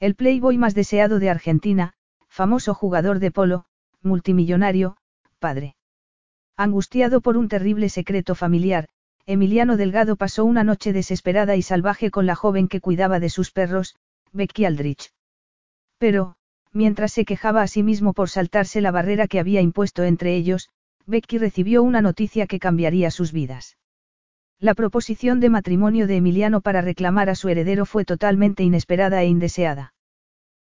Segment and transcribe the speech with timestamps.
[0.00, 1.94] El playboy más deseado de Argentina,
[2.28, 3.64] famoso jugador de polo,
[4.00, 4.96] multimillonario,
[5.40, 5.74] padre.
[6.56, 8.88] Angustiado por un terrible secreto familiar,
[9.26, 13.50] Emiliano Delgado pasó una noche desesperada y salvaje con la joven que cuidaba de sus
[13.50, 13.96] perros,
[14.32, 15.12] Becky Aldrich.
[15.98, 16.36] Pero,
[16.72, 20.68] mientras se quejaba a sí mismo por saltarse la barrera que había impuesto entre ellos,
[21.06, 23.76] Becky recibió una noticia que cambiaría sus vidas.
[24.60, 29.26] La proposición de matrimonio de Emiliano para reclamar a su heredero fue totalmente inesperada e
[29.26, 29.94] indeseada.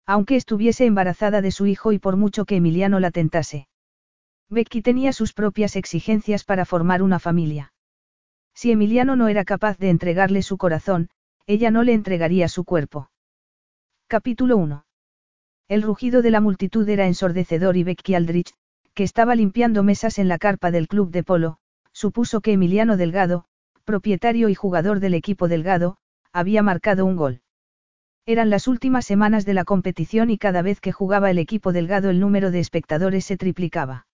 [0.06, 3.66] Aunque estuviese embarazada de su hijo y por mucho que Emiliano la tentase.
[4.48, 7.72] Becky tenía sus propias exigencias para formar una familia.
[8.54, 11.08] Si Emiliano no era capaz de entregarle su corazón,
[11.46, 13.10] ella no le entregaría su cuerpo.
[14.06, 14.84] Capítulo 1.
[15.68, 18.54] El rugido de la multitud era ensordecedor y Becky Aldrich,
[18.94, 21.58] que estaba limpiando mesas en la carpa del club de polo,
[21.92, 23.46] supuso que Emiliano Delgado,
[23.84, 25.96] propietario y jugador del equipo Delgado,
[26.32, 27.42] había marcado un gol.
[28.26, 32.10] Eran las últimas semanas de la competición y cada vez que jugaba el equipo Delgado
[32.10, 34.06] el número de espectadores se triplicaba.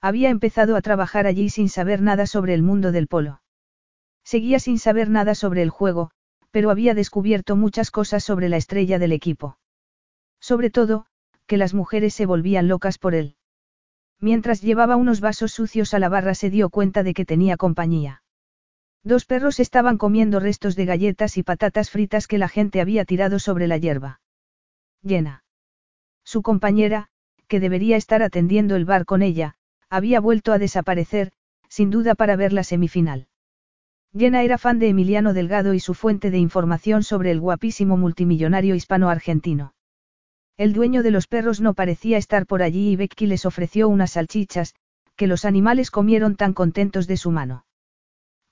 [0.00, 3.42] Había empezado a trabajar allí sin saber nada sobre el mundo del polo.
[4.24, 6.10] Seguía sin saber nada sobre el juego,
[6.50, 9.58] pero había descubierto muchas cosas sobre la estrella del equipo.
[10.40, 11.06] Sobre todo,
[11.46, 13.36] que las mujeres se volvían locas por él.
[14.20, 18.22] Mientras llevaba unos vasos sucios a la barra se dio cuenta de que tenía compañía.
[19.04, 23.38] Dos perros estaban comiendo restos de galletas y patatas fritas que la gente había tirado
[23.38, 24.20] sobre la hierba.
[25.02, 25.44] Llena.
[26.24, 27.08] Su compañera,
[27.46, 29.56] que debería estar atendiendo el bar con ella,
[29.90, 31.32] había vuelto a desaparecer,
[31.68, 33.28] sin duda para ver la semifinal.
[34.12, 38.74] Llena era fan de Emiliano Delgado y su fuente de información sobre el guapísimo multimillonario
[38.74, 39.74] hispano-argentino.
[40.56, 44.12] El dueño de los perros no parecía estar por allí y Becky les ofreció unas
[44.12, 44.74] salchichas,
[45.14, 47.66] que los animales comieron tan contentos de su mano.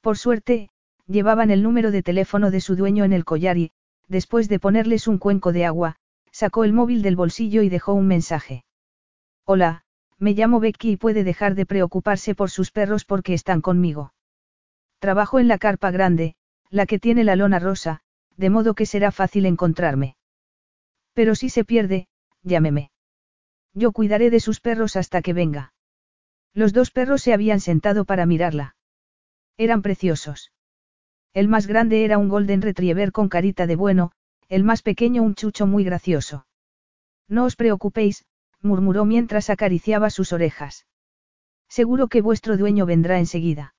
[0.02, 0.68] Por suerte,
[1.06, 3.70] llevaban el número de teléfono de su dueño en el collar y,
[4.08, 5.96] después de ponerles un cuenco de agua,
[6.32, 8.64] sacó el móvil del bolsillo y dejó un mensaje.
[9.44, 9.84] Hola,
[10.18, 14.12] me llamo Becky y puede dejar de preocuparse por sus perros porque están conmigo.
[14.98, 16.34] Trabajo en la carpa grande,
[16.68, 18.00] la que tiene la lona rosa,
[18.36, 20.16] de modo que será fácil encontrarme.
[21.12, 22.08] Pero si se pierde,
[22.42, 22.90] llámeme.
[23.72, 25.74] Yo cuidaré de sus perros hasta que venga.
[26.54, 28.74] Los dos perros se habían sentado para mirarla.
[29.56, 30.52] Eran preciosos.
[31.34, 34.12] El más grande era un golden retriever con carita de bueno,
[34.48, 36.46] el más pequeño un chucho muy gracioso.
[37.28, 38.24] No os preocupéis,
[38.60, 40.86] murmuró mientras acariciaba sus orejas.
[41.68, 43.74] Seguro que vuestro dueño vendrá enseguida.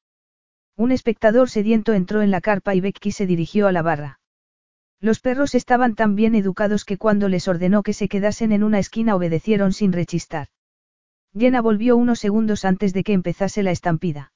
[0.75, 4.19] Un espectador sediento entró en la carpa y Becky se dirigió a la barra.
[4.99, 8.79] Los perros estaban tan bien educados que cuando les ordenó que se quedasen en una
[8.79, 10.47] esquina obedecieron sin rechistar.
[11.37, 14.32] Jenna volvió unos segundos antes de que empezase la estampida.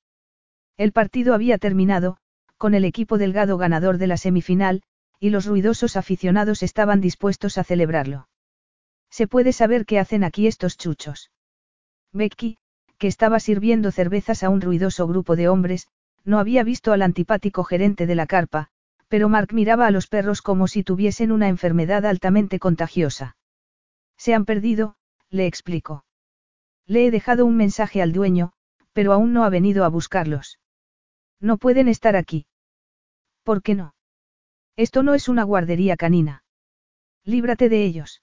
[0.77, 2.17] El partido había terminado,
[2.57, 4.83] con el equipo delgado ganador de la semifinal,
[5.19, 8.29] y los ruidosos aficionados estaban dispuestos a celebrarlo.
[9.09, 11.31] ¿Se puede saber qué hacen aquí estos chuchos?
[12.13, 12.57] Becky,
[12.99, 15.87] que estaba sirviendo cervezas a un ruidoso grupo de hombres,
[16.23, 18.69] no había visto al antipático gerente de la carpa,
[19.07, 23.35] pero Mark miraba a los perros como si tuviesen una enfermedad altamente contagiosa.
[24.17, 24.95] Se han perdido,
[25.29, 26.05] le explicó.
[26.85, 28.51] Le he dejado un mensaje al dueño,
[28.93, 30.59] pero aún no ha venido a buscarlos.
[31.39, 32.45] No pueden estar aquí.
[33.43, 33.95] ¿Por qué no?
[34.75, 36.43] Esto no es una guardería canina.
[37.23, 38.21] Líbrate de ellos.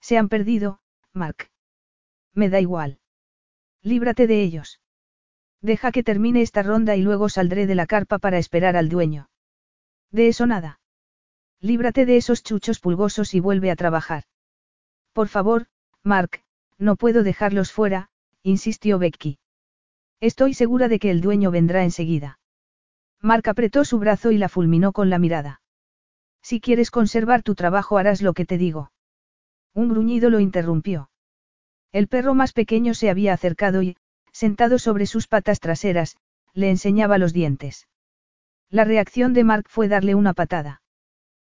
[0.00, 0.80] Se han perdido,
[1.12, 1.50] Mark.
[2.32, 2.98] Me da igual.
[3.82, 4.80] Líbrate de ellos.
[5.60, 9.30] Deja que termine esta ronda y luego saldré de la carpa para esperar al dueño.
[10.10, 10.80] De eso nada.
[11.60, 14.24] Líbrate de esos chuchos pulgosos y vuelve a trabajar.
[15.12, 15.66] Por favor,
[16.02, 16.42] Mark,
[16.78, 18.10] no puedo dejarlos fuera,
[18.42, 19.38] insistió Becky.
[20.20, 22.38] Estoy segura de que el dueño vendrá enseguida.
[23.20, 25.60] Mark apretó su brazo y la fulminó con la mirada.
[26.42, 28.92] Si quieres conservar tu trabajo harás lo que te digo.
[29.72, 31.10] Un gruñido lo interrumpió.
[31.90, 33.96] El perro más pequeño se había acercado y,
[34.32, 36.16] sentado sobre sus patas traseras,
[36.52, 37.88] le enseñaba los dientes.
[38.68, 40.82] La reacción de Mark fue darle una patada.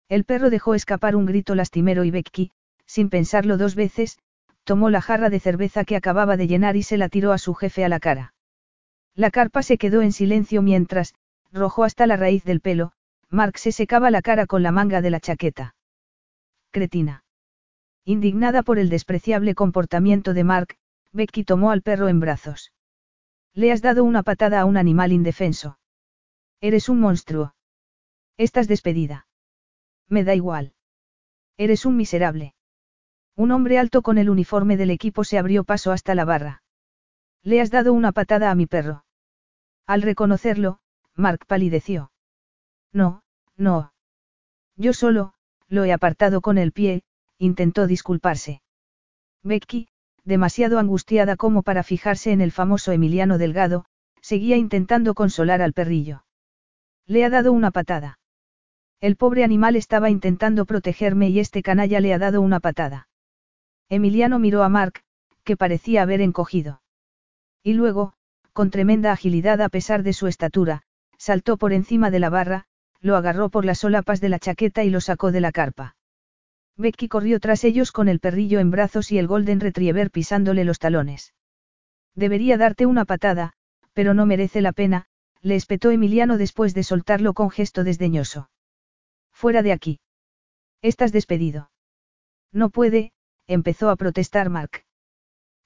[0.09, 2.51] El perro dejó escapar un grito lastimero y Becky,
[2.87, 4.19] sin pensarlo dos veces,
[4.65, 7.55] tomó la jarra de cerveza que acababa de llenar y se la tiró a su
[7.55, 8.35] jefe a la cara.
[9.15, 11.15] La carpa se quedó en silencio mientras,
[11.53, 12.93] rojo hasta la raíz del pelo,
[13.29, 15.75] Mark se secaba la cara con la manga de la chaqueta.
[16.71, 17.25] cretina.
[18.05, 20.77] Indignada por el despreciable comportamiento de Mark,
[21.13, 22.73] Becky tomó al perro en brazos.
[23.53, 25.79] Le has dado una patada a un animal indefenso.
[26.61, 27.55] Eres un monstruo.
[28.37, 29.27] Estás despedida.
[30.09, 30.73] Me da igual.
[31.57, 32.55] Eres un miserable.
[33.37, 36.63] Un hombre alto con el uniforme del equipo se abrió paso hasta la barra.
[37.43, 39.05] Le has dado una patada a mi perro.
[39.87, 40.79] Al reconocerlo,
[41.15, 42.13] Mark palideció.
[42.93, 43.23] No,
[43.57, 43.93] no.
[44.77, 45.35] Yo solo,
[45.69, 47.03] lo he apartado con el pie,
[47.39, 48.63] intentó disculparse.
[49.43, 49.89] Becky,
[50.25, 53.87] demasiado angustiada como para fijarse en el famoso Emiliano Delgado,
[54.21, 56.25] seguía intentando consolar al perrillo.
[57.07, 58.19] Le ha dado una patada.
[59.01, 63.09] El pobre animal estaba intentando protegerme y este canalla le ha dado una patada.
[63.89, 65.03] Emiliano miró a Mark,
[65.43, 66.83] que parecía haber encogido.
[67.63, 68.15] Y luego,
[68.53, 70.83] con tremenda agilidad a pesar de su estatura,
[71.19, 72.65] saltó por encima de la barra,
[73.01, 75.97] lo agarró por las solapas de la chaqueta y lo sacó de la carpa.
[76.77, 80.79] Becky corrió tras ellos con el perrillo en brazos y el Golden Retriever pisándole los
[80.79, 81.35] talones.
[82.15, 83.53] Debería darte una patada,
[83.93, 85.07] pero no merece la pena,
[85.43, 88.51] le espetó Emiliano después de soltarlo con gesto desdeñoso.
[89.33, 90.01] Fuera de aquí.
[90.83, 91.71] Estás despedido.
[92.53, 93.13] No puede,
[93.47, 94.85] empezó a protestar Mark.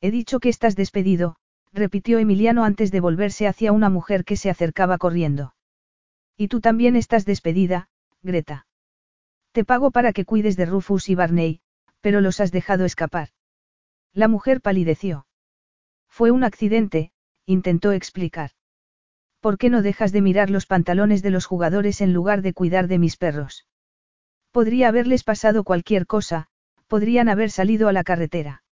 [0.00, 1.36] He dicho que estás despedido,
[1.74, 5.54] repitió Emiliano antes de volverse hacia una mujer que se acercaba corriendo.
[6.36, 7.88] Y tú también estás despedida,
[8.22, 8.66] Greta.
[9.52, 11.60] Te pago para que cuides de Rufus y Barney,
[12.00, 13.28] pero los has dejado escapar.
[14.12, 15.26] La mujer palideció.
[16.08, 17.10] Fue un accidente,
[17.44, 18.52] intentó explicar.
[19.40, 22.88] ¿Por qué no dejas de mirar los pantalones de los jugadores en lugar de cuidar
[22.88, 23.66] de mis perros?
[24.52, 26.46] Podría haberles pasado cualquier cosa,
[26.86, 28.62] podrían haber salido a la carretera.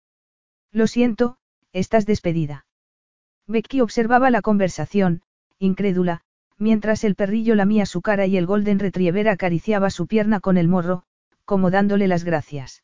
[0.70, 1.36] Lo siento,
[1.72, 2.64] estás despedida.
[3.52, 5.22] Becky observaba la conversación,
[5.58, 6.22] incrédula,
[6.58, 10.68] mientras el perrillo lamía su cara y el Golden Retriever acariciaba su pierna con el
[10.68, 11.04] morro,
[11.44, 12.82] como dándole las gracias.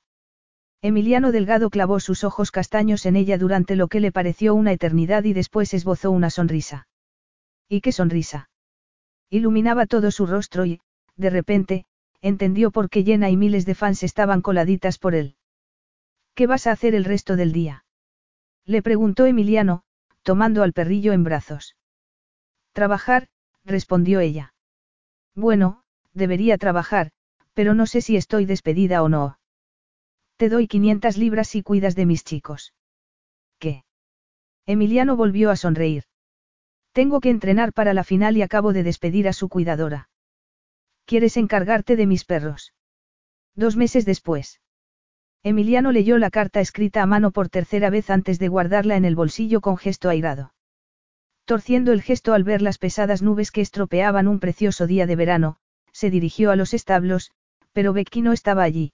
[0.81, 5.25] Emiliano Delgado clavó sus ojos castaños en ella durante lo que le pareció una eternidad
[5.25, 6.87] y después esbozó una sonrisa.
[7.69, 8.49] ¿Y qué sonrisa?
[9.29, 10.81] Iluminaba todo su rostro y,
[11.17, 11.85] de repente,
[12.21, 15.35] entendió por qué llena y miles de fans estaban coladitas por él.
[16.35, 17.85] ¿Qué vas a hacer el resto del día?
[18.65, 19.83] Le preguntó Emiliano,
[20.29, 21.75] tomando al perrillo en brazos.
[22.75, 23.29] Trabajar,
[23.65, 24.53] respondió ella.
[25.35, 27.13] Bueno, debería trabajar,
[27.55, 29.39] pero no sé si estoy despedida o no.
[30.37, 32.75] Te doy 500 libras si cuidas de mis chicos.
[33.59, 33.85] ¿Qué?
[34.67, 36.05] Emiliano volvió a sonreír.
[36.93, 40.11] Tengo que entrenar para la final y acabo de despedir a su cuidadora.
[41.07, 42.75] ¿Quieres encargarte de mis perros?
[43.55, 44.61] Dos meses después.
[45.43, 49.17] Emiliano leyó la carta escrita a mano por tercera vez antes de guardarla en el
[49.17, 50.53] bolsillo con gesto airado
[51.49, 55.57] torciendo el gesto al ver las pesadas nubes que estropeaban un precioso día de verano,
[55.93, 57.31] se dirigió a los establos,
[57.73, 58.93] pero Becky no estaba allí.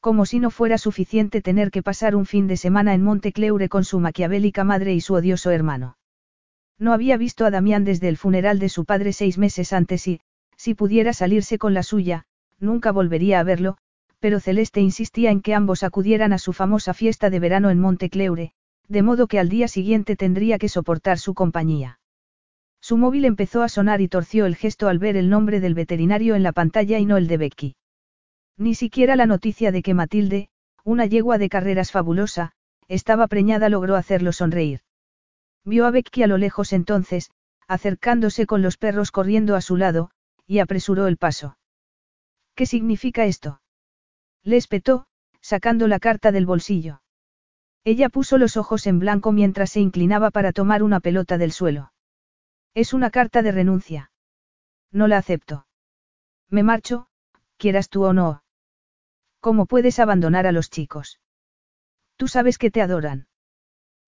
[0.00, 3.84] Como si no fuera suficiente tener que pasar un fin de semana en Montecleure con
[3.84, 5.96] su maquiavélica madre y su odioso hermano.
[6.76, 10.22] No había visto a Damián desde el funeral de su padre seis meses antes y,
[10.56, 12.24] si pudiera salirse con la suya,
[12.58, 13.78] nunca volvería a verlo,
[14.20, 18.52] pero Celeste insistía en que ambos acudieran a su famosa fiesta de verano en Montecleure,
[18.86, 21.98] de modo que al día siguiente tendría que soportar su compañía.
[22.80, 26.34] Su móvil empezó a sonar y torció el gesto al ver el nombre del veterinario
[26.34, 27.76] en la pantalla y no el de Becky.
[28.56, 30.48] Ni siquiera la noticia de que Matilde,
[30.84, 32.52] una yegua de carreras fabulosa,
[32.88, 34.80] estaba preñada logró hacerlo sonreír.
[35.64, 37.30] Vio a Becky a lo lejos entonces,
[37.68, 40.10] acercándose con los perros corriendo a su lado,
[40.46, 41.56] y apresuró el paso.
[42.54, 43.59] ¿Qué significa esto?
[44.42, 45.06] Le espetó,
[45.40, 47.02] sacando la carta del bolsillo.
[47.84, 51.92] Ella puso los ojos en blanco mientras se inclinaba para tomar una pelota del suelo.
[52.74, 54.12] Es una carta de renuncia.
[54.92, 55.66] No la acepto.
[56.48, 57.06] Me marcho,
[57.56, 58.42] quieras tú o no.
[59.40, 61.20] ¿Cómo puedes abandonar a los chicos?
[62.16, 63.28] Tú sabes que te adoran.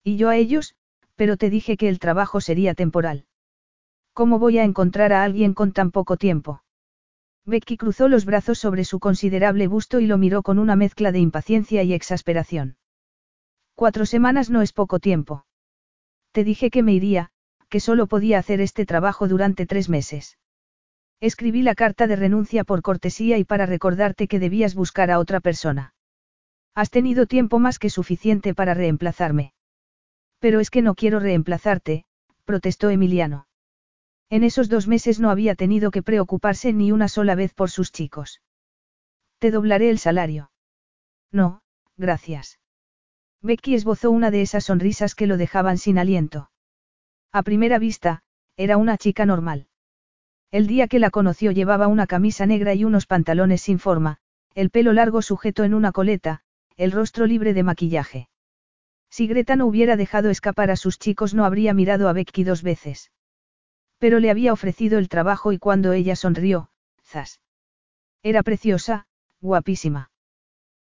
[0.03, 0.75] Y yo a ellos,
[1.15, 3.25] pero te dije que el trabajo sería temporal.
[4.13, 6.63] ¿Cómo voy a encontrar a alguien con tan poco tiempo?
[7.45, 11.19] Becky cruzó los brazos sobre su considerable busto y lo miró con una mezcla de
[11.19, 12.77] impaciencia y exasperación.
[13.75, 15.45] Cuatro semanas no es poco tiempo.
[16.31, 17.31] Te dije que me iría,
[17.69, 20.37] que solo podía hacer este trabajo durante tres meses.
[21.19, 25.39] Escribí la carta de renuncia por cortesía y para recordarte que debías buscar a otra
[25.39, 25.93] persona.
[26.75, 29.53] Has tenido tiempo más que suficiente para reemplazarme.
[30.39, 32.05] Pero es que no quiero reemplazarte,
[32.45, 33.47] protestó Emiliano.
[34.29, 37.91] En esos dos meses no había tenido que preocuparse ni una sola vez por sus
[37.91, 38.41] chicos.
[39.39, 40.51] Te doblaré el salario.
[41.31, 41.61] No,
[41.97, 42.59] gracias.
[43.41, 46.49] Becky esbozó una de esas sonrisas que lo dejaban sin aliento.
[47.31, 48.23] A primera vista,
[48.55, 49.67] era una chica normal.
[50.51, 54.19] El día que la conoció llevaba una camisa negra y unos pantalones sin forma,
[54.53, 56.41] el pelo largo sujeto en una coleta,
[56.77, 58.29] el rostro libre de maquillaje.
[59.09, 62.63] Si Greta no hubiera dejado escapar a sus chicos no habría mirado a Becky dos
[62.63, 63.11] veces.
[64.03, 66.67] Pero le había ofrecido el trabajo y cuando ella sonrió,
[67.05, 67.39] zas.
[68.21, 69.05] Era preciosa,
[69.39, 70.11] guapísima.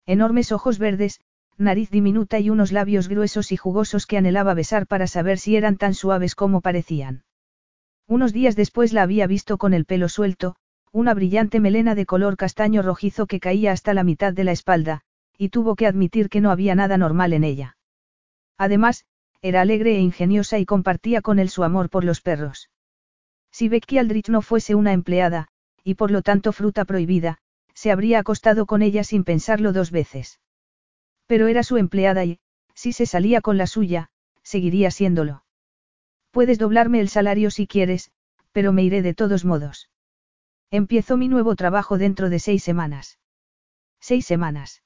[0.06, 1.20] Enormes ojos verdes,
[1.58, 5.78] nariz diminuta y unos labios gruesos y jugosos que anhelaba besar para saber si eran
[5.78, 7.24] tan suaves como parecían.
[8.06, 10.56] Unos días después la había visto con el pelo suelto,
[10.92, 15.02] una brillante melena de color castaño rojizo que caía hasta la mitad de la espalda,
[15.40, 17.78] y tuvo que admitir que no había nada normal en ella.
[18.60, 19.06] Además,
[19.42, 22.70] era alegre e ingeniosa y compartía con él su amor por los perros.
[23.58, 25.48] Si Becky Aldrich no fuese una empleada,
[25.84, 27.40] y por lo tanto fruta prohibida,
[27.74, 30.40] se habría acostado con ella sin pensarlo dos veces.
[31.26, 32.40] Pero era su empleada y,
[32.76, 34.12] si se salía con la suya,
[34.44, 35.44] seguiría siéndolo.
[36.30, 38.12] Puedes doblarme el salario si quieres,
[38.52, 39.90] pero me iré de todos modos.
[40.70, 43.18] Empiezo mi nuevo trabajo dentro de seis semanas.
[44.00, 44.84] Seis semanas.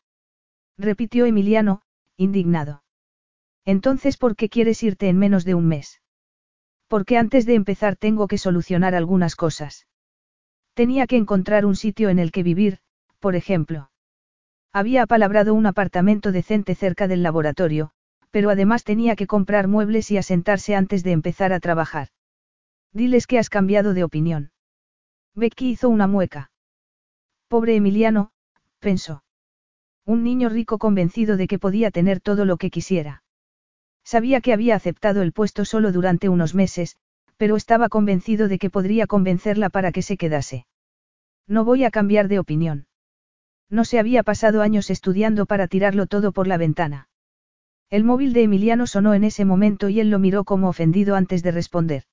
[0.77, 1.81] Repitió Emiliano,
[2.15, 2.83] indignado.
[3.65, 6.01] Entonces, ¿por qué quieres irte en menos de un mes?
[6.91, 9.87] Porque antes de empezar tengo que solucionar algunas cosas.
[10.73, 12.79] Tenía que encontrar un sitio en el que vivir,
[13.21, 13.89] por ejemplo.
[14.73, 17.91] Había apalabrado un apartamento decente cerca del laboratorio,
[18.29, 22.09] pero además tenía que comprar muebles y asentarse antes de empezar a trabajar.
[22.91, 24.51] Diles que has cambiado de opinión.
[25.33, 26.51] Becky hizo una mueca.
[27.47, 28.31] Pobre Emiliano,
[28.79, 29.23] pensó.
[30.05, 33.23] Un niño rico convencido de que podía tener todo lo que quisiera.
[34.03, 36.97] Sabía que había aceptado el puesto solo durante unos meses,
[37.37, 40.65] pero estaba convencido de que podría convencerla para que se quedase.
[41.47, 42.87] No voy a cambiar de opinión.
[43.69, 47.07] No se había pasado años estudiando para tirarlo todo por la ventana.
[47.89, 51.43] El móvil de Emiliano sonó en ese momento y él lo miró como ofendido antes
[51.43, 52.03] de responder.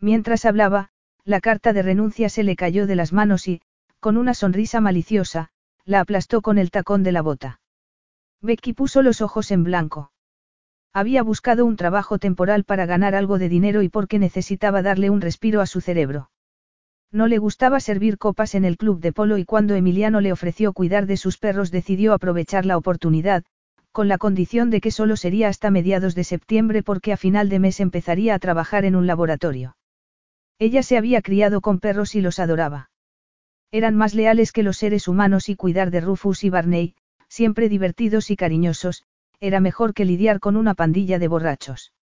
[0.00, 0.90] Mientras hablaba,
[1.24, 3.62] la carta de renuncia se le cayó de las manos y,
[4.00, 5.50] con una sonrisa maliciosa,
[5.84, 7.60] la aplastó con el tacón de la bota.
[8.40, 10.10] Becky puso los ojos en blanco.
[10.94, 15.22] Había buscado un trabajo temporal para ganar algo de dinero y porque necesitaba darle un
[15.22, 16.30] respiro a su cerebro.
[17.10, 20.72] No le gustaba servir copas en el club de polo y cuando Emiliano le ofreció
[20.72, 23.44] cuidar de sus perros decidió aprovechar la oportunidad,
[23.90, 27.58] con la condición de que solo sería hasta mediados de septiembre porque a final de
[27.58, 29.76] mes empezaría a trabajar en un laboratorio.
[30.58, 32.90] Ella se había criado con perros y los adoraba.
[33.70, 36.94] Eran más leales que los seres humanos y cuidar de Rufus y Barney,
[37.28, 39.04] siempre divertidos y cariñosos,
[39.42, 41.92] era mejor que lidiar con una pandilla de borrachos.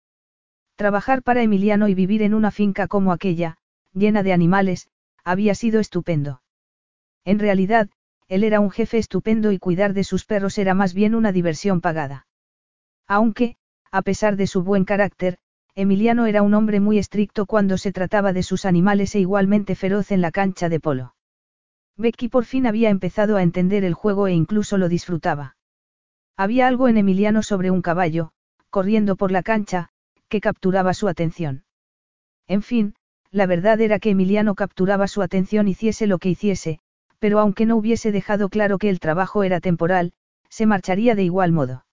[0.76, 3.56] Trabajar para Emiliano y vivir en una finca como aquella,
[3.94, 4.90] llena de animales,
[5.24, 6.42] había sido estupendo.
[7.24, 7.88] En realidad,
[8.28, 11.80] él era un jefe estupendo y cuidar de sus perros era más bien una diversión
[11.80, 12.26] pagada.
[13.08, 13.56] Aunque,
[13.90, 15.38] a pesar de su buen carácter,
[15.74, 20.12] Emiliano era un hombre muy estricto cuando se trataba de sus animales e igualmente feroz
[20.12, 21.14] en la cancha de polo.
[21.96, 25.56] Becky por fin había empezado a entender el juego e incluso lo disfrutaba.
[26.40, 28.30] Había algo en Emiliano sobre un caballo,
[28.70, 29.90] corriendo por la cancha,
[30.30, 31.64] que capturaba su atención.
[32.48, 32.94] En fin,
[33.30, 36.78] la verdad era que Emiliano capturaba su atención hiciese lo que hiciese,
[37.18, 40.14] pero aunque no hubiese dejado claro que el trabajo era temporal,
[40.48, 41.84] se marcharía de igual modo.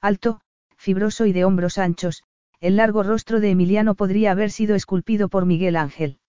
[0.00, 0.40] Alto,
[0.76, 2.22] fibroso y de hombros anchos,
[2.60, 6.20] el largo rostro de Emiliano podría haber sido esculpido por Miguel Ángel.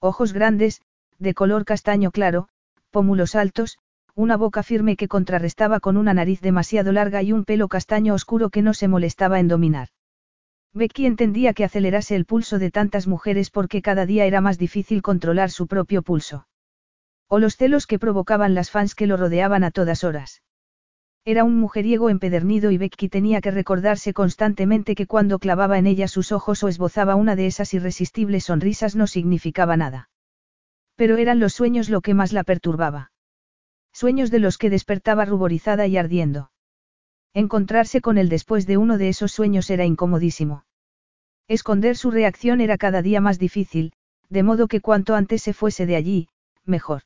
[0.00, 0.80] Ojos grandes,
[1.18, 2.48] de color castaño claro,
[2.90, 3.76] pómulos altos,
[4.14, 8.50] una boca firme que contrarrestaba con una nariz demasiado larga y un pelo castaño oscuro
[8.50, 9.88] que no se molestaba en dominar.
[10.74, 15.02] Becky entendía que acelerase el pulso de tantas mujeres porque cada día era más difícil
[15.02, 16.46] controlar su propio pulso.
[17.28, 20.42] O los celos que provocaban las fans que lo rodeaban a todas horas.
[21.24, 26.08] Era un mujeriego empedernido y Becky tenía que recordarse constantemente que cuando clavaba en ella
[26.08, 30.10] sus ojos o esbozaba una de esas irresistibles sonrisas no significaba nada.
[30.96, 33.11] Pero eran los sueños lo que más la perturbaba.
[33.92, 36.50] Sueños de los que despertaba ruborizada y ardiendo.
[37.34, 40.64] Encontrarse con él después de uno de esos sueños era incomodísimo.
[41.48, 43.92] Esconder su reacción era cada día más difícil,
[44.28, 46.28] de modo que cuanto antes se fuese de allí,
[46.64, 47.02] mejor.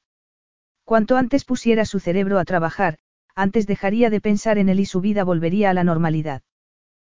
[0.85, 2.99] Cuanto antes pusiera su cerebro a trabajar,
[3.35, 6.43] antes dejaría de pensar en él y su vida volvería a la normalidad.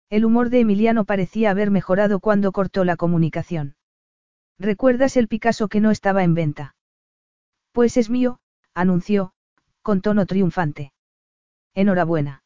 [0.10, 3.76] El humor de Emiliano parecía haber mejorado cuando cortó la comunicación.
[4.58, 6.76] ¿Recuerdas el Picasso que no estaba en venta?
[7.72, 8.40] Pues es mío,
[8.74, 9.34] anunció,
[9.90, 10.94] con tono triunfante.
[11.74, 12.44] Enhorabuena.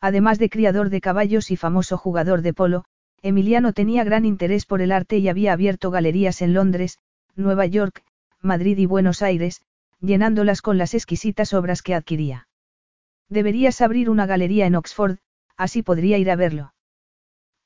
[0.00, 2.84] Además de criador de caballos y famoso jugador de polo,
[3.22, 6.98] Emiliano tenía gran interés por el arte y había abierto galerías en Londres,
[7.36, 8.02] Nueva York,
[8.42, 9.62] Madrid y Buenos Aires,
[10.00, 12.48] llenándolas con las exquisitas obras que adquiría.
[13.28, 15.18] Deberías abrir una galería en Oxford,
[15.56, 16.74] así podría ir a verlo.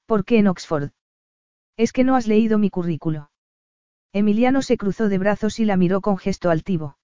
[0.04, 0.90] ¿Por qué en Oxford?
[1.78, 3.30] Es que no has leído mi currículo.
[4.12, 6.98] Emiliano se cruzó de brazos y la miró con gesto altivo.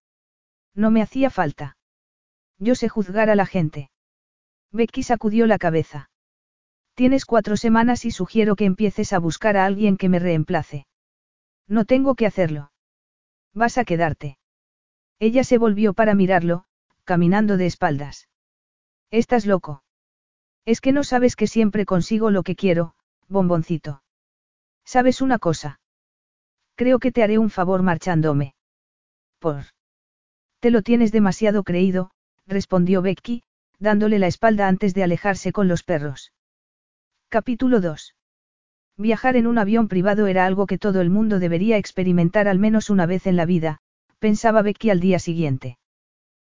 [0.77, 1.76] No me hacía falta.
[2.59, 3.91] Yo sé juzgar a la gente.
[4.73, 6.11] Becky sacudió la cabeza.
[6.95, 10.87] Tienes cuatro semanas y sugiero que empieces a buscar a alguien que me reemplace.
[11.69, 12.73] No tengo que hacerlo.
[13.53, 14.39] Vas a quedarte.
[15.19, 16.65] Ella se volvió para mirarlo,
[17.05, 18.29] caminando de espaldas.
[19.11, 19.83] Estás loco.
[20.65, 22.95] Es que no sabes que siempre consigo lo que quiero,
[23.29, 24.03] bomboncito.
[24.85, 25.81] ¿Sabes una cosa?
[26.77, 28.55] Creo que te haré un favor marchándome.
[29.39, 29.65] Por.
[30.61, 32.11] Te lo tienes demasiado creído,
[32.47, 33.43] respondió Becky,
[33.79, 36.33] dándole la espalda antes de alejarse con los perros.
[37.29, 38.15] Capítulo 2.
[38.97, 42.89] Viajar en un avión privado era algo que todo el mundo debería experimentar al menos
[42.89, 43.79] una vez en la vida,
[44.19, 45.79] pensaba Becky al día siguiente.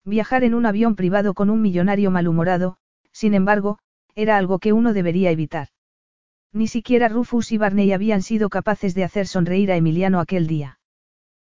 [0.03, 2.77] Viajar en un avión privado con un millonario malhumorado,
[3.11, 3.77] sin embargo,
[4.15, 5.67] era algo que uno debería evitar.
[6.53, 10.79] Ni siquiera Rufus y Barney habían sido capaces de hacer sonreír a Emiliano aquel día.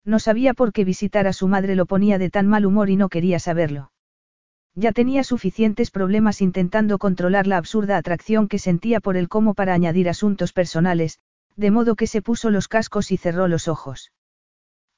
[0.05, 2.97] No sabía por qué visitar a su madre lo ponía de tan mal humor y
[2.97, 3.91] no quería saberlo.
[4.79, 9.73] Ya tenía suficientes problemas intentando controlar la absurda atracción que sentía por él como para
[9.73, 11.19] añadir asuntos personales,
[11.57, 14.13] de modo que se puso los cascos y cerró los ojos.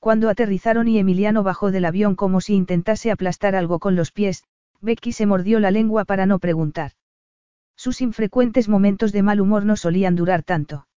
[0.01, 4.43] Cuando aterrizaron y Emiliano bajó del avión como si intentase aplastar algo con los pies,
[4.81, 6.93] Becky se mordió la lengua para no preguntar.
[7.77, 10.89] Sus infrecuentes momentos de mal humor no solían durar tanto.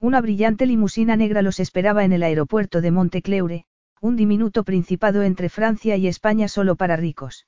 [0.00, 3.66] Una brillante limusina negra los esperaba en el aeropuerto de Montecleure,
[4.00, 7.46] un diminuto principado entre Francia y España solo para ricos.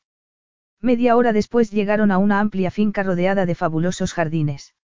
[0.82, 4.74] Media hora después llegaron a una amplia finca rodeada de fabulosos jardines.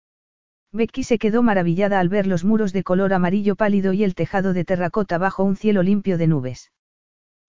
[0.73, 4.53] Becky se quedó maravillada al ver los muros de color amarillo pálido y el tejado
[4.53, 6.71] de terracota bajo un cielo limpio de nubes.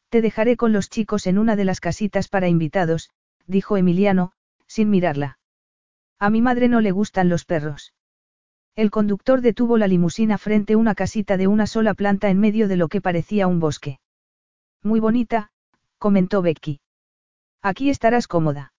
[0.09, 3.09] Te dejaré con los chicos en una de las casitas para invitados,
[3.47, 4.31] dijo Emiliano,
[4.65, 5.39] sin mirarla.
[6.17, 7.93] A mi madre no le gustan los perros.
[8.75, 12.69] El conductor detuvo la limusina frente a una casita de una sola planta en medio
[12.69, 13.99] de lo que parecía un bosque.
[14.83, 15.51] Muy bonita,
[15.97, 16.79] comentó Becky.
[17.67, 18.71] Aquí estarás cómoda.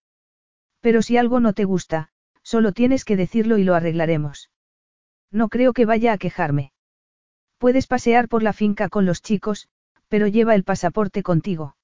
[0.79, 2.09] Pero si algo no te gusta,
[2.41, 4.49] solo tienes que decirlo y lo arreglaremos.
[5.31, 6.71] No creo que vaya a quejarme.
[7.59, 9.69] Puedes pasear por la finca con los chicos,
[10.07, 11.75] pero lleva el pasaporte contigo.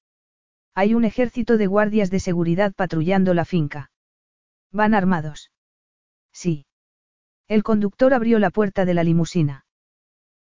[0.74, 3.92] Hay un ejército de guardias de seguridad patrullando la finca.
[4.72, 5.52] ¿Van armados?
[6.32, 6.66] Sí.
[7.46, 9.64] El conductor abrió la puerta de la limusina.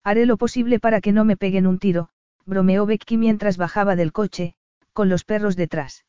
[0.03, 2.09] Haré lo posible para que no me peguen un tiro,
[2.46, 4.55] bromeó Becky mientras bajaba del coche,
[4.94, 6.07] con los perros detrás.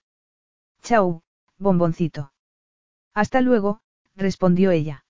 [0.85, 1.23] Chau,
[1.57, 2.31] bomboncito.
[3.15, 3.79] Hasta luego,
[4.15, 5.03] respondió ella.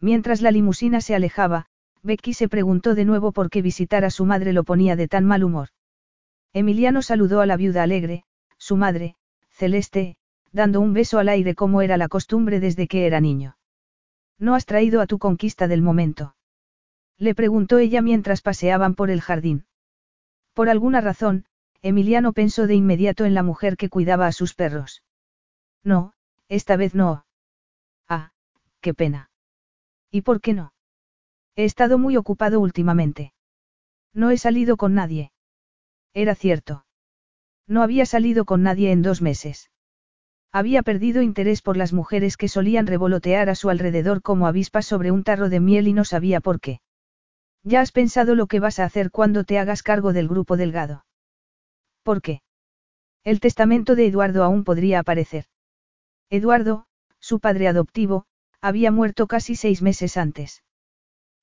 [0.00, 1.66] Mientras la limusina se alejaba,
[2.02, 5.24] Becky se preguntó de nuevo por qué visitar a su madre lo ponía de tan
[5.24, 5.68] mal humor.
[6.52, 8.24] Emiliano saludó a la viuda alegre,
[8.56, 9.14] su madre,
[9.50, 10.16] Celeste,
[10.50, 13.56] dando un beso al aire como era la costumbre desde que era niño.
[14.36, 16.34] ¿No has traído a tu conquista del momento?
[17.18, 19.64] Le preguntó ella mientras paseaban por el jardín.
[20.54, 21.44] Por alguna razón,
[21.82, 25.02] Emiliano pensó de inmediato en la mujer que cuidaba a sus perros.
[25.84, 26.12] No,
[26.48, 27.24] esta vez no.
[28.08, 28.32] Ah,
[28.80, 29.30] qué pena.
[30.10, 30.72] ¿Y por qué no?
[31.54, 33.32] He estado muy ocupado últimamente.
[34.12, 35.32] No he salido con nadie.
[36.14, 36.84] Era cierto.
[37.66, 39.70] No había salido con nadie en dos meses.
[40.50, 45.10] Había perdido interés por las mujeres que solían revolotear a su alrededor como avispas sobre
[45.10, 46.80] un tarro de miel y no sabía por qué.
[47.62, 51.04] Ya has pensado lo que vas a hacer cuando te hagas cargo del grupo delgado.
[52.02, 52.42] ¿Por qué?
[53.24, 55.46] El testamento de Eduardo aún podría aparecer.
[56.30, 56.86] Eduardo,
[57.20, 58.24] su padre adoptivo,
[58.60, 60.62] había muerto casi seis meses antes.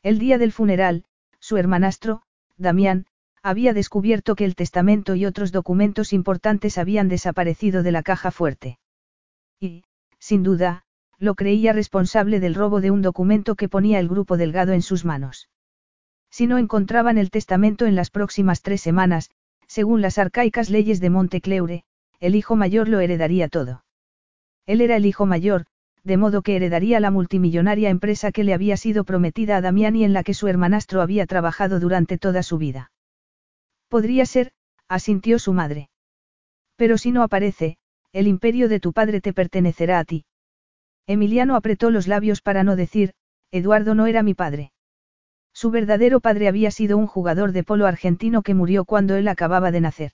[0.04, 1.06] El día del funeral,
[1.40, 2.22] su hermanastro,
[2.58, 3.06] Damián,
[3.44, 8.80] había descubierto que el testamento y otros documentos importantes habían desaparecido de la caja fuerte.
[9.60, 9.84] Y,
[10.20, 10.86] sin duda,
[11.20, 15.06] lo creía responsable del robo de un documento que ponía el grupo delgado en sus
[15.06, 15.50] manos.
[16.30, 19.30] Si no encontraban el testamento en las próximas tres semanas,
[19.68, 21.84] según las arcaicas leyes de Montecleure,
[22.20, 23.84] el hijo mayor lo heredaría todo.
[24.66, 25.66] Él era el hijo mayor,
[26.04, 30.04] de modo que heredaría la multimillonaria empresa que le había sido prometida a Damián y
[30.04, 32.92] en la que su hermanastro había trabajado durante toda su vida.
[33.90, 34.52] Podría ser,
[34.88, 35.90] asintió su madre.
[36.76, 37.78] Pero si no aparece,
[38.14, 40.26] el imperio de tu padre te pertenecerá a ti.
[41.08, 43.14] Emiliano apretó los labios para no decir,
[43.52, 44.72] Eduardo no era mi padre.
[45.56, 49.72] Su verdadero padre había sido un jugador de polo argentino que murió cuando él acababa
[49.72, 50.12] de nacer.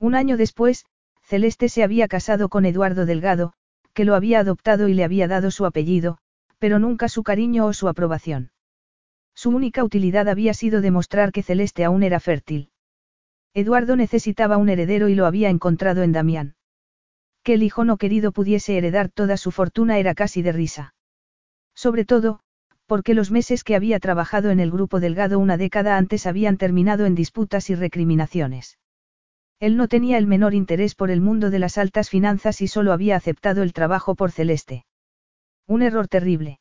[0.00, 0.84] Un año después,
[1.22, 3.52] Celeste se había casado con Eduardo Delgado,
[3.94, 6.18] que lo había adoptado y le había dado su apellido,
[6.58, 8.50] pero nunca su cariño o su aprobación.
[9.32, 12.72] Su única utilidad había sido demostrar que Celeste aún era fértil.
[13.54, 16.56] Eduardo necesitaba un heredero y lo había encontrado en Damián.
[17.44, 20.94] Que el hijo no querido pudiese heredar toda su fortuna era casi de risa.
[21.76, 22.40] Sobre todo,
[22.88, 27.04] porque los meses que había trabajado en el grupo Delgado una década antes habían terminado
[27.04, 28.78] en disputas y recriminaciones.
[29.60, 32.94] Él no tenía el menor interés por el mundo de las altas finanzas y solo
[32.94, 34.86] había aceptado el trabajo por Celeste.
[35.66, 36.60] Un error terrible.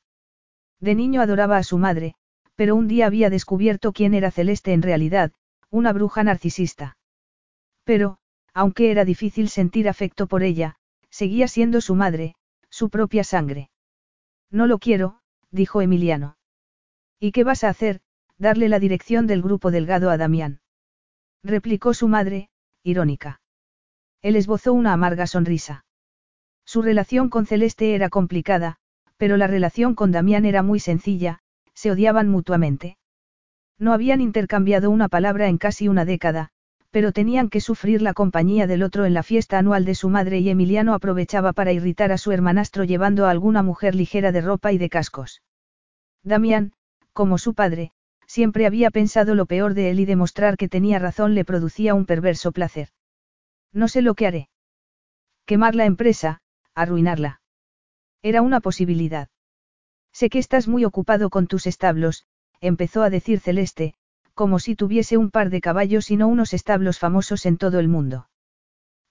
[0.82, 2.16] De niño adoraba a su madre,
[2.56, 5.32] pero un día había descubierto quién era Celeste en realidad,
[5.70, 6.98] una bruja narcisista.
[7.86, 8.18] Pero,
[8.54, 10.76] aunque era difícil sentir afecto por ella,
[11.10, 12.36] seguía siendo su madre,
[12.70, 13.70] su propia sangre.
[14.52, 16.38] No lo quiero, dijo Emiliano.
[17.20, 18.02] ¿Y qué vas a hacer?
[18.38, 20.62] Darle la dirección del grupo delgado a Damián.
[21.44, 22.50] Replicó su madre,
[22.84, 23.42] irónica.
[24.22, 25.86] Él esbozó una amarga sonrisa.
[26.66, 28.78] Su relación con Celeste era complicada,
[29.18, 31.40] pero la relación con Damián era muy sencilla,
[31.74, 32.98] se odiaban mutuamente.
[33.80, 36.50] No habían intercambiado una palabra en casi una década,
[36.92, 40.40] pero tenían que sufrir la compañía del otro en la fiesta anual de su madre
[40.40, 44.72] y Emiliano aprovechaba para irritar a su hermanastro llevando a alguna mujer ligera de ropa
[44.72, 45.42] y de cascos.
[46.24, 46.74] Damián,
[47.14, 47.92] como su padre,
[48.26, 52.06] siempre había pensado lo peor de él y demostrar que tenía razón le producía un
[52.06, 52.90] perverso placer.
[53.74, 54.50] No sé lo que haré.
[55.46, 56.42] Quemar la empresa,
[56.74, 57.42] arruinarla.
[58.22, 59.30] Era una posibilidad.
[60.12, 62.26] Sé que estás muy ocupado con tus establos,
[62.60, 63.94] empezó a decir Celeste,
[64.38, 67.88] como si tuviese un par de caballos y no unos establos famosos en todo el
[67.90, 68.30] mundo.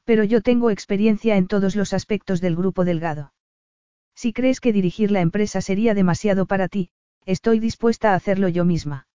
[0.05, 3.35] Pero yo tengo experiencia en todos los aspectos del grupo delgado.
[4.15, 6.91] Si crees que dirigir la empresa sería demasiado para ti,
[7.25, 9.09] estoy dispuesta a hacerlo yo misma.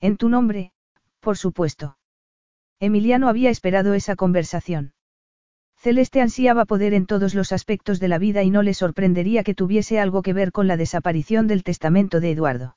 [0.00, 0.72] En tu nombre,
[1.20, 1.96] por supuesto.
[2.80, 4.92] Emiliano había esperado esa conversación.
[5.76, 9.54] Celeste ansiaba poder en todos los aspectos de la vida y no le sorprendería que
[9.54, 12.76] tuviese algo que ver con la desaparición del testamento de Eduardo.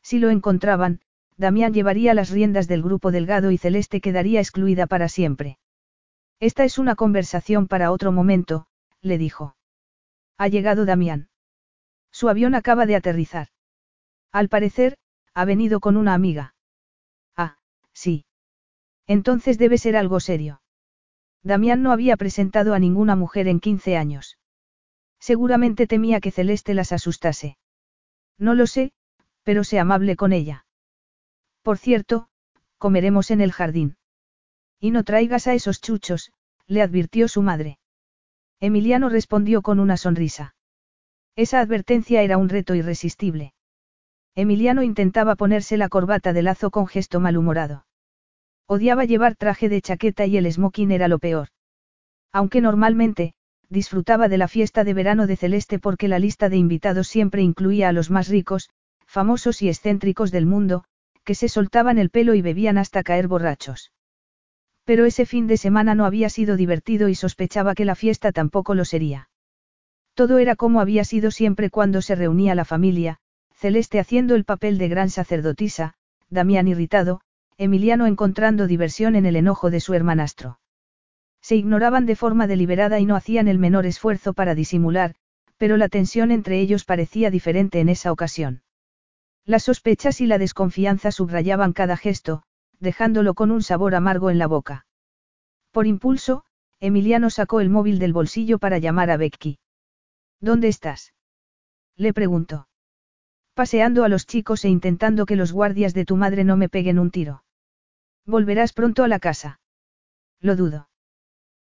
[0.00, 1.00] Si lo encontraban,
[1.36, 5.58] Damián llevaría las riendas del grupo delgado y Celeste quedaría excluida para siempre.
[6.40, 8.66] Esta es una conversación para otro momento,
[9.00, 9.56] le dijo.
[10.38, 11.28] Ha llegado Damián.
[12.10, 13.48] Su avión acaba de aterrizar.
[14.32, 14.98] Al parecer,
[15.34, 16.54] ha venido con una amiga.
[17.36, 17.56] Ah,
[17.92, 18.24] sí.
[19.06, 20.62] Entonces debe ser algo serio.
[21.42, 24.38] Damián no había presentado a ninguna mujer en 15 años.
[25.18, 27.56] Seguramente temía que Celeste las asustase.
[28.38, 28.92] No lo sé,
[29.42, 30.66] pero sé amable con ella.
[31.62, 32.28] Por cierto,
[32.78, 33.96] comeremos en el jardín.
[34.80, 36.32] Y no traigas a esos chuchos,
[36.66, 37.78] le advirtió su madre.
[38.60, 40.54] Emiliano respondió con una sonrisa.
[41.36, 43.54] Esa advertencia era un reto irresistible.
[44.34, 47.86] Emiliano intentaba ponerse la corbata de lazo con gesto malhumorado.
[48.66, 51.48] Odiaba llevar traje de chaqueta y el smoking era lo peor.
[52.32, 53.34] Aunque normalmente,
[53.68, 57.88] disfrutaba de la fiesta de verano de Celeste porque la lista de invitados siempre incluía
[57.88, 58.70] a los más ricos,
[59.06, 60.84] famosos y excéntricos del mundo,
[61.24, 63.92] que se soltaban el pelo y bebían hasta caer borrachos.
[64.84, 68.74] Pero ese fin de semana no había sido divertido y sospechaba que la fiesta tampoco
[68.74, 69.28] lo sería.
[70.14, 73.18] Todo era como había sido siempre cuando se reunía la familia,
[73.54, 75.94] Celeste haciendo el papel de gran sacerdotisa,
[76.28, 77.20] Damián irritado,
[77.58, 80.58] Emiliano encontrando diversión en el enojo de su hermanastro.
[81.40, 85.14] Se ignoraban de forma deliberada y no hacían el menor esfuerzo para disimular,
[85.58, 88.62] pero la tensión entre ellos parecía diferente en esa ocasión.
[89.44, 92.44] Las sospechas y la desconfianza subrayaban cada gesto,
[92.78, 94.86] dejándolo con un sabor amargo en la boca.
[95.72, 96.44] Por impulso,
[96.80, 99.58] Emiliano sacó el móvil del bolsillo para llamar a Becky.
[100.40, 101.14] ¿Dónde estás?
[101.96, 102.68] Le preguntó.
[103.54, 106.98] Paseando a los chicos e intentando que los guardias de tu madre no me peguen
[106.98, 107.44] un tiro.
[108.24, 109.60] Volverás pronto a la casa.
[110.40, 110.88] Lo dudo.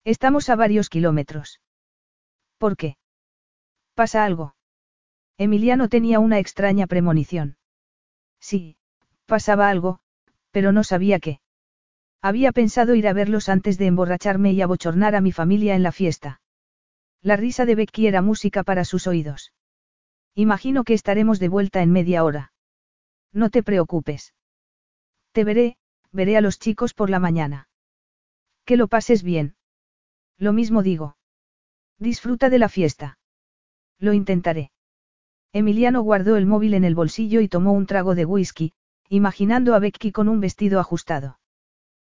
[0.04, 1.62] Estamos a varios kilómetros.
[2.58, 2.98] ¿Por qué?
[3.94, 4.56] ¿Pasa algo?
[5.38, 7.58] Emiliano tenía una extraña premonición.
[8.48, 8.78] Sí,
[9.26, 10.02] pasaba algo,
[10.52, 11.40] pero no sabía qué.
[12.22, 15.92] Había pensado ir a verlos antes de emborracharme y abochornar a mi familia en la
[15.92, 16.42] fiesta.
[17.24, 19.52] La risa de Becky era música para sus oídos.
[20.36, 22.54] Imagino que estaremos de vuelta en media hora.
[23.34, 24.36] No te preocupes.
[25.32, 25.78] Te veré,
[26.12, 27.68] veré a los chicos por la mañana.
[28.64, 29.56] Que lo pases bien.
[30.38, 31.18] Lo mismo digo.
[31.98, 33.18] Disfruta de la fiesta.
[33.98, 34.72] Lo intentaré.
[35.56, 38.74] Emiliano guardó el móvil en el bolsillo y tomó un trago de whisky,
[39.08, 41.40] imaginando a Becky con un vestido ajustado.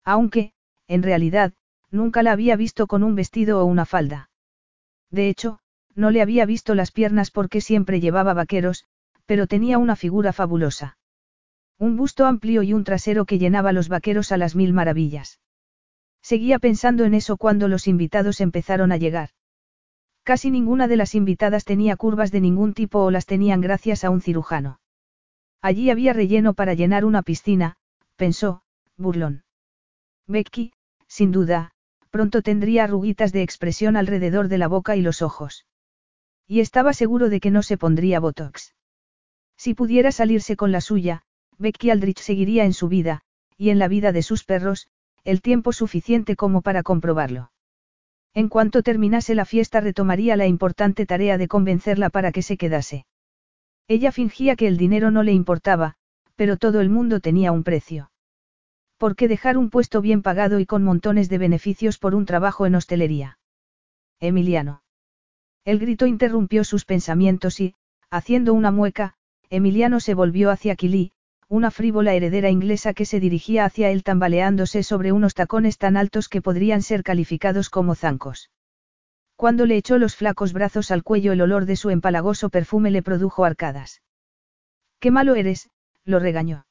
[0.04, 0.52] Aunque,
[0.90, 1.54] en realidad,
[1.90, 4.30] nunca la había visto con un vestido o una falda.
[5.10, 5.60] De hecho,
[5.96, 8.84] no le había visto las piernas porque siempre llevaba vaqueros,
[9.26, 10.98] pero tenía una figura fabulosa.
[11.78, 15.40] Un busto amplio y un trasero que llenaba los vaqueros a las mil maravillas.
[16.22, 19.30] Seguía pensando en eso cuando los invitados empezaron a llegar.
[20.30, 24.12] Casi ninguna de las invitadas tenía curvas de ningún tipo o las tenían gracias a
[24.12, 24.80] un cirujano.
[25.60, 27.78] Allí había relleno para llenar una piscina,
[28.16, 28.62] pensó,
[28.96, 29.44] burlón.
[30.28, 30.72] Becky,
[31.08, 31.72] sin duda,
[32.12, 35.66] pronto tendría arruguitas de expresión alrededor de la boca y los ojos.
[36.46, 38.76] Y estaba seguro de que no se pondría Botox.
[39.58, 41.24] Si pudiera salirse con la suya,
[41.58, 43.22] Becky Aldrich seguiría en su vida,
[43.58, 44.90] y en la vida de sus perros,
[45.24, 47.50] el tiempo suficiente como para comprobarlo.
[48.34, 53.06] En cuanto terminase la fiesta retomaría la importante tarea de convencerla para que se quedase.
[53.88, 55.96] Ella fingía que el dinero no le importaba,
[56.36, 58.12] pero todo el mundo tenía un precio.
[58.98, 62.66] ¿Por qué dejar un puesto bien pagado y con montones de beneficios por un trabajo
[62.66, 63.40] en hostelería?
[64.20, 64.84] Emiliano.
[65.66, 67.76] El grito interrumpió sus pensamientos y,
[68.10, 69.16] haciendo una mueca,
[69.50, 71.14] Emiliano se volvió hacia Kili,
[71.50, 76.30] una frívola heredera inglesa que se dirigía hacia él tambaleándose sobre unos tacones tan altos
[76.30, 78.52] que podrían ser calificados como zancos.
[79.36, 83.02] Cuando le echó los flacos brazos al cuello el olor de su empalagoso perfume le
[83.02, 84.04] produjo arcadas.
[85.00, 85.72] Qué malo eres,
[86.06, 86.68] lo regañó.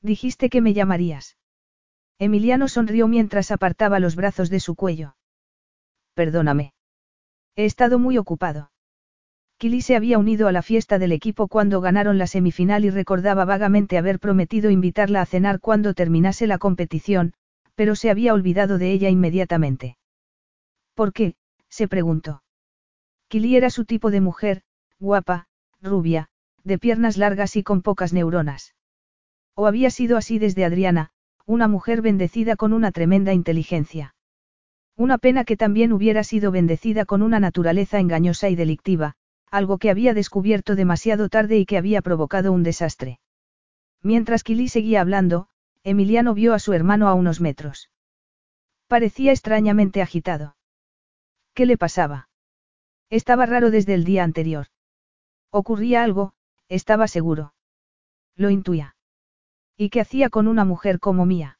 [0.00, 1.36] Dijiste que me llamarías.
[2.18, 5.14] Emiliano sonrió mientras apartaba los brazos de su cuello.
[6.14, 6.74] Perdóname.
[7.54, 8.71] He estado muy ocupado.
[9.62, 13.44] Kili se había unido a la fiesta del equipo cuando ganaron la semifinal y recordaba
[13.44, 17.34] vagamente haber prometido invitarla a cenar cuando terminase la competición,
[17.76, 19.98] pero se había olvidado de ella inmediatamente.
[20.94, 21.36] ¿Por qué?
[21.68, 22.42] se preguntó.
[23.28, 24.62] Kili era su tipo de mujer,
[24.98, 25.46] guapa,
[25.80, 26.28] rubia,
[26.64, 28.74] de piernas largas y con pocas neuronas.
[29.54, 31.10] O había sido así desde Adriana,
[31.46, 34.16] una mujer bendecida con una tremenda inteligencia.
[34.96, 39.14] Una pena que también hubiera sido bendecida con una naturaleza engañosa y delictiva,
[39.52, 43.20] algo que había descubierto demasiado tarde y que había provocado un desastre.
[44.02, 45.48] Mientras Kili seguía hablando,
[45.84, 47.90] Emiliano vio a su hermano a unos metros.
[48.88, 50.56] Parecía extrañamente agitado.
[51.54, 52.30] ¿Qué le pasaba?
[53.10, 54.68] Estaba raro desde el día anterior.
[55.50, 56.32] Ocurría algo,
[56.70, 57.52] estaba seguro.
[58.34, 58.96] Lo intuía.
[59.76, 61.58] ¿Y qué hacía con una mujer como mía?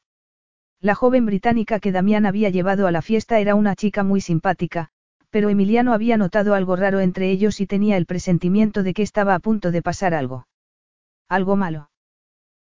[0.79, 4.89] La joven británica que Damián había llevado a la fiesta era una chica muy simpática,
[5.33, 9.33] pero Emiliano había notado algo raro entre ellos y tenía el presentimiento de que estaba
[9.33, 10.47] a punto de pasar algo.
[11.27, 11.89] Algo malo.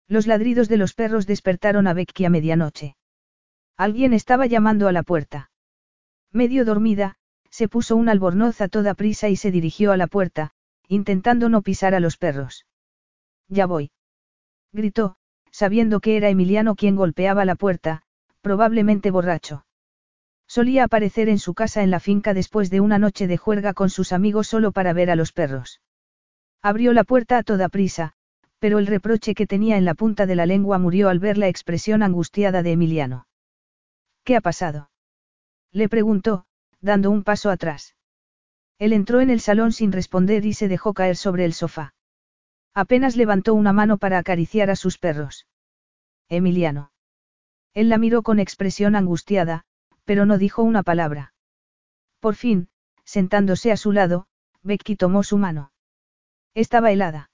[0.07, 2.95] Los ladridos de los perros despertaron a Becky a medianoche.
[3.75, 5.49] Alguien estaba llamando a la puerta.
[6.31, 7.15] Medio dormida,
[7.49, 10.51] se puso un albornoz a toda prisa y se dirigió a la puerta,
[10.87, 12.67] intentando no pisar a los perros.
[13.47, 13.89] Ya voy.
[14.71, 15.15] Gritó,
[15.49, 18.03] sabiendo que era Emiliano quien golpeaba la puerta,
[18.41, 19.65] probablemente borracho.
[20.49, 23.91] Solía aparecer en su casa en la finca después de una noche de juerga con
[23.91, 25.79] sus amigos solo para ver a los perros.
[26.63, 28.13] Abrió la puerta a toda prisa,
[28.57, 31.49] pero el reproche que tenía en la punta de la lengua murió al ver la
[31.49, 33.27] expresión angustiada de Emiliano.
[34.23, 34.89] ¿Qué ha pasado?
[35.71, 36.45] Le preguntó,
[36.81, 37.95] dando un paso atrás.
[38.79, 41.93] Él entró en el salón sin responder y se dejó caer sobre el sofá.
[42.73, 45.45] Apenas levantó una mano para acariciar a sus perros.
[46.27, 46.91] Emiliano.
[47.75, 49.65] Él la miró con expresión angustiada,
[50.09, 51.35] pero no dijo una palabra.
[52.19, 52.67] Por fin,
[53.03, 54.25] sentándose a su lado,
[54.63, 55.71] Becky tomó su mano.
[56.55, 57.29] Estaba helada.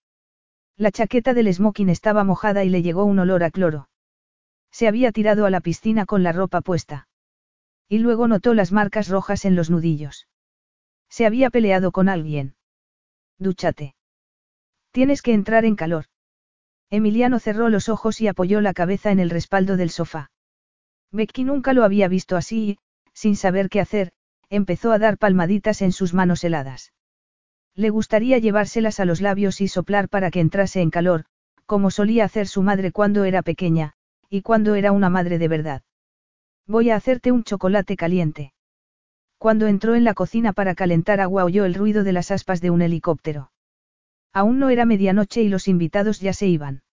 [0.75, 3.87] La chaqueta del smoking estaba mojada y le llegó un olor a cloro.
[4.71, 7.07] Se había tirado a la piscina con la ropa puesta.
[7.87, 10.27] Y luego notó las marcas rojas en los nudillos.
[11.07, 12.57] Se había peleado con alguien.
[13.39, 13.95] Dúchate.
[14.91, 16.07] Tienes que entrar en calor.
[16.89, 20.29] Emiliano cerró los ojos y apoyó la cabeza en el respaldo del sofá.
[21.11, 22.77] Becky nunca lo había visto así y,
[23.13, 24.11] sin saber qué hacer,
[24.49, 26.93] empezó a dar palmaditas en sus manos heladas.
[27.75, 31.25] Le gustaría llevárselas a los labios y soplar para que entrase en calor,
[31.65, 33.93] como solía hacer su madre cuando era pequeña,
[34.29, 35.81] y cuando era una madre de verdad.
[36.67, 38.53] Voy a hacerte un chocolate caliente.
[39.37, 42.69] Cuando entró en la cocina para calentar agua oyó el ruido de las aspas de
[42.69, 43.51] un helicóptero.
[44.33, 46.83] Aún no era medianoche y los invitados ya se iban.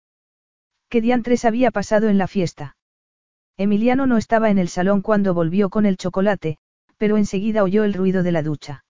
[0.88, 2.76] ¿Qué diantres había pasado en la fiesta?
[3.56, 6.58] Emiliano no estaba en el salón cuando volvió con el chocolate,
[6.96, 8.84] pero enseguida oyó el ruido de la ducha.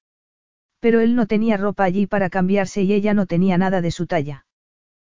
[0.81, 4.07] Pero él no tenía ropa allí para cambiarse y ella no tenía nada de su
[4.07, 4.47] talla.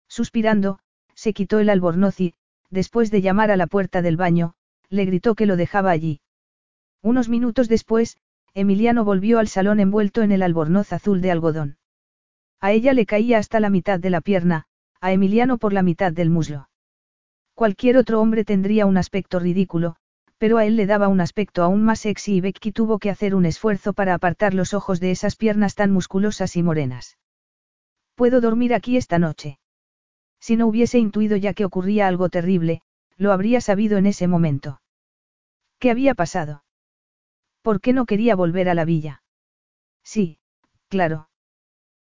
[0.09, 0.79] Suspirando,
[1.15, 2.35] se quitó el albornoz y,
[2.71, 4.55] después de llamar a la puerta del baño,
[4.89, 6.21] le gritó que lo dejaba allí.
[7.03, 8.17] Unos minutos después,
[8.55, 11.79] Emiliano volvió al salón envuelto en el albornoz azul de algodón.
[12.61, 14.67] A ella le caía hasta la mitad de la pierna,
[15.01, 16.69] a Emiliano por la mitad del muslo.
[17.55, 19.97] Cualquier otro hombre tendría un aspecto ridículo,
[20.39, 23.35] pero a él le daba un aspecto aún más sexy y Becky tuvo que hacer
[23.35, 27.17] un esfuerzo para apartar los ojos de esas piernas tan musculosas y morenas.
[28.17, 29.59] ¿Puedo dormir aquí esta noche?
[30.41, 32.83] Si no hubiese intuido ya que ocurría algo terrible,
[33.17, 34.81] lo habría sabido en ese momento.
[35.79, 36.65] ¿Qué había pasado?
[37.63, 39.23] ¿Por qué no quería volver a la villa?
[40.03, 40.39] Sí,
[40.89, 41.29] claro.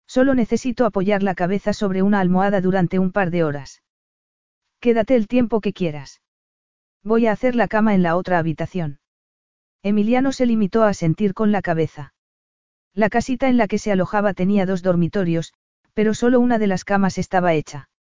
[0.07, 3.83] Solo necesito apoyar la cabeza sobre una almohada durante un par de horas.
[4.81, 6.23] Quédate el tiempo que quieras.
[7.05, 8.99] Voy a hacer la cama en la otra habitación.
[9.83, 12.15] Emiliano se limitó a sentir con la cabeza.
[12.95, 15.53] La casita en la que se alojaba tenía dos dormitorios,
[15.93, 17.91] pero solo una de las camas estaba hecha.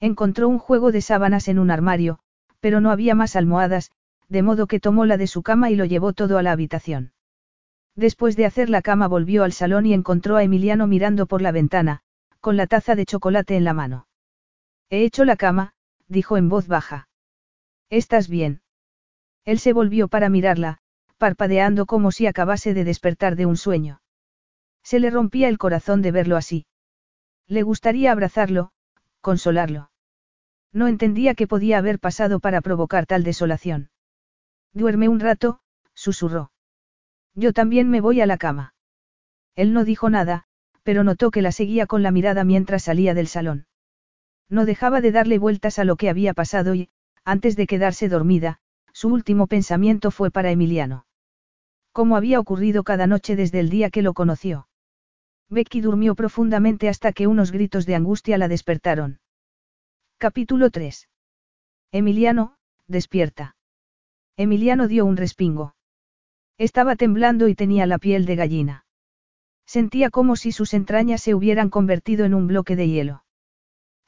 [0.00, 2.18] Encontró un juego de sábanas en un armario,
[2.58, 3.92] pero no había más almohadas,
[4.28, 7.12] de modo que tomó la de su cama y lo llevó todo a la habitación.
[7.94, 11.52] Después de hacer la cama volvió al salón y encontró a Emiliano mirando por la
[11.52, 12.00] ventana,
[12.40, 14.08] con la taza de chocolate en la mano.
[14.88, 15.74] He hecho la cama,
[16.10, 17.08] dijo en voz baja.
[17.88, 18.60] ¿Estás bien?
[19.44, 20.78] Él se volvió para mirarla,
[21.16, 24.02] parpadeando como si acabase de despertar de un sueño.
[24.82, 26.66] Se le rompía el corazón de verlo así.
[27.46, 28.72] Le gustaría abrazarlo,
[29.20, 29.90] consolarlo.
[30.72, 33.90] No entendía qué podía haber pasado para provocar tal desolación.
[34.72, 35.60] Duerme un rato,
[35.94, 36.52] susurró.
[37.34, 38.74] Yo también me voy a la cama.
[39.56, 40.44] Él no dijo nada,
[40.82, 43.66] pero notó que la seguía con la mirada mientras salía del salón.
[44.50, 46.90] No dejaba de darle vueltas a lo que había pasado y,
[47.24, 48.58] antes de quedarse dormida,
[48.92, 51.06] su último pensamiento fue para Emiliano.
[51.92, 54.68] ¿Cómo había ocurrido cada noche desde el día que lo conoció?
[55.48, 59.20] Becky durmió profundamente hasta que unos gritos de angustia la despertaron.
[60.18, 61.08] Capítulo 3.
[61.92, 63.56] Emiliano, despierta.
[64.36, 65.74] Emiliano dio un respingo.
[66.58, 68.84] Estaba temblando y tenía la piel de gallina.
[69.66, 73.24] Sentía como si sus entrañas se hubieran convertido en un bloque de hielo.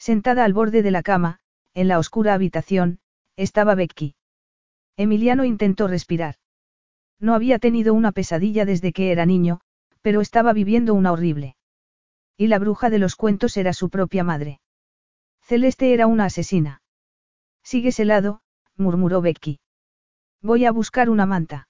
[0.02, 1.38] Sentada al borde de la cama,
[1.74, 2.98] en la oscura habitación,
[3.36, 4.16] estaba Becky.
[4.96, 6.34] Emiliano intentó respirar.
[7.20, 9.60] No había tenido una pesadilla desde que era niño,
[10.00, 11.54] pero estaba viviendo una horrible.
[12.36, 14.60] Y la bruja de los cuentos era su propia madre.
[15.40, 16.82] Celeste era una asesina.
[17.62, 18.40] Sigues helado,
[18.76, 19.60] murmuró Becky.
[20.40, 21.68] Voy a buscar una manta.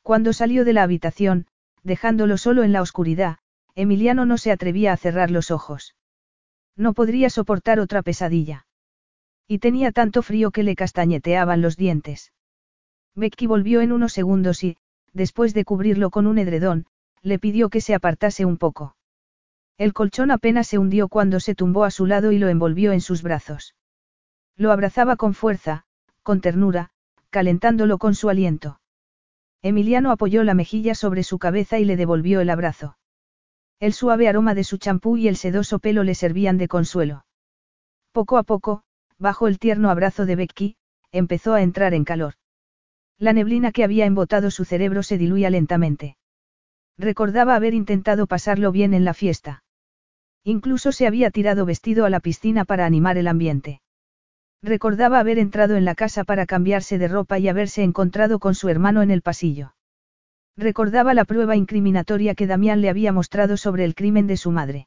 [0.00, 1.48] Cuando salió de la habitación,
[1.82, 3.40] dejándolo solo en la oscuridad,
[3.74, 5.94] Emiliano no se atrevía a cerrar los ojos.
[6.76, 8.66] No podría soportar otra pesadilla.
[9.46, 12.32] Y tenía tanto frío que le castañeteaban los dientes.
[13.14, 14.76] Becky volvió en unos segundos y,
[15.12, 16.86] después de cubrirlo con un edredón,
[17.22, 18.96] le pidió que se apartase un poco.
[19.78, 23.00] El colchón apenas se hundió cuando se tumbó a su lado y lo envolvió en
[23.00, 23.74] sus brazos.
[24.56, 25.84] Lo abrazaba con fuerza,
[26.22, 26.90] con ternura,
[27.30, 28.80] calentándolo con su aliento.
[29.62, 32.96] Emiliano apoyó la mejilla sobre su cabeza y le devolvió el abrazo.
[33.82, 37.24] El suave aroma de su champú y el sedoso pelo le servían de consuelo.
[38.12, 38.84] Poco a poco,
[39.18, 40.76] bajo el tierno abrazo de Becky,
[41.10, 42.34] empezó a entrar en calor.
[43.18, 46.16] La neblina que había embotado su cerebro se diluía lentamente.
[46.96, 49.64] Recordaba haber intentado pasarlo bien en la fiesta.
[50.44, 53.80] Incluso se había tirado vestido a la piscina para animar el ambiente.
[54.62, 58.68] Recordaba haber entrado en la casa para cambiarse de ropa y haberse encontrado con su
[58.68, 59.74] hermano en el pasillo.
[60.56, 64.86] Recordaba la prueba incriminatoria que Damián le había mostrado sobre el crimen de su madre.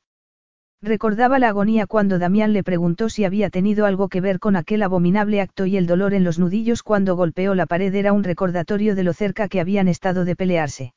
[0.81, 4.83] Recordaba la agonía cuando Damián le preguntó si había tenido algo que ver con aquel
[4.83, 8.93] abominable acto y el dolor en los nudillos cuando golpeó la pared era un recordatorio
[8.93, 10.93] de lo cerca que habían estado de pelearse.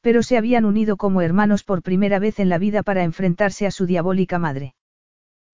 [0.00, 3.70] Pero se habían unido como hermanos por primera vez en la vida para enfrentarse a
[3.70, 4.74] su diabólica madre.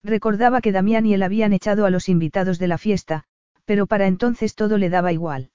[0.03, 3.25] Recordaba que Damián y él habían echado a los invitados de la fiesta,
[3.65, 5.51] pero para entonces todo le daba igual.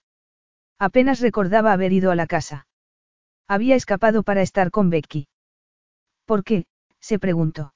[0.79, 2.68] Apenas recordaba haber ido a la casa.
[3.49, 5.27] Había escapado para estar con Becky.
[6.27, 6.67] ¿Por qué?
[7.01, 7.73] se preguntó.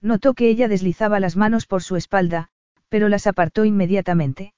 [0.00, 2.50] Notó que ella deslizaba las manos por su espalda,
[2.88, 4.54] pero las apartó inmediatamente.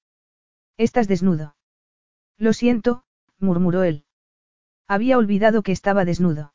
[0.77, 1.57] Estás desnudo.
[2.37, 3.05] Lo siento,
[3.39, 4.05] murmuró él.
[4.87, 6.53] Había olvidado que estaba desnudo.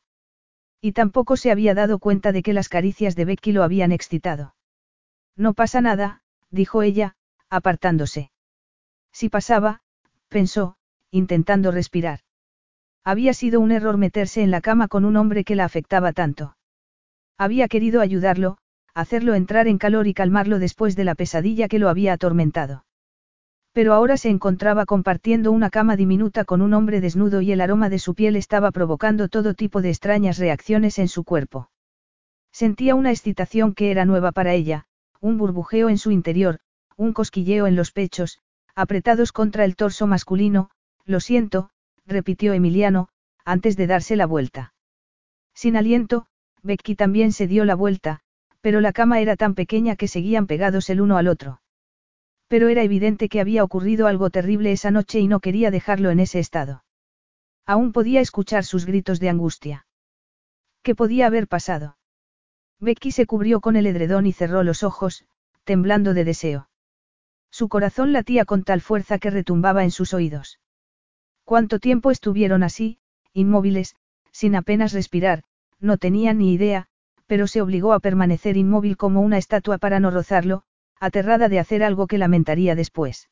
[0.80, 4.54] Y tampoco se había dado cuenta de que las caricias de Becky lo habían excitado.
[5.36, 7.16] No pasa nada, dijo ella,
[7.48, 8.30] apartándose.
[9.12, 9.82] Si pasaba,
[10.28, 10.76] pensó,
[11.10, 12.20] intentando respirar.
[13.04, 16.56] Había sido un error meterse en la cama con un hombre que la afectaba tanto.
[17.36, 18.58] Había querido ayudarlo,
[18.94, 22.84] hacerlo entrar en calor y calmarlo después de la pesadilla que lo había atormentado.
[23.72, 27.88] Pero ahora se encontraba compartiendo una cama diminuta con un hombre desnudo y el aroma
[27.88, 31.70] de su piel estaba provocando todo tipo de extrañas reacciones en su cuerpo.
[32.52, 34.84] Sentía una excitación que era nueva para ella,
[35.20, 36.58] un burbujeo en su interior,
[36.96, 38.40] un cosquilleo en los pechos,
[38.74, 40.70] apretados contra el torso masculino,
[41.06, 41.70] lo siento,
[42.06, 43.08] repitió Emiliano,
[43.44, 44.74] antes de darse la vuelta.
[45.54, 46.26] Sin aliento,
[46.62, 48.20] Becky también se dio la vuelta,
[48.60, 51.60] pero la cama era tan pequeña que seguían pegados el uno al otro.
[52.48, 56.20] Pero era evidente que había ocurrido algo terrible esa noche y no quería dejarlo en
[56.20, 56.84] ese estado.
[57.66, 59.86] Aún podía escuchar sus gritos de angustia.
[60.82, 61.96] ¿Qué podía haber pasado?
[62.80, 65.24] Becky se cubrió con el edredón y cerró los ojos,
[65.64, 66.68] temblando de deseo.
[67.50, 70.58] Su corazón latía con tal fuerza que retumbaba en sus oídos.
[71.44, 72.98] ¿Cuánto tiempo estuvieron así,
[73.32, 73.96] inmóviles,
[74.30, 75.42] sin apenas respirar?
[75.80, 76.86] No tenía ni idea,
[77.26, 80.62] pero se obligó a permanecer inmóvil como una estatua para no rozarlo,
[81.00, 83.28] aterrada de hacer algo que lamentaría después.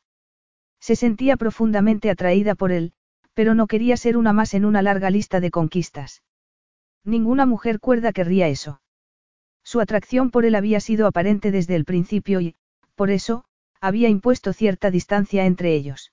[0.81, 2.93] Se sentía profundamente atraída por él,
[3.35, 6.23] pero no quería ser una más en una larga lista de conquistas.
[7.05, 8.81] Ninguna mujer cuerda querría eso.
[9.63, 12.57] Su atracción por él había sido aparente desde el principio y,
[12.95, 13.45] por eso,
[13.81, 16.13] había impuesto cierta distancia entre ellos.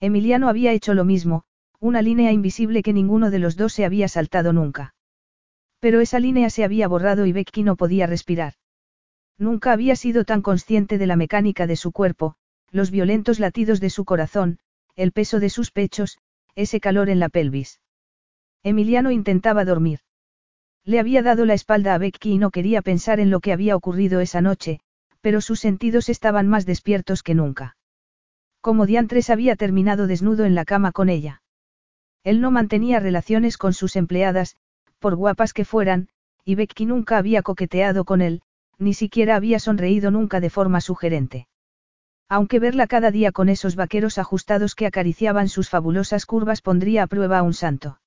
[0.00, 1.44] Emiliano había hecho lo mismo,
[1.80, 4.94] una línea invisible que ninguno de los dos se había saltado nunca.
[5.80, 8.54] Pero esa línea se había borrado y Becky no podía respirar.
[9.38, 12.36] Nunca había sido tan consciente de la mecánica de su cuerpo,
[12.70, 14.58] los violentos latidos de su corazón,
[14.96, 16.18] el peso de sus pechos,
[16.54, 17.80] ese calor en la pelvis.
[18.62, 20.00] Emiliano intentaba dormir.
[20.84, 23.76] Le había dado la espalda a Becky y no quería pensar en lo que había
[23.76, 24.80] ocurrido esa noche,
[25.20, 27.75] pero sus sentidos estaban más despiertos que nunca.
[28.66, 31.40] Como diantres había terminado desnudo en la cama con ella.
[32.24, 34.56] Él no mantenía relaciones con sus empleadas,
[34.98, 36.08] por guapas que fueran,
[36.44, 38.42] y Becky nunca había coqueteado con él,
[38.76, 41.46] ni siquiera había sonreído nunca de forma sugerente.
[42.28, 47.06] Aunque verla cada día con esos vaqueros ajustados que acariciaban sus fabulosas curvas pondría a
[47.06, 48.00] prueba a un santo.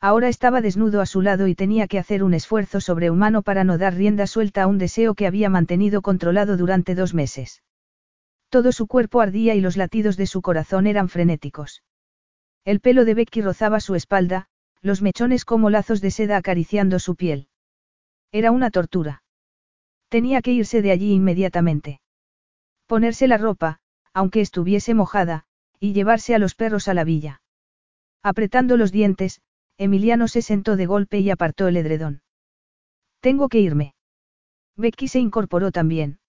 [0.00, 3.76] Ahora estaba desnudo a su lado y tenía que hacer un esfuerzo sobrehumano para no
[3.76, 7.60] dar rienda suelta a un deseo que había mantenido controlado durante dos meses.
[8.54, 11.82] Todo su cuerpo ardía y los latidos de su corazón eran frenéticos.
[12.64, 14.46] El pelo de Becky rozaba su espalda,
[14.80, 17.48] los mechones como lazos de seda acariciando su piel.
[18.30, 19.24] Era una tortura.
[20.08, 22.00] Tenía que irse de allí inmediatamente.
[22.86, 23.80] Ponerse la ropa,
[24.12, 25.46] aunque estuviese mojada,
[25.80, 27.42] y llevarse a los perros a la villa.
[28.22, 29.40] Apretando los dientes,
[29.78, 32.22] Emiliano se sentó de golpe y apartó el edredón.
[33.18, 33.96] Tengo que irme.
[34.76, 36.20] Becky se incorporó también.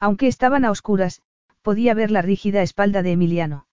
[0.00, 1.20] Aunque estaban a oscuras,
[1.62, 3.66] podía ver la rígida espalda de Emiliano.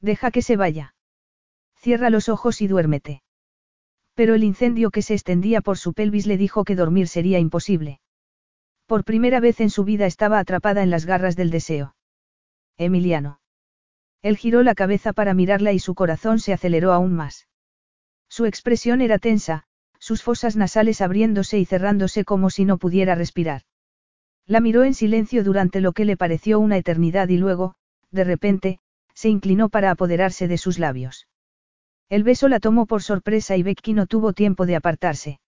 [0.00, 0.94] Deja que se vaya.
[1.76, 3.22] Cierra los ojos y duérmete.
[4.14, 8.00] Pero el incendio que se extendía por su pelvis le dijo que dormir sería imposible.
[8.86, 11.96] Por primera vez en su vida estaba atrapada en las garras del deseo.
[12.76, 13.40] Emiliano.
[14.22, 17.48] Él giró la cabeza para mirarla y su corazón se aceleró aún más.
[18.28, 19.64] Su expresión era tensa,
[19.98, 23.62] sus fosas nasales abriéndose y cerrándose como si no pudiera respirar.
[24.46, 27.74] La miró en silencio durante lo que le pareció una eternidad y luego,
[28.10, 28.78] de repente,
[29.14, 31.28] se inclinó para apoderarse de sus labios.
[32.10, 35.40] El beso la tomó por sorpresa y Becky no tuvo tiempo de apartarse.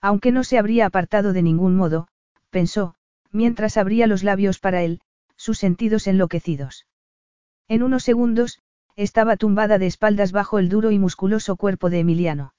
[0.00, 2.08] Aunque no se habría apartado de ningún modo,
[2.50, 2.94] pensó,
[3.30, 5.00] mientras abría los labios para él,
[5.36, 6.86] sus sentidos enloquecidos.
[7.68, 8.60] En unos segundos,
[8.96, 12.54] estaba tumbada de espaldas bajo el duro y musculoso cuerpo de Emiliano.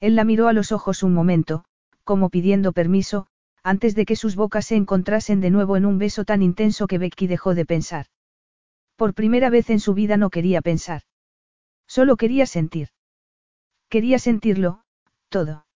[0.00, 1.64] Él la miró a los ojos un momento,
[2.04, 3.26] como pidiendo permiso,
[3.68, 6.96] antes de que sus bocas se encontrasen de nuevo en un beso tan intenso que
[6.96, 8.06] Becky dejó de pensar.
[8.96, 11.02] Por primera vez en su vida no quería pensar.
[11.86, 12.88] Solo quería sentir.
[13.90, 14.80] Quería sentirlo,
[15.28, 15.66] todo.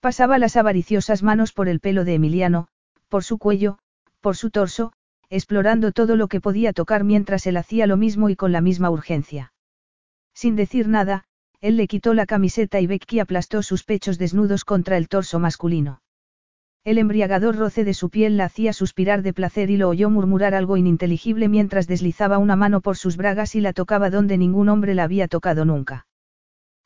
[0.00, 2.68] Pasaba las avariciosas manos por el pelo de Emiliano,
[3.08, 3.78] por su cuello,
[4.20, 4.92] por su torso,
[5.30, 8.90] explorando todo lo que podía tocar mientras él hacía lo mismo y con la misma
[8.90, 9.54] urgencia.
[10.34, 11.24] Sin decir nada,
[11.62, 16.02] él le quitó la camiseta y Becky aplastó sus pechos desnudos contra el torso masculino.
[16.86, 20.54] El embriagador roce de su piel la hacía suspirar de placer y lo oyó murmurar
[20.54, 24.94] algo ininteligible mientras deslizaba una mano por sus bragas y la tocaba donde ningún hombre
[24.94, 26.06] la había tocado nunca.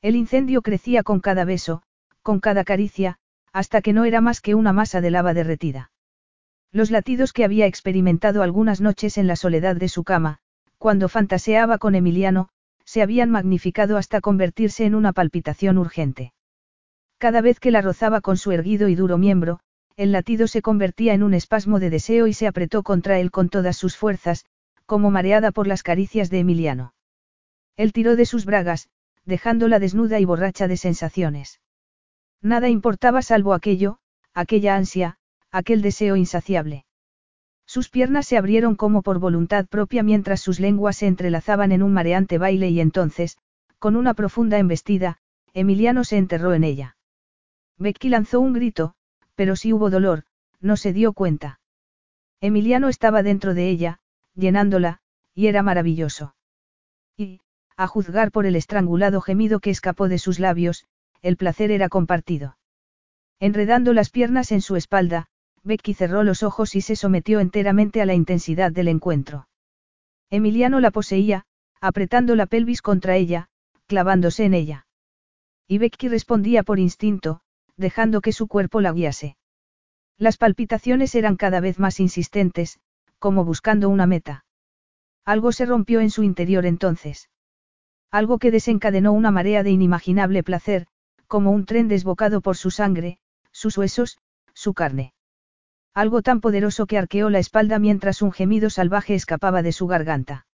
[0.00, 1.82] El incendio crecía con cada beso,
[2.22, 3.18] con cada caricia,
[3.52, 5.92] hasta que no era más que una masa de lava derretida.
[6.72, 10.38] Los latidos que había experimentado algunas noches en la soledad de su cama,
[10.78, 12.48] cuando fantaseaba con Emiliano,
[12.86, 16.32] se habían magnificado hasta convertirse en una palpitación urgente.
[17.18, 19.60] Cada vez que la rozaba con su erguido y duro miembro,
[20.00, 23.50] el latido se convertía en un espasmo de deseo y se apretó contra él con
[23.50, 24.46] todas sus fuerzas,
[24.86, 26.94] como mareada por las caricias de Emiliano.
[27.76, 28.88] Él tiró de sus bragas,
[29.26, 31.60] dejándola desnuda y borracha de sensaciones.
[32.40, 33.98] Nada importaba salvo aquello,
[34.32, 35.18] aquella ansia,
[35.50, 36.86] aquel deseo insaciable.
[37.66, 41.92] Sus piernas se abrieron como por voluntad propia mientras sus lenguas se entrelazaban en un
[41.92, 43.36] mareante baile y entonces,
[43.78, 45.18] con una profunda embestida,
[45.52, 46.96] Emiliano se enterró en ella.
[47.76, 48.94] Becky lanzó un grito,
[49.40, 50.24] pero si hubo dolor,
[50.60, 51.60] no se dio cuenta.
[52.42, 53.98] Emiliano estaba dentro de ella,
[54.34, 54.98] llenándola,
[55.34, 56.34] y era maravilloso.
[57.16, 57.40] Y,
[57.74, 60.84] a juzgar por el estrangulado gemido que escapó de sus labios,
[61.22, 62.58] el placer era compartido.
[63.38, 65.28] Enredando las piernas en su espalda,
[65.62, 69.48] Becky cerró los ojos y se sometió enteramente a la intensidad del encuentro.
[70.28, 71.46] Emiliano la poseía,
[71.80, 73.48] apretando la pelvis contra ella,
[73.86, 74.86] clavándose en ella.
[75.66, 77.40] Y Becky respondía por instinto,
[77.80, 79.36] dejando que su cuerpo la guiase.
[80.16, 82.78] Las palpitaciones eran cada vez más insistentes,
[83.18, 84.44] como buscando una meta.
[85.24, 87.30] Algo se rompió en su interior entonces.
[88.10, 90.86] Algo que desencadenó una marea de inimaginable placer,
[91.26, 93.18] como un tren desbocado por su sangre,
[93.52, 94.18] sus huesos,
[94.52, 95.14] su carne.
[95.94, 100.46] Algo tan poderoso que arqueó la espalda mientras un gemido salvaje escapaba de su garganta.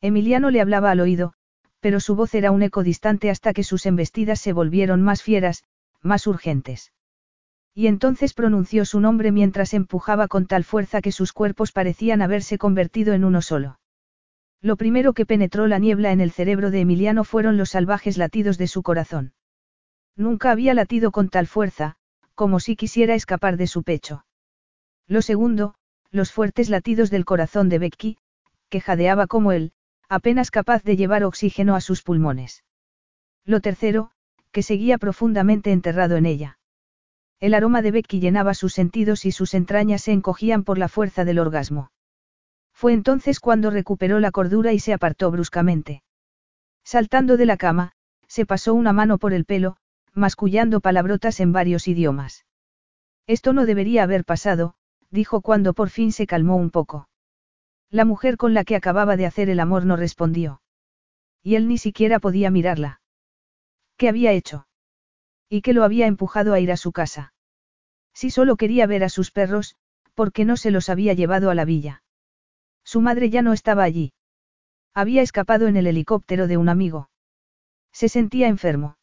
[0.00, 1.32] Emiliano le hablaba al oído,
[1.80, 5.64] pero su voz era un eco distante hasta que sus embestidas se volvieron más fieras,
[6.04, 6.92] más urgentes.
[7.74, 12.58] Y entonces pronunció su nombre mientras empujaba con tal fuerza que sus cuerpos parecían haberse
[12.58, 13.80] convertido en uno solo.
[14.60, 18.58] Lo primero que penetró la niebla en el cerebro de Emiliano fueron los salvajes latidos
[18.58, 19.32] de su corazón.
[20.16, 21.96] Nunca había latido con tal fuerza,
[22.34, 24.24] como si quisiera escapar de su pecho.
[25.08, 25.74] Lo segundo,
[26.10, 28.18] los fuertes latidos del corazón de Becky,
[28.68, 29.72] que jadeaba como él,
[30.08, 32.62] apenas capaz de llevar oxígeno a sus pulmones.
[33.44, 34.12] Lo tercero,
[34.54, 36.60] que seguía profundamente enterrado en ella.
[37.40, 41.24] El aroma de Becky llenaba sus sentidos y sus entrañas se encogían por la fuerza
[41.24, 41.90] del orgasmo.
[42.72, 46.04] Fue entonces cuando recuperó la cordura y se apartó bruscamente.
[46.84, 47.92] Saltando de la cama,
[48.28, 49.76] se pasó una mano por el pelo,
[50.12, 52.46] mascullando palabrotas en varios idiomas.
[53.26, 54.76] Esto no debería haber pasado,
[55.10, 57.08] dijo cuando por fin se calmó un poco.
[57.90, 60.62] La mujer con la que acababa de hacer el amor no respondió.
[61.42, 63.00] Y él ni siquiera podía mirarla.
[63.96, 64.66] ¿Qué había hecho?
[65.48, 67.32] ¿Y qué lo había empujado a ir a su casa?
[68.12, 69.76] Si solo quería ver a sus perros,
[70.14, 72.02] ¿por qué no se los había llevado a la villa?
[72.84, 74.12] Su madre ya no estaba allí.
[74.94, 77.10] Había escapado en el helicóptero de un amigo.
[77.92, 78.96] Se sentía enfermo.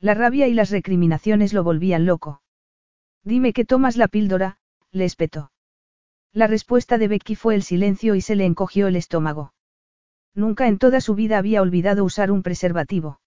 [0.00, 2.42] La rabia y las recriminaciones lo volvían loco.
[3.22, 4.58] Dime que tomas la píldora,
[4.90, 5.52] le espetó.
[6.32, 9.54] La respuesta de Becky fue el silencio y se le encogió el estómago.
[10.34, 13.20] Nunca en toda su vida había olvidado usar un preservativo.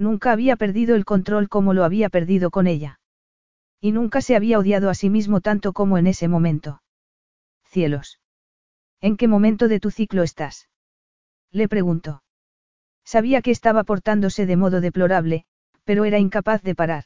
[0.00, 3.00] Nunca había perdido el control como lo había perdido con ella.
[3.82, 6.80] Y nunca se había odiado a sí mismo tanto como en ese momento.
[7.64, 8.18] Cielos.
[9.02, 10.70] ¿En qué momento de tu ciclo estás?
[11.52, 12.22] Le preguntó.
[13.04, 15.44] Sabía que estaba portándose de modo deplorable,
[15.84, 17.04] pero era incapaz de parar.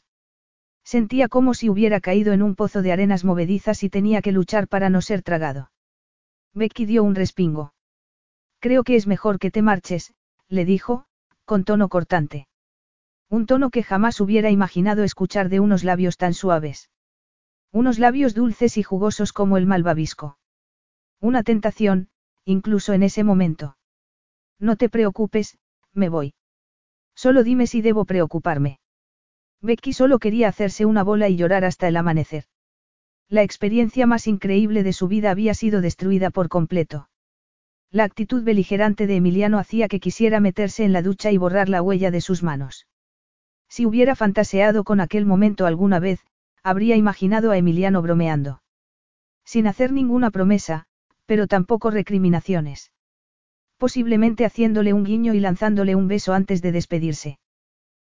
[0.85, 4.69] Sentía como si hubiera caído en un pozo de arenas movedizas y tenía que luchar
[4.69, 5.69] para no ser tragado.
[6.53, 7.73] Becky dio un respingo.
[8.59, 10.13] Creo que es mejor que te marches,
[10.47, 11.07] le dijo,
[11.43, 12.47] con tono cortante.
[13.29, 16.89] Un tono que jamás hubiera imaginado escuchar de unos labios tan suaves.
[17.71, 20.37] Unos labios dulces y jugosos como el malvavisco.
[21.19, 22.09] Una tentación,
[22.45, 23.77] incluso en ese momento.
[24.59, 25.57] No te preocupes,
[25.93, 26.33] me voy.
[27.15, 28.79] Solo dime si debo preocuparme.
[29.61, 32.45] Becky solo quería hacerse una bola y llorar hasta el amanecer.
[33.27, 37.09] La experiencia más increíble de su vida había sido destruida por completo.
[37.89, 41.81] La actitud beligerante de Emiliano hacía que quisiera meterse en la ducha y borrar la
[41.81, 42.85] huella de sus manos.
[43.69, 46.19] Si hubiera fantaseado con aquel momento alguna vez,
[46.63, 48.61] habría imaginado a Emiliano bromeando.
[49.43, 50.85] Sin hacer ninguna promesa,
[51.25, 52.91] pero tampoco recriminaciones.
[53.77, 57.39] Posiblemente haciéndole un guiño y lanzándole un beso antes de despedirse.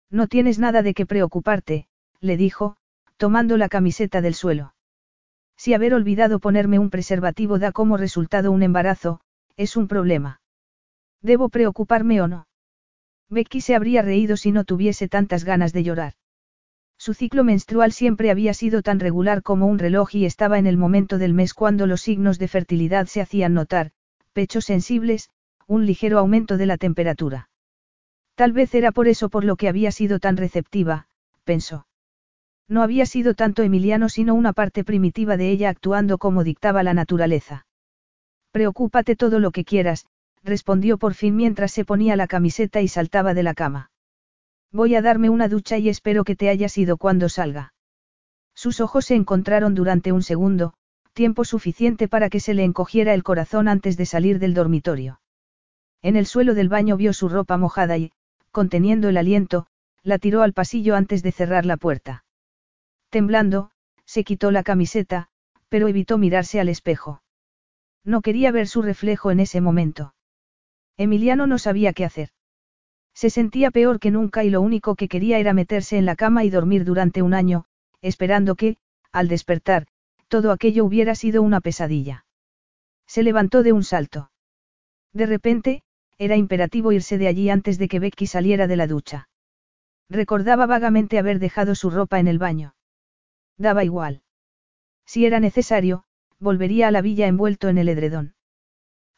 [0.10, 1.88] No tienes nada de qué preocuparte,
[2.22, 2.78] le dijo,
[3.18, 4.76] tomando la camiseta del suelo.
[5.58, 9.22] Si haber olvidado ponerme un preservativo da como resultado un embarazo,
[9.58, 10.42] es un problema.
[11.22, 12.48] ¿Debo preocuparme o no?
[13.30, 16.14] Becky se habría reído si no tuviese tantas ganas de llorar.
[16.98, 20.78] Su ciclo menstrual siempre había sido tan regular como un reloj y estaba en el
[20.78, 23.92] momento del mes cuando los signos de fertilidad se hacían notar,
[24.34, 25.30] pechos sensibles,
[25.68, 27.50] un ligero aumento de la temperatura.
[28.36, 31.08] Tal vez era por eso por lo que había sido tan receptiva,
[31.44, 31.88] pensó.
[32.68, 36.94] No había sido tanto Emiliano sino una parte primitiva de ella actuando como dictaba la
[36.94, 37.66] naturaleza.
[38.52, 40.06] Preocúpate todo lo que quieras,
[40.46, 43.90] respondió por fin mientras se ponía la camiseta y saltaba de la cama.
[44.72, 47.74] Voy a darme una ducha y espero que te hayas ido cuando salga.
[48.54, 50.74] Sus ojos se encontraron durante un segundo,
[51.14, 55.20] tiempo suficiente para que se le encogiera el corazón antes de salir del dormitorio.
[56.02, 58.12] En el suelo del baño vio su ropa mojada y,
[58.52, 59.66] conteniendo el aliento,
[60.04, 62.24] la tiró al pasillo antes de cerrar la puerta.
[63.10, 63.72] Temblando,
[64.06, 65.30] se quitó la camiseta,
[65.70, 67.24] pero evitó mirarse al espejo.
[68.04, 70.15] No quería ver su reflejo en ese momento.
[70.98, 72.30] Emiliano no sabía qué hacer.
[73.14, 76.44] Se sentía peor que nunca y lo único que quería era meterse en la cama
[76.44, 77.66] y dormir durante un año,
[78.02, 78.78] esperando que,
[79.12, 79.88] al despertar,
[80.28, 82.26] todo aquello hubiera sido una pesadilla.
[83.08, 84.32] Se levantó de un salto.
[85.14, 85.84] De repente,
[86.18, 89.30] era imperativo irse de allí antes de que Becky saliera de la ducha.
[90.10, 92.76] Recordaba vagamente haber dejado su ropa en el baño.
[93.58, 94.22] Daba igual.
[95.06, 96.04] Si era necesario,
[96.40, 98.35] volvería a la villa envuelto en el edredón.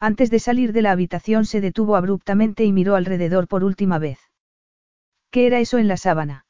[0.00, 4.20] Antes de salir de la habitación se detuvo abruptamente y miró alrededor por última vez.
[5.30, 6.46] ¿Qué era eso en la sábana?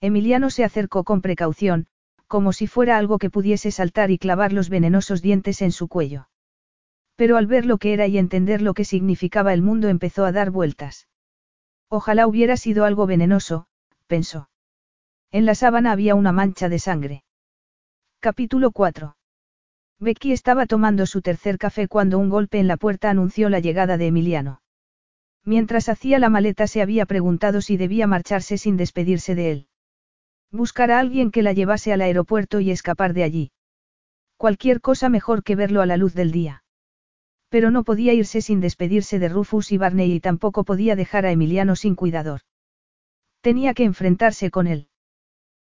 [0.00, 1.86] Emiliano se acercó con precaución,
[2.26, 6.28] como si fuera algo que pudiese saltar y clavar los venenosos dientes en su cuello.
[7.14, 10.32] Pero al ver lo que era y entender lo que significaba el mundo empezó a
[10.32, 11.08] dar vueltas.
[11.88, 13.66] Ojalá hubiera sido algo venenoso,
[14.06, 14.48] pensó.
[15.30, 17.24] En la sábana había una mancha de sangre.
[18.18, 19.14] Capítulo 4.
[20.02, 23.96] Becky estaba tomando su tercer café cuando un golpe en la puerta anunció la llegada
[23.96, 24.60] de Emiliano.
[25.44, 29.66] Mientras hacía la maleta se había preguntado si debía marcharse sin despedirse de él.
[30.50, 33.52] Buscar a alguien que la llevase al aeropuerto y escapar de allí.
[34.36, 36.64] Cualquier cosa mejor que verlo a la luz del día.
[37.48, 41.30] Pero no podía irse sin despedirse de Rufus y Barney y tampoco podía dejar a
[41.30, 42.40] Emiliano sin cuidador.
[43.40, 44.88] Tenía que enfrentarse con él.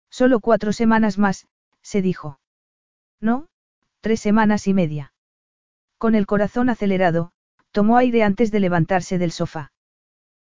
[0.09, 1.47] Solo cuatro semanas más,
[1.83, 2.41] se dijo.
[3.21, 3.51] No,
[4.01, 5.13] tres semanas y media.
[5.99, 7.33] Con el corazón acelerado,
[7.71, 9.73] tomó aire antes de levantarse del sofá.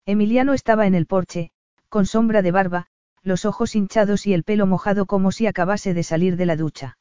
[0.06, 1.52] Emiliano estaba en el porche,
[1.88, 2.88] con sombra de barba,
[3.22, 6.98] los ojos hinchados y el pelo mojado como si acabase de salir de la ducha.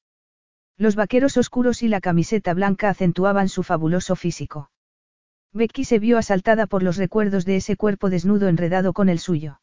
[0.77, 4.71] Los vaqueros oscuros y la camiseta blanca acentuaban su fabuloso físico.
[5.53, 9.61] Becky se vio asaltada por los recuerdos de ese cuerpo desnudo enredado con el suyo.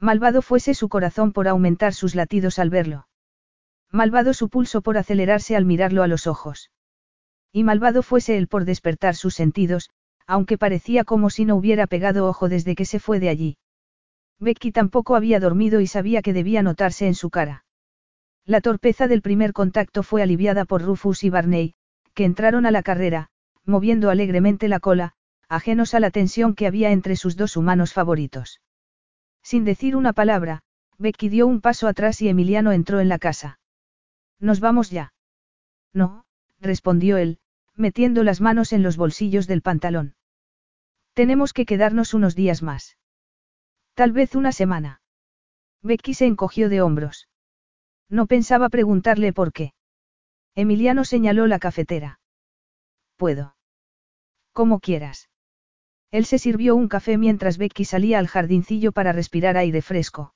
[0.00, 3.07] Malvado fuese su corazón por aumentar sus latidos al verlo.
[3.90, 6.70] Malvado su pulso por acelerarse al mirarlo a los ojos.
[7.52, 9.90] Y malvado fuese él por despertar sus sentidos,
[10.26, 13.56] aunque parecía como si no hubiera pegado ojo desde que se fue de allí.
[14.38, 17.64] Becky tampoco había dormido y sabía que debía notarse en su cara.
[18.44, 21.74] La torpeza del primer contacto fue aliviada por Rufus y Barney,
[22.14, 23.30] que entraron a la carrera,
[23.64, 25.14] moviendo alegremente la cola,
[25.48, 28.60] ajenos a la tensión que había entre sus dos humanos favoritos.
[29.42, 30.60] Sin decir una palabra,
[30.98, 33.58] Becky dio un paso atrás y Emiliano entró en la casa.
[34.40, 35.12] ¿Nos vamos ya?
[35.92, 36.24] No,
[36.60, 37.38] respondió él,
[37.74, 40.14] metiendo las manos en los bolsillos del pantalón.
[41.14, 42.96] Tenemos que quedarnos unos días más.
[43.94, 45.00] Tal vez una semana.
[45.82, 47.28] Becky se encogió de hombros.
[48.08, 49.74] No pensaba preguntarle por qué.
[50.54, 52.20] Emiliano señaló la cafetera.
[53.16, 53.56] Puedo.
[54.52, 55.28] Como quieras.
[56.10, 60.34] Él se sirvió un café mientras Becky salía al jardincillo para respirar aire fresco.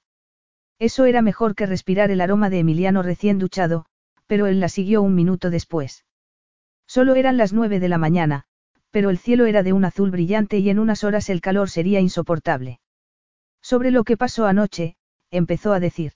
[0.78, 3.86] Eso era mejor que respirar el aroma de Emiliano recién duchado,
[4.26, 6.04] pero él la siguió un minuto después.
[6.86, 8.44] Solo eran las nueve de la mañana,
[8.90, 12.00] pero el cielo era de un azul brillante y en unas horas el calor sería
[12.00, 12.80] insoportable.
[13.62, 14.96] Sobre lo que pasó anoche,
[15.30, 16.12] empezó a decir.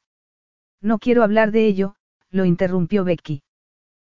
[0.82, 1.96] No quiero hablar de ello,
[2.30, 3.42] lo interrumpió Becky.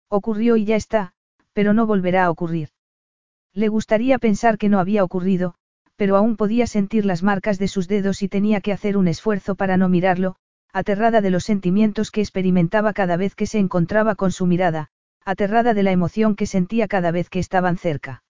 [0.10, 1.14] Ocurrió y ya está,
[1.54, 2.70] pero no volverá a ocurrir.
[3.54, 5.56] Le gustaría pensar que no había ocurrido,
[5.96, 9.56] pero aún podía sentir las marcas de sus dedos y tenía que hacer un esfuerzo
[9.56, 10.36] para no mirarlo,
[10.74, 14.90] aterrada de los sentimientos que experimentaba cada vez que se encontraba con su mirada,
[15.26, 18.24] aterrada de la emoción que sentía cada vez que estaban cerca.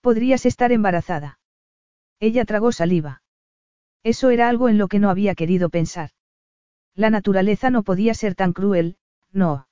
[0.00, 1.38] Podrías estar embarazada.
[2.20, 3.22] Ella tragó saliva.
[4.02, 6.10] Eso era algo en lo que no había querido pensar.
[6.94, 8.96] La naturaleza no podía ser tan cruel,
[9.32, 9.68] no.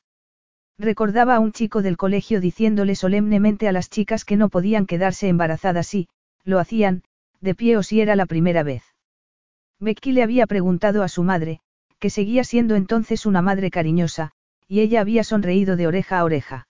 [0.78, 5.28] Recordaba a un chico del colegio diciéndole solemnemente a las chicas que no podían quedarse
[5.28, 6.08] embarazadas si,
[6.44, 7.02] lo hacían,
[7.40, 8.82] de pie o si era la primera vez.
[9.78, 11.60] Becky le había preguntado a su madre,
[12.00, 14.32] que seguía siendo entonces una madre cariñosa,
[14.66, 16.68] y ella había sonreído de oreja a oreja.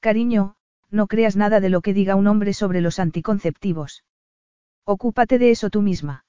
[0.00, 0.54] Cariño,
[0.90, 4.04] no creas nada de lo que diga un hombre sobre los anticonceptivos.
[4.84, 6.24] Ocúpate de eso tú misma.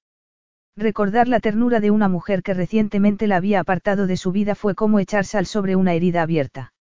[0.75, 4.75] Recordar la ternura de una mujer que recientemente la había apartado de su vida fue
[4.75, 6.73] como echar sal sobre una herida abierta.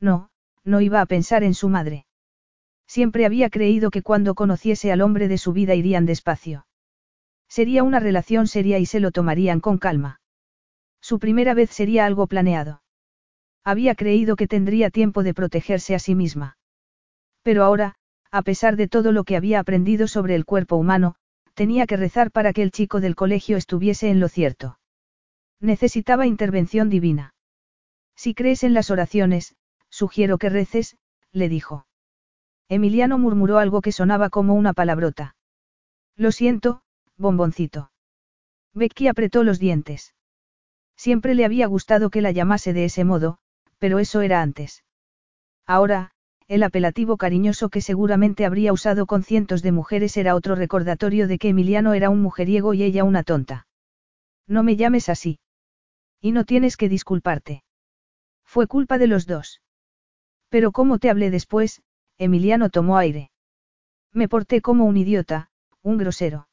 [0.00, 0.30] No,
[0.64, 2.06] no iba a pensar en su madre.
[2.88, 6.66] Siempre había creído que cuando conociese al hombre de su vida irían despacio.
[7.48, 10.20] Sería una relación seria y se lo tomarían con calma.
[11.08, 12.82] Su primera vez sería algo planeado.
[13.62, 16.58] Había creído que tendría tiempo de protegerse a sí misma.
[17.44, 17.94] Pero ahora,
[18.32, 21.14] a pesar de todo lo que había aprendido sobre el cuerpo humano,
[21.54, 24.80] tenía que rezar para que el chico del colegio estuviese en lo cierto.
[25.60, 27.36] Necesitaba intervención divina.
[28.16, 29.54] Si crees en las oraciones,
[29.88, 30.96] sugiero que reces,
[31.30, 31.86] le dijo.
[32.68, 35.36] Emiliano murmuró algo que sonaba como una palabrota.
[36.16, 36.82] Lo siento,
[37.16, 37.92] bomboncito.
[38.74, 40.15] Becky apretó los dientes.
[40.96, 43.38] Siempre le había gustado que la llamase de ese modo,
[43.78, 44.84] pero eso era antes.
[45.66, 46.12] Ahora,
[46.48, 51.38] el apelativo cariñoso que seguramente habría usado con cientos de mujeres era otro recordatorio de
[51.38, 53.66] que Emiliano era un mujeriego y ella una tonta.
[54.46, 55.40] No me llames así.
[56.20, 57.64] Y no tienes que disculparte.
[58.44, 59.60] Fue culpa de los dos.
[60.48, 61.82] Pero como te hablé después,
[62.16, 63.30] Emiliano tomó aire.
[64.12, 65.50] Me porté como un idiota,
[65.82, 66.48] un grosero.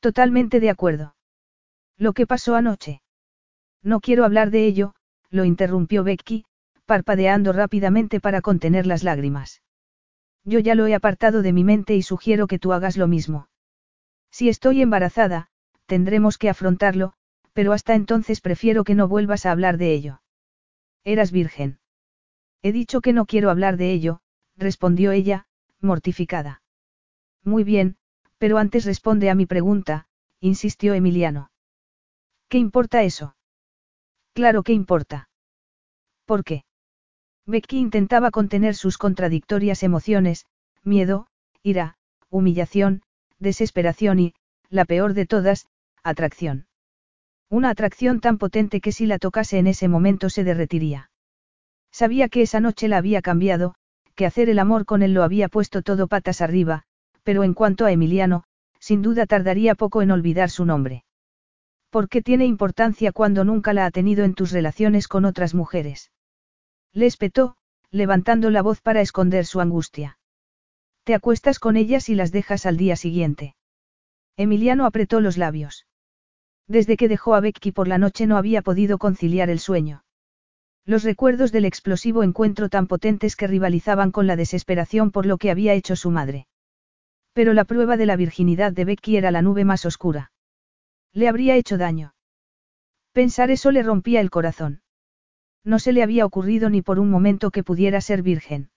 [0.00, 1.16] Totalmente de acuerdo.
[1.96, 3.02] Lo que pasó anoche.
[3.82, 4.94] No quiero hablar de ello,
[5.30, 6.44] lo interrumpió Becky,
[6.86, 9.62] parpadeando rápidamente para contener las lágrimas.
[10.44, 13.48] Yo ya lo he apartado de mi mente y sugiero que tú hagas lo mismo.
[14.30, 15.48] Si estoy embarazada,
[15.86, 17.12] tendremos que afrontarlo,
[17.52, 20.22] pero hasta entonces prefiero que no vuelvas a hablar de ello.
[21.04, 21.78] Eras virgen.
[22.62, 24.20] He dicho que no quiero hablar de ello,
[24.56, 25.46] respondió ella,
[25.80, 26.62] mortificada.
[27.42, 27.96] Muy bien,
[28.38, 30.06] pero antes responde a mi pregunta,
[30.40, 31.50] insistió Emiliano.
[32.48, 33.34] ¿Qué importa eso?
[34.40, 35.28] Claro que importa.
[36.24, 36.64] ¿Por qué?
[37.44, 40.46] Becky intentaba contener sus contradictorias emociones,
[40.82, 41.26] miedo,
[41.62, 41.98] ira,
[42.30, 43.02] humillación,
[43.38, 44.34] desesperación y,
[44.70, 45.66] la peor de todas,
[46.02, 46.66] atracción.
[47.50, 51.10] Una atracción tan potente que si la tocase en ese momento se derretiría.
[51.92, 53.74] Sabía que esa noche la había cambiado,
[54.14, 56.84] que hacer el amor con él lo había puesto todo patas arriba,
[57.24, 58.44] pero en cuanto a Emiliano,
[58.78, 61.04] sin duda tardaría poco en olvidar su nombre.
[61.90, 66.12] ¿Por qué tiene importancia cuando nunca la ha tenido en tus relaciones con otras mujeres?
[66.92, 67.56] Le espetó,
[67.90, 70.16] levantando la voz para esconder su angustia.
[71.02, 73.56] Te acuestas con ellas y las dejas al día siguiente.
[74.36, 75.86] Emiliano apretó los labios.
[76.68, 80.04] Desde que dejó a Becky por la noche no había podido conciliar el sueño.
[80.86, 85.50] Los recuerdos del explosivo encuentro tan potentes que rivalizaban con la desesperación por lo que
[85.50, 86.46] había hecho su madre.
[87.32, 90.30] Pero la prueba de la virginidad de Becky era la nube más oscura.
[91.12, 92.14] Le habría hecho daño.
[93.12, 94.82] Pensar eso le rompía el corazón.
[95.64, 98.70] No se le había ocurrido ni por un momento que pudiera ser virgen.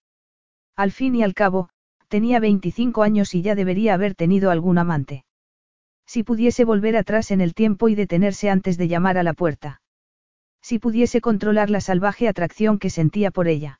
[0.76, 1.70] Al fin y al cabo,
[2.08, 5.26] tenía 25 años y ya debería haber tenido algún amante.
[6.06, 9.82] Si pudiese volver atrás en el tiempo y detenerse antes de llamar a la puerta.
[10.62, 13.80] Si pudiese controlar la salvaje atracción que sentía por ella.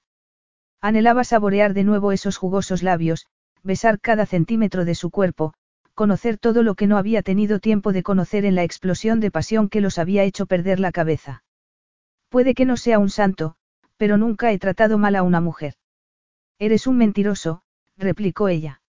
[0.82, 3.28] Anhelaba saborear de nuevo esos jugosos labios,
[3.64, 5.54] besar cada centímetro de su cuerpo,
[5.94, 9.70] conocer todo lo que no había tenido tiempo de conocer en la explosión de pasión
[9.70, 11.44] que los había hecho perder la cabeza.
[12.30, 13.56] Puede que no sea un santo,
[13.98, 15.76] pero nunca he tratado mal a una mujer.
[16.60, 17.62] Eres un mentiroso,
[17.98, 18.82] replicó ella.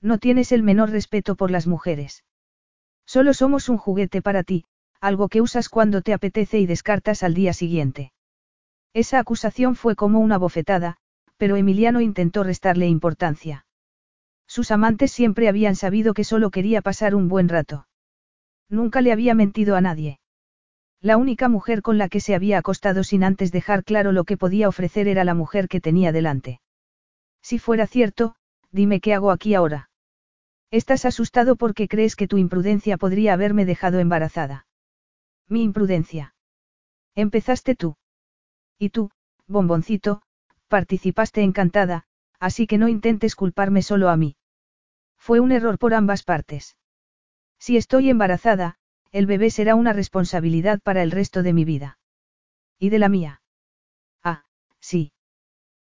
[0.00, 2.24] No tienes el menor respeto por las mujeres.
[3.06, 4.64] Solo somos un juguete para ti,
[5.00, 8.12] algo que usas cuando te apetece y descartas al día siguiente.
[8.94, 10.96] Esa acusación fue como una bofetada,
[11.36, 13.66] pero Emiliano intentó restarle importancia.
[14.54, 17.86] Sus amantes siempre habían sabido que solo quería pasar un buen rato.
[18.68, 20.20] Nunca le había mentido a nadie.
[21.00, 24.36] La única mujer con la que se había acostado sin antes dejar claro lo que
[24.36, 26.60] podía ofrecer era la mujer que tenía delante.
[27.40, 28.34] Si fuera cierto,
[28.70, 29.88] dime qué hago aquí ahora.
[30.70, 34.66] Estás asustado porque crees que tu imprudencia podría haberme dejado embarazada.
[35.48, 36.34] Mi imprudencia.
[37.14, 37.96] Empezaste tú.
[38.78, 39.12] Y tú,
[39.46, 40.20] bomboncito,
[40.68, 42.04] participaste encantada,
[42.38, 44.36] así que no intentes culparme solo a mí.
[45.24, 46.76] Fue un error por ambas partes.
[47.60, 48.74] Si estoy embarazada,
[49.12, 52.00] el bebé será una responsabilidad para el resto de mi vida.
[52.76, 53.40] ¿Y de la mía?
[54.24, 54.42] Ah,
[54.80, 55.12] sí.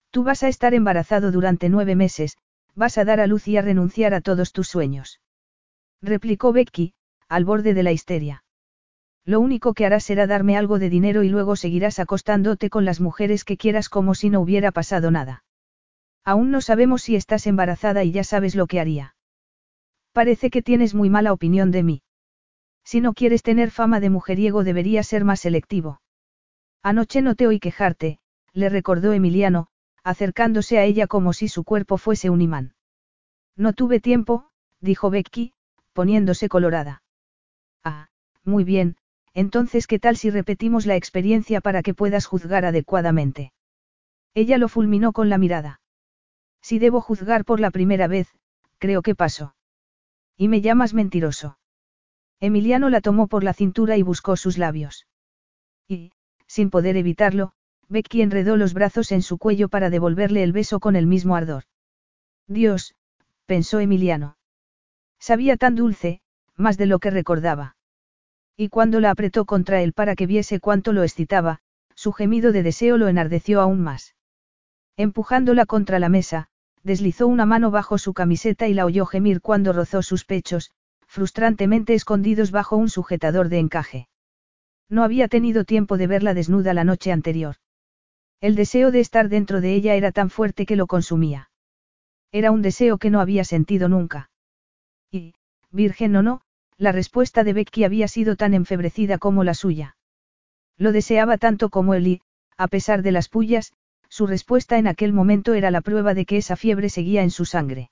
[0.10, 2.38] Tú vas a estar embarazado durante nueve meses,
[2.76, 5.20] vas a dar a luz y a renunciar a todos tus sueños.
[6.02, 6.94] Replicó Becky,
[7.28, 8.46] al borde de la histeria.
[9.26, 13.02] Lo único que harás será darme algo de dinero y luego seguirás acostándote con las
[13.02, 15.44] mujeres que quieras como si no hubiera pasado nada.
[16.24, 19.15] Aún no sabemos si estás embarazada y ya sabes lo que haría.
[20.16, 22.02] Parece que tienes muy mala opinión de mí.
[22.86, 26.00] Si no quieres tener fama de mujeriego debería ser más selectivo.
[26.82, 28.20] Anoche no te oí quejarte,
[28.54, 29.68] le recordó Emiliano,
[30.06, 32.76] acercándose a ella como si su cuerpo fuese un imán.
[33.58, 34.48] No tuve tiempo,
[34.80, 35.52] dijo Becky,
[35.92, 37.04] poniéndose colorada.
[37.84, 38.08] Ah,
[38.46, 38.96] muy bien,
[39.34, 43.52] entonces ¿qué tal si repetimos la experiencia para que puedas juzgar adecuadamente?
[44.34, 45.82] Ella lo fulminó con la mirada.
[46.62, 48.30] Si debo juzgar por la primera vez,
[48.78, 49.55] creo que paso.
[50.38, 51.58] Y me llamas mentiroso.
[52.40, 55.08] Emiliano la tomó por la cintura y buscó sus labios.
[55.88, 56.12] Y,
[56.48, 57.54] sin poder evitarlo,
[57.88, 61.64] Becky enredó los brazos en su cuello para devolverle el beso con el mismo ardor.
[62.48, 62.96] Dios,
[63.46, 64.38] pensó Emiliano.
[65.20, 66.22] Sabía tan dulce,
[66.56, 67.76] más de lo que recordaba.
[68.58, 71.60] Y cuando la apretó contra él para que viese cuánto lo excitaba,
[71.96, 74.16] su gemido de deseo lo enardeció aún más.
[74.98, 76.48] Empujándola contra la mesa,
[76.86, 80.72] deslizó una mano bajo su camiseta y la oyó gemir cuando rozó sus pechos,
[81.08, 84.08] frustrantemente escondidos bajo un sujetador de encaje.
[84.88, 87.56] No había tenido tiempo de verla desnuda la noche anterior.
[88.40, 91.50] El deseo de estar dentro de ella era tan fuerte que lo consumía.
[92.32, 94.30] Era un deseo que no había sentido nunca.
[95.10, 95.34] Y,
[95.72, 96.42] virgen o no,
[96.78, 99.98] la respuesta de Becky había sido tan enfebrecida como la suya.
[100.78, 102.22] Lo deseaba tanto como él y,
[102.58, 103.74] a pesar de las pullas,
[104.10, 107.46] su respuesta en aquel momento era la prueba de que esa fiebre seguía en su
[107.46, 107.92] sangre.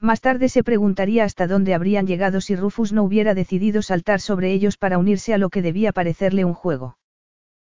[0.00, 4.52] Más tarde se preguntaría hasta dónde habrían llegado si Rufus no hubiera decidido saltar sobre
[4.52, 6.98] ellos para unirse a lo que debía parecerle un juego.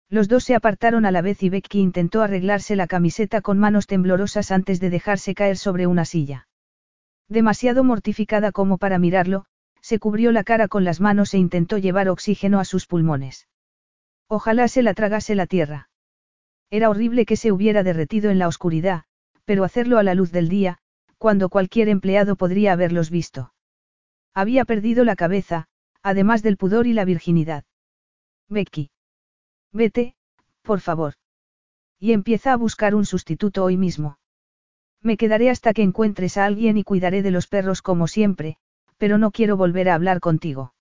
[0.09, 3.87] Los dos se apartaron a la vez y Becky intentó arreglarse la camiseta con manos
[3.87, 6.49] temblorosas antes de dejarse caer sobre una silla.
[7.29, 9.45] Demasiado mortificada como para mirarlo,
[9.83, 13.49] se cubrió la cara con las manos e intentó llevar oxígeno a sus pulmones.
[14.29, 15.91] Ojalá se la tragase la tierra.
[16.73, 19.05] Era horrible que se hubiera derretido en la oscuridad,
[19.45, 20.79] pero hacerlo a la luz del día,
[21.19, 23.53] cuando cualquier empleado podría haberlos visto.
[24.33, 25.67] Había perdido la cabeza,
[26.03, 27.65] además del pudor y la virginidad.
[28.49, 28.91] Becky.
[29.71, 30.17] Vete,
[30.63, 31.13] por favor.
[32.01, 34.19] Y empieza a buscar un sustituto hoy mismo.
[35.03, 38.57] Me quedaré hasta que encuentres a alguien y cuidaré de los perros como siempre,
[38.97, 40.73] pero no quiero volver a hablar contigo.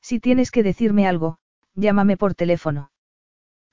[0.00, 1.38] Si tienes que decirme algo,
[1.74, 2.92] llámame por teléfono.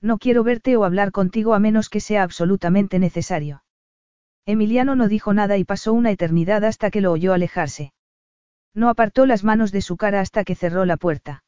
[0.06, 3.64] No quiero verte o hablar contigo a menos que sea absolutamente necesario.
[4.46, 7.92] Emiliano no dijo nada y pasó una eternidad hasta que lo oyó alejarse.
[8.72, 11.42] No apartó las manos de su cara hasta que cerró la puerta.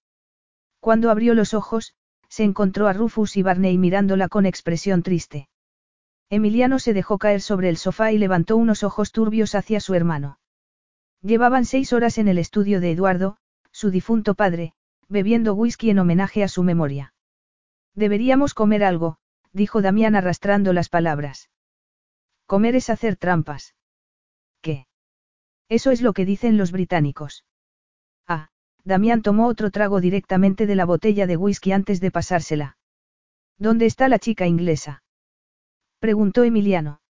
[0.80, 1.94] Cuando abrió los ojos,
[2.28, 5.48] se encontró a Rufus y Barney mirándola con expresión triste.
[6.28, 10.40] Emiliano se dejó caer sobre el sofá y levantó unos ojos turbios hacia su hermano.
[11.22, 13.36] Llevaban seis horas en el estudio de Eduardo,
[13.70, 14.72] su difunto padre,
[15.08, 17.14] bebiendo whisky en homenaje a su memoria.
[17.98, 19.16] Deberíamos comer algo,
[19.52, 21.50] dijo Damián arrastrando las palabras.
[22.46, 23.74] Comer es hacer trampas.
[24.62, 24.86] ¿Qué?
[25.68, 27.44] Eso es lo que dicen los británicos.
[28.28, 28.50] Ah,
[28.84, 32.78] Damián tomó otro trago directamente de la botella de whisky antes de pasársela.
[33.58, 35.02] ¿Dónde está la chica inglesa?
[35.98, 37.00] Preguntó Emiliano.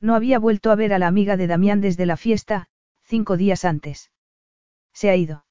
[0.00, 2.68] No había vuelto a ver a la amiga de Damián desde la fiesta,
[3.02, 4.10] cinco días antes.
[4.94, 5.44] Se ha ido.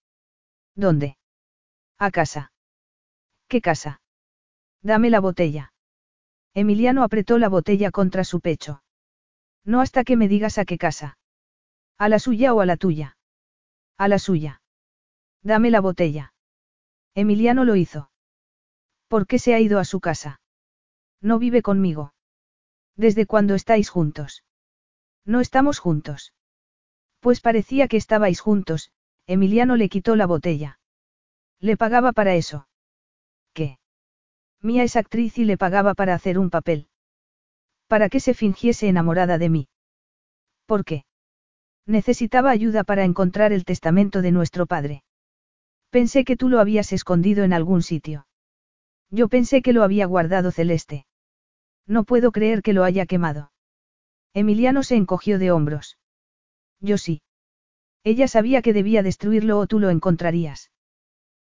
[0.73, 1.19] ¿Dónde?
[1.99, 2.51] A casa.
[3.47, 4.01] ¿Qué casa?
[4.85, 5.73] Dame la botella.
[6.53, 8.83] Emiliano apretó la botella contra su pecho.
[9.63, 11.17] No hasta que me digas a qué casa.
[11.97, 13.17] ¿A la suya o a la tuya?
[13.97, 14.61] A la suya.
[15.41, 16.35] Dame la botella.
[17.15, 18.11] Emiliano lo hizo.
[19.07, 20.39] ¿Por qué se ha ido a su casa?
[21.19, 22.13] No vive conmigo.
[22.95, 24.43] ¿Desde cuándo estáis juntos?
[25.25, 26.35] No estamos juntos.
[27.21, 28.91] Pues parecía que estabais juntos,
[29.25, 30.79] Emiliano le quitó la botella.
[31.59, 32.67] Le pagaba para eso.
[34.65, 36.87] Mía es actriz y le pagaba para hacer un papel.
[37.87, 39.67] Para que se fingiese enamorada de mí.
[40.65, 41.05] ¿Por qué?
[41.85, 45.03] Necesitaba ayuda para encontrar el testamento de nuestro padre.
[45.91, 48.25] Pensé que tú lo habías escondido en algún sitio.
[49.11, 51.05] Yo pensé que lo había guardado Celeste.
[51.85, 53.51] No puedo creer que lo haya quemado.
[54.33, 55.99] Emiliano se encogió de hombros.
[56.79, 57.21] Yo sí.
[58.03, 60.71] Ella sabía que debía destruirlo o tú lo encontrarías.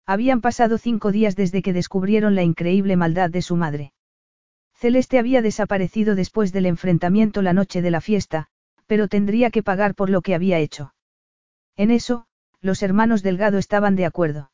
[0.10, 3.94] Habían pasado cinco días desde que descubrieron la increíble maldad de su madre.
[4.74, 8.48] Celeste había desaparecido después del enfrentamiento la noche de la fiesta,
[8.88, 10.96] pero tendría que pagar por lo que había hecho.
[11.78, 12.26] En eso,
[12.60, 14.50] los hermanos Delgado estaban de acuerdo.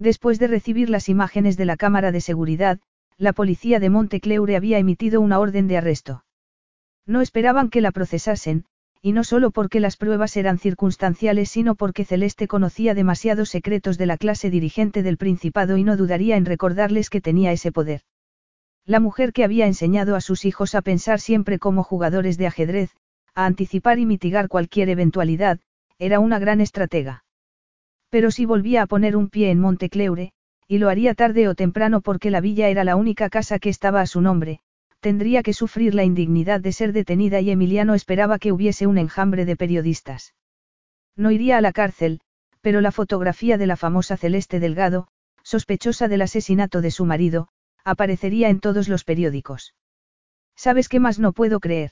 [0.00, 2.80] Después de recibir las imágenes de la cámara de seguridad,
[3.16, 6.24] la policía de Montecleure había emitido una orden de arresto.
[7.06, 8.64] No esperaban que la procesasen,
[9.04, 14.06] y no solo porque las pruebas eran circunstanciales, sino porque Celeste conocía demasiados secretos de
[14.06, 18.00] la clase dirigente del Principado y no dudaría en recordarles que tenía ese poder.
[18.86, 22.96] La mujer que había enseñado a sus hijos a pensar siempre como jugadores de ajedrez,
[23.34, 25.60] a anticipar y mitigar cualquier eventualidad,
[25.98, 27.26] era una gran estratega.
[28.08, 30.32] Pero si volvía a poner un pie en Montecleure,
[30.66, 34.00] y lo haría tarde o temprano porque la villa era la única casa que estaba
[34.00, 34.60] a su nombre,
[35.04, 39.44] tendría que sufrir la indignidad de ser detenida y Emiliano esperaba que hubiese un enjambre
[39.44, 40.34] de periodistas.
[41.14, 42.22] No iría a la cárcel,
[42.62, 45.08] pero la fotografía de la famosa Celeste Delgado,
[45.42, 47.48] sospechosa del asesinato de su marido,
[47.84, 49.74] aparecería en todos los periódicos.
[50.56, 51.90] ¿Sabes qué más no puedo creer?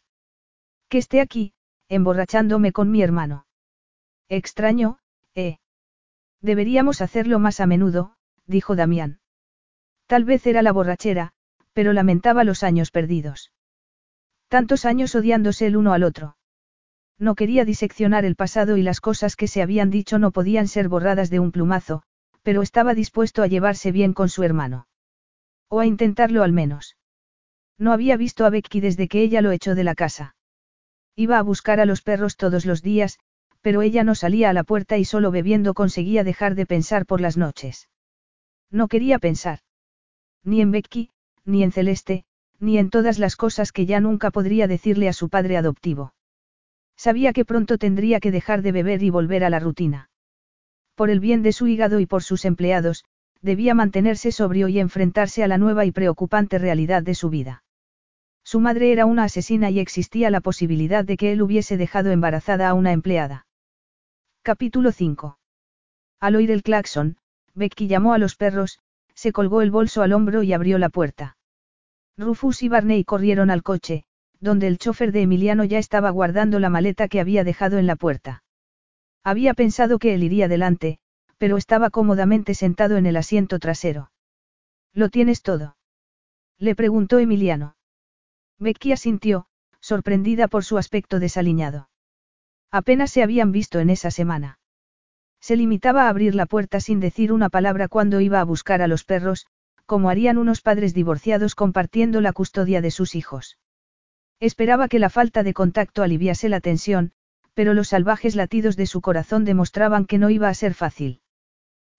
[0.89, 1.53] Que esté aquí,
[1.91, 3.45] emborrachándome con mi hermano.
[4.31, 5.01] Extraño,
[5.35, 5.59] ¿eh?
[6.41, 9.21] Deberíamos hacerlo más a menudo, dijo Damián.
[10.07, 11.35] Tal vez era la borrachera,
[11.73, 13.53] pero lamentaba los años perdidos.
[14.49, 16.37] Tantos años odiándose el uno al otro.
[17.19, 20.89] No quería diseccionar el pasado y las cosas que se habían dicho no podían ser
[20.89, 22.03] borradas de un plumazo,
[22.43, 24.89] pero estaba dispuesto a llevarse bien con su hermano.
[25.69, 26.97] O a intentarlo al menos.
[27.79, 30.37] No había visto a Becky desde que ella lo echó de la casa.
[31.17, 33.19] Iba a buscar a los perros todos los días,
[33.61, 37.21] pero ella no salía a la puerta y solo bebiendo conseguía dejar de pensar por
[37.21, 37.89] las noches.
[38.71, 39.61] No quería pensar.
[40.45, 41.11] Ni en Becky,
[41.45, 42.25] ni en Celeste,
[42.61, 46.15] ni en todas las cosas que ya nunca podría decirle a su padre adoptivo.
[46.97, 50.11] Sabía que pronto tendría que dejar de beber y volver a la rutina.
[50.95, 53.05] Por el bien de su hígado y por sus empleados,
[53.41, 57.65] debía mantenerse sobrio y enfrentarse a la nueva y preocupante realidad de su vida.
[58.45, 62.69] Su madre era una asesina y existía la posibilidad de que él hubiese dejado embarazada
[62.69, 63.47] a una empleada.
[64.43, 65.39] Capítulo 5.
[66.21, 67.17] Al oír el claxon,
[67.55, 68.79] Becky llamó a los perros,
[69.23, 71.37] se colgó el bolso al hombro y abrió la puerta.
[72.19, 74.03] Rufus y Barney corrieron al coche,
[74.41, 77.95] donde el chofer de Emiliano ya estaba guardando la maleta que había dejado en la
[77.95, 78.43] puerta.
[79.23, 80.99] Había pensado que él iría delante,
[81.39, 84.11] pero estaba cómodamente sentado en el asiento trasero.
[84.93, 85.77] ¿Lo tienes todo?
[86.59, 87.77] Le preguntó Emiliano.
[88.59, 89.47] Becky asintió,
[89.79, 91.91] sorprendida por su aspecto desaliñado.
[92.73, 94.59] Apenas se habían visto en esa semana.
[95.43, 98.87] Se limitaba a abrir la puerta sin decir una palabra cuando iba a buscar a
[98.87, 99.49] los perros,
[99.87, 103.59] como harían unos padres divorciados compartiendo la custodia de sus hijos.
[104.39, 107.11] Esperaba que la falta de contacto aliviase la tensión,
[107.55, 111.21] pero los salvajes latidos de su corazón demostraban que no iba a ser fácil.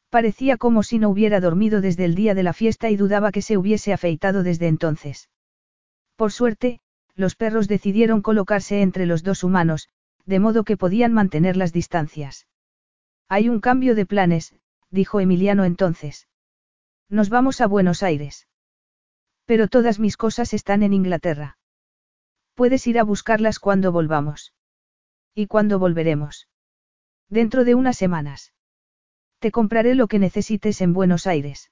[0.10, 3.41] Parecía como si no hubiera dormido desde el día de la fiesta y dudaba que
[3.41, 5.30] se hubiese afeitado desde entonces.
[6.16, 6.80] Por suerte,
[7.14, 9.89] los perros decidieron colocarse entre los dos humanos,
[10.26, 12.48] de modo que podían mantener las distancias.
[13.30, 14.56] Hay un cambio de planes,
[14.90, 16.28] dijo Emiliano entonces.
[17.10, 18.48] Nos vamos a Buenos Aires.
[19.46, 21.58] Pero todas mis cosas están en Inglaterra.
[22.54, 24.54] Puedes ir a buscarlas cuando volvamos.
[25.34, 26.48] ¿Y cuándo volveremos?
[27.30, 28.54] Dentro de unas semanas.
[29.40, 31.72] Te compraré lo que necesites en Buenos Aires.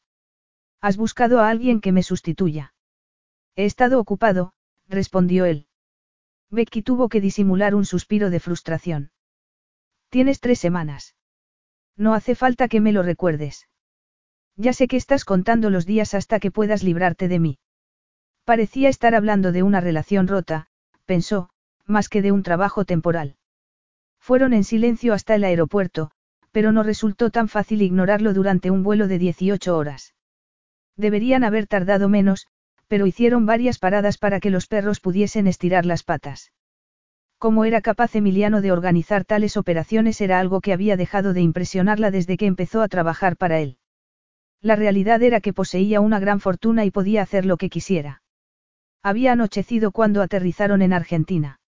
[0.81, 2.73] ¿Has buscado a alguien que me sustituya?
[3.55, 4.53] He estado ocupado,
[4.87, 5.67] respondió él.
[6.49, 9.11] Becky tuvo que disimular un suspiro de frustración.
[10.09, 11.15] Tienes tres semanas.
[11.97, 13.67] No hace falta que me lo recuerdes.
[14.55, 17.59] Ya sé que estás contando los días hasta que puedas librarte de mí.
[18.45, 20.67] Parecía estar hablando de una relación rota,
[21.05, 21.49] pensó,
[21.85, 23.35] más que de un trabajo temporal.
[24.19, 26.11] Fueron en silencio hasta el aeropuerto,
[26.51, 30.13] pero no resultó tan fácil ignorarlo durante un vuelo de 18 horas.
[30.97, 32.47] Deberían haber tardado menos,
[32.87, 36.51] pero hicieron varias paradas para que los perros pudiesen estirar las patas.
[37.41, 42.11] Cómo era capaz Emiliano de organizar tales operaciones era algo que había dejado de impresionarla
[42.11, 43.79] desde que empezó a trabajar para él.
[44.61, 48.21] La realidad era que poseía una gran fortuna y podía hacer lo que quisiera.
[49.01, 51.59] Había anochecido cuando aterrizaron en Argentina.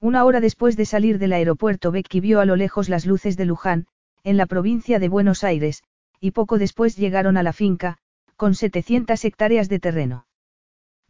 [0.00, 3.46] Una hora después de salir del aeropuerto Becky vio a lo lejos las luces de
[3.46, 3.86] Luján,
[4.22, 5.82] en la provincia de Buenos Aires,
[6.20, 7.96] y poco después llegaron a la finca,
[8.36, 10.26] con 700 hectáreas de terreno.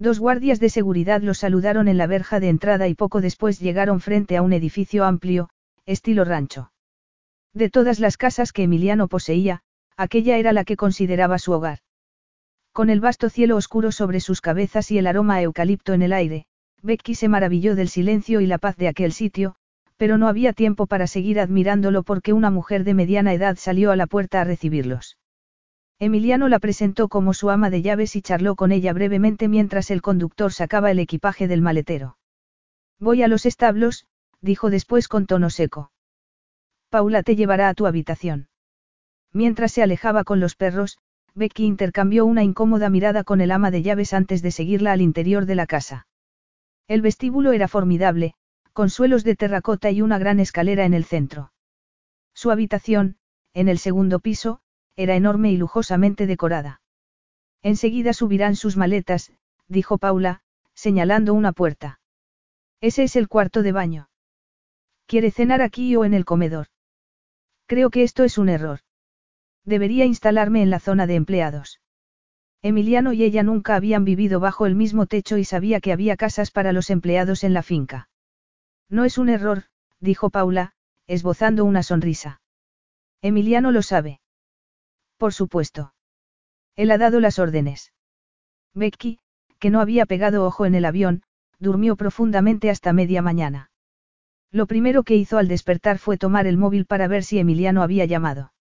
[0.00, 4.00] Dos guardias de seguridad los saludaron en la verja de entrada y poco después llegaron
[4.00, 5.50] frente a un edificio amplio,
[5.84, 6.72] estilo rancho.
[7.52, 9.60] De todas las casas que Emiliano poseía,
[9.98, 11.80] aquella era la que consideraba su hogar.
[12.72, 16.46] Con el vasto cielo oscuro sobre sus cabezas y el aroma eucalipto en el aire,
[16.80, 19.56] Becky se maravilló del silencio y la paz de aquel sitio,
[19.98, 23.96] pero no había tiempo para seguir admirándolo porque una mujer de mediana edad salió a
[23.96, 25.18] la puerta a recibirlos.
[26.02, 30.00] Emiliano la presentó como su ama de llaves y charló con ella brevemente mientras el
[30.00, 32.16] conductor sacaba el equipaje del maletero.
[32.98, 34.06] Voy a los establos,
[34.40, 35.92] dijo después con tono seco.
[36.88, 38.48] Paula te llevará a tu habitación.
[39.34, 40.96] Mientras se alejaba con los perros,
[41.34, 45.44] Becky intercambió una incómoda mirada con el ama de llaves antes de seguirla al interior
[45.44, 46.06] de la casa.
[46.88, 48.32] El vestíbulo era formidable,
[48.72, 51.52] con suelos de terracota y una gran escalera en el centro.
[52.32, 53.18] Su habitación,
[53.52, 54.62] en el segundo piso,
[54.96, 56.80] era enorme y lujosamente decorada.
[57.62, 59.32] Enseguida subirán sus maletas,
[59.68, 60.42] dijo Paula,
[60.74, 62.00] señalando una puerta.
[62.80, 64.08] Ese es el cuarto de baño.
[65.06, 66.68] ¿Quiere cenar aquí o en el comedor?
[67.66, 68.80] Creo que esto es un error.
[69.64, 71.80] Debería instalarme en la zona de empleados.
[72.62, 76.50] Emiliano y ella nunca habían vivido bajo el mismo techo y sabía que había casas
[76.50, 78.08] para los empleados en la finca.
[78.88, 79.64] No es un error,
[80.00, 80.72] dijo Paula,
[81.06, 82.40] esbozando una sonrisa.
[83.22, 84.20] Emiliano lo sabe.
[85.20, 85.92] Por supuesto.
[86.76, 87.92] Él ha dado las órdenes.
[88.72, 89.18] Becky,
[89.58, 91.24] que no había pegado ojo en el avión,
[91.58, 93.70] durmió profundamente hasta media mañana.
[94.50, 98.06] Lo primero que hizo al despertar fue tomar el móvil para ver si Emiliano había
[98.06, 98.54] llamado.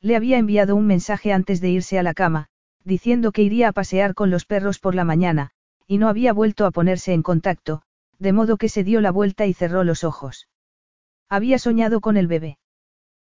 [0.00, 2.48] Le había enviado un mensaje antes de irse a la cama,
[2.82, 5.52] diciendo que iría a pasear con los perros por la mañana,
[5.86, 7.82] y no había vuelto a ponerse en contacto,
[8.18, 10.48] de modo que se dio la vuelta y cerró los ojos.
[11.28, 12.58] Había soñado con el bebé.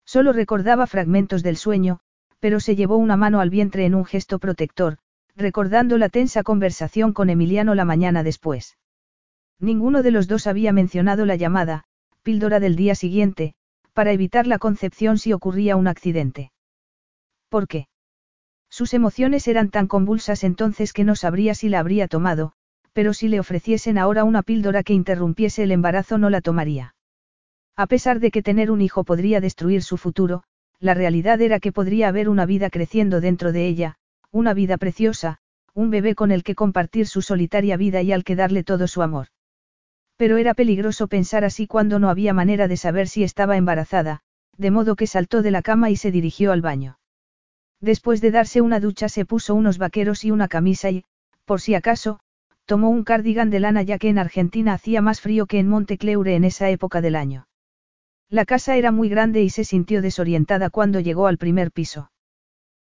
[0.05, 2.01] Solo recordaba fragmentos del sueño,
[2.43, 4.99] pero se llevó una mano al vientre en un gesto protector,
[5.37, 8.77] recordando la tensa conversación con Emiliano la mañana después.
[9.61, 11.85] Ninguno de los dos había mencionado la llamada,
[12.25, 13.55] píldora del día siguiente,
[13.93, 16.51] para evitar la concepción si ocurría un accidente.
[17.49, 17.87] ¿Por qué?
[18.69, 22.55] Sus emociones eran tan convulsas entonces que no sabría si la habría tomado,
[22.93, 26.97] pero si le ofreciesen ahora una píldora que interrumpiese el embarazo no la tomaría.
[27.77, 30.43] A pesar de que tener un hijo podría destruir su futuro,
[30.83, 33.95] la realidad era que podría haber una vida creciendo dentro de ella,
[34.33, 35.39] una vida preciosa,
[35.75, 39.01] un bebé con el que compartir su solitaria vida y al que darle todo su
[39.01, 39.29] amor.
[40.17, 44.23] Pero era peligroso pensar así cuando no había manera de saber si estaba embarazada,
[44.59, 46.99] de modo que saltó de la cama y se dirigió al baño.
[47.81, 51.05] Después de darse una ducha se puso unos vaqueros y una camisa y,
[51.45, 52.19] por si acaso,
[52.67, 56.35] tomó un cardigan de lana ya que en Argentina hacía más frío que en Montecleure
[56.35, 57.47] en esa época del año.
[58.33, 62.11] La casa era muy grande y se sintió desorientada cuando llegó al primer piso.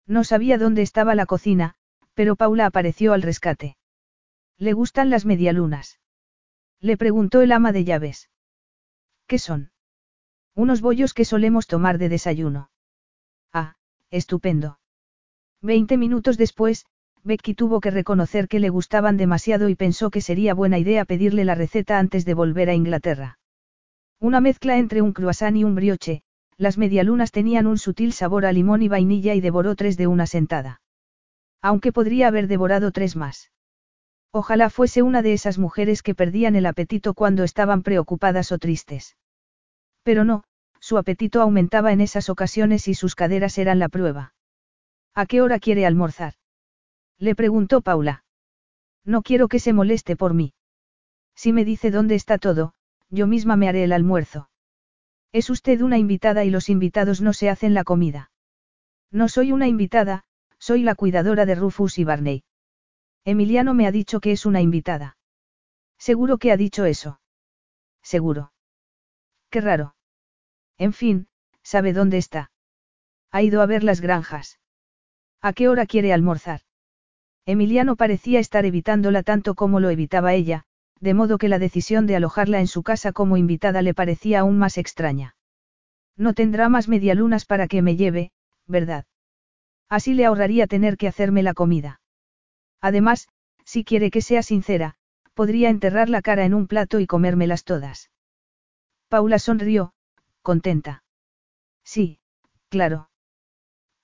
[0.05, 1.77] No sabía dónde estaba la cocina,
[2.15, 3.77] pero Paula apareció al rescate.
[4.59, 6.01] ¿Le gustan las medialunas?
[6.81, 8.29] Le preguntó el ama de llaves.
[9.29, 9.71] ¿Qué son?
[10.57, 12.73] Unos bollos que solemos tomar de desayuno.
[13.53, 13.77] Ah,
[14.11, 14.81] estupendo.
[15.63, 16.87] Veinte minutos después,
[17.23, 21.45] Becky tuvo que reconocer que le gustaban demasiado y pensó que sería buena idea pedirle
[21.45, 23.39] la receta antes de volver a Inglaterra.
[24.21, 26.23] Una mezcla entre un croissant y un brioche,
[26.57, 30.27] las medialunas tenían un sutil sabor a limón y vainilla y devoró tres de una
[30.27, 30.81] sentada.
[31.61, 33.51] Aunque podría haber devorado tres más.
[34.33, 39.17] Ojalá fuese una de esas mujeres que perdían el apetito cuando estaban preocupadas o tristes.
[40.03, 40.45] Pero no,
[40.81, 44.35] su apetito aumentaba en esas ocasiones y sus caderas eran la prueba.
[45.15, 46.35] ¿A qué hora quiere almorzar?
[47.19, 48.25] Le preguntó Paula.
[49.05, 50.53] No quiero que se moleste por mí.
[51.35, 52.75] Si me dice dónde está todo,
[53.11, 54.51] yo misma me haré el almuerzo.
[55.33, 58.31] Es usted una invitada y los invitados no se hacen la comida.
[59.11, 60.25] No soy una invitada,
[60.59, 62.45] soy la cuidadora de Rufus y Barney.
[63.25, 65.17] Emiliano me ha dicho que es una invitada.
[65.99, 67.21] Seguro que ha dicho eso.
[68.03, 68.53] Seguro.
[69.51, 69.97] Qué raro.
[70.79, 71.29] En fin,
[71.63, 72.51] sabe dónde está.
[73.31, 74.61] Ha ido a ver las granjas.
[75.41, 76.61] ¿A qué hora quiere almorzar?
[77.45, 80.65] Emiliano parecía estar evitándola tanto como lo evitaba ella,
[81.01, 84.59] de modo que la decisión de alojarla en su casa como invitada le parecía aún
[84.59, 85.37] más extraña.
[86.17, 88.33] No tendrá más medialunas para que me lleve,
[88.67, 89.05] ¿verdad?
[89.89, 92.01] Así le ahorraría tener que hacerme la comida.
[92.81, 93.29] Además,
[93.65, 94.95] si quiere que sea sincera,
[95.35, 98.11] podría enterrar la cara en un plato y comérmelas todas.
[99.09, 99.93] Paula sonrió,
[100.43, 101.05] contenta.
[101.85, 102.19] Sí,
[102.69, 103.11] claro.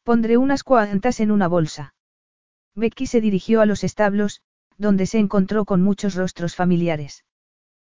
[0.05, 1.95] Pondré unas cuantas en una bolsa.
[2.75, 4.43] Becky se dirigió a los establos,
[4.83, 7.25] donde se encontró con muchos rostros familiares.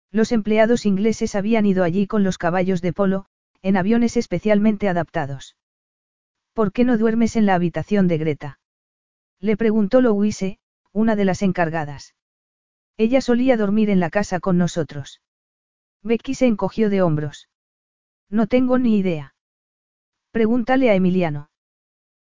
[0.10, 3.26] Los empleados ingleses habían ido allí con los caballos de polo,
[3.62, 5.58] en aviones especialmente adaptados.
[6.54, 8.60] ¿Por qué no duermes en la habitación de Greta?
[9.40, 10.60] Le preguntó Louise,
[10.94, 12.16] una de las encargadas.
[12.96, 15.22] Ella solía dormir en la casa con nosotros.
[16.04, 17.50] Becky se encogió de hombros.
[18.30, 19.36] No tengo ni idea.
[20.32, 21.50] Pregúntale a Emiliano.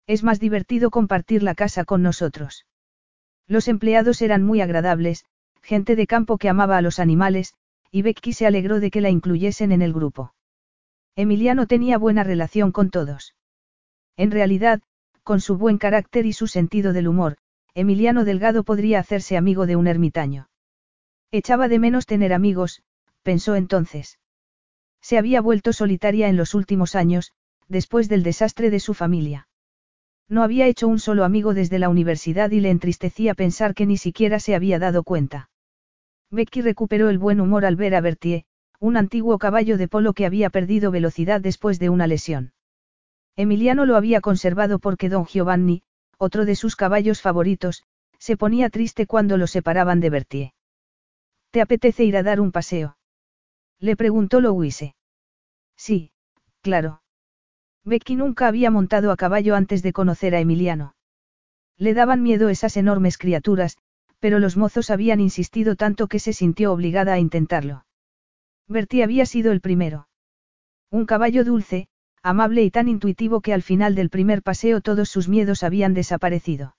[0.05, 2.65] Es más divertido compartir la casa con nosotros.
[3.51, 5.25] Los empleados eran muy agradables,
[5.61, 7.53] gente de campo que amaba a los animales,
[7.91, 10.33] y Becky se alegró de que la incluyesen en el grupo.
[11.17, 13.35] Emiliano tenía buena relación con todos.
[14.15, 14.79] En realidad,
[15.23, 17.35] con su buen carácter y su sentido del humor,
[17.73, 20.47] Emiliano Delgado podría hacerse amigo de un ermitaño.
[21.29, 22.83] Echaba de menos tener amigos,
[23.21, 24.17] pensó entonces.
[25.01, 27.33] Se había vuelto solitaria en los últimos años,
[27.67, 29.49] después del desastre de su familia.
[30.31, 33.97] No había hecho un solo amigo desde la universidad y le entristecía pensar que ni
[33.97, 35.49] siquiera se había dado cuenta.
[36.31, 38.45] Becky recuperó el buen humor al ver a Bertie,
[38.79, 42.53] un antiguo caballo de polo que había perdido velocidad después de una lesión.
[43.35, 45.83] Emiliano lo había conservado porque don Giovanni,
[46.17, 47.83] otro de sus caballos favoritos,
[48.17, 50.53] se ponía triste cuando lo separaban de Bertie.
[51.49, 52.95] ¿Te apetece ir a dar un paseo?
[53.81, 54.95] Le preguntó Louise.
[55.75, 56.13] Sí,
[56.61, 57.00] claro.
[57.83, 60.95] Becky nunca había montado a caballo antes de conocer a Emiliano.
[61.77, 63.77] Le daban miedo esas enormes criaturas,
[64.19, 67.85] pero los mozos habían insistido tanto que se sintió obligada a intentarlo.
[68.67, 70.07] Bertie había sido el primero.
[70.91, 71.87] Un caballo dulce,
[72.21, 76.75] amable y tan intuitivo que al final del primer paseo todos sus miedos habían desaparecido.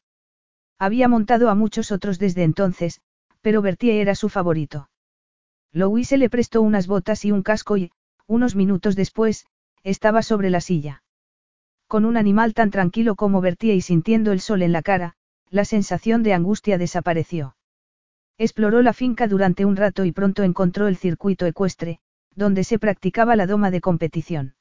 [0.78, 3.00] Había montado a muchos otros desde entonces,
[3.40, 4.88] pero Bertie era su favorito.
[5.72, 7.90] Louise le prestó unas botas y un casco y,
[8.26, 9.46] unos minutos después,
[9.84, 11.02] estaba sobre la silla.
[11.86, 15.14] Con un animal tan tranquilo como Bertie y sintiendo el sol en la cara,
[15.50, 17.56] la sensación de angustia desapareció.
[18.38, 22.00] Exploró la finca durante un rato y pronto encontró el circuito ecuestre,
[22.34, 24.54] donde se practicaba la doma de competición.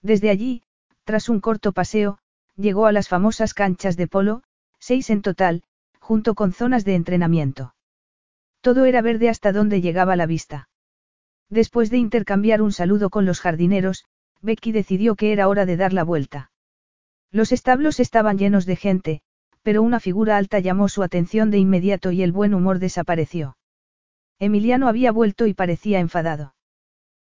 [0.00, 0.62] Desde allí,
[1.04, 2.18] tras un corto paseo,
[2.56, 4.42] llegó a las famosas canchas de polo,
[4.78, 5.62] seis en total,
[6.00, 7.74] junto con zonas de entrenamiento.
[8.60, 10.68] Todo era verde hasta donde llegaba la vista.
[11.50, 14.04] Después de intercambiar un saludo con los jardineros,
[14.42, 16.50] Becky decidió que era hora de dar la vuelta.
[17.30, 19.22] Los establos estaban llenos de gente,
[19.62, 23.56] pero una figura alta llamó su atención de inmediato y el buen humor desapareció.
[24.38, 26.54] Emiliano había vuelto y parecía enfadado.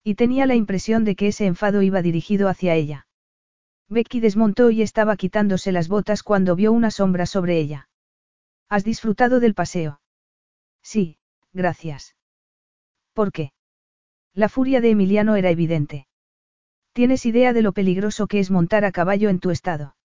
[0.03, 3.07] Y tenía la impresión de que ese enfado iba dirigido hacia ella.
[3.89, 7.87] Becky desmontó y estaba quitándose las botas cuando vio una sombra sobre ella.
[8.69, 10.01] ¿Has disfrutado del paseo?
[10.81, 11.17] Sí,
[11.53, 12.15] gracias.
[13.13, 13.53] ¿Por qué?
[14.33, 16.07] La furia de Emiliano era evidente.
[16.93, 19.95] ¿Tienes idea de lo peligroso que es montar a caballo en tu estado?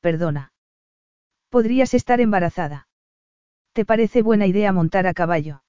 [0.00, 0.54] Perdona.
[1.50, 2.88] Podrías estar embarazada.
[3.74, 5.62] ¿Te parece buena idea montar a caballo?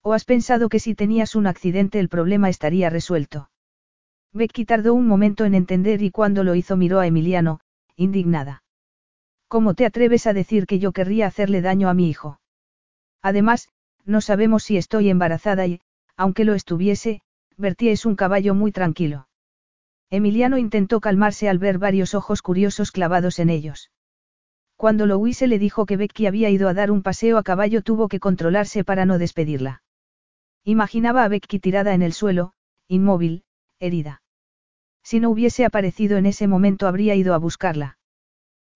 [0.00, 3.50] ¿O has pensado que si tenías un accidente el problema estaría resuelto?
[4.32, 7.58] Becky tardó un momento en entender y cuando lo hizo miró a Emiliano,
[7.96, 8.62] indignada.
[9.48, 12.38] ¿Cómo te atreves a decir que yo querría hacerle daño a mi hijo?
[13.22, 13.70] Además,
[14.04, 15.80] no sabemos si estoy embarazada y,
[16.16, 17.22] aunque lo estuviese,
[17.56, 19.26] Bertie es un caballo muy tranquilo.
[20.10, 23.90] Emiliano intentó calmarse al ver varios ojos curiosos clavados en ellos.
[24.76, 28.08] Cuando Louise le dijo que Becky había ido a dar un paseo a caballo tuvo
[28.08, 29.82] que controlarse para no despedirla.
[30.64, 32.52] Imaginaba a Becky tirada en el suelo,
[32.86, 33.44] inmóvil,
[33.80, 34.22] herida.
[35.02, 37.98] Si no hubiese aparecido en ese momento habría ido a buscarla.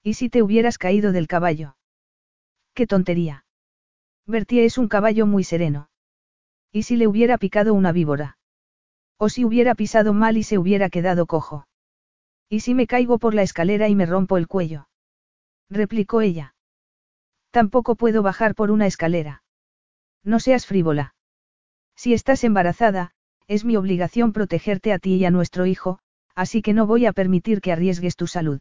[0.02, 1.76] ¿Y si te hubieras caído del caballo?
[2.74, 3.44] ¡Qué tontería!
[4.26, 5.90] Bertie es un caballo muy sereno.
[6.72, 8.38] ¿Y si le hubiera picado una víbora?
[9.24, 11.68] ¿O si hubiera pisado mal y se hubiera quedado cojo?
[12.48, 14.88] ¿Y si me caigo por la escalera y me rompo el cuello?
[15.70, 16.56] replicó ella.
[17.52, 19.44] Tampoco puedo bajar por una escalera.
[20.24, 21.14] No seas frívola.
[21.94, 23.12] Si estás embarazada,
[23.46, 26.00] es mi obligación protegerte a ti y a nuestro hijo,
[26.34, 28.60] así que no voy a permitir que arriesgues tu salud.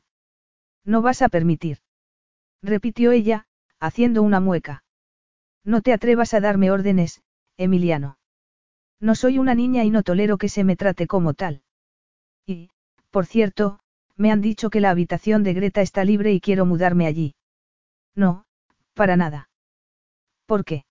[0.86, 1.80] No vas a permitir.
[2.62, 3.48] Repitió ella,
[3.80, 4.84] haciendo una mueca.
[5.66, 7.24] No te atrevas a darme órdenes,
[7.58, 8.20] Emiliano.
[9.02, 11.64] No soy una niña y no tolero que se me trate como tal.
[12.46, 12.70] Y,
[13.10, 13.80] por cierto,
[14.16, 17.34] me han dicho que la habitación de Greta está libre y quiero mudarme allí.
[18.16, 18.46] No,
[18.94, 19.50] para nada.
[20.46, 20.86] ¿Por qué?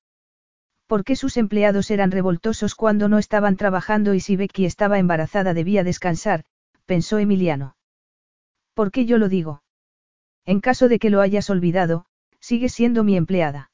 [0.88, 5.84] Porque sus empleados eran revoltosos cuando no estaban trabajando y si Becky estaba embarazada debía
[5.84, 6.44] descansar,
[6.86, 7.76] pensó Emiliano.
[8.74, 9.62] ¿Por qué yo lo digo?
[10.44, 12.06] En caso de que lo hayas olvidado,
[12.40, 13.69] sigue siendo mi empleada.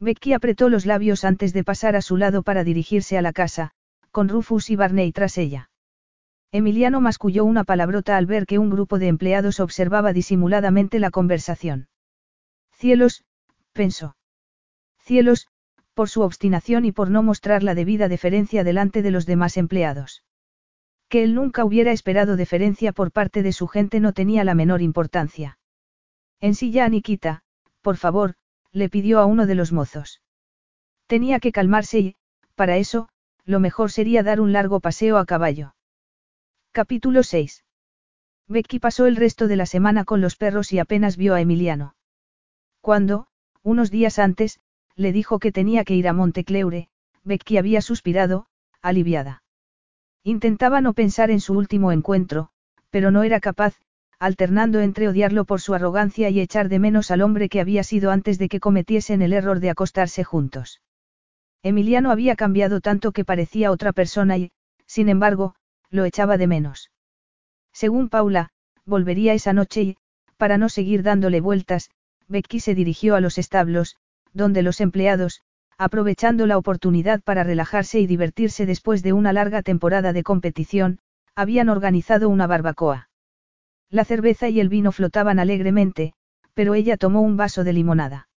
[0.00, 3.72] Becky apretó los labios antes de pasar a su lado para dirigirse a la casa,
[4.10, 5.70] con Rufus y Barney tras ella.
[6.52, 11.88] Emiliano masculló una palabrota al ver que un grupo de empleados observaba disimuladamente la conversación.
[12.72, 13.24] Cielos,
[13.72, 14.16] pensó.
[14.98, 15.48] Cielos,
[15.94, 20.22] por su obstinación y por no mostrar la debida deferencia delante de los demás empleados.
[21.08, 24.80] Que él nunca hubiera esperado deferencia por parte de su gente no tenía la menor
[24.80, 25.58] importancia.
[26.40, 27.42] En silla Nikita,
[27.82, 28.36] por favor,
[28.72, 30.22] le pidió a uno de los mozos.
[31.06, 32.16] Tenía que calmarse y,
[32.54, 33.08] para eso,
[33.44, 35.74] lo mejor sería dar un largo paseo a caballo.
[36.72, 37.64] Capítulo 6.
[38.46, 41.94] Becky pasó el resto de la semana con los perros y apenas vio a Emiliano.
[42.80, 43.26] Cuando,
[43.62, 44.60] unos días antes,
[44.96, 46.88] le dijo que tenía que ir a Montecleure,
[47.24, 48.46] Becky había suspirado,
[48.82, 49.42] aliviada.
[50.24, 52.50] Intentaba no pensar en su último encuentro,
[52.90, 53.76] pero no era capaz,
[54.18, 58.10] alternando entre odiarlo por su arrogancia y echar de menos al hombre que había sido
[58.10, 60.80] antes de que cometiesen el error de acostarse juntos.
[61.62, 64.50] Emiliano había cambiado tanto que parecía otra persona y,
[64.86, 65.54] sin embargo,
[65.90, 66.90] lo echaba de menos.
[67.72, 68.50] Según Paula,
[68.84, 69.96] volvería esa noche y,
[70.36, 71.90] para no seguir dándole vueltas,
[72.28, 73.96] Becky se dirigió a los establos,
[74.32, 75.42] donde los empleados,
[75.78, 80.98] aprovechando la oportunidad para relajarse y divertirse después de una larga temporada de competición,
[81.34, 83.07] habían organizado una barbacoa.
[83.90, 86.12] La cerveza y el vino flotaban alegremente,
[86.54, 88.28] pero ella tomó un vaso de limonada.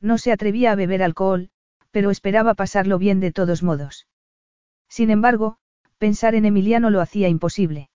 [0.00, 1.50] No se atrevía a beber alcohol,
[1.90, 4.06] pero esperaba pasarlo bien de todos modos.
[4.88, 5.58] Sin embargo,
[5.98, 7.90] pensar en Emiliano lo hacía imposible.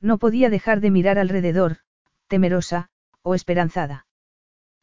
[0.00, 1.78] No podía dejar de mirar alrededor,
[2.26, 2.88] temerosa,
[3.22, 4.06] o esperanzada.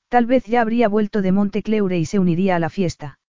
[0.10, 3.20] Tal vez ya habría vuelto de Montecleure y se uniría a la fiesta.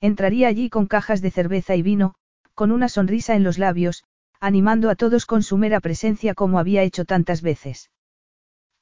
[0.00, 2.14] Entraría allí con cajas de cerveza y vino,
[2.54, 4.04] con una sonrisa en los labios,
[4.40, 7.90] animando a todos con su mera presencia como había hecho tantas veces.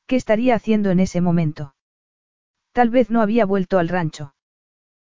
[0.06, 1.74] ¿Qué estaría haciendo en ese momento?
[2.72, 4.34] Tal vez no había vuelto al rancho.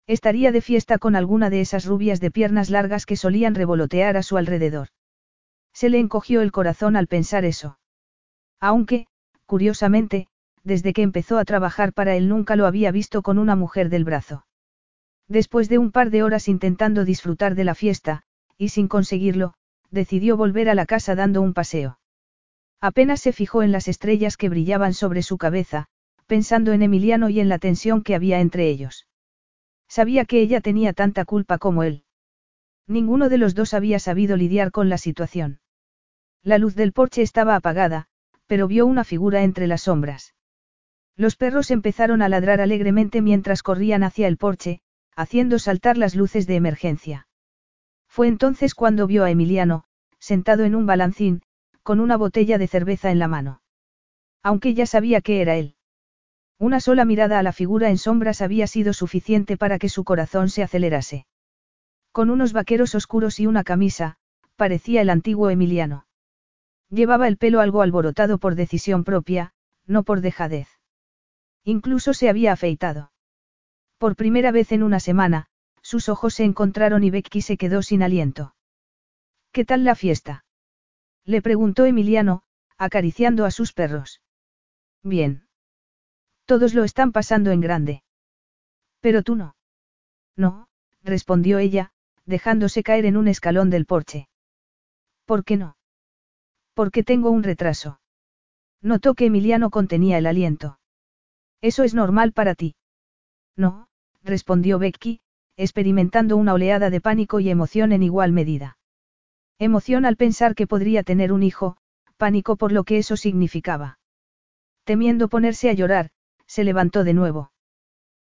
[0.06, 4.22] Estaría de fiesta con alguna de esas rubias de piernas largas que solían revolotear a
[4.22, 4.88] su alrededor.
[5.72, 7.78] Se le encogió el corazón al pensar eso.
[8.60, 9.08] Aunque,
[9.46, 10.28] curiosamente,
[10.62, 14.04] desde que empezó a trabajar para él nunca lo había visto con una mujer del
[14.04, 14.46] brazo.
[15.28, 18.22] Después de un par de horas intentando disfrutar de la fiesta,
[18.56, 19.54] y sin conseguirlo,
[19.90, 21.98] decidió volver a la casa dando un paseo.
[22.80, 25.86] Apenas se fijó en las estrellas que brillaban sobre su cabeza,
[26.26, 29.06] pensando en Emiliano y en la tensión que había entre ellos.
[29.88, 32.04] Sabía que ella tenía tanta culpa como él.
[32.86, 35.60] Ninguno de los dos había sabido lidiar con la situación.
[36.42, 38.06] La luz del porche estaba apagada,
[38.46, 40.34] pero vio una figura entre las sombras.
[41.16, 44.80] Los perros empezaron a ladrar alegremente mientras corrían hacia el porche,
[45.16, 47.25] haciendo saltar las luces de emergencia.
[48.16, 49.84] Fue entonces cuando vio a Emiliano,
[50.18, 51.42] sentado en un balancín,
[51.82, 53.60] con una botella de cerveza en la mano.
[54.42, 55.74] Aunque ya sabía que era él.
[56.58, 60.48] Una sola mirada a la figura en sombras había sido suficiente para que su corazón
[60.48, 61.26] se acelerase.
[62.10, 64.16] Con unos vaqueros oscuros y una camisa,
[64.56, 66.06] parecía el antiguo Emiliano.
[66.88, 69.52] Llevaba el pelo algo alborotado por decisión propia,
[69.84, 70.68] no por dejadez.
[71.64, 73.12] Incluso se había afeitado.
[73.98, 75.48] Por primera vez en una semana,
[75.86, 78.56] sus ojos se encontraron y Becky se quedó sin aliento.
[79.52, 80.44] ¿Qué tal la fiesta?
[81.24, 82.42] Le preguntó Emiliano,
[82.76, 84.20] acariciando a sus perros.
[85.04, 85.46] Bien.
[86.44, 88.02] Todos lo están pasando en grande.
[88.98, 89.54] Pero tú no.
[90.34, 90.66] No,
[91.04, 91.92] respondió ella,
[92.24, 94.28] dejándose caer en un escalón del porche.
[95.24, 95.76] ¿Por qué no?
[96.74, 98.00] Porque tengo un retraso.
[98.82, 100.80] Notó que Emiliano contenía el aliento.
[101.60, 102.74] Eso es normal para ti.
[103.54, 103.86] No,
[104.24, 105.20] respondió Becky,
[105.56, 108.78] experimentando una oleada de pánico y emoción en igual medida.
[109.58, 111.76] Emoción al pensar que podría tener un hijo,
[112.16, 113.98] pánico por lo que eso significaba.
[114.84, 116.10] Temiendo ponerse a llorar,
[116.46, 117.52] se levantó de nuevo.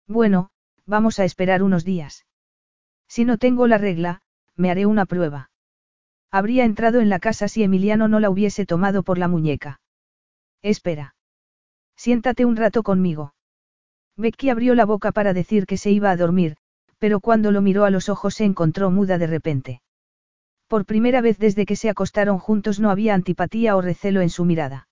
[0.07, 0.49] Bueno,
[0.89, 2.25] Vamos a esperar unos días.
[3.07, 4.23] Si no tengo la regla,
[4.55, 5.51] me haré una prueba.
[6.31, 9.81] Habría entrado en la casa si Emiliano no la hubiese tomado por la muñeca.
[10.63, 11.13] Espera.
[11.95, 13.35] Siéntate un rato conmigo.
[14.17, 16.57] Becky abrió la boca para decir que se iba a dormir,
[16.99, 19.81] pero cuando lo miró a los ojos se encontró muda de repente.
[20.67, 24.45] Por primera vez desde que se acostaron juntos no había antipatía o recelo en su
[24.45, 24.87] mirada.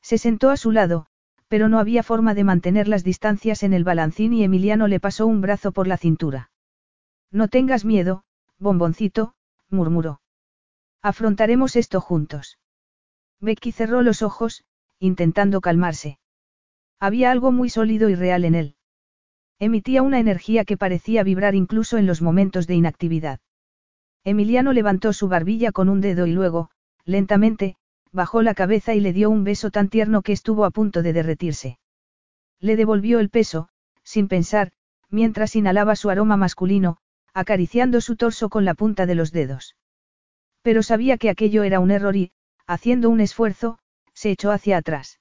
[0.00, 1.06] Se sentó a su lado,
[1.48, 5.26] pero no había forma de mantener las distancias en el balancín y Emiliano le pasó
[5.26, 6.50] un brazo por la cintura.
[7.30, 8.24] No tengas miedo,
[8.58, 9.34] bomboncito,
[9.68, 10.20] murmuró.
[11.02, 12.58] Afrontaremos esto juntos.
[13.40, 14.64] Becky cerró los ojos,
[14.98, 16.18] intentando calmarse.
[17.00, 18.76] Había algo muy sólido y real en él.
[19.62, 23.38] Emitía una energía que parecía vibrar incluso en los momentos de inactividad.
[24.24, 26.70] Emiliano levantó su barbilla con un dedo y luego,
[27.04, 27.76] lentamente,
[28.10, 31.12] bajó la cabeza y le dio un beso tan tierno que estuvo a punto de
[31.12, 31.78] derretirse.
[32.58, 33.68] Le devolvió el peso,
[34.02, 34.72] sin pensar,
[35.10, 36.96] mientras inhalaba su aroma masculino,
[37.32, 39.76] acariciando su torso con la punta de los dedos.
[40.62, 42.32] Pero sabía que aquello era un error y,
[42.66, 43.78] haciendo un esfuerzo,
[44.12, 45.20] se echó hacia atrás.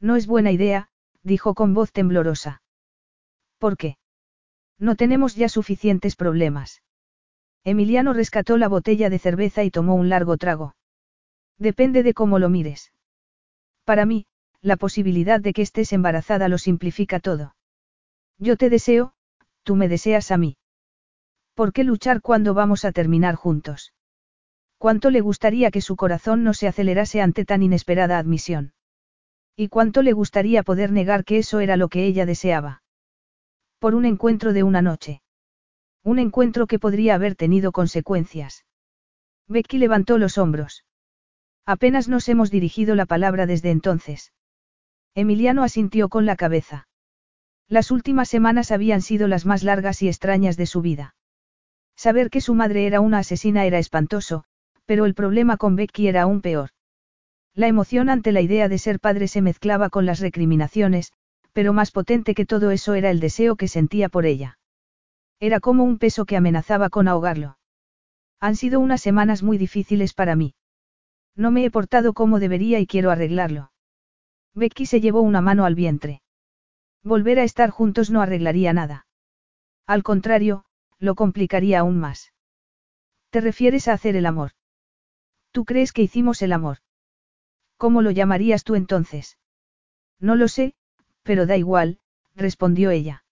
[0.00, 0.88] No es buena idea,
[1.22, 2.62] dijo con voz temblorosa.
[3.60, 3.98] ¿Por qué?
[4.78, 6.82] No tenemos ya suficientes problemas.
[7.62, 10.74] Emiliano rescató la botella de cerveza y tomó un largo trago.
[11.58, 12.94] Depende de cómo lo mires.
[13.84, 14.24] Para mí,
[14.62, 17.54] la posibilidad de que estés embarazada lo simplifica todo.
[18.38, 19.12] Yo te deseo,
[19.62, 20.56] tú me deseas a mí.
[21.52, 23.92] ¿Por qué luchar cuando vamos a terminar juntos?
[24.78, 28.72] ¿Cuánto le gustaría que su corazón no se acelerase ante tan inesperada admisión?
[29.54, 32.82] ¿Y cuánto le gustaría poder negar que eso era lo que ella deseaba?
[33.80, 35.22] Por un encuentro de una noche.
[36.04, 38.66] Un encuentro que podría haber tenido consecuencias.
[39.48, 40.84] Becky levantó los hombros.
[41.64, 44.34] Apenas nos hemos dirigido la palabra desde entonces.
[45.14, 46.88] Emiliano asintió con la cabeza.
[47.68, 51.14] Las últimas semanas habían sido las más largas y extrañas de su vida.
[51.96, 54.44] Saber que su madre era una asesina era espantoso,
[54.84, 56.68] pero el problema con Becky era aún peor.
[57.54, 61.14] La emoción ante la idea de ser padre se mezclaba con las recriminaciones,
[61.52, 64.58] pero más potente que todo eso era el deseo que sentía por ella.
[65.38, 67.58] Era como un peso que amenazaba con ahogarlo.
[68.40, 70.54] Han sido unas semanas muy difíciles para mí.
[71.36, 73.72] No me he portado como debería y quiero arreglarlo.
[74.54, 76.22] Becky se llevó una mano al vientre.
[77.02, 79.06] Volver a estar juntos no arreglaría nada.
[79.86, 80.64] Al contrario,
[80.98, 82.32] lo complicaría aún más.
[83.30, 84.52] ¿Te refieres a hacer el amor?
[85.52, 86.78] ¿Tú crees que hicimos el amor?
[87.76, 89.38] ¿Cómo lo llamarías tú entonces?
[90.18, 90.74] No lo sé,
[91.22, 91.98] pero da igual,
[92.34, 93.24] respondió ella.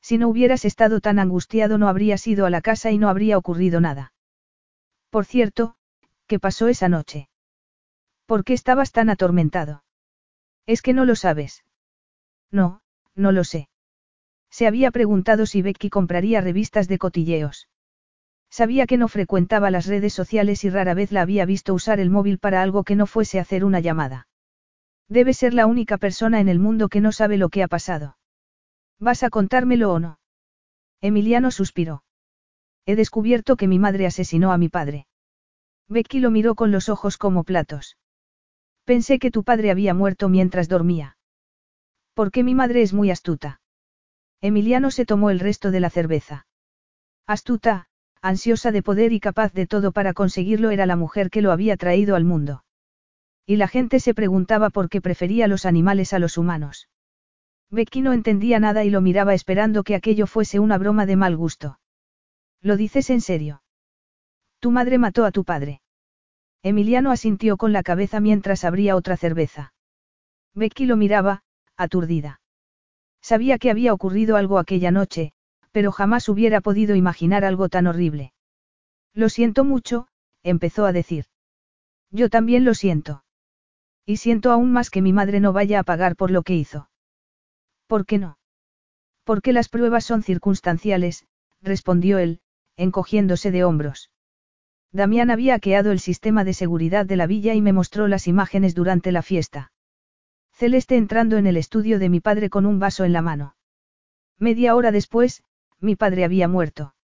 [0.00, 3.38] Si no hubieras estado tan angustiado no habrías ido a la casa y no habría
[3.38, 4.12] ocurrido nada.
[5.10, 5.76] Por cierto,
[6.26, 7.28] ¿qué pasó esa noche?
[8.26, 9.84] ¿Por qué estabas tan atormentado?
[10.66, 11.64] Es que no lo sabes.
[12.50, 12.82] No,
[13.14, 13.68] no lo sé.
[14.50, 17.68] Se había preguntado si Becky compraría revistas de cotilleos.
[18.50, 22.10] Sabía que no frecuentaba las redes sociales y rara vez la había visto usar el
[22.10, 24.28] móvil para algo que no fuese hacer una llamada.
[25.08, 28.16] Debe ser la única persona en el mundo que no sabe lo que ha pasado.
[28.98, 30.18] ¿Vas a contármelo o no?
[31.00, 32.02] Emiliano suspiró.
[32.86, 35.06] He descubierto que mi madre asesinó a mi padre.
[35.88, 37.96] Becky lo miró con los ojos como platos.
[38.84, 41.16] Pensé que tu padre había muerto mientras dormía.
[42.14, 43.60] Porque mi madre es muy astuta.
[44.40, 46.46] Emiliano se tomó el resto de la cerveza.
[47.26, 47.88] Astuta,
[48.22, 51.76] ansiosa de poder y capaz de todo para conseguirlo era la mujer que lo había
[51.76, 52.64] traído al mundo.
[53.46, 56.88] Y la gente se preguntaba por qué prefería los animales a los humanos.
[57.70, 61.36] Becky no entendía nada y lo miraba esperando que aquello fuese una broma de mal
[61.36, 61.78] gusto.
[62.60, 63.62] ¿Lo dices en serio?
[64.58, 65.80] Tu madre mató a tu padre.
[66.62, 69.74] Emiliano asintió con la cabeza mientras abría otra cerveza.
[70.54, 71.42] Becky lo miraba,
[71.76, 72.40] aturdida.
[73.20, 75.32] Sabía que había ocurrido algo aquella noche,
[75.70, 78.32] pero jamás hubiera podido imaginar algo tan horrible.
[79.12, 80.08] Lo siento mucho,
[80.42, 81.26] empezó a decir.
[82.10, 83.24] Yo también lo siento.
[84.06, 86.88] Y siento aún más que mi madre no vaya a pagar por lo que hizo.
[87.88, 88.38] ¿Por qué no?
[89.24, 91.26] Porque las pruebas son circunstanciales,
[91.60, 92.40] respondió él,
[92.76, 94.10] encogiéndose de hombros.
[94.92, 98.74] Damián había hackeado el sistema de seguridad de la villa y me mostró las imágenes
[98.74, 99.72] durante la fiesta.
[100.52, 103.56] Celeste entrando en el estudio de mi padre con un vaso en la mano.
[104.38, 105.42] Media hora después,
[105.80, 106.94] mi padre había muerto.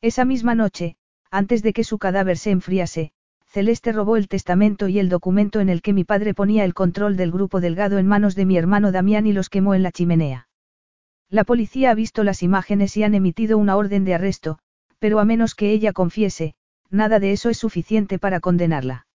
[0.00, 0.96] Esa misma noche,
[1.30, 3.12] antes de que su cadáver se enfriase,
[3.52, 7.16] Celeste robó el testamento y el documento en el que mi padre ponía el control
[7.16, 10.48] del grupo delgado en manos de mi hermano Damián y los quemó en la chimenea.
[11.28, 14.60] La policía ha visto las imágenes y han emitido una orden de arresto,
[15.00, 16.54] pero a menos que ella confiese,
[16.90, 19.08] nada de eso es suficiente para condenarla.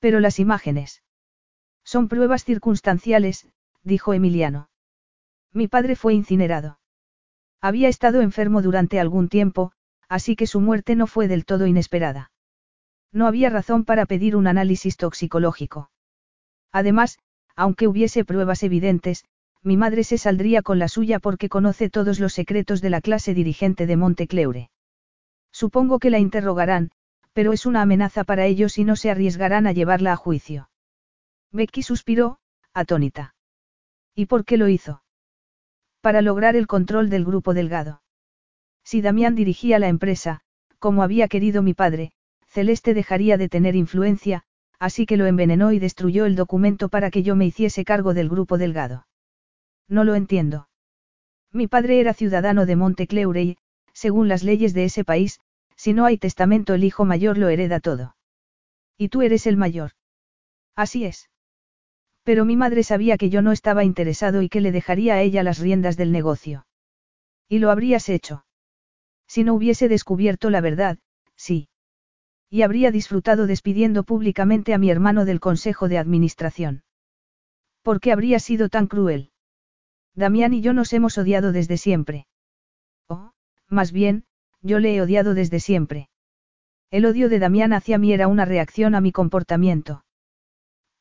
[0.00, 1.04] Pero las imágenes.
[1.84, 3.46] Son pruebas circunstanciales,
[3.84, 4.70] dijo Emiliano.
[5.52, 6.80] Mi padre fue incinerado.
[7.60, 9.70] Había estado enfermo durante algún tiempo,
[10.08, 12.32] así que su muerte no fue del todo inesperada.
[13.12, 15.90] No había razón para pedir un análisis toxicológico.
[16.72, 17.18] Además,
[17.54, 19.24] aunque hubiese pruebas evidentes,
[19.62, 23.34] mi madre se saldría con la suya porque conoce todos los secretos de la clase
[23.34, 24.70] dirigente de Montecleure.
[25.50, 26.90] Supongo que la interrogarán,
[27.32, 30.70] pero es una amenaza para ellos y no se arriesgarán a llevarla a juicio.
[31.52, 32.38] Becky suspiró,
[32.72, 33.34] atónita.
[34.14, 35.02] ¿Y por qué lo hizo?
[36.00, 38.02] Para lograr el control del grupo Delgado.
[38.84, 40.42] Si Damián dirigía la empresa,
[40.78, 42.12] como había querido mi padre,
[42.56, 44.42] Celeste dejaría de tener influencia,
[44.78, 48.30] así que lo envenenó y destruyó el documento para que yo me hiciese cargo del
[48.30, 49.06] grupo Delgado.
[49.90, 50.70] No lo entiendo.
[51.52, 53.58] Mi padre era ciudadano de Montecleure y,
[53.92, 55.38] según las leyes de ese país,
[55.76, 58.16] si no hay testamento el hijo mayor lo hereda todo.
[58.96, 59.90] Y tú eres el mayor.
[60.74, 61.28] Así es.
[62.22, 65.42] Pero mi madre sabía que yo no estaba interesado y que le dejaría a ella
[65.42, 66.66] las riendas del negocio.
[67.50, 68.46] Y lo habrías hecho.
[69.26, 70.96] Si no hubiese descubierto la verdad,
[71.36, 71.68] sí.
[72.48, 76.84] Y habría disfrutado despidiendo públicamente a mi hermano del Consejo de Administración.
[77.82, 79.30] ¿Por qué habría sido tan cruel?
[80.14, 82.26] Damián y yo nos hemos odiado desde siempre.
[83.08, 83.32] Oh,
[83.68, 84.24] más bien,
[84.62, 86.08] yo le he odiado desde siempre.
[86.90, 90.04] El odio de Damián hacia mí era una reacción a mi comportamiento.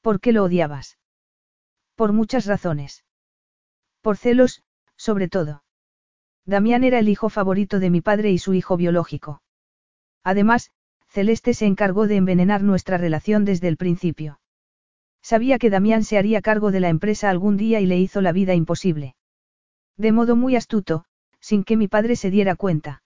[0.01, 0.97] ¿Por qué lo odiabas?
[1.95, 3.05] Por muchas razones.
[4.01, 4.63] Por celos,
[4.97, 5.63] sobre todo.
[6.45, 9.41] Damián era el hijo favorito de mi padre y su hijo biológico.
[10.23, 10.71] Además,
[11.15, 14.41] Celeste se encargó de envenenar nuestra relación desde el principio.
[15.21, 18.33] Sabía que Damián se haría cargo de la empresa algún día y le hizo la
[18.33, 19.15] vida imposible.
[19.95, 21.05] De modo muy astuto,
[21.39, 23.01] sin que mi padre se diera cuenta.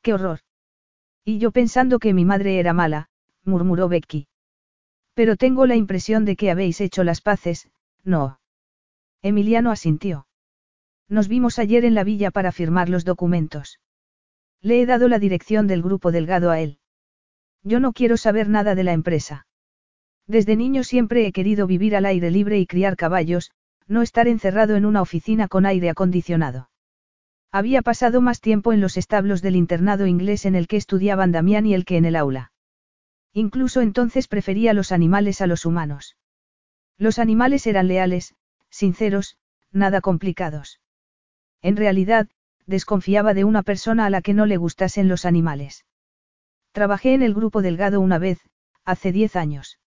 [0.00, 0.38] ¡Qué horror!
[1.24, 3.08] Y yo pensando que mi madre era mala,
[3.42, 4.28] murmuró Becky.
[5.14, 7.68] Pero tengo la impresión de que habéis hecho las paces,
[8.04, 8.38] no.
[9.22, 10.28] Emiliano asintió.
[11.08, 13.80] Nos vimos ayer en la villa para firmar los documentos.
[14.60, 16.78] Le he dado la dirección del grupo Delgado a él.
[17.62, 19.46] Yo no quiero saber nada de la empresa.
[20.26, 23.50] Desde niño siempre he querido vivir al aire libre y criar caballos,
[23.86, 26.70] no estar encerrado en una oficina con aire acondicionado.
[27.50, 31.64] Había pasado más tiempo en los establos del internado inglés en el que estudiaban Damián
[31.66, 32.52] y el que en el aula.
[33.32, 36.16] Incluso entonces prefería los animales a los humanos.
[36.98, 38.34] Los animales eran leales,
[38.68, 39.38] sinceros,
[39.72, 40.80] nada complicados.
[41.62, 42.28] En realidad,
[42.66, 45.86] desconfiaba de una persona a la que no le gustasen los animales.
[46.78, 48.38] Trabajé en el grupo Delgado una vez,
[48.84, 49.80] hace diez años.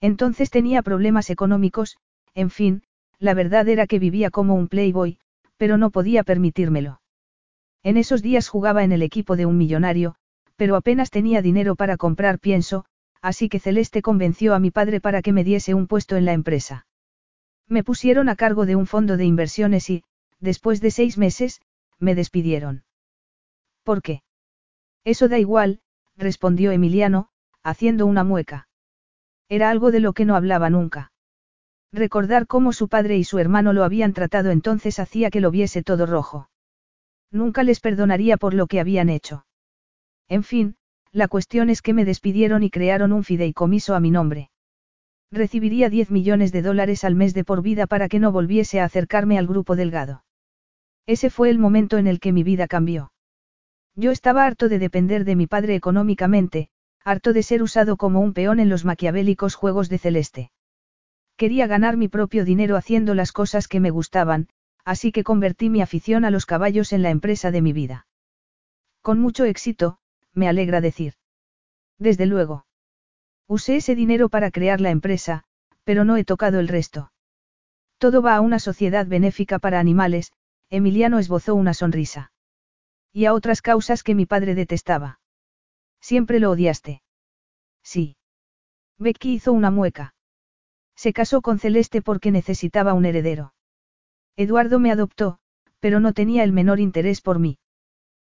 [0.00, 1.96] Entonces tenía problemas económicos,
[2.34, 2.82] en fin,
[3.20, 5.20] la verdad era que vivía como un playboy,
[5.58, 7.00] pero no podía permitírmelo.
[7.84, 10.16] En esos días jugaba en el equipo de un millonario,
[10.56, 12.84] pero apenas tenía dinero para comprar pienso,
[13.22, 16.32] así que Celeste convenció a mi padre para que me diese un puesto en la
[16.32, 16.88] empresa.
[17.68, 20.02] Me pusieron a cargo de un fondo de inversiones y,
[20.40, 21.60] después de seis meses,
[22.00, 22.82] me despidieron.
[23.84, 24.22] ¿Por qué?
[25.04, 25.80] Eso da igual,
[26.18, 27.28] respondió Emiliano,
[27.62, 28.68] haciendo una mueca.
[29.48, 31.12] Era algo de lo que no hablaba nunca.
[31.92, 35.82] Recordar cómo su padre y su hermano lo habían tratado entonces hacía que lo viese
[35.82, 36.50] todo rojo.
[37.30, 39.46] Nunca les perdonaría por lo que habían hecho.
[40.28, 40.76] En fin,
[41.12, 44.50] la cuestión es que me despidieron y crearon un fideicomiso a mi nombre.
[45.30, 48.84] Recibiría 10 millones de dólares al mes de por vida para que no volviese a
[48.84, 50.24] acercarme al grupo delgado.
[51.06, 53.12] Ese fue el momento en el que mi vida cambió.
[53.98, 56.68] Yo estaba harto de depender de mi padre económicamente,
[57.04, 60.52] harto de ser usado como un peón en los maquiavélicos juegos de Celeste.
[61.36, 64.50] Quería ganar mi propio dinero haciendo las cosas que me gustaban,
[64.84, 68.06] así que convertí mi afición a los caballos en la empresa de mi vida.
[69.02, 69.98] Con mucho éxito,
[70.32, 71.14] me alegra decir.
[71.98, 72.66] Desde luego.
[73.48, 75.42] Usé ese dinero para crear la empresa,
[75.82, 77.10] pero no he tocado el resto.
[77.98, 80.32] Todo va a una sociedad benéfica para animales,
[80.70, 82.30] Emiliano esbozó una sonrisa.
[83.12, 85.20] Y a otras causas que mi padre detestaba.
[86.00, 87.02] Siempre lo odiaste.
[87.82, 88.16] Sí.
[88.98, 90.14] Becky hizo una mueca.
[90.96, 93.54] Se casó con Celeste porque necesitaba un heredero.
[94.36, 95.38] Eduardo me adoptó,
[95.80, 97.58] pero no tenía el menor interés por mí.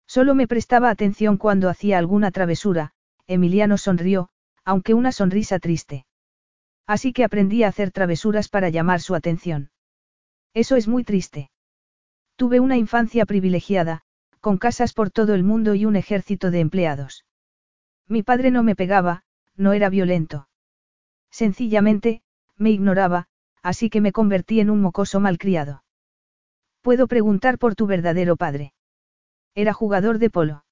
[0.07, 2.91] Solo me prestaba atención cuando hacía alguna travesura,
[3.27, 4.29] Emiliano sonrió,
[4.63, 6.05] aunque una sonrisa triste.
[6.87, 9.71] Así que aprendí a hacer travesuras para llamar su atención.
[10.53, 11.49] Eso es muy triste.
[12.35, 14.04] Tuve una infancia privilegiada,
[14.45, 17.25] con casas por todo el mundo y un ejército de empleados.
[18.07, 19.23] Mi padre no me pegaba,
[19.55, 20.47] no era violento.
[21.31, 22.21] Sencillamente,
[22.55, 23.25] me ignoraba,
[23.63, 25.83] así que me convertí en un mocoso malcriado.
[26.83, 28.73] Puedo preguntar por tu verdadero padre.
[29.55, 30.63] Era jugador de polo.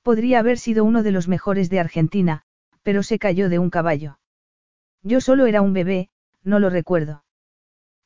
[0.00, 2.44] Podría haber sido uno de los mejores de Argentina,
[2.82, 4.20] pero se cayó de un caballo.
[5.02, 6.08] Yo solo era un bebé,
[6.44, 7.24] no lo recuerdo.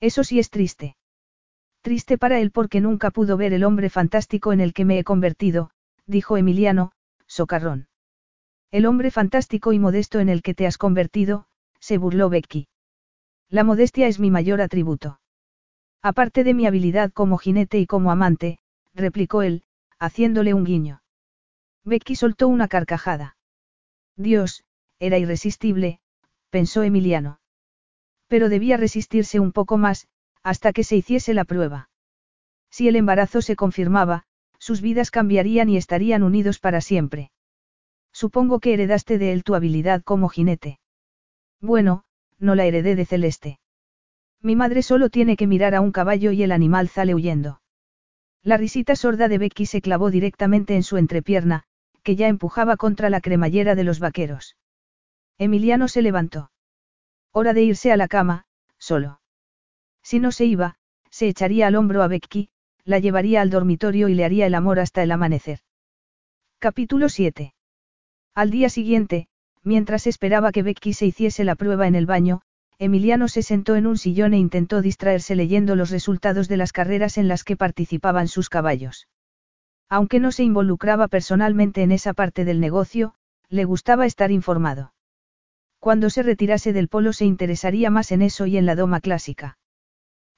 [0.01, 0.97] Eso sí es triste.
[1.83, 5.05] Triste para él porque nunca pudo ver el hombre fantástico en el que me he
[5.05, 5.71] convertido,
[6.07, 6.93] dijo Emiliano,
[7.27, 7.89] socarrón.
[8.71, 11.47] El hombre fantástico y modesto en el que te has convertido,
[11.81, 12.69] se burló Becky.
[13.49, 15.21] La modestia es mi mayor atributo.
[16.03, 18.59] Aparte de mi habilidad como jinete y como amante,
[18.95, 19.65] replicó él,
[19.99, 21.03] haciéndole un guiño.
[21.85, 23.37] Becky soltó una carcajada.
[24.17, 24.65] Dios,
[24.99, 26.01] era irresistible,
[26.51, 27.41] pensó Emiliano.
[28.29, 30.07] Pero debía resistirse un poco más,
[30.43, 31.91] hasta que se hiciese la prueba.
[32.71, 34.25] Si el embarazo se confirmaba,
[34.59, 37.31] sus vidas cambiarían y estarían unidos para siempre.
[38.13, 40.79] Supongo que heredaste de él tu habilidad como jinete.
[41.61, 42.05] Bueno,
[42.39, 43.61] no la heredé de Celeste.
[44.43, 47.61] Mi madre solo tiene que mirar a un caballo y el animal sale huyendo.
[48.43, 51.65] La risita sorda de Becky se clavó directamente en su entrepierna,
[52.03, 54.57] que ya empujaba contra la cremallera de los vaqueros.
[55.37, 56.51] Emiliano se levantó.
[57.33, 58.47] Hora de irse a la cama,
[58.79, 59.20] solo.
[60.11, 60.75] Si no se iba,
[61.09, 62.49] se echaría al hombro a Becky,
[62.85, 65.61] la llevaría al dormitorio y le haría el amor hasta el amanecer.
[66.59, 67.55] Capítulo 7.
[68.35, 69.29] Al día siguiente,
[69.63, 72.41] mientras esperaba que Becky se hiciese la prueba en el baño,
[72.81, 77.17] Emiliano se sentó en un sillón e intentó distraerse leyendo los resultados de las carreras
[77.17, 79.07] en las que participaban sus caballos.
[79.89, 83.15] Aunque no se involucraba personalmente en esa parte del negocio,
[83.49, 84.93] le gustaba estar informado.
[85.79, 89.59] Cuando se retirase del polo se interesaría más en eso y en la doma clásica.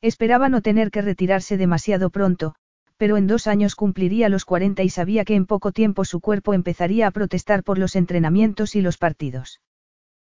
[0.02, 2.56] Esperaba no tener que retirarse demasiado pronto,
[2.96, 6.54] pero en dos años cumpliría los 40 y sabía que en poco tiempo su cuerpo
[6.54, 9.60] empezaría a protestar por los entrenamientos y los partidos.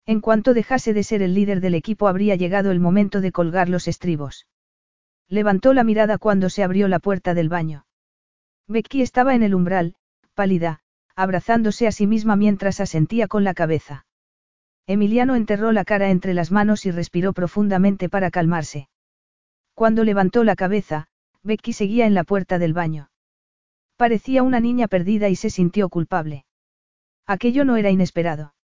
[0.06, 3.68] En cuanto dejase de ser el líder del equipo habría llegado el momento de colgar
[3.70, 4.48] los estribos.
[5.28, 7.88] Levantó la mirada cuando se abrió la puerta del baño.
[8.68, 9.96] Becky estaba en el umbral,
[10.36, 10.82] pálida,
[11.16, 14.06] abrazándose a sí misma mientras asentía con la cabeza.
[14.86, 18.90] Emiliano enterró la cara entre las manos y respiró profundamente para calmarse.
[19.76, 21.08] Cuando levantó la cabeza,
[21.44, 23.12] Becky seguía en la puerta del baño.
[23.98, 26.46] Parecía una niña perdida y se sintió culpable.
[27.28, 28.56] Aquello no era inesperado.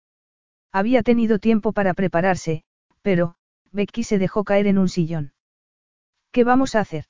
[0.71, 2.63] Había tenido tiempo para prepararse,
[3.01, 3.35] pero,
[3.71, 5.33] Becky se dejó caer en un sillón.
[6.31, 7.05] ¿Qué vamos a hacer?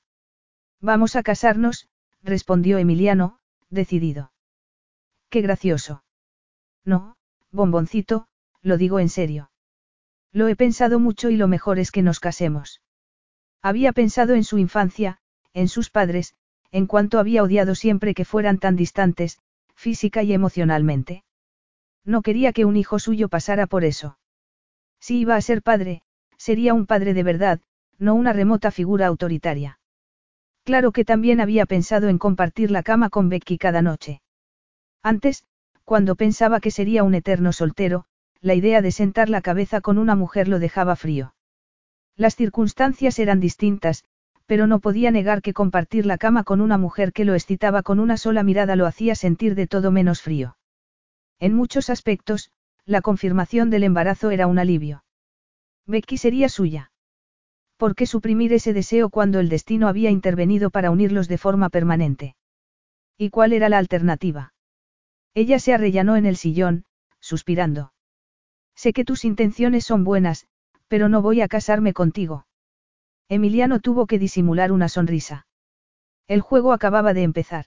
[0.80, 1.88] Vamos a casarnos,
[2.22, 3.38] respondió Emiliano,
[3.70, 4.32] decidido.
[5.30, 6.02] Qué gracioso.
[6.84, 7.16] No,
[7.52, 8.26] bomboncito,
[8.62, 9.50] lo digo en serio.
[10.32, 12.80] Lo he pensado mucho y lo mejor es que nos casemos.
[13.62, 15.18] Había pensado en su infancia,
[15.54, 16.34] en sus padres,
[16.72, 19.38] en cuanto había odiado siempre que fueran tan distantes,
[19.74, 21.24] física y emocionalmente.
[22.04, 24.18] No quería que un hijo suyo pasara por eso.
[24.98, 26.02] Si iba a ser padre,
[26.36, 27.60] sería un padre de verdad,
[27.98, 29.78] no una remota figura autoritaria.
[30.64, 34.22] Claro que también había pensado en compartir la cama con Becky cada noche.
[35.02, 35.44] Antes,
[35.84, 38.06] cuando pensaba que sería un eterno soltero,
[38.40, 41.34] la idea de sentar la cabeza con una mujer lo dejaba frío.
[42.16, 44.04] Las circunstancias eran distintas,
[44.46, 47.98] pero no podía negar que compartir la cama con una mujer que lo excitaba con
[48.00, 50.56] una sola mirada lo hacía sentir de todo menos frío.
[51.38, 52.50] En muchos aspectos,
[52.84, 55.04] la confirmación del embarazo era un alivio.
[55.86, 56.92] Becky sería suya.
[57.76, 62.36] ¿Por qué suprimir ese deseo cuando el destino había intervenido para unirlos de forma permanente?
[63.18, 64.54] ¿Y cuál era la alternativa?
[65.34, 66.84] Ella se arrellanó en el sillón,
[67.20, 67.92] suspirando.
[68.74, 70.46] Sé que tus intenciones son buenas,
[70.92, 72.44] pero no voy a casarme contigo.
[73.30, 75.46] Emiliano tuvo que disimular una sonrisa.
[76.28, 77.64] El juego acababa de empezar.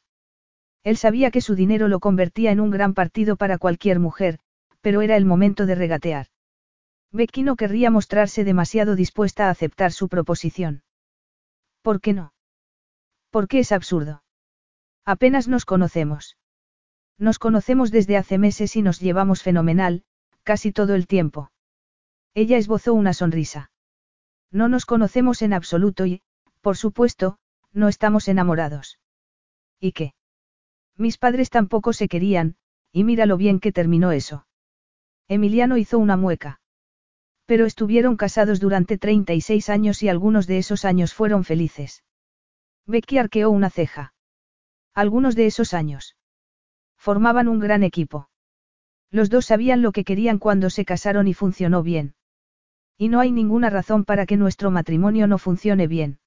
[0.83, 4.37] Él sabía que su dinero lo convertía en un gran partido para cualquier mujer,
[4.81, 6.27] pero era el momento de regatear.
[7.11, 10.83] Becky no querría mostrarse demasiado dispuesta a aceptar su proposición.
[11.81, 12.31] ¿Por qué no?
[13.31, 14.21] Porque es absurdo.
[15.03, 16.37] Apenas nos conocemos.
[17.17, 20.03] Nos conocemos desde hace meses y nos llevamos fenomenal,
[20.43, 21.49] casi todo el tiempo.
[22.35, 23.71] Ella esbozó una sonrisa.
[24.51, 26.21] No nos conocemos en absoluto y,
[26.59, 27.37] por supuesto,
[27.71, 28.99] no estamos enamorados.
[29.79, 30.13] ¿Y qué?
[30.97, 32.57] Mis padres tampoco se querían,
[32.91, 34.47] y mira lo bien que terminó eso.
[35.29, 36.59] Emiliano hizo una mueca.
[37.45, 42.03] Pero estuvieron casados durante 36 años y algunos de esos años fueron felices.
[42.85, 44.13] Becky arqueó una ceja.
[44.93, 46.17] Algunos de esos años.
[46.97, 48.29] Formaban un gran equipo.
[49.09, 52.15] Los dos sabían lo que querían cuando se casaron y funcionó bien.
[52.97, 56.19] Y no hay ninguna razón para que nuestro matrimonio no funcione bien.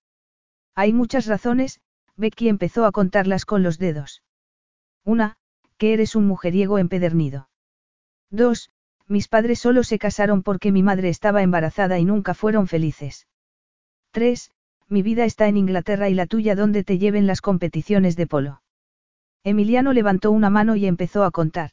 [0.75, 1.81] Hay muchas razones,
[2.17, 4.23] Becky empezó a contarlas con los dedos.
[5.05, 5.37] Una,
[5.79, 7.49] que eres un mujeriego empedernido.
[8.31, 8.71] Dos,
[9.07, 13.27] mis padres solo se casaron porque mi madre estaba embarazada y nunca fueron felices.
[14.11, 14.51] Tres,
[14.89, 18.63] mi vida está en Inglaterra y la tuya donde te lleven las competiciones de polo.
[19.45, 21.71] Emiliano levantó una mano y empezó a contar.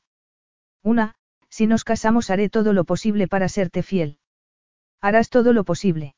[0.83, 1.15] Una,
[1.49, 4.19] si nos casamos haré todo lo posible para serte fiel.
[5.01, 6.15] Harás todo lo posible.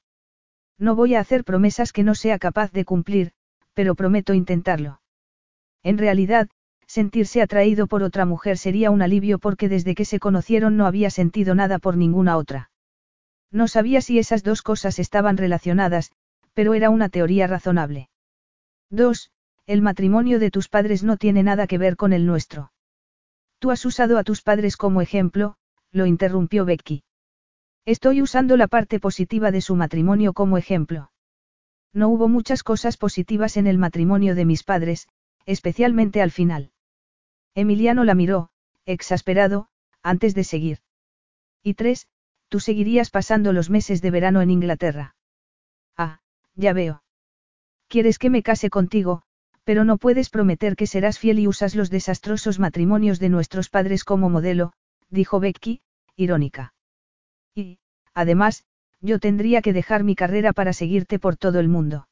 [0.77, 3.31] No voy a hacer promesas que no sea capaz de cumplir,
[3.73, 5.01] pero prometo intentarlo.
[5.83, 6.49] En realidad,
[6.85, 11.09] sentirse atraído por otra mujer sería un alivio porque desde que se conocieron no había
[11.09, 12.71] sentido nada por ninguna otra.
[13.51, 16.11] No sabía si esas dos cosas estaban relacionadas,
[16.53, 18.09] pero era una teoría razonable.
[18.89, 19.31] 2.
[19.65, 22.71] El matrimonio de tus padres no tiene nada que ver con el nuestro.
[23.59, 25.55] Tú has usado a tus padres como ejemplo,
[25.91, 27.03] lo interrumpió Becky.
[27.87, 31.09] Estoy usando la parte positiva de su matrimonio como ejemplo.
[31.93, 35.07] No hubo muchas cosas positivas en el matrimonio de mis padres,
[35.45, 36.71] especialmente al final.
[37.55, 38.49] Emiliano la miró,
[38.85, 39.69] exasperado,
[40.03, 40.79] antes de seguir.
[41.63, 42.09] Y tres,
[42.49, 45.15] tú seguirías pasando los meses de verano en Inglaterra.
[45.95, 46.19] Ah,
[46.55, 47.03] ya veo.
[47.87, 49.21] Quieres que me case contigo,
[49.63, 54.03] pero no puedes prometer que serás fiel y usas los desastrosos matrimonios de nuestros padres
[54.03, 54.73] como modelo,
[55.09, 55.79] dijo Becky,
[56.17, 56.73] irónica.
[57.57, 57.79] Y,
[58.13, 58.65] además,
[59.01, 62.07] yo tendría que dejar mi carrera para seguirte por todo el mundo.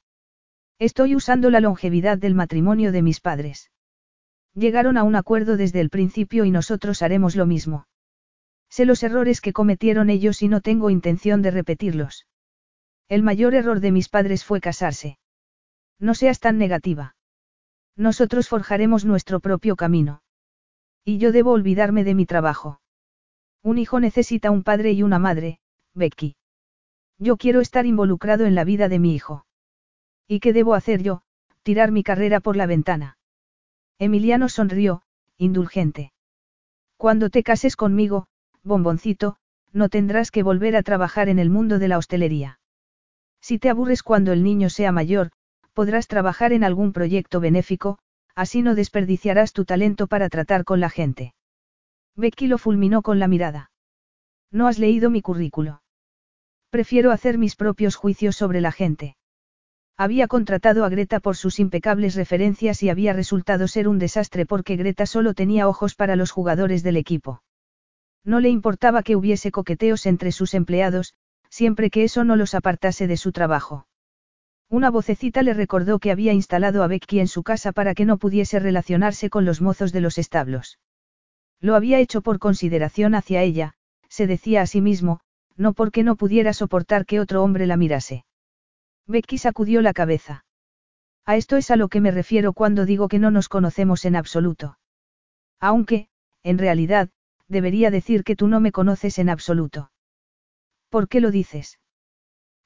[0.80, 3.72] Estoy usando la longevidad del matrimonio de mis padres.
[4.55, 7.85] Llegaron a un acuerdo desde el principio y nosotros haremos lo mismo.
[8.69, 12.26] Sé los errores que cometieron ellos y no tengo intención de repetirlos.
[13.07, 15.19] El mayor error de mis padres fue casarse.
[15.99, 17.15] No seas tan negativa.
[17.95, 20.23] Nosotros forjaremos nuestro propio camino.
[21.03, 22.80] Y yo debo olvidarme de mi trabajo.
[23.66, 25.58] Un hijo necesita un padre y una madre,
[25.96, 26.36] Becky.
[27.18, 29.48] Yo quiero estar involucrado en la vida de mi hijo.
[30.28, 31.24] ¿Y qué debo hacer yo?
[31.64, 33.18] Tirar mi carrera por la ventana.
[33.98, 35.02] Emiliano sonrió,
[35.40, 36.14] indulgente.
[36.96, 38.28] Cuando te cases conmigo,
[38.62, 39.38] bomboncito,
[39.74, 42.60] no tendrás que volver a trabajar en el mundo de la hostelería.
[43.42, 45.32] Si te aburres cuando el niño sea mayor,
[45.74, 47.98] podrás trabajar en algún proyecto benéfico,
[48.36, 51.34] así no desperdiciarás tu talento para tratar con la gente.
[52.16, 53.72] Becky lo fulminó con la mirada.
[54.52, 55.82] No has leído mi currículo.
[56.70, 59.16] Prefiero hacer mis propios juicios sobre la gente.
[59.98, 64.76] Había contratado a Greta por sus impecables referencias y había resultado ser un desastre porque
[64.76, 67.42] Greta solo tenía ojos para los jugadores del equipo.
[68.26, 71.14] No le importaba que hubiese coqueteos entre sus empleados,
[71.50, 73.88] siempre que eso no los apartase de su trabajo.
[74.70, 78.18] Una vocecita le recordó que había instalado a Becky en su casa para que no
[78.18, 80.80] pudiese relacionarse con los mozos de los establos.
[81.61, 83.73] Lo había hecho por consideración hacia ella,
[84.10, 85.19] se decía a sí mismo,
[85.56, 88.26] no porque no pudiera soportar que otro hombre la mirase.
[89.07, 90.45] Becky sacudió la cabeza.
[91.26, 94.15] A esto es a lo que me refiero cuando digo que no nos conocemos en
[94.15, 94.77] absoluto.
[95.60, 96.07] Aunque,
[96.44, 97.10] en realidad,
[97.48, 99.91] debería decir que tú no me conoces en absoluto.
[100.90, 101.80] ¿Por qué lo dices?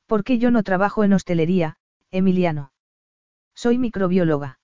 [0.05, 1.77] Porque yo no trabajo en hostelería,
[2.11, 2.71] Emiliano.
[3.53, 4.59] Soy microbióloga.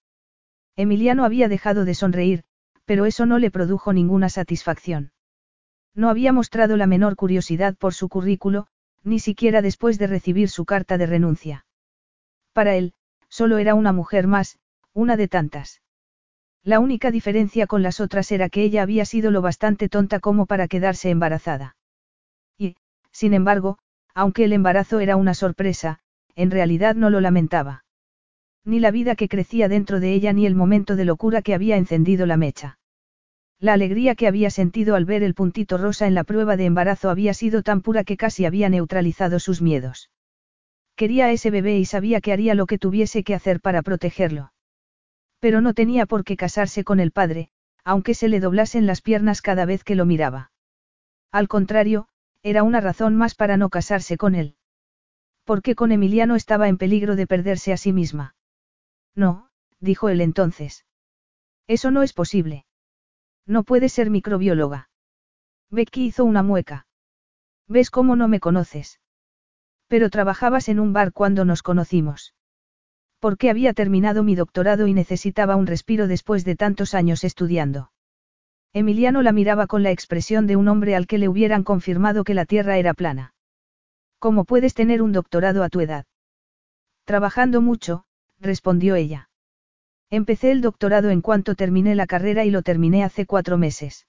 [0.75, 2.43] Emiliano había dejado de sonreír,
[2.85, 5.11] pero eso no le produjo ninguna satisfacción.
[5.93, 8.67] No había mostrado la menor curiosidad por su currículo,
[9.03, 11.65] ni siquiera después de recibir su carta de renuncia.
[12.53, 12.93] Para él,
[13.29, 14.59] solo era una mujer más,
[14.93, 15.81] una de tantas.
[16.63, 20.45] La única diferencia con las otras era que ella había sido lo bastante tonta como
[20.45, 21.75] para quedarse embarazada.
[23.15, 23.77] Sin embargo,
[24.13, 25.99] aunque el embarazo era una sorpresa,
[26.35, 27.84] en realidad no lo lamentaba.
[28.65, 31.77] Ni la vida que crecía dentro de ella ni el momento de locura que había
[31.77, 32.79] encendido la mecha.
[33.59, 37.11] La alegría que había sentido al ver el puntito rosa en la prueba de embarazo
[37.11, 40.09] había sido tan pura que casi había neutralizado sus miedos.
[40.95, 44.51] Quería a ese bebé y sabía que haría lo que tuviese que hacer para protegerlo.
[45.39, 47.49] Pero no tenía por qué casarse con el padre,
[47.83, 50.51] aunque se le doblasen las piernas cada vez que lo miraba.
[51.31, 52.07] Al contrario,
[52.41, 54.55] era una razón más para no casarse con él.
[55.43, 58.35] Porque con Emiliano estaba en peligro de perderse a sí misma.
[59.15, 60.85] No, dijo él entonces.
[61.67, 62.65] Eso no es posible.
[63.47, 64.89] No puede ser microbióloga.
[65.71, 66.87] Becky hizo una mueca.
[67.67, 68.99] ¿Ves cómo no me conoces?
[69.87, 72.33] Pero trabajabas en un bar cuando nos conocimos.
[73.19, 77.91] Porque había terminado mi doctorado y necesitaba un respiro después de tantos años estudiando.
[78.73, 82.33] Emiliano la miraba con la expresión de un hombre al que le hubieran confirmado que
[82.33, 83.33] la Tierra era plana.
[84.19, 86.05] ¿Cómo puedes tener un doctorado a tu edad?
[87.05, 88.05] Trabajando mucho,
[88.39, 89.29] respondió ella.
[90.09, 94.07] Empecé el doctorado en cuanto terminé la carrera y lo terminé hace cuatro meses.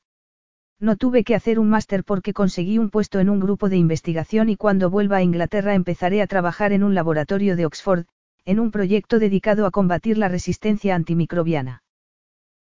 [0.79, 4.51] No tuve que hacer un máster porque conseguí un puesto en un grupo de investigación
[4.51, 8.07] y cuando vuelva a Inglaterra empezaré a trabajar en un laboratorio de Oxford,
[8.45, 11.83] en un proyecto dedicado a combatir la resistencia antimicrobiana.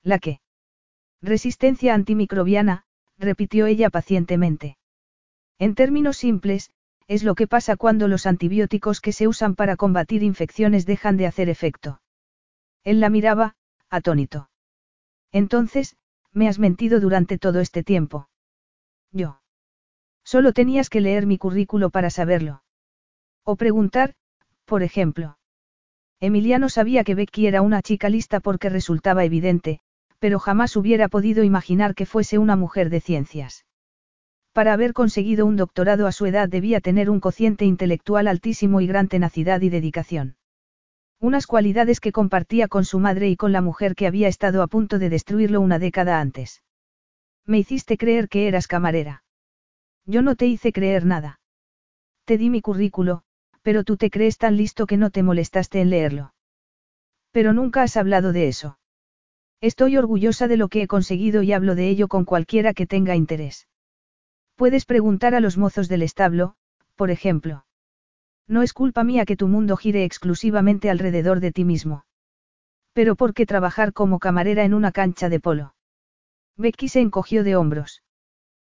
[0.02, 0.40] ¿La qué?
[1.22, 2.86] Resistencia antimicrobiana,
[3.18, 4.78] repitió ella pacientemente.
[5.60, 6.72] En términos simples,
[7.08, 11.28] es lo que pasa cuando los antibióticos que se usan para combatir infecciones dejan de
[11.28, 12.02] hacer efecto.
[12.84, 13.56] Él la miraba,
[13.90, 14.50] atónito.
[15.32, 15.98] Entonces,
[16.32, 18.30] me has mentido durante todo este tiempo.
[19.12, 19.42] Yo.
[20.24, 22.64] Solo tenías que leer mi currículo para saberlo.
[23.44, 24.16] O preguntar,
[24.66, 25.38] por ejemplo.
[26.20, 29.82] Emiliano sabía que Becky era una chica lista porque resultaba evidente,
[30.20, 33.65] pero jamás hubiera podido imaginar que fuese una mujer de ciencias.
[34.56, 38.88] Para haber conseguido un doctorado a su edad debía tener un cociente intelectual altísimo y
[38.88, 40.38] gran tenacidad y dedicación.
[41.20, 44.68] Unas cualidades que compartía con su madre y con la mujer que había estado a
[44.68, 46.64] punto de destruirlo una década antes.
[47.46, 49.26] Me hiciste creer que eras camarera.
[50.06, 51.42] Yo no te hice creer nada.
[52.24, 53.24] Te di mi currículo,
[53.62, 56.34] pero tú te crees tan listo que no te molestaste en leerlo.
[57.34, 58.80] Pero nunca has hablado de eso.
[59.60, 63.18] Estoy orgullosa de lo que he conseguido y hablo de ello con cualquiera que tenga
[63.18, 63.68] interés.
[64.56, 66.56] Puedes preguntar a los mozos del establo,
[66.96, 67.66] por ejemplo.
[68.48, 72.06] No es culpa mía que tu mundo gire exclusivamente alrededor de ti mismo.
[72.94, 75.76] Pero ¿por qué trabajar como camarera en una cancha de polo?
[76.56, 78.04] Becky se encogió de hombros.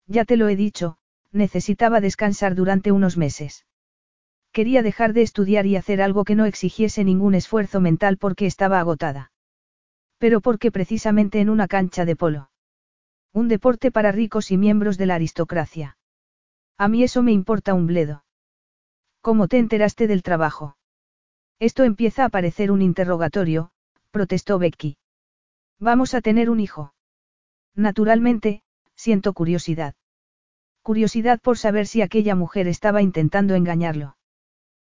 [0.08, 0.98] Ya te lo he dicho,
[1.32, 3.66] necesitaba descansar durante unos meses.
[4.52, 8.80] Quería dejar de estudiar y hacer algo que no exigiese ningún esfuerzo mental porque estaba
[8.80, 9.32] agotada.
[10.18, 12.50] Pero porque precisamente en una cancha de polo.
[13.34, 15.98] Un deporte para ricos y miembros de la aristocracia.
[16.78, 18.24] A mí eso me importa un bledo.
[19.22, 20.78] ¿Cómo te enteraste del trabajo?
[21.60, 23.72] Esto empieza a parecer un interrogatorio,
[24.12, 24.98] protestó Becky.
[25.80, 26.94] Vamos a tener un hijo.
[27.76, 28.64] Naturalmente,
[28.96, 29.96] siento curiosidad.
[30.82, 34.18] Curiosidad por saber si aquella mujer estaba intentando engañarlo.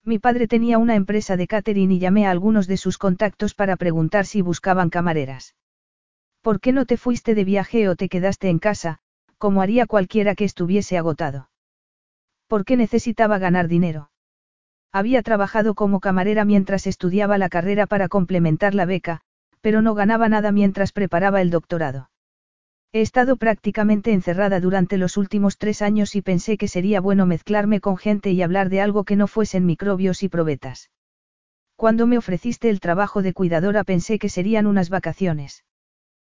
[0.04, 3.76] Mi padre tenía una empresa de catering y llamé a algunos de sus contactos para
[3.76, 5.54] preguntar si buscaban camareras.
[6.42, 8.98] ¿Por qué no te fuiste de viaje o te quedaste en casa,
[9.38, 11.50] como haría cualquiera que estuviese agotado?
[12.48, 14.10] ¿Por qué necesitaba ganar dinero?
[14.92, 19.22] Había trabajado como camarera mientras estudiaba la carrera para complementar la beca,
[19.62, 22.10] pero no ganaba nada mientras preparaba el doctorado.
[22.92, 27.80] He estado prácticamente encerrada durante los últimos tres años y pensé que sería bueno mezclarme
[27.80, 30.90] con gente y hablar de algo que no fuesen microbios y probetas.
[31.78, 35.64] Cuando me ofreciste el trabajo de cuidadora pensé que serían unas vacaciones.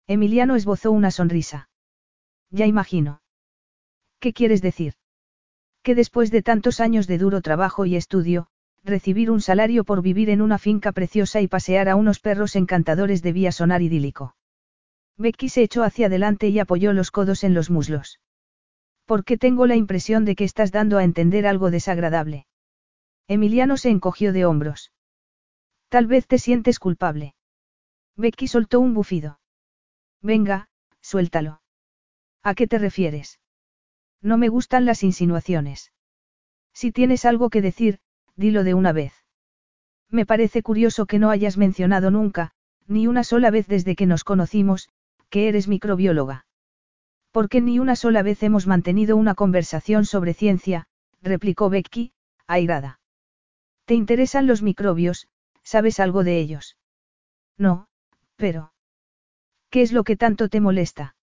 [0.06, 1.68] Emiliano esbozó una sonrisa.
[2.50, 3.22] Ya imagino.
[4.20, 4.94] ¿Qué quieres decir?
[5.82, 8.46] Que después de tantos años de duro trabajo y estudio,
[8.84, 13.22] recibir un salario por vivir en una finca preciosa y pasear a unos perros encantadores
[13.22, 14.36] debía sonar idílico.
[15.18, 18.20] Becky se echó hacia adelante y apoyó los codos en los muslos.
[19.04, 22.46] ¿Por qué tengo la impresión de que estás dando a entender algo desagradable?
[23.28, 24.92] Emiliano se encogió de hombros.
[25.88, 27.34] Tal vez te sientes culpable.
[28.16, 29.38] Becky soltó un bufido.
[30.22, 30.68] Venga,
[31.00, 31.60] suéltalo.
[32.42, 33.40] ¿A qué te refieres?
[34.20, 35.92] No me gustan las insinuaciones.
[36.72, 37.98] Si tienes algo que decir,
[38.36, 39.12] dilo de una vez.
[40.08, 42.52] Me parece curioso que no hayas mencionado nunca,
[42.86, 44.88] ni una sola vez desde que nos conocimos,
[45.28, 46.46] que eres microbióloga.
[47.30, 50.86] Porque ni una sola vez hemos mantenido una conversación sobre ciencia,
[51.22, 52.12] replicó Becky,
[52.46, 53.00] airada.
[53.86, 55.28] ¿Te interesan los microbios?
[55.62, 56.76] ¿Sabes algo de ellos?
[57.56, 57.88] No,
[58.36, 58.71] pero...
[59.72, 61.16] ¿Qué es lo que tanto te molesta?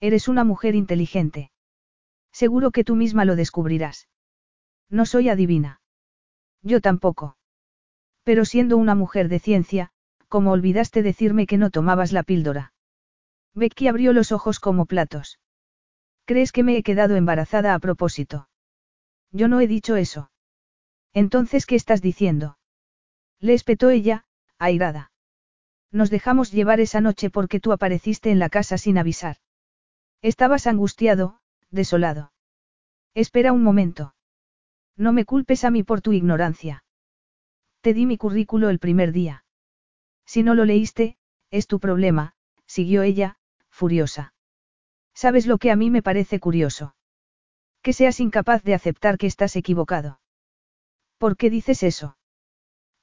[0.00, 1.50] Eres una mujer inteligente.
[2.32, 4.08] Seguro que tú misma lo descubrirás.
[4.88, 5.82] No soy adivina.
[6.62, 7.36] Yo tampoco.
[8.22, 9.90] Pero siendo una mujer de ciencia,
[10.28, 12.72] ¿cómo olvidaste decirme que no tomabas la píldora?
[13.52, 15.38] Becky abrió los ojos como platos.
[16.24, 18.48] ¿Crees que me he quedado embarazada a propósito?
[19.32, 20.30] Yo no he dicho eso.
[21.12, 22.56] Entonces, ¿qué estás diciendo?
[23.38, 24.24] Le espetó ella,
[24.58, 25.12] airada.
[25.92, 29.36] Nos dejamos llevar esa noche porque tú apareciste en la casa sin avisar.
[30.22, 31.40] Estabas angustiado,
[31.70, 32.32] desolado.
[33.14, 34.14] Espera un momento.
[34.96, 36.84] No me culpes a mí por tu ignorancia.
[37.80, 39.44] Te di mi currículo el primer día.
[40.24, 41.16] Si no lo leíste,
[41.50, 42.34] es tu problema,
[42.66, 43.38] siguió ella,
[43.68, 44.34] furiosa.
[45.14, 46.94] ¿Sabes lo que a mí me parece curioso?
[47.82, 50.20] Que seas incapaz de aceptar que estás equivocado.
[51.18, 52.16] ¿Por qué dices eso?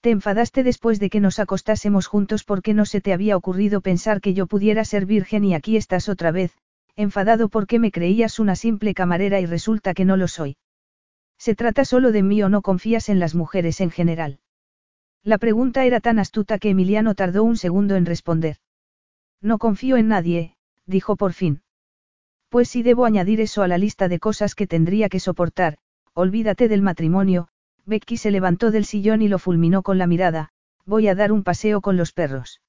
[0.04, 4.20] Te enfadaste después de que nos acostásemos juntos porque no se te había ocurrido pensar
[4.20, 6.58] que yo pudiera ser virgen y aquí estás otra vez,
[6.98, 10.58] enfadado porque me creías una simple camarera y resulta que no lo soy.
[11.38, 14.42] ¿Se trata solo de mí o no confías en las mujeres en general?
[15.24, 18.58] La pregunta era tan astuta que Emiliano tardó un segundo en responder.
[19.40, 21.62] No confío en nadie, dijo por fin.
[22.50, 25.78] Pues si debo añadir eso a la lista de cosas que tendría que soportar,
[26.14, 27.48] olvídate del matrimonio,
[27.86, 30.50] Becky se levantó del sillón y lo fulminó con la mirada,
[30.86, 32.62] voy a dar un paseo con los perros.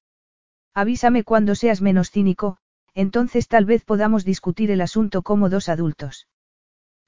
[0.73, 2.57] Avísame cuando seas menos cínico,
[2.93, 6.27] entonces tal vez podamos discutir el asunto como dos adultos.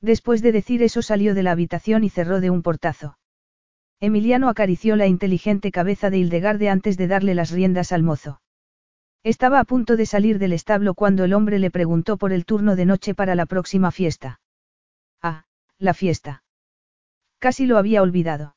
[0.01, 3.17] Después de decir eso salió de la habitación y cerró de un portazo.
[3.99, 8.41] Emiliano acarició la inteligente cabeza de Hildegarde antes de darle las riendas al mozo.
[9.23, 12.75] Estaba a punto de salir del establo cuando el hombre le preguntó por el turno
[12.75, 14.39] de noche para la próxima fiesta.
[15.21, 15.45] Ah,
[15.79, 16.43] la fiesta.
[17.39, 18.55] Casi lo había olvidado.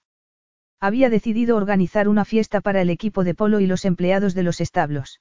[0.81, 4.61] Había decidido organizar una fiesta para el equipo de polo y los empleados de los
[4.61, 5.21] establos.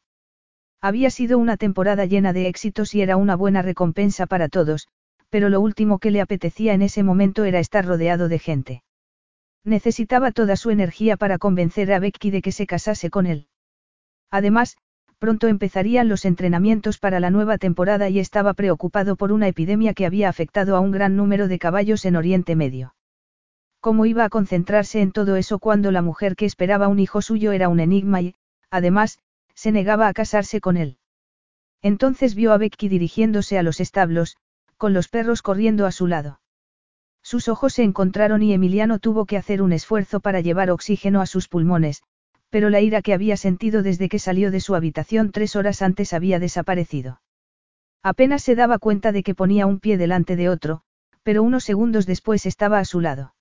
[0.82, 4.88] Había sido una temporada llena de éxitos y era una buena recompensa para todos,
[5.30, 8.84] pero lo último que le apetecía en ese momento era estar rodeado de gente.
[9.66, 13.48] Necesitaba toda su energía para convencer a Becky de que se casase con él.
[14.32, 14.78] Además,
[15.18, 20.06] pronto empezarían los entrenamientos para la nueva temporada y estaba preocupado por una epidemia que
[20.06, 22.94] había afectado a un gran número de caballos en Oriente Medio.
[23.82, 27.54] ¿Cómo iba a concentrarse en todo eso cuando la mujer que esperaba un hijo suyo
[27.54, 28.36] era un enigma y,
[28.70, 29.20] además,
[29.54, 30.98] se negaba a casarse con él?
[31.82, 34.36] Entonces vio a Becky dirigiéndose a los establos,
[34.78, 36.42] con los perros corriendo a su lado.
[37.22, 41.26] Sus ojos se encontraron y Emiliano tuvo que hacer un esfuerzo para llevar oxígeno a
[41.26, 42.02] sus pulmones,
[42.50, 46.14] pero la ira que había sentido desde que salió de su habitación tres horas antes
[46.14, 47.22] había desaparecido.
[48.04, 50.82] Apenas se daba cuenta de que ponía un pie delante de otro,
[51.24, 53.36] pero unos segundos después estaba a su lado.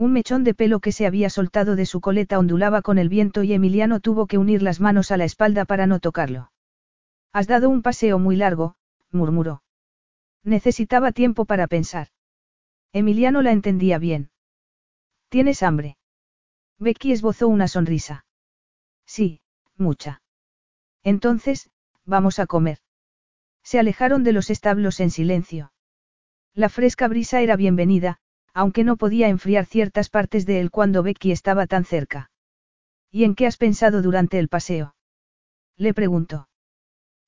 [0.00, 3.42] Un mechón de pelo que se había soltado de su coleta ondulaba con el viento
[3.42, 6.52] y Emiliano tuvo que unir las manos a la espalda para no tocarlo.
[7.34, 8.76] Has dado un paseo muy largo,
[9.10, 9.62] murmuró.
[10.42, 12.08] Necesitaba tiempo para pensar.
[12.94, 14.30] Emiliano la entendía bien.
[15.28, 15.98] ¿Tienes hambre?
[16.78, 18.24] Becky esbozó una sonrisa.
[19.04, 19.42] Sí,
[19.76, 20.22] mucha.
[21.02, 21.68] Entonces,
[22.06, 22.78] vamos a comer.
[23.62, 25.74] Se alejaron de los establos en silencio.
[26.54, 28.18] La fresca brisa era bienvenida,
[28.54, 32.30] aunque no podía enfriar ciertas partes de él cuando Becky estaba tan cerca.
[33.10, 34.94] ¿Y en qué has pensado durante el paseo?
[35.76, 36.48] Le preguntó.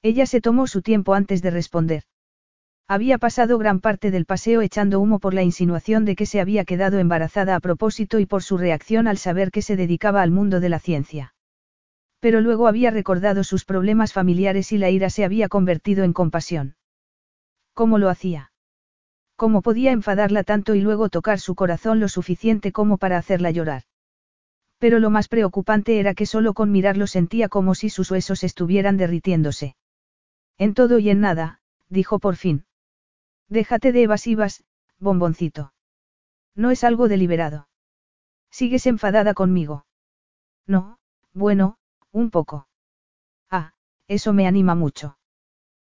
[0.03, 2.05] Ella se tomó su tiempo antes de responder.
[2.89, 6.65] Había pasado gran parte del paseo echando humo por la insinuación de que se había
[6.65, 10.61] quedado embarazada a propósito y por su reacción al saber que se dedicaba al mundo
[10.61, 11.35] de la ciencia.
[12.20, 16.77] Pero luego había recordado sus problemas familiares y la ira se había convertido en compasión.
[17.73, 18.52] ¿Cómo lo hacía?
[19.43, 23.82] ¿Cómo podía enfadarla tanto y luego tocar su corazón lo suficiente como para hacerla llorar?
[24.78, 28.97] Pero lo más preocupante era que solo con mirarlo sentía como si sus huesos estuvieran
[28.97, 29.74] derritiéndose.
[30.59, 32.66] En todo y en nada, dijo por fin.
[33.48, 34.62] Déjate de evasivas,
[35.01, 35.73] bomboncito.
[36.55, 37.66] No es algo deliberado.
[38.48, 39.86] ¿Sigues enfadada conmigo?
[40.69, 41.01] No,
[41.32, 41.78] bueno,
[42.12, 42.69] un poco.
[43.51, 43.73] Ah,
[44.06, 45.19] eso me anima mucho.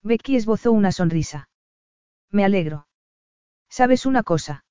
[0.01, 1.47] Becky esbozó una sonrisa.
[2.31, 2.87] Me alegro.
[3.77, 4.63] ¿Sabes una cosa?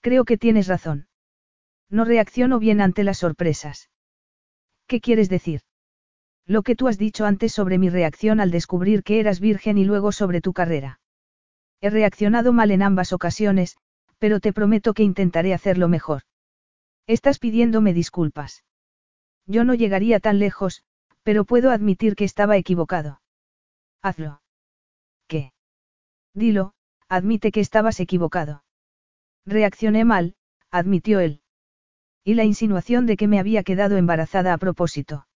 [0.00, 1.06] Creo que tienes razón.
[1.90, 3.90] No reacciono bien ante las sorpresas.
[4.86, 5.60] ¿Qué quieres decir?
[6.46, 9.84] Lo que tú has dicho antes sobre mi reacción al descubrir que eras virgen y
[9.84, 10.98] luego sobre tu carrera.
[11.82, 13.76] He reaccionado mal en ambas ocasiones,
[14.16, 16.22] pero te prometo que intentaré hacerlo mejor.
[17.06, 18.64] Estás pidiéndome disculpas.
[19.44, 20.84] Yo no llegaría tan lejos,
[21.22, 23.20] pero puedo admitir que estaba equivocado.
[24.00, 24.40] Hazlo.
[25.28, 25.52] ¿Qué?
[26.32, 26.75] Dilo,
[27.08, 28.64] admite que estabas equivocado.
[29.44, 30.34] Reaccioné mal,
[30.70, 31.40] admitió él.
[32.24, 35.26] Y la insinuación de que me había quedado embarazada a propósito.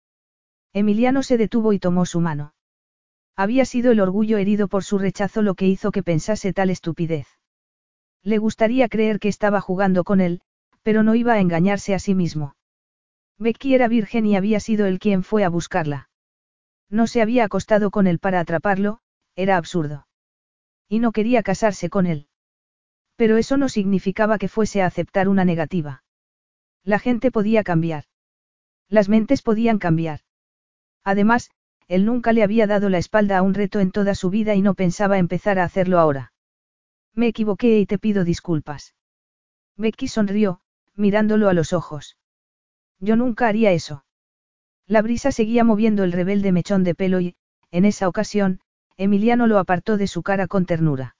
[0.73, 2.55] Emiliano se detuvo y tomó su mano.
[3.37, 7.27] Había sido el orgullo herido por su rechazo lo que hizo que pensase tal estupidez.
[8.23, 10.43] Le gustaría creer que estaba jugando con él,
[10.83, 12.55] pero no iba a engañarse a sí mismo.
[13.39, 16.11] Becky era virgen y había sido él quien fue a buscarla.
[16.91, 18.99] No se había acostado con él para atraparlo,
[19.37, 20.07] era absurdo.
[20.91, 22.27] Y no quería casarse con él.
[23.15, 26.03] Pero eso no significaba que fuese a aceptar una negativa.
[26.83, 28.05] La gente podía cambiar.
[28.89, 30.21] Las mentes podían cambiar.
[31.05, 31.51] Además,
[31.87, 34.63] él nunca le había dado la espalda a un reto en toda su vida y
[34.63, 36.33] no pensaba empezar a hacerlo ahora.
[37.15, 38.97] Me equivoqué y te pido disculpas.
[39.77, 40.61] Becky sonrió,
[40.97, 42.17] mirándolo a los ojos.
[42.99, 44.05] Yo nunca haría eso.
[44.87, 47.37] La brisa seguía moviendo el rebelde mechón de pelo y,
[47.71, 48.61] en esa ocasión,
[48.97, 51.17] Emiliano lo apartó de su cara con ternura.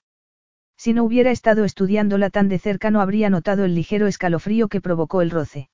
[0.77, 4.81] Si no hubiera estado estudiándola tan de cerca no habría notado el ligero escalofrío que
[4.81, 5.69] provocó el roce.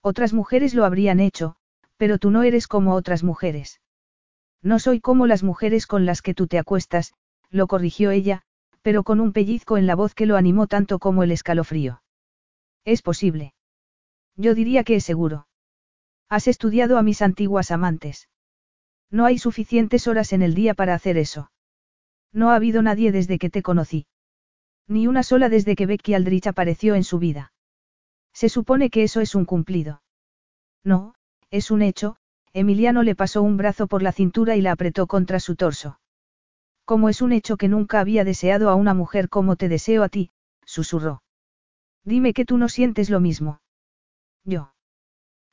[0.00, 1.56] Otras mujeres lo habrían hecho,
[1.96, 3.80] pero tú no eres como otras mujeres.
[4.62, 7.12] No soy como las mujeres con las que tú te acuestas,
[7.50, 8.42] lo corrigió ella,
[8.80, 12.02] pero con un pellizco en la voz que lo animó tanto como el escalofrío.
[12.84, 13.54] Es posible.
[14.36, 15.46] Yo diría que es seguro.
[16.28, 18.28] Has estudiado a mis antiguas amantes.
[19.12, 21.52] No hay suficientes horas en el día para hacer eso.
[22.32, 24.06] No ha habido nadie desde que te conocí.
[24.88, 27.52] Ni una sola desde que Becky Aldrich apareció en su vida.
[28.32, 30.02] Se supone que eso es un cumplido.
[30.82, 31.14] No,
[31.50, 32.16] es un hecho,
[32.54, 36.00] Emiliano le pasó un brazo por la cintura y la apretó contra su torso.
[36.86, 40.08] Como es un hecho que nunca había deseado a una mujer como te deseo a
[40.08, 40.30] ti,
[40.64, 41.22] susurró.
[42.02, 43.60] Dime que tú no sientes lo mismo.
[44.44, 44.72] Yo.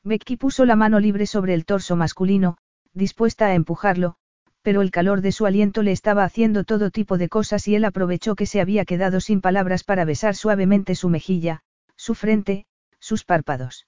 [0.04, 2.58] Becky puso la mano libre sobre el torso masculino,
[2.94, 4.16] dispuesta a empujarlo,
[4.62, 7.86] pero el calor de su aliento le estaba haciendo todo tipo de cosas y él
[7.86, 11.62] aprovechó que se había quedado sin palabras para besar suavemente su mejilla,
[11.96, 12.66] su frente,
[13.00, 13.88] sus párpados.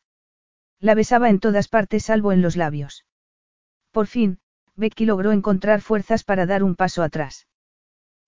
[0.80, 3.06] La besaba en todas partes salvo en los labios.
[3.92, 4.40] Por fin,
[4.76, 7.48] Becky logró encontrar fuerzas para dar un paso atrás.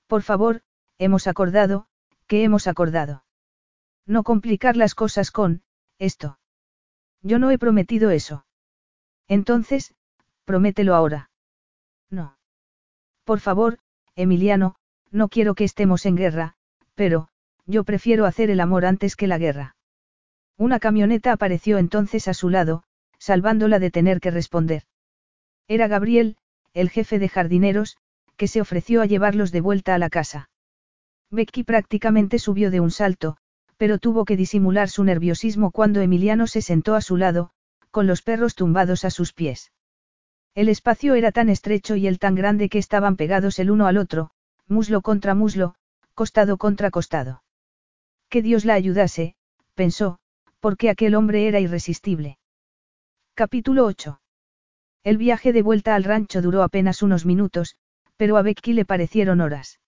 [0.07, 0.61] Por favor,
[0.97, 1.87] hemos acordado,
[2.27, 3.23] ¿qué hemos acordado?
[4.05, 5.63] No complicar las cosas con,
[5.97, 6.37] esto.
[7.21, 8.45] Yo no he prometido eso.
[9.27, 9.95] Entonces,
[10.45, 11.29] promételo ahora.
[12.09, 12.37] No.
[13.23, 13.79] Por favor,
[14.15, 14.75] Emiliano,
[15.11, 16.55] no quiero que estemos en guerra,
[16.95, 17.29] pero,
[17.65, 19.75] yo prefiero hacer el amor antes que la guerra.
[20.57, 22.83] Una camioneta apareció entonces a su lado,
[23.17, 24.83] salvándola de tener que responder.
[25.67, 26.37] Era Gabriel,
[26.73, 27.97] el jefe de jardineros,
[28.35, 30.49] que se ofreció a llevarlos de vuelta a la casa.
[31.31, 33.37] Becky prácticamente subió de un salto,
[33.77, 37.51] pero tuvo que disimular su nerviosismo cuando Emiliano se sentó a su lado,
[37.91, 39.71] con los perros tumbados a sus pies.
[40.55, 43.97] El espacio era tan estrecho y el tan grande que estaban pegados el uno al
[43.97, 44.29] otro,
[44.67, 45.73] muslo contra muslo,
[46.13, 47.43] costado contra costado.
[48.29, 49.35] Que Dios la ayudase,
[49.73, 50.19] pensó,
[50.59, 52.37] porque aquel hombre era irresistible.
[53.33, 54.21] Capítulo 8.
[55.03, 57.75] El viaje de vuelta al rancho duró apenas unos minutos,
[58.15, 59.79] pero a Becky le parecieron horas.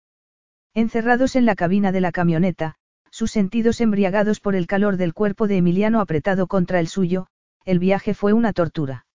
[0.73, 2.75] Encerrados en la cabina de la camioneta,
[3.11, 7.27] sus sentidos embriagados por el calor del cuerpo de Emiliano apretado contra el suyo,
[7.65, 9.05] el viaje fue una tortura.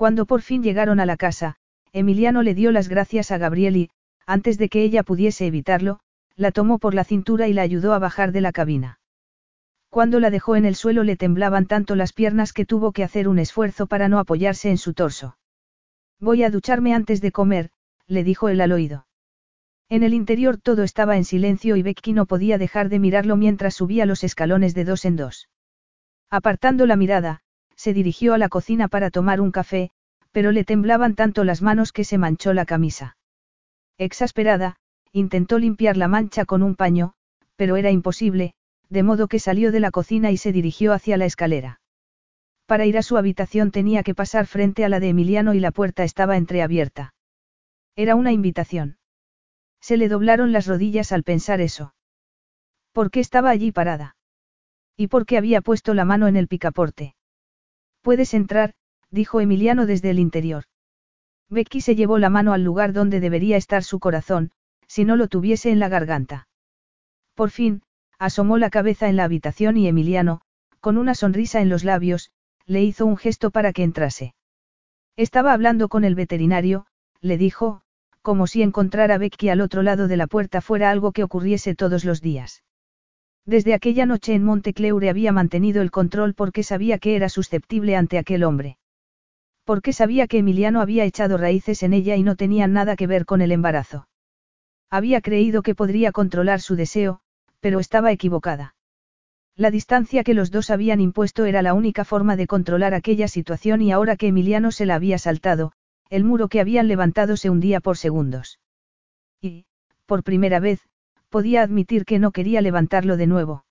[0.00, 1.56] Cuando por fin llegaron a la casa,
[1.92, 3.90] Emiliano le dio las gracias a Gabriel y,
[4.24, 6.00] antes de que ella pudiese evitarlo,
[6.36, 8.98] la tomó por la cintura y la ayudó a bajar de la cabina.
[9.90, 13.28] Cuando la dejó en el suelo le temblaban tanto las piernas que tuvo que hacer
[13.28, 15.36] un esfuerzo para no apoyarse en su torso.
[16.18, 17.68] Voy a ducharme antes de comer,
[18.06, 19.06] le dijo él al oído.
[19.90, 23.74] En el interior todo estaba en silencio y Becky no podía dejar de mirarlo mientras
[23.74, 25.50] subía los escalones de dos en dos.
[26.30, 27.42] Apartando la mirada,
[27.80, 29.90] se dirigió a la cocina para tomar un café,
[30.32, 33.16] pero le temblaban tanto las manos que se manchó la camisa.
[33.96, 34.76] Exasperada,
[35.12, 37.14] intentó limpiar la mancha con un paño,
[37.56, 38.52] pero era imposible,
[38.90, 41.80] de modo que salió de la cocina y se dirigió hacia la escalera.
[42.66, 45.70] Para ir a su habitación tenía que pasar frente a la de Emiliano y la
[45.70, 47.14] puerta estaba entreabierta.
[47.96, 48.98] Era una invitación.
[49.80, 51.94] Se le doblaron las rodillas al pensar eso.
[52.92, 54.16] ¿Por qué estaba allí parada?
[54.98, 57.14] ¿Y por qué había puesto la mano en el picaporte?
[58.02, 58.74] Puedes entrar,
[59.10, 60.64] dijo Emiliano desde el interior.
[61.48, 64.52] Becky se llevó la mano al lugar donde debería estar su corazón,
[64.86, 66.48] si no lo tuviese en la garganta.
[67.34, 67.82] Por fin,
[68.18, 70.40] asomó la cabeza en la habitación y Emiliano,
[70.80, 72.30] con una sonrisa en los labios,
[72.66, 74.34] le hizo un gesto para que entrase.
[75.16, 76.86] Estaba hablando con el veterinario,
[77.20, 77.82] le dijo,
[78.22, 81.74] como si encontrar a Becky al otro lado de la puerta fuera algo que ocurriese
[81.74, 82.62] todos los días.
[83.46, 88.18] Desde aquella noche en Montecleure había mantenido el control porque sabía que era susceptible ante
[88.18, 88.78] aquel hombre.
[89.64, 93.24] Porque sabía que Emiliano había echado raíces en ella y no tenían nada que ver
[93.24, 94.08] con el embarazo.
[94.90, 97.20] Había creído que podría controlar su deseo,
[97.60, 98.74] pero estaba equivocada.
[99.56, 103.82] La distancia que los dos habían impuesto era la única forma de controlar aquella situación
[103.82, 105.72] y ahora que Emiliano se la había saltado,
[106.08, 108.58] el muro que habían levantado se hundía por segundos.
[109.40, 109.66] Y,
[110.06, 110.80] por primera vez,
[111.30, 113.64] podía admitir que no quería levantarlo de nuevo.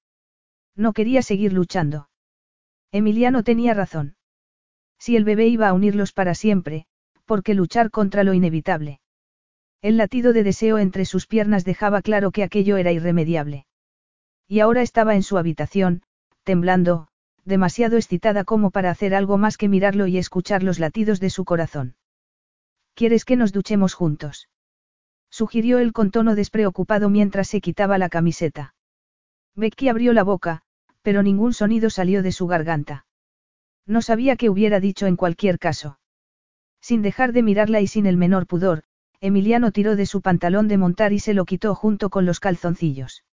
[0.76, 2.10] No quería seguir luchando.
[2.92, 4.16] Emiliano tenía razón.
[4.98, 6.86] Si el bebé iba a unirlos para siempre,
[7.26, 9.02] ¿por qué luchar contra lo inevitable?
[9.82, 13.66] El latido de deseo entre sus piernas dejaba claro que aquello era irremediable.
[14.48, 16.02] Y ahora estaba en su habitación,
[16.44, 17.08] temblando,
[17.46, 21.46] demasiado excitada como para hacer algo más que mirarlo y escuchar los latidos de su
[21.46, 21.96] corazón.
[22.94, 24.50] ¿Quieres que nos duchemos juntos?
[25.30, 28.74] Sugirió él con tono despreocupado mientras se quitaba la camiseta.
[29.56, 30.62] Becky abrió la boca,
[31.02, 33.06] pero ningún sonido salió de su garganta.
[33.86, 36.00] No sabía qué hubiera dicho en cualquier caso.
[36.82, 38.84] Sin dejar de mirarla y sin el menor pudor,
[39.22, 43.26] Emiliano tiró de su pantalón de montar y se lo quitó junto con los calzoncillos.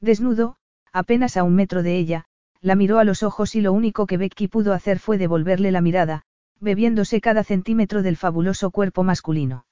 [0.00, 0.56] Desnudo,
[0.92, 2.24] apenas a un metro de ella,
[2.60, 5.80] la miró a los ojos y lo único que Becky pudo hacer fue devolverle la
[5.80, 6.22] mirada,
[6.60, 9.66] bebiéndose cada centímetro del fabuloso cuerpo masculino.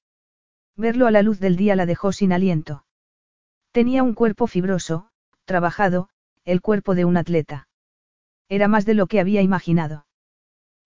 [0.76, 2.84] Verlo a la luz del día la dejó sin aliento.
[3.72, 5.08] Tenía un cuerpo fibroso,
[5.44, 6.08] trabajado,
[6.44, 7.68] el cuerpo de un atleta.
[8.48, 10.06] Era más de lo que había imaginado.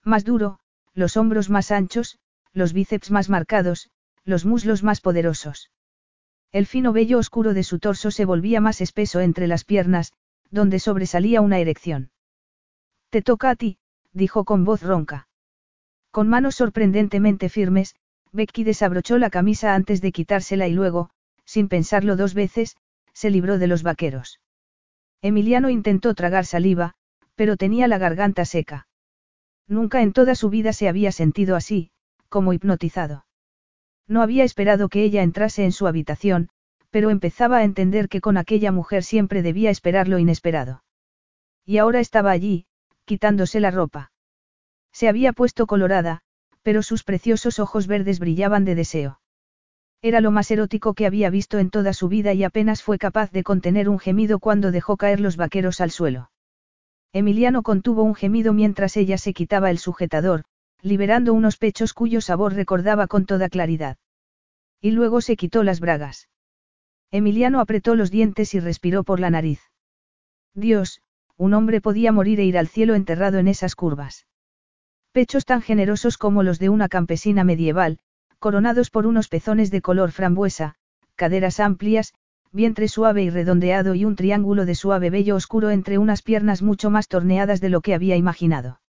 [0.05, 0.59] Más duro,
[0.95, 2.19] los hombros más anchos,
[2.53, 3.91] los bíceps más marcados,
[4.25, 5.71] los muslos más poderosos.
[6.53, 10.13] El fino vello oscuro de su torso se volvía más espeso entre las piernas,
[10.51, 12.11] donde sobresalía una erección.
[13.11, 13.79] Te toca a ti,
[14.13, 15.29] dijo con voz ronca.
[16.11, 17.95] Con manos sorprendentemente firmes,
[18.37, 21.11] Becky desabrochó la camisa antes de quitársela y luego,
[21.45, 22.77] sin pensarlo dos veces,
[23.13, 24.41] se libró de los vaqueros.
[25.23, 26.95] Emiliano intentó tragar saliva,
[27.35, 28.87] pero tenía la garganta seca.
[29.67, 31.91] Nunca en toda su vida se había sentido así,
[32.29, 33.27] como hipnotizado.
[34.07, 36.49] No había esperado que ella entrase en su habitación,
[36.91, 40.85] pero empezaba a entender que con aquella mujer siempre debía esperar lo inesperado.
[41.65, 42.67] Y ahora estaba allí,
[43.05, 44.13] quitándose la ropa.
[44.93, 46.23] Se había puesto colorada,
[46.67, 49.21] pero sus preciosos ojos verdes brillaban de deseo.
[50.03, 53.31] Era lo más erótico que había visto en toda su vida y apenas fue capaz
[53.31, 56.33] de contener un gemido cuando dejó caer los vaqueros al suelo.
[57.13, 60.43] Emiliano contuvo un gemido mientras ella se quitaba el sujetador,
[60.83, 63.97] liberando unos pechos cuyo sabor recordaba con toda claridad.
[64.81, 66.29] Y luego se quitó las bragas.
[67.13, 69.61] Emiliano apretó los dientes y respiró por la nariz.
[70.53, 71.01] Dios,
[71.37, 74.27] un hombre podía morir e ir al cielo enterrado en esas curvas.
[75.17, 77.99] Pechos tan generosos como los de una campesina medieval,
[78.39, 80.75] coronados por unos pezones de color frambuesa,
[81.15, 82.13] caderas amplias,
[82.53, 86.91] vientre suave y redondeado y un triángulo de suave vello oscuro entre unas piernas mucho
[86.91, 88.83] más torneadas de lo que había imaginado.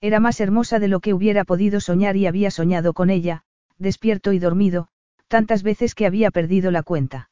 [0.00, 3.44] Era más hermosa de lo que hubiera podido soñar y había soñado con ella,
[3.78, 4.88] despierto y dormido,
[5.28, 7.30] tantas veces que había perdido la cuenta.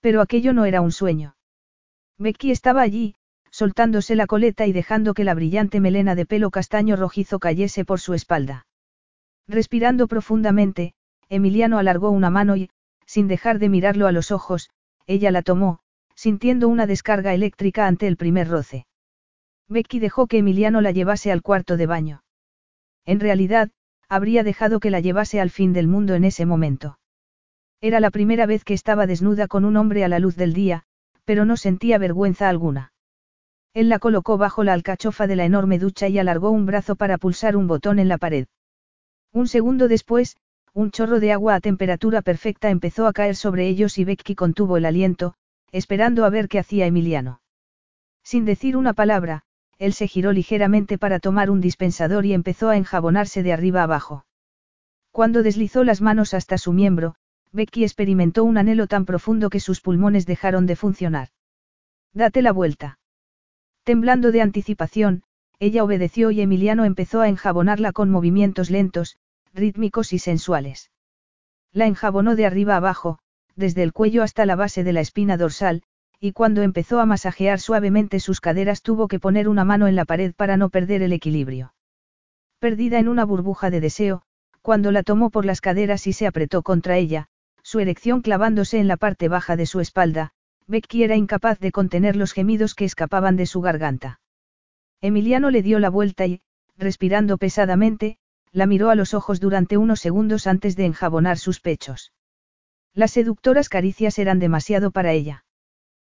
[0.00, 1.36] Pero aquello no era un sueño.
[2.16, 3.16] Becky estaba allí,
[3.58, 7.98] soltándose la coleta y dejando que la brillante melena de pelo castaño rojizo cayese por
[7.98, 8.68] su espalda.
[9.48, 10.94] Respirando profundamente,
[11.28, 12.70] Emiliano alargó una mano y,
[13.04, 14.70] sin dejar de mirarlo a los ojos,
[15.08, 15.80] ella la tomó,
[16.14, 18.86] sintiendo una descarga eléctrica ante el primer roce.
[19.66, 22.22] Becky dejó que Emiliano la llevase al cuarto de baño.
[23.06, 23.70] En realidad,
[24.08, 27.00] habría dejado que la llevase al fin del mundo en ese momento.
[27.80, 30.84] Era la primera vez que estaba desnuda con un hombre a la luz del día,
[31.24, 32.92] pero no sentía vergüenza alguna.
[33.74, 37.18] Él la colocó bajo la alcachofa de la enorme ducha y alargó un brazo para
[37.18, 38.46] pulsar un botón en la pared.
[39.32, 40.36] Un segundo después,
[40.72, 44.76] un chorro de agua a temperatura perfecta empezó a caer sobre ellos y Becky contuvo
[44.76, 45.34] el aliento,
[45.72, 47.40] esperando a ver qué hacía Emiliano.
[48.22, 49.42] Sin decir una palabra,
[49.78, 54.24] él se giró ligeramente para tomar un dispensador y empezó a enjabonarse de arriba abajo.
[55.12, 57.14] Cuando deslizó las manos hasta su miembro,
[57.52, 61.28] Becky experimentó un anhelo tan profundo que sus pulmones dejaron de funcionar.
[62.12, 62.97] Date la vuelta.
[63.88, 65.22] Temblando de anticipación,
[65.58, 69.16] ella obedeció y Emiliano empezó a enjabonarla con movimientos lentos,
[69.54, 70.90] rítmicos y sensuales.
[71.72, 73.18] La enjabonó de arriba abajo,
[73.56, 75.84] desde el cuello hasta la base de la espina dorsal,
[76.20, 80.04] y cuando empezó a masajear suavemente sus caderas tuvo que poner una mano en la
[80.04, 81.72] pared para no perder el equilibrio.
[82.58, 84.20] Perdida en una burbuja de deseo,
[84.60, 87.28] cuando la tomó por las caderas y se apretó contra ella,
[87.62, 90.34] su erección clavándose en la parte baja de su espalda,
[90.68, 94.20] Becky era incapaz de contener los gemidos que escapaban de su garganta.
[95.00, 96.42] Emiliano le dio la vuelta y,
[96.76, 98.18] respirando pesadamente,
[98.52, 102.12] la miró a los ojos durante unos segundos antes de enjabonar sus pechos.
[102.94, 105.44] Las seductoras caricias eran demasiado para ella.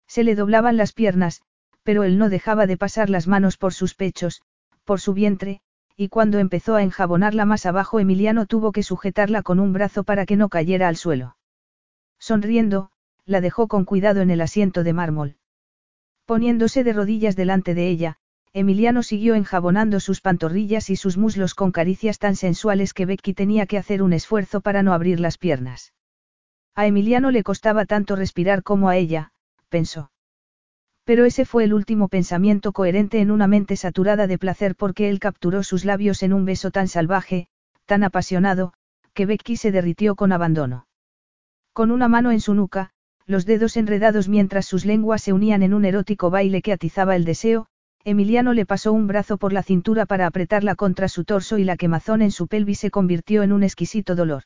[0.08, 1.44] Se le doblaban las piernas,
[1.84, 4.42] pero él no dejaba de pasar las manos por sus pechos,
[4.84, 5.62] por su vientre,
[5.96, 10.26] y cuando empezó a enjabonarla más abajo Emiliano tuvo que sujetarla con un brazo para
[10.26, 11.36] que no cayera al suelo.
[12.18, 12.92] Sonriendo,
[13.30, 15.36] la dejó con cuidado en el asiento de mármol.
[16.26, 18.18] Poniéndose de rodillas delante de ella,
[18.54, 23.68] Emiliano siguió enjabonando sus pantorrillas y sus muslos con caricias tan sensuales que Becky tenía
[23.68, 25.94] que hacer un esfuerzo para no abrir las piernas.
[26.74, 29.32] A Emiliano le costaba tanto respirar como a ella,
[29.70, 30.12] pensó.
[31.04, 35.20] Pero ese fue el último pensamiento coherente en una mente saturada de placer porque él
[35.20, 37.48] capturó sus labios en un beso tan salvaje,
[37.86, 38.74] tan apasionado,
[39.14, 40.88] que Becky se derritió con abandono.
[41.74, 42.92] Con una mano en su nuca,
[43.30, 47.26] los dedos enredados mientras sus lenguas se unían en un erótico baile que atizaba el
[47.26, 47.68] deseo,
[48.04, 51.78] Emiliano le pasó un brazo por la cintura para apretarla contra su torso y la
[51.78, 54.46] quemazón en su pelvis se convirtió en un exquisito dolor.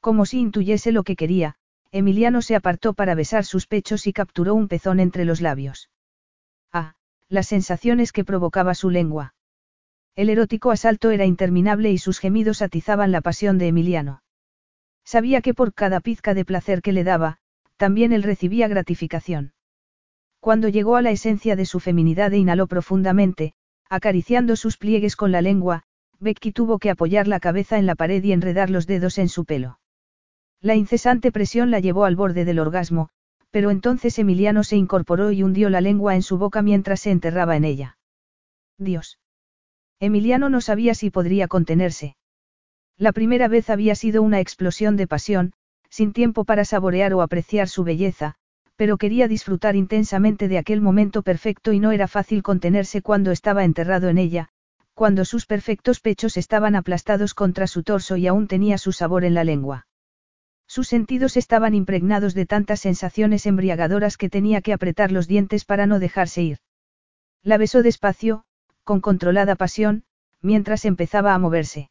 [0.00, 1.56] Como si intuyese lo que quería,
[1.90, 5.90] Emiliano se apartó para besar sus pechos y capturó un pezón entre los labios.
[6.72, 6.94] Ah,
[7.28, 9.34] las sensaciones que provocaba su lengua.
[10.14, 14.22] El erótico asalto era interminable y sus gemidos atizaban la pasión de Emiliano.
[15.04, 17.40] Sabía que por cada pizca de placer que le daba,
[17.78, 19.54] también él recibía gratificación.
[20.40, 23.54] Cuando llegó a la esencia de su feminidad e inhaló profundamente,
[23.88, 25.84] acariciando sus pliegues con la lengua,
[26.20, 29.44] Becky tuvo que apoyar la cabeza en la pared y enredar los dedos en su
[29.44, 29.78] pelo.
[30.60, 33.08] La incesante presión la llevó al borde del orgasmo,
[33.50, 37.56] pero entonces Emiliano se incorporó y hundió la lengua en su boca mientras se enterraba
[37.56, 37.98] en ella.
[38.76, 39.18] Dios.
[40.00, 42.16] Emiliano no sabía si podría contenerse.
[42.96, 45.52] La primera vez había sido una explosión de pasión,
[45.90, 48.34] sin tiempo para saborear o apreciar su belleza,
[48.76, 53.64] pero quería disfrutar intensamente de aquel momento perfecto y no era fácil contenerse cuando estaba
[53.64, 54.50] enterrado en ella,
[54.94, 59.34] cuando sus perfectos pechos estaban aplastados contra su torso y aún tenía su sabor en
[59.34, 59.86] la lengua.
[60.66, 65.86] Sus sentidos estaban impregnados de tantas sensaciones embriagadoras que tenía que apretar los dientes para
[65.86, 66.58] no dejarse ir.
[67.42, 68.44] La besó despacio,
[68.84, 70.04] con controlada pasión,
[70.42, 71.90] mientras empezaba a moverse.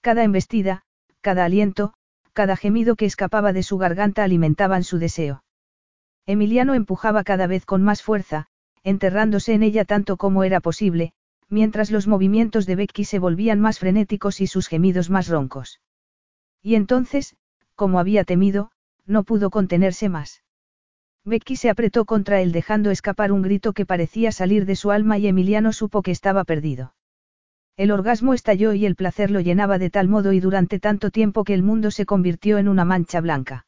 [0.00, 0.82] Cada embestida,
[1.20, 1.94] cada aliento,
[2.34, 5.44] cada gemido que escapaba de su garganta alimentaban su deseo.
[6.26, 8.48] Emiliano empujaba cada vez con más fuerza,
[8.82, 11.14] enterrándose en ella tanto como era posible,
[11.48, 15.80] mientras los movimientos de Becky se volvían más frenéticos y sus gemidos más roncos.
[16.62, 17.36] Y entonces,
[17.74, 18.70] como había temido,
[19.06, 20.42] no pudo contenerse más.
[21.24, 25.16] Becky se apretó contra él dejando escapar un grito que parecía salir de su alma
[25.18, 26.94] y Emiliano supo que estaba perdido.
[27.76, 31.42] El orgasmo estalló y el placer lo llenaba de tal modo y durante tanto tiempo
[31.42, 33.66] que el mundo se convirtió en una mancha blanca.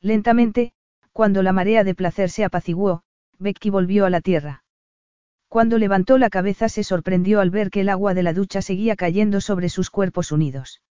[0.00, 0.72] Lentamente,
[1.12, 3.02] cuando la marea de placer se apaciguó,
[3.38, 4.64] Becky volvió a la tierra.
[5.48, 8.96] Cuando levantó la cabeza se sorprendió al ver que el agua de la ducha seguía
[8.96, 10.82] cayendo sobre sus cuerpos unidos.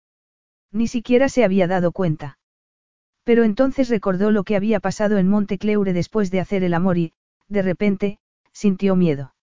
[0.72, 2.38] Ni siquiera se había dado cuenta.
[3.24, 7.14] Pero entonces recordó lo que había pasado en Montecleure después de hacer el amor y,
[7.48, 8.20] de repente,
[8.52, 9.34] sintió miedo.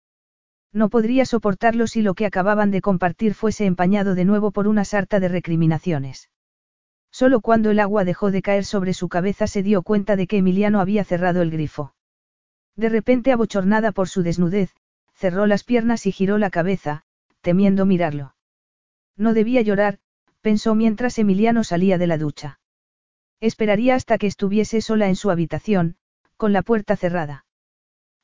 [0.75, 4.85] No podría soportarlo si lo que acababan de compartir fuese empañado de nuevo por una
[4.85, 6.31] sarta de recriminaciones.
[7.13, 10.39] Solo cuando el agua dejó de caer sobre su cabeza se dio cuenta de que
[10.39, 11.95] Emiliano había cerrado el grifo.
[12.75, 14.75] De repente abochornada por su desnudez,
[15.15, 17.05] cerró las piernas y giró la cabeza,
[17.41, 18.35] temiendo mirarlo.
[19.17, 20.01] No debía llorar,
[20.41, 22.59] pensó mientras Emiliano salía de la ducha.
[23.39, 25.99] Esperaría hasta que estuviese sola en su habitación,
[26.37, 27.47] con la puerta cerrada.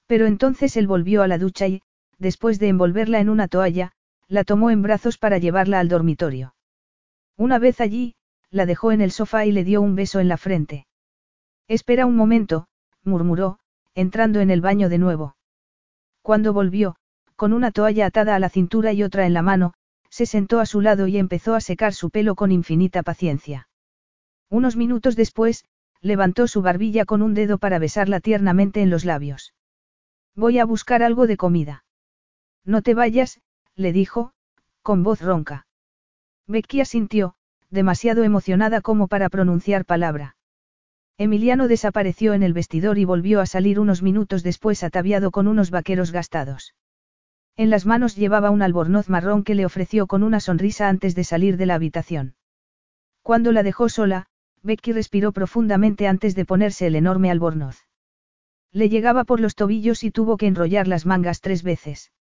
[0.08, 1.82] Pero entonces él volvió a la ducha y,
[2.20, 3.92] después de envolverla en una toalla,
[4.28, 6.54] la tomó en brazos para llevarla al dormitorio.
[7.36, 8.14] Una vez allí,
[8.50, 10.86] la dejó en el sofá y le dio un beso en la frente.
[11.66, 12.68] Espera un momento,
[13.02, 13.58] murmuró,
[13.94, 15.36] entrando en el baño de nuevo.
[16.22, 16.96] Cuando volvió,
[17.36, 19.72] con una toalla atada a la cintura y otra en la mano,
[20.10, 23.68] se sentó a su lado y empezó a secar su pelo con infinita paciencia.
[24.50, 25.64] Unos minutos después,
[26.02, 29.54] levantó su barbilla con un dedo para besarla tiernamente en los labios.
[30.34, 31.84] Voy a buscar algo de comida.
[32.64, 33.40] No te vayas,
[33.74, 34.32] le dijo,
[34.82, 35.66] con voz ronca.
[36.46, 37.34] Becky asintió,
[37.70, 40.36] demasiado emocionada como para pronunciar palabra.
[41.16, 45.70] Emiliano desapareció en el vestidor y volvió a salir unos minutos después ataviado con unos
[45.70, 46.74] vaqueros gastados.
[47.56, 51.24] En las manos llevaba un albornoz marrón que le ofreció con una sonrisa antes de
[51.24, 52.36] salir de la habitación.
[53.22, 54.26] Cuando la dejó sola,
[54.62, 57.86] Becky respiró profundamente antes de ponerse el enorme albornoz.
[58.72, 62.12] Le llegaba por los tobillos y tuvo que enrollar las mangas tres veces.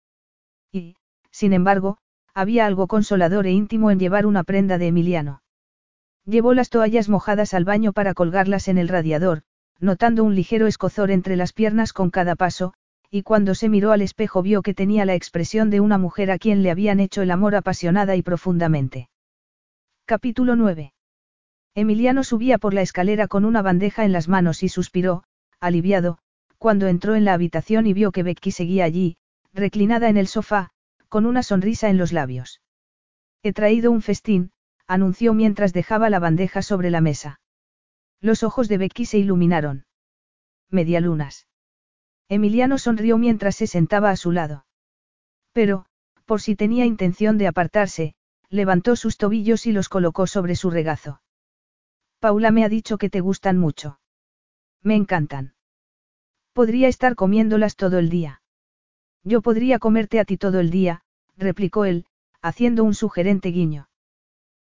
[0.72, 0.96] Y,
[1.30, 1.98] sin embargo,
[2.34, 5.42] había algo consolador e íntimo en llevar una prenda de Emiliano.
[6.24, 9.42] Llevó las toallas mojadas al baño para colgarlas en el radiador,
[9.80, 12.74] notando un ligero escozor entre las piernas con cada paso,
[13.10, 16.38] y cuando se miró al espejo vio que tenía la expresión de una mujer a
[16.38, 19.08] quien le habían hecho el amor apasionada y profundamente.
[20.04, 20.92] Capítulo 9.
[21.74, 25.22] Emiliano subía por la escalera con una bandeja en las manos y suspiró,
[25.60, 26.18] aliviado,
[26.58, 29.16] cuando entró en la habitación y vio que Becky seguía allí,
[29.52, 30.70] reclinada en el sofá,
[31.08, 32.60] con una sonrisa en los labios.
[33.42, 34.52] He traído un festín,
[34.86, 37.40] anunció mientras dejaba la bandeja sobre la mesa.
[38.20, 39.86] Los ojos de Becky se iluminaron.
[40.70, 41.46] Medialunas.
[42.28, 44.66] Emiliano sonrió mientras se sentaba a su lado.
[45.52, 45.86] Pero,
[46.26, 48.14] por si tenía intención de apartarse,
[48.50, 51.22] levantó sus tobillos y los colocó sobre su regazo.
[52.18, 54.00] Paula me ha dicho que te gustan mucho.
[54.82, 55.54] Me encantan.
[56.52, 58.42] Podría estar comiéndolas todo el día.
[59.24, 61.02] Yo podría comerte a ti todo el día,
[61.36, 62.06] replicó él,
[62.40, 63.88] haciendo un sugerente guiño.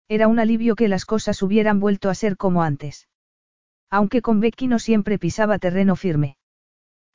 [0.07, 3.07] Era un alivio que las cosas hubieran vuelto a ser como antes.
[3.90, 6.38] Aunque con Becky no siempre pisaba terreno firme.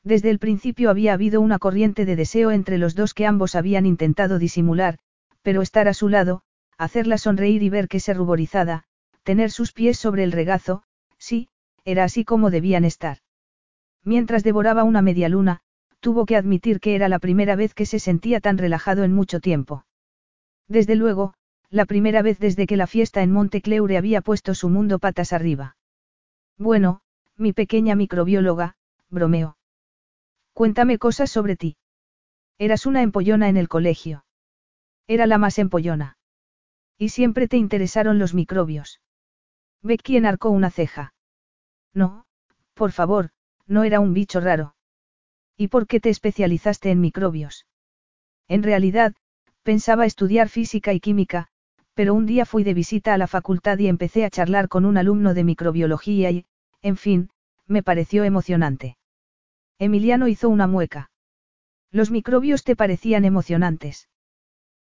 [0.02, 3.86] Desde el principio había habido una corriente de deseo entre los dos que ambos habían
[3.86, 4.98] intentado disimular,
[5.42, 6.42] pero estar a su lado,
[6.78, 8.84] hacerla sonreír y ver que se ruborizada,
[9.22, 10.82] tener sus pies sobre el regazo,
[11.18, 11.48] sí,
[11.84, 13.18] era así como debían estar.
[14.02, 15.60] Mientras devoraba una media luna,
[16.00, 19.40] tuvo que admitir que era la primera vez que se sentía tan relajado en mucho
[19.40, 19.84] tiempo.
[20.66, 21.34] Desde luego,
[21.68, 25.76] la primera vez desde que la fiesta en Montecleure había puesto su mundo patas arriba.
[26.58, 27.00] Bueno,
[27.36, 28.76] mi pequeña microbióloga,
[29.08, 29.56] bromeó.
[30.52, 31.76] Cuéntame cosas sobre ti.
[32.58, 34.24] Eras una empollona en el colegio.
[35.06, 36.18] Era la más empollona.
[36.98, 39.00] Y siempre te interesaron los microbios.
[39.82, 41.14] Becky enarcó una ceja.
[41.94, 42.26] No,
[42.74, 43.30] por favor,
[43.66, 44.74] no era un bicho raro.
[45.60, 47.66] ¿Y por qué te especializaste en microbios?
[48.48, 49.14] En realidad,
[49.62, 51.48] pensaba estudiar física y química,
[51.92, 54.96] pero un día fui de visita a la facultad y empecé a charlar con un
[54.96, 56.46] alumno de microbiología y,
[56.80, 57.28] en fin,
[57.66, 58.96] me pareció emocionante.
[59.78, 61.10] Emiliano hizo una mueca.
[61.90, 64.08] Los microbios te parecían emocionantes.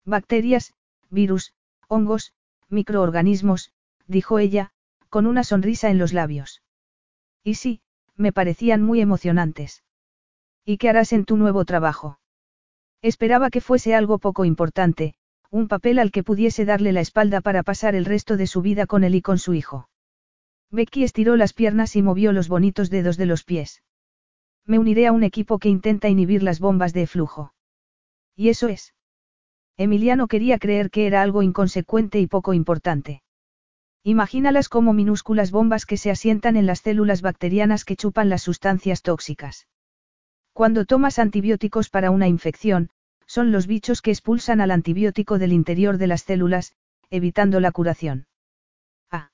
[0.03, 0.73] Bacterias,
[1.09, 1.53] virus,
[1.87, 2.33] hongos,
[2.67, 3.71] microorganismos,
[4.07, 4.73] dijo ella,
[5.07, 6.63] con una sonrisa en los labios.
[7.45, 7.79] Y sí,
[8.17, 9.84] me parecían muy emocionantes.
[10.65, 12.19] ¿Y qué harás en tu nuevo trabajo?
[13.03, 15.13] Esperaba que fuese algo poco importante,
[15.51, 18.87] un papel al que pudiese darle la espalda para pasar el resto de su vida
[18.87, 19.89] con él y con su hijo.
[20.71, 23.83] Becky estiró las piernas y movió los bonitos dedos de los pies.
[24.65, 27.53] Me uniré a un equipo que intenta inhibir las bombas de flujo.
[28.35, 28.95] ¿Y eso es?
[29.77, 33.21] Emiliano quería creer que era algo inconsecuente y poco importante.
[34.03, 39.03] Imagínalas como minúsculas bombas que se asientan en las células bacterianas que chupan las sustancias
[39.03, 39.67] tóxicas.
[40.55, 42.89] Cuando tomas antibióticos para una infección,
[43.27, 46.73] son los bichos que expulsan al antibiótico del interior de las células,
[47.09, 48.27] evitando la curación.
[49.11, 49.31] Ah.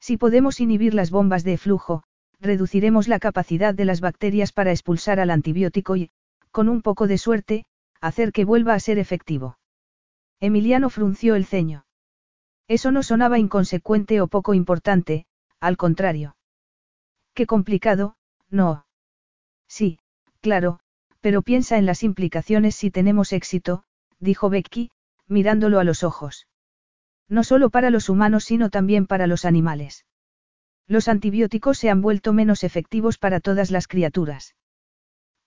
[0.00, 2.02] Si podemos inhibir las bombas de flujo,
[2.40, 6.10] reduciremos la capacidad de las bacterias para expulsar al antibiótico y,
[6.50, 7.64] con un poco de suerte,
[8.00, 9.58] hacer que vuelva a ser efectivo.
[10.40, 11.86] Emiliano frunció el ceño.
[12.66, 15.24] Eso no sonaba inconsecuente o poco importante,
[15.60, 16.34] al contrario.
[17.32, 18.16] Qué complicado,
[18.50, 18.86] no.
[19.68, 20.00] Sí,
[20.42, 20.80] claro,
[21.20, 23.84] pero piensa en las implicaciones si tenemos éxito,
[24.18, 24.90] dijo Becky,
[25.26, 26.46] mirándolo a los ojos.
[27.28, 30.04] No solo para los humanos sino también para los animales.
[30.86, 34.54] Los antibióticos se han vuelto menos efectivos para todas las criaturas.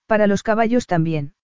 [0.08, 1.36] Para los caballos también.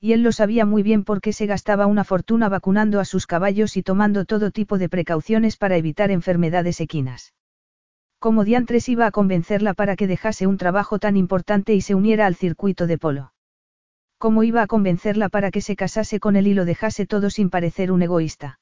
[0.00, 3.76] Y él lo sabía muy bien porque se gastaba una fortuna vacunando a sus caballos
[3.76, 7.34] y tomando todo tipo de precauciones para evitar enfermedades equinas.
[8.18, 12.26] Como diantres iba a convencerla para que dejase un trabajo tan importante y se uniera
[12.26, 13.32] al circuito de polo.
[14.18, 17.50] ¿Cómo iba a convencerla para que se casase con él y lo dejase todo sin
[17.50, 18.58] parecer un egoísta?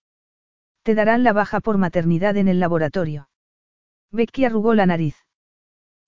[0.83, 3.31] Te darán la baja por maternidad en el laboratorio.
[4.13, 5.17] Becky arrugó la nariz.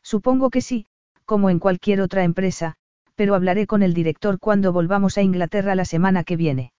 [0.03, 0.87] Supongo que sí,
[1.25, 2.75] como en cualquier otra empresa,
[3.15, 6.73] pero hablaré con el director cuando volvamos a Inglaterra la semana que viene.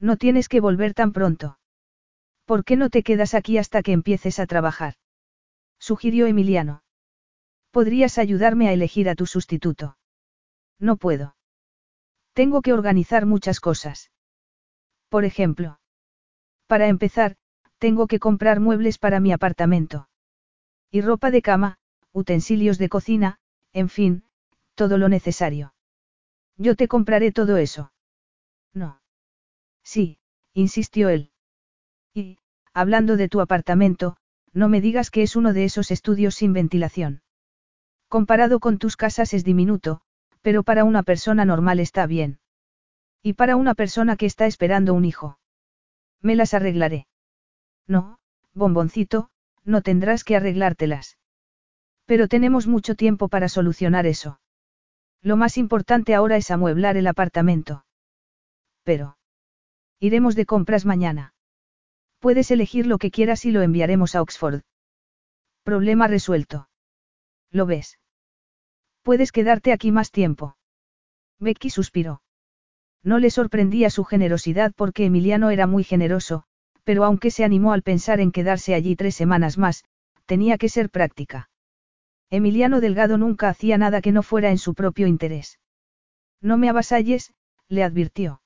[0.00, 1.58] No tienes que volver tan pronto.
[2.44, 4.94] ¿Por qué no te quedas aquí hasta que empieces a trabajar?
[5.86, 6.82] Sugirió Emiliano.
[7.70, 9.98] Podrías ayudarme a elegir a tu sustituto.
[10.78, 11.36] No puedo.
[12.32, 14.10] Tengo que organizar muchas cosas.
[15.10, 15.78] Por ejemplo.
[16.68, 17.36] Para empezar,
[17.76, 20.08] tengo que comprar muebles para mi apartamento.
[20.90, 21.76] Y ropa de cama,
[22.12, 23.38] utensilios de cocina,
[23.74, 24.24] en fin,
[24.74, 25.74] todo lo necesario.
[26.56, 27.92] Yo te compraré todo eso.
[28.72, 29.02] No.
[29.82, 30.18] Sí,
[30.54, 31.30] insistió él.
[32.14, 32.38] Y,
[32.72, 34.16] hablando de tu apartamento,
[34.54, 37.22] no me digas que es uno de esos estudios sin ventilación.
[38.08, 40.00] Comparado con tus casas es diminuto,
[40.40, 42.38] pero para una persona normal está bien.
[43.22, 45.38] Y para una persona que está esperando un hijo.
[46.20, 47.06] Me las arreglaré.
[47.86, 48.18] No,
[48.54, 49.30] bomboncito,
[49.64, 51.18] no tendrás que arreglártelas.
[52.06, 54.40] Pero tenemos mucho tiempo para solucionar eso.
[55.22, 57.84] Lo más importante ahora es amueblar el apartamento.
[58.84, 59.16] Pero.
[59.98, 61.33] Iremos de compras mañana.
[62.24, 64.62] Puedes elegir lo que quieras y lo enviaremos a Oxford.
[65.62, 66.70] Problema resuelto.
[67.50, 67.98] ¿Lo ves?
[69.02, 70.56] Puedes quedarte aquí más tiempo.
[71.38, 72.22] Becky suspiró.
[73.02, 76.44] No le sorprendía su generosidad porque Emiliano era muy generoso,
[76.82, 79.84] pero aunque se animó al pensar en quedarse allí tres semanas más,
[80.24, 81.50] tenía que ser práctica.
[82.30, 85.60] Emiliano Delgado nunca hacía nada que no fuera en su propio interés.
[86.40, 87.34] No me avasalles,
[87.68, 88.40] le advirtió.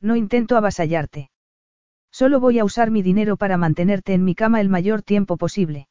[0.00, 1.31] No intento avasallarte.
[2.12, 5.88] Solo voy a usar mi dinero para mantenerte en mi cama el mayor tiempo posible.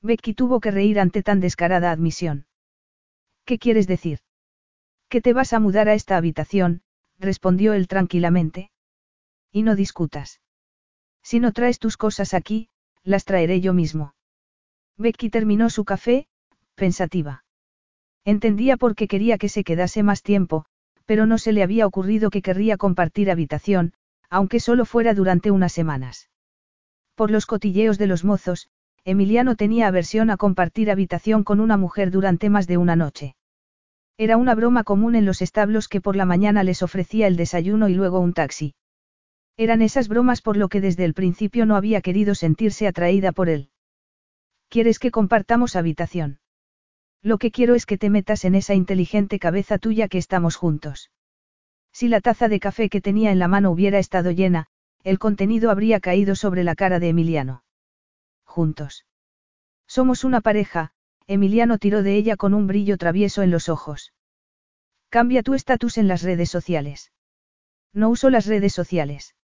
[0.00, 2.46] Becky tuvo que reír ante tan descarada admisión.
[3.44, 4.20] ¿Qué quieres decir?
[5.08, 6.82] Que te vas a mudar a esta habitación,
[7.18, 8.70] respondió él tranquilamente.
[9.52, 10.40] Y no discutas.
[11.22, 12.70] Si no traes tus cosas aquí,
[13.02, 14.14] las traeré yo mismo.
[14.96, 16.26] Becky terminó su café,
[16.74, 17.44] pensativa.
[18.24, 20.64] Entendía por qué quería que se quedase más tiempo,
[21.04, 23.92] pero no se le había ocurrido que querría compartir habitación,
[24.34, 26.28] aunque solo fuera durante unas semanas.
[27.14, 28.68] Por los cotilleos de los mozos,
[29.04, 33.36] Emiliano tenía aversión a compartir habitación con una mujer durante más de una noche.
[34.18, 37.88] Era una broma común en los establos que por la mañana les ofrecía el desayuno
[37.88, 38.74] y luego un taxi.
[39.56, 43.48] Eran esas bromas por lo que desde el principio no había querido sentirse atraída por
[43.48, 43.70] él.
[44.68, 46.40] ¿Quieres que compartamos habitación?
[47.22, 51.12] Lo que quiero es que te metas en esa inteligente cabeza tuya que estamos juntos.
[51.94, 54.66] Si la taza de café que tenía en la mano hubiera estado llena,
[55.04, 57.62] el contenido habría caído sobre la cara de Emiliano.
[58.44, 59.06] Juntos.
[59.86, 60.90] Somos una pareja,
[61.28, 64.12] Emiliano tiró de ella con un brillo travieso en los ojos.
[65.08, 67.12] Cambia tu estatus en las redes sociales.
[67.92, 69.36] No uso las redes sociales.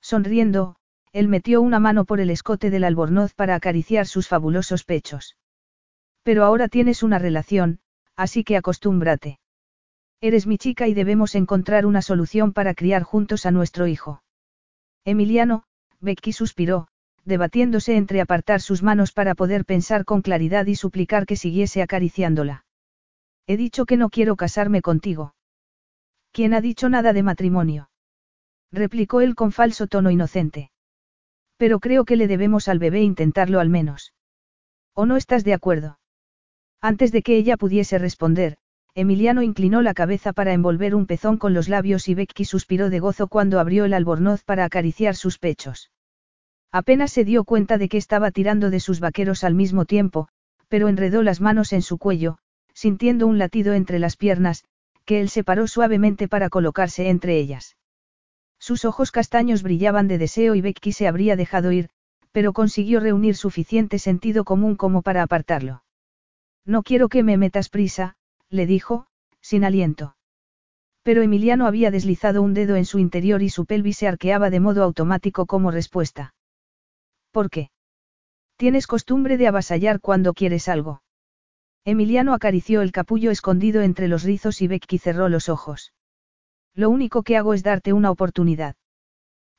[0.00, 0.76] Sonriendo,
[1.12, 5.36] él metió una mano por el escote del albornoz para acariciar sus fabulosos pechos.
[6.24, 7.78] Pero ahora tienes una relación,
[8.16, 9.38] así que acostúmbrate.
[10.20, 14.22] Eres mi chica y debemos encontrar una solución para criar juntos a nuestro hijo.
[15.04, 15.62] Emiliano,
[16.00, 16.88] Becky suspiró,
[17.24, 22.64] debatiéndose entre apartar sus manos para poder pensar con claridad y suplicar que siguiese acariciándola.
[23.46, 25.34] He dicho que no quiero casarme contigo.
[26.32, 27.90] ¿Quién ha dicho nada de matrimonio?
[28.72, 30.70] replicó él con falso tono inocente.
[31.56, 34.12] Pero creo que le debemos al bebé intentarlo al menos.
[34.94, 35.98] ¿O no estás de acuerdo?
[36.80, 38.58] Antes de que ella pudiese responder,
[39.00, 42.98] Emiliano inclinó la cabeza para envolver un pezón con los labios y Becky suspiró de
[42.98, 45.92] gozo cuando abrió el albornoz para acariciar sus pechos.
[46.72, 50.26] Apenas se dio cuenta de que estaba tirando de sus vaqueros al mismo tiempo,
[50.66, 52.38] pero enredó las manos en su cuello,
[52.74, 54.64] sintiendo un latido entre las piernas,
[55.04, 57.76] que él separó suavemente para colocarse entre ellas.
[58.58, 61.88] Sus ojos castaños brillaban de deseo y Becky se habría dejado ir,
[62.32, 65.84] pero consiguió reunir suficiente sentido común como para apartarlo.
[66.66, 68.16] No quiero que me metas prisa,
[68.50, 69.06] le dijo,
[69.40, 70.16] sin aliento.
[71.02, 74.60] Pero Emiliano había deslizado un dedo en su interior y su pelvis se arqueaba de
[74.60, 76.34] modo automático como respuesta.
[77.30, 77.70] ¿Por qué?
[78.56, 81.02] Tienes costumbre de avasallar cuando quieres algo.
[81.84, 85.94] Emiliano acarició el capullo escondido entre los rizos y Becky cerró los ojos.
[86.74, 88.76] Lo único que hago es darte una oportunidad.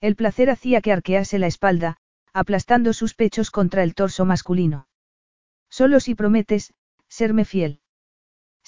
[0.02, 1.98] El placer hacía que arquease la espalda,
[2.34, 4.88] aplastando sus pechos contra el torso masculino.
[5.70, 6.74] Solo si prometes,
[7.08, 7.82] serme fiel.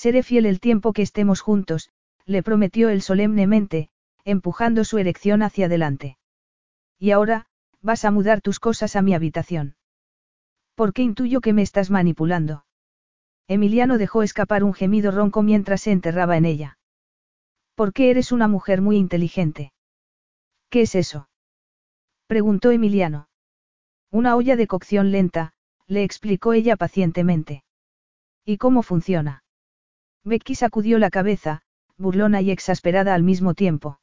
[0.03, 1.91] Seré fiel el tiempo que estemos juntos,
[2.25, 3.91] le prometió él solemnemente,
[4.25, 6.17] empujando su erección hacia adelante.
[6.97, 7.45] Y ahora,
[7.83, 9.75] vas a mudar tus cosas a mi habitación.
[10.73, 12.65] ¿Por qué intuyo que me estás manipulando?
[13.47, 16.79] Emiliano dejó escapar un gemido ronco mientras se enterraba en ella.
[17.75, 19.71] ¿Por qué eres una mujer muy inteligente?
[20.71, 21.29] ¿Qué es eso?
[22.25, 23.29] preguntó Emiliano.
[24.09, 25.53] Una olla de cocción lenta,
[25.85, 27.63] le explicó ella pacientemente.
[28.43, 29.43] ¿Y cómo funciona?
[30.23, 31.61] Becky sacudió la cabeza,
[31.97, 33.99] burlona y exasperada al mismo tiempo.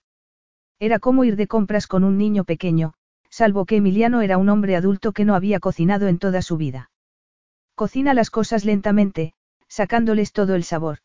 [0.80, 2.94] Era como ir de compras con un niño pequeño,
[3.30, 6.90] salvo que Emiliano era un hombre adulto que no había cocinado en toda su vida.
[7.74, 9.34] Cocina las cosas lentamente,
[9.68, 10.98] sacándoles todo el sabor.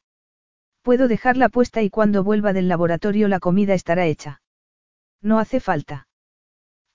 [0.82, 4.42] Puedo dejarla puesta y cuando vuelva del laboratorio la comida estará hecha.
[5.22, 6.08] No hace falta.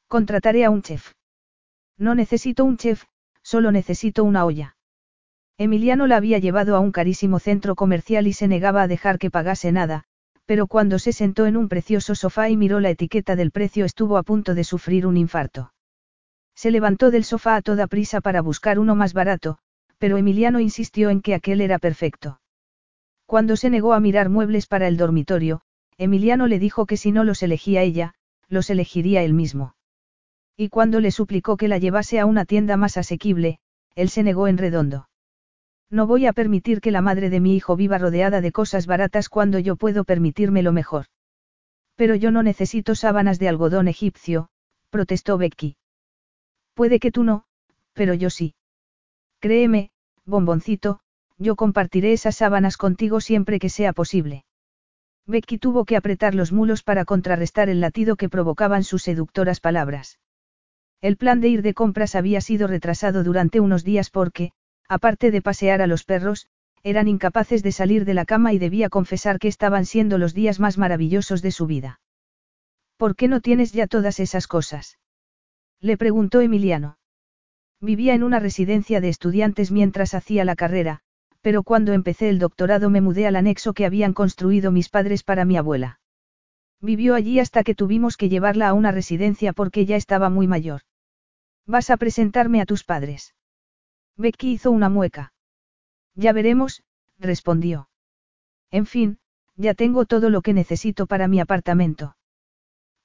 [0.09, 1.13] Contrataré a un chef.
[1.97, 3.05] No necesito un chef,
[3.43, 4.77] solo necesito una olla.
[5.61, 9.29] Emiliano la había llevado a un carísimo centro comercial y se negaba a dejar que
[9.29, 10.05] pagase nada,
[10.47, 14.19] pero cuando se sentó en un precioso sofá y miró la etiqueta del precio estuvo
[14.19, 15.73] a punto de sufrir un infarto.
[16.55, 19.59] Se levantó del sofá a toda prisa para buscar uno más barato,
[19.99, 22.41] pero Emiliano insistió en que aquel era perfecto.
[23.27, 25.63] Cuando se negó a mirar muebles para el dormitorio,
[25.97, 28.15] Emiliano le dijo que si no los elegía ella,
[28.49, 29.75] los elegiría él mismo.
[30.57, 33.59] Y cuando le suplicó que la llevase a una tienda más asequible,
[33.97, 35.09] él se negó en redondo.
[35.91, 39.29] No voy a permitir que la madre de mi hijo viva rodeada de cosas baratas
[39.29, 41.07] cuando yo puedo permitirme lo mejor.
[41.97, 44.49] Pero yo no necesito sábanas de algodón egipcio,
[44.91, 45.77] protestó Becky.
[46.75, 47.45] Puede que tú no,
[47.95, 48.55] pero yo sí.
[49.41, 49.91] Créeme,
[50.25, 51.01] bomboncito,
[51.39, 54.45] yo compartiré esas sábanas contigo siempre que sea posible.
[55.27, 60.19] Becky tuvo que apretar los mulos para contrarrestar el latido que provocaban sus seductoras palabras.
[61.01, 64.53] El plan de ir de compras había sido retrasado durante unos días porque,
[64.89, 66.49] aparte de pasear a los perros,
[66.83, 70.61] eran incapaces de salir de la cama y debía confesar que estaban siendo los días
[70.61, 72.01] más maravillosos de su vida.
[72.97, 74.99] ¿Por qué no tienes ya todas esas cosas?
[75.81, 76.99] Le preguntó Emiliano.
[77.81, 81.01] Vivía en una residencia de estudiantes mientras hacía la carrera,
[81.41, 85.45] pero cuando empecé el doctorado me mudé al anexo que habían construido mis padres para
[85.45, 86.01] mi abuela.
[86.81, 90.83] Vivió allí hasta que tuvimos que llevarla a una residencia porque ya estaba muy mayor.
[91.67, 93.35] ¿Vas a presentarme a tus padres?
[94.19, 95.33] Becky hizo una mueca.
[96.15, 96.83] Ya veremos,
[97.19, 97.89] respondió.
[98.71, 99.19] En fin,
[99.57, 102.17] ya tengo todo lo que necesito para mi apartamento.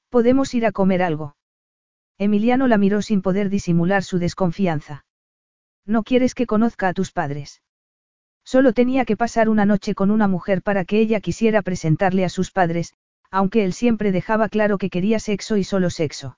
[0.09, 1.35] ¿Podemos ir a comer algo?
[2.17, 5.05] Emiliano la miró sin poder disimular su desconfianza.
[5.85, 7.61] No quieres que conozca a tus padres.
[8.43, 12.29] Solo tenía que pasar una noche con una mujer para que ella quisiera presentarle a
[12.29, 12.93] sus padres,
[13.31, 16.37] aunque él siempre dejaba claro que quería sexo y solo sexo.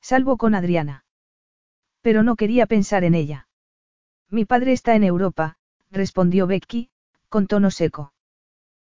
[0.00, 1.04] Salvo con Adriana.
[2.02, 3.48] Pero no quería pensar en ella.
[4.30, 5.56] Mi padre está en Europa,
[5.90, 6.90] respondió Becky,
[7.28, 8.12] con tono seco.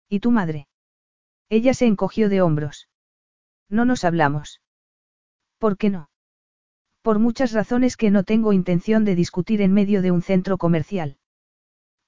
[0.09, 0.69] ¿Y tu madre?
[1.49, 2.89] Ella se encogió de hombros.
[3.69, 4.61] No nos hablamos.
[5.59, 6.11] ¿Por qué no?
[7.03, 11.19] Por muchas razones que no tengo intención de discutir en medio de un centro comercial.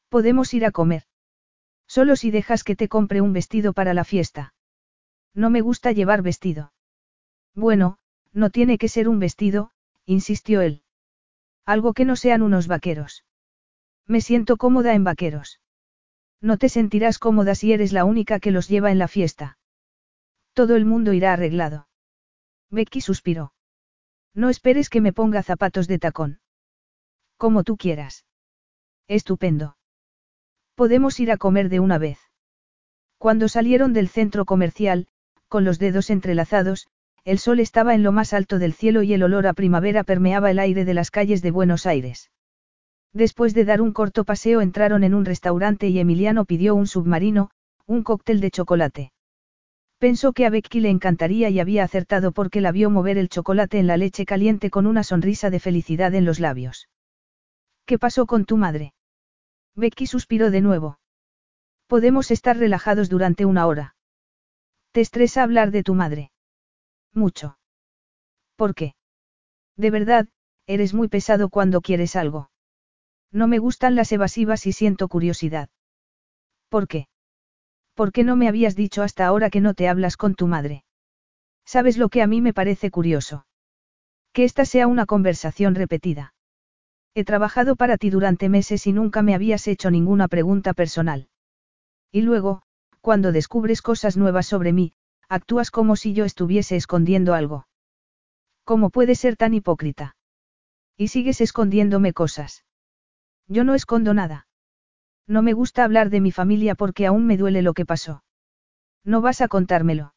[0.09, 1.05] Podemos ir a comer.
[1.87, 4.55] Solo si dejas que te compre un vestido para la fiesta.
[5.35, 6.73] No me gusta llevar vestido.
[7.55, 7.99] Bueno,
[8.33, 9.73] no tiene que ser un vestido,
[10.07, 10.83] insistió él.
[11.75, 13.25] Algo que no sean unos vaqueros.
[14.05, 15.61] Me siento cómoda en vaqueros.
[16.41, 19.57] No te sentirás cómoda si eres la única que los lleva en la fiesta.
[20.53, 21.87] Todo el mundo irá arreglado.
[22.71, 23.53] Becky suspiró.
[24.35, 26.41] No esperes que me ponga zapatos de tacón.
[27.37, 28.27] Como tú quieras.
[29.07, 29.77] Estupendo.
[30.75, 32.19] Podemos ir a comer de una vez.
[33.17, 35.07] Cuando salieron del centro comercial,
[35.47, 36.89] con los dedos entrelazados,
[37.25, 40.51] el sol estaba en lo más alto del cielo y el olor a primavera permeaba
[40.51, 42.31] el aire de las calles de Buenos Aires.
[43.13, 47.51] Después de dar un corto paseo entraron en un restaurante y Emiliano pidió un submarino,
[47.87, 49.13] un cóctel de chocolate.
[49.99, 53.79] Pensó que a Becky le encantaría y había acertado porque la vio mover el chocolate
[53.79, 56.89] en la leche caliente con una sonrisa de felicidad en los labios.
[57.85, 58.95] ¿Qué pasó con tu madre?
[59.75, 60.99] Becky suspiró de nuevo.
[61.87, 63.97] Podemos estar relajados durante una hora.
[64.93, 66.31] ¿Te estresa hablar de tu madre?
[67.15, 67.59] Mucho.
[68.57, 68.95] ¿Por qué?
[69.77, 70.29] De verdad,
[70.67, 72.51] eres muy pesado cuando quieres algo.
[73.33, 75.69] No me gustan las evasivas y siento curiosidad.
[76.69, 77.09] ¿Por qué?
[77.95, 80.85] ¿Por qué no me habías dicho hasta ahora que no te hablas con tu madre?
[81.65, 83.47] ¿Sabes lo que a mí me parece curioso?
[84.33, 86.35] Que esta sea una conversación repetida.
[87.15, 91.29] He trabajado para ti durante meses y nunca me habías hecho ninguna pregunta personal.
[92.13, 92.63] Y luego,
[93.01, 94.93] cuando descubres cosas nuevas sobre mí,
[95.31, 97.69] actúas como si yo estuviese escondiendo algo.
[98.65, 100.17] ¿Cómo puedes ser tan hipócrita?
[100.97, 102.65] Y sigues escondiéndome cosas.
[103.47, 104.49] Yo no escondo nada.
[105.29, 108.25] No me gusta hablar de mi familia porque aún me duele lo que pasó.
[109.05, 110.15] No vas a contármelo.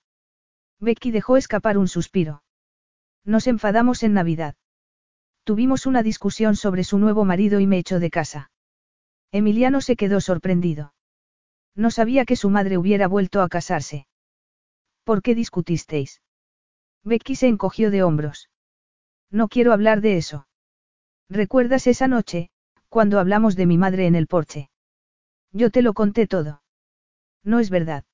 [0.80, 2.44] Becky dejó escapar un suspiro.
[3.23, 4.56] Nos enfadamos en Navidad.
[5.44, 8.52] Tuvimos una discusión sobre su nuevo marido y me echó de casa.
[9.31, 10.95] Emiliano se quedó sorprendido.
[11.76, 14.07] No sabía que su madre hubiera vuelto a casarse.
[15.04, 16.22] ¿Por qué discutisteis?
[17.04, 18.50] Becky se encogió de hombros.
[19.30, 20.48] No quiero hablar de eso.
[21.30, 22.50] ¿Recuerdas esa noche,
[22.90, 24.70] cuando hablamos de mi madre en el porche?
[25.52, 26.62] Yo te lo conté todo.
[27.44, 28.06] No es verdad.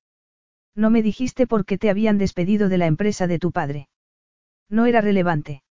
[0.74, 3.88] No me dijiste por qué te habían despedido de la empresa de tu padre.
[4.68, 5.62] No era relevante.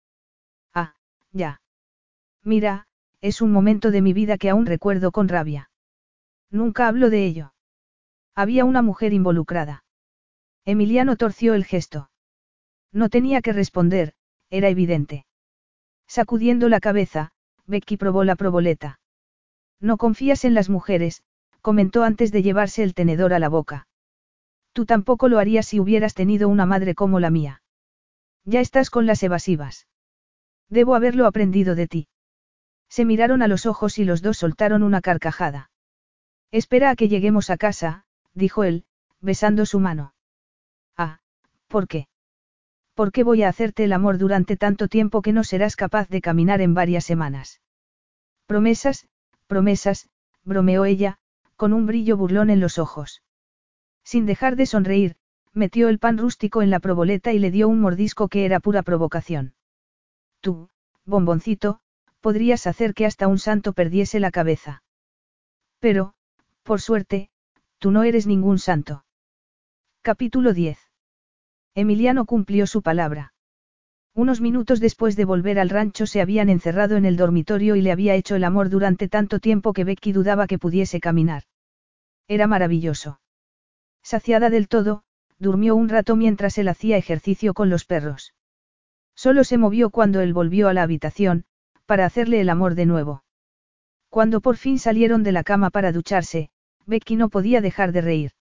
[0.74, 0.96] Ah,
[1.32, 1.62] ya.
[2.44, 2.88] Mira,
[3.22, 5.70] es un momento de mi vida que aún recuerdo con rabia.
[6.52, 7.54] Nunca hablo de ello.
[8.36, 9.84] Había una mujer involucrada.
[10.70, 12.12] Emiliano torció el gesto.
[12.94, 14.14] No tenía que responder,
[14.52, 15.26] era evidente.
[16.08, 17.32] Sacudiendo la cabeza,
[17.66, 19.00] Becky probó la proboleta.
[19.80, 21.24] No confías en las mujeres,
[21.62, 23.88] comentó antes de llevarse el tenedor a la boca.
[24.72, 27.64] Tú tampoco lo harías si hubieras tenido una madre como la mía.
[28.46, 29.88] Ya estás con las evasivas.
[30.70, 32.08] Debo haberlo aprendido de ti.
[32.90, 35.72] Se miraron a los ojos y los dos soltaron una carcajada.
[36.52, 38.06] Espera a que lleguemos a casa,
[38.36, 38.86] dijo él,
[39.20, 40.14] besando su mano.
[41.70, 42.08] ¿Por qué?
[42.96, 46.20] ¿Por qué voy a hacerte el amor durante tanto tiempo que no serás capaz de
[46.20, 47.62] caminar en varias semanas?
[48.46, 49.08] Promesas,
[49.48, 50.10] promesas,
[50.44, 51.20] bromeó ella,
[51.56, 53.24] con un brillo burlón en los ojos.
[54.04, 55.16] Sin dejar de sonreír,
[55.54, 58.84] metió el pan rústico en la proboleta y le dio un mordisco que era pura
[58.84, 59.54] provocación.
[60.42, 60.70] Tú,
[61.06, 61.80] bomboncito,
[62.20, 64.84] podrías hacer que hasta un santo perdiese la cabeza.
[65.80, 66.14] Pero,
[66.64, 67.30] por suerte,
[67.78, 69.06] tú no eres ningún santo.
[70.02, 70.89] Capítulo 10.
[71.80, 73.34] Emiliano cumplió su palabra.
[74.14, 77.94] Unos minutos después de volver al rancho se habían encerrado en el dormitorio y le
[77.94, 81.44] había hecho el amor durante tanto tiempo que Becky dudaba que pudiese caminar.
[82.28, 83.22] Era maravilloso.
[84.04, 85.04] Saciada del todo,
[85.38, 88.34] durmió un rato mientras él hacía ejercicio con los perros.
[89.16, 91.46] Solo se movió cuando él volvió a la habitación,
[91.86, 93.24] para hacerle el amor de nuevo.
[94.10, 96.50] Cuando por fin salieron de la cama para ducharse,
[96.86, 98.32] Becky no podía dejar de reír.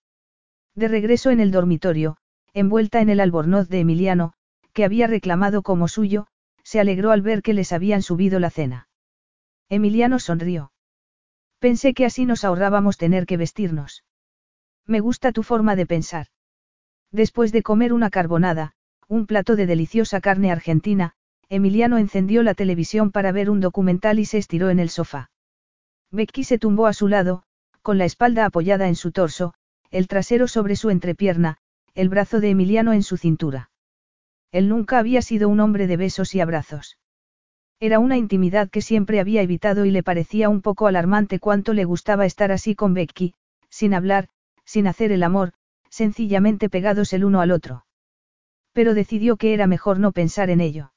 [0.74, 2.16] De regreso en el dormitorio,
[2.54, 4.32] envuelta en el albornoz de Emiliano,
[4.72, 6.26] que había reclamado como suyo,
[6.62, 8.88] se alegró al ver que les habían subido la cena.
[9.68, 10.72] Emiliano sonrió.
[11.58, 14.04] Pensé que así nos ahorrábamos tener que vestirnos.
[14.86, 16.26] Me gusta tu forma de pensar.
[17.10, 18.72] Después de comer una carbonada,
[19.08, 21.14] un plato de deliciosa carne argentina,
[21.48, 25.30] Emiliano encendió la televisión para ver un documental y se estiró en el sofá.
[26.10, 27.42] Becky se tumbó a su lado,
[27.82, 29.54] con la espalda apoyada en su torso,
[29.90, 31.58] el trasero sobre su entrepierna,
[31.98, 33.72] el brazo de Emiliano en su cintura.
[34.52, 36.96] Él nunca había sido un hombre de besos y abrazos.
[37.80, 41.84] Era una intimidad que siempre había evitado y le parecía un poco alarmante cuánto le
[41.84, 43.34] gustaba estar así con Becky,
[43.68, 44.28] sin hablar,
[44.64, 45.54] sin hacer el amor,
[45.90, 47.84] sencillamente pegados el uno al otro.
[48.72, 50.92] Pero decidió que era mejor no pensar en ello.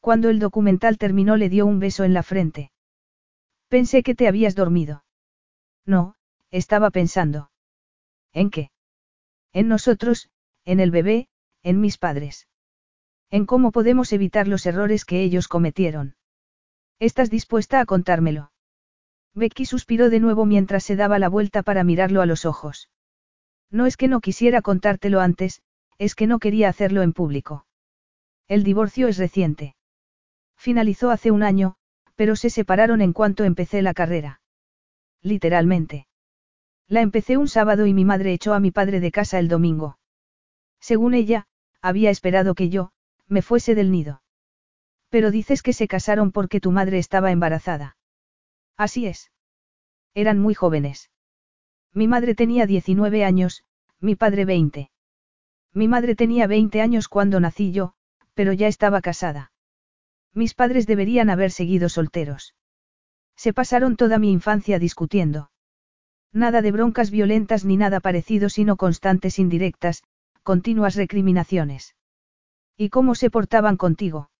[0.00, 2.72] Cuando el documental terminó le dio un beso en la frente.
[3.68, 5.02] Pensé que te habías dormido.
[5.86, 6.14] No,
[6.50, 7.50] estaba pensando.
[8.34, 8.70] ¿En qué?
[9.52, 10.30] En nosotros,
[10.64, 11.28] en el bebé,
[11.62, 12.48] en mis padres.
[13.30, 16.16] En cómo podemos evitar los errores que ellos cometieron.
[16.98, 18.52] ¿Estás dispuesta a contármelo?
[19.34, 22.90] Becky suspiró de nuevo mientras se daba la vuelta para mirarlo a los ojos.
[23.70, 25.62] No es que no quisiera contártelo antes,
[25.98, 27.66] es que no quería hacerlo en público.
[28.48, 29.76] El divorcio es reciente.
[30.56, 31.76] Finalizó hace un año,
[32.16, 34.40] pero se separaron en cuanto empecé la carrera.
[35.22, 36.08] Literalmente.
[36.90, 40.00] La empecé un sábado y mi madre echó a mi padre de casa el domingo.
[40.80, 41.46] Según ella,
[41.80, 42.90] había esperado que yo,
[43.28, 44.22] me fuese del nido.
[45.08, 47.96] Pero dices que se casaron porque tu madre estaba embarazada.
[48.76, 49.30] Así es.
[50.14, 51.10] Eran muy jóvenes.
[51.94, 53.62] Mi madre tenía 19 años,
[54.00, 54.90] mi padre 20.
[55.72, 57.94] Mi madre tenía 20 años cuando nací yo,
[58.34, 59.52] pero ya estaba casada.
[60.34, 62.56] Mis padres deberían haber seguido solteros.
[63.36, 65.52] Se pasaron toda mi infancia discutiendo.
[66.32, 70.04] Nada de broncas violentas ni nada parecido, sino constantes indirectas,
[70.42, 71.96] continuas recriminaciones.
[72.76, 74.30] ¿Y cómo se portaban contigo?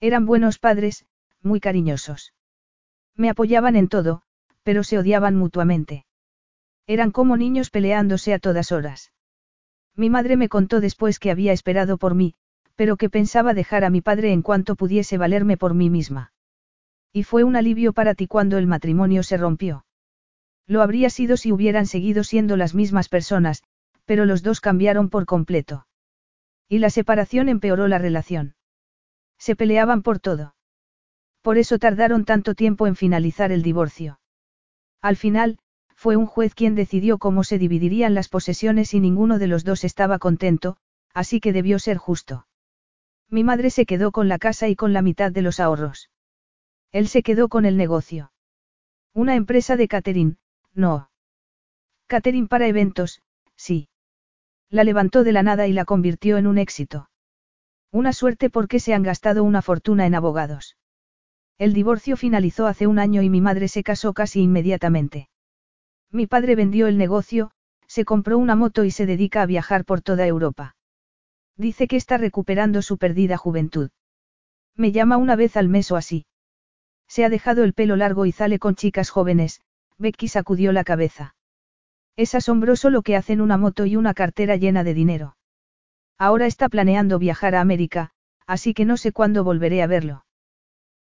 [0.00, 1.06] Eran buenos padres,
[1.42, 2.34] muy cariñosos.
[3.16, 4.22] Me apoyaban en todo,
[4.62, 6.06] pero se odiaban mutuamente.
[6.86, 9.12] Eran como niños peleándose a todas horas.
[9.96, 12.34] Mi madre me contó después que había esperado por mí,
[12.76, 16.32] pero que pensaba dejar a mi padre en cuanto pudiese valerme por mí misma.
[17.12, 19.84] Y fue un alivio para ti cuando el matrimonio se rompió.
[20.68, 23.64] Lo habría sido si hubieran seguido siendo las mismas personas,
[24.04, 25.86] pero los dos cambiaron por completo.
[26.68, 28.54] Y la separación empeoró la relación.
[29.38, 30.54] Se peleaban por todo.
[31.40, 34.20] Por eso tardaron tanto tiempo en finalizar el divorcio.
[35.00, 35.58] Al final,
[35.94, 39.84] fue un juez quien decidió cómo se dividirían las posesiones y ninguno de los dos
[39.84, 40.76] estaba contento,
[41.14, 42.46] así que debió ser justo.
[43.30, 46.10] Mi madre se quedó con la casa y con la mitad de los ahorros.
[46.92, 48.32] Él se quedó con el negocio.
[49.14, 50.38] Una empresa de catering,
[50.74, 51.10] no.
[52.06, 53.22] Catering para eventos,
[53.56, 53.88] sí.
[54.70, 57.08] La levantó de la nada y la convirtió en un éxito.
[57.90, 60.76] Una suerte porque se han gastado una fortuna en abogados.
[61.58, 65.28] El divorcio finalizó hace un año y mi madre se casó casi inmediatamente.
[66.10, 67.50] Mi padre vendió el negocio,
[67.86, 70.76] se compró una moto y se dedica a viajar por toda Europa.
[71.56, 73.90] Dice que está recuperando su perdida juventud.
[74.76, 76.26] Me llama una vez al mes o así.
[77.08, 79.60] Se ha dejado el pelo largo y sale con chicas jóvenes,
[79.98, 81.34] Becky sacudió la cabeza.
[82.16, 85.36] Es asombroso lo que hacen una moto y una cartera llena de dinero.
[86.18, 88.10] Ahora está planeando viajar a América,
[88.46, 90.24] así que no sé cuándo volveré a verlo.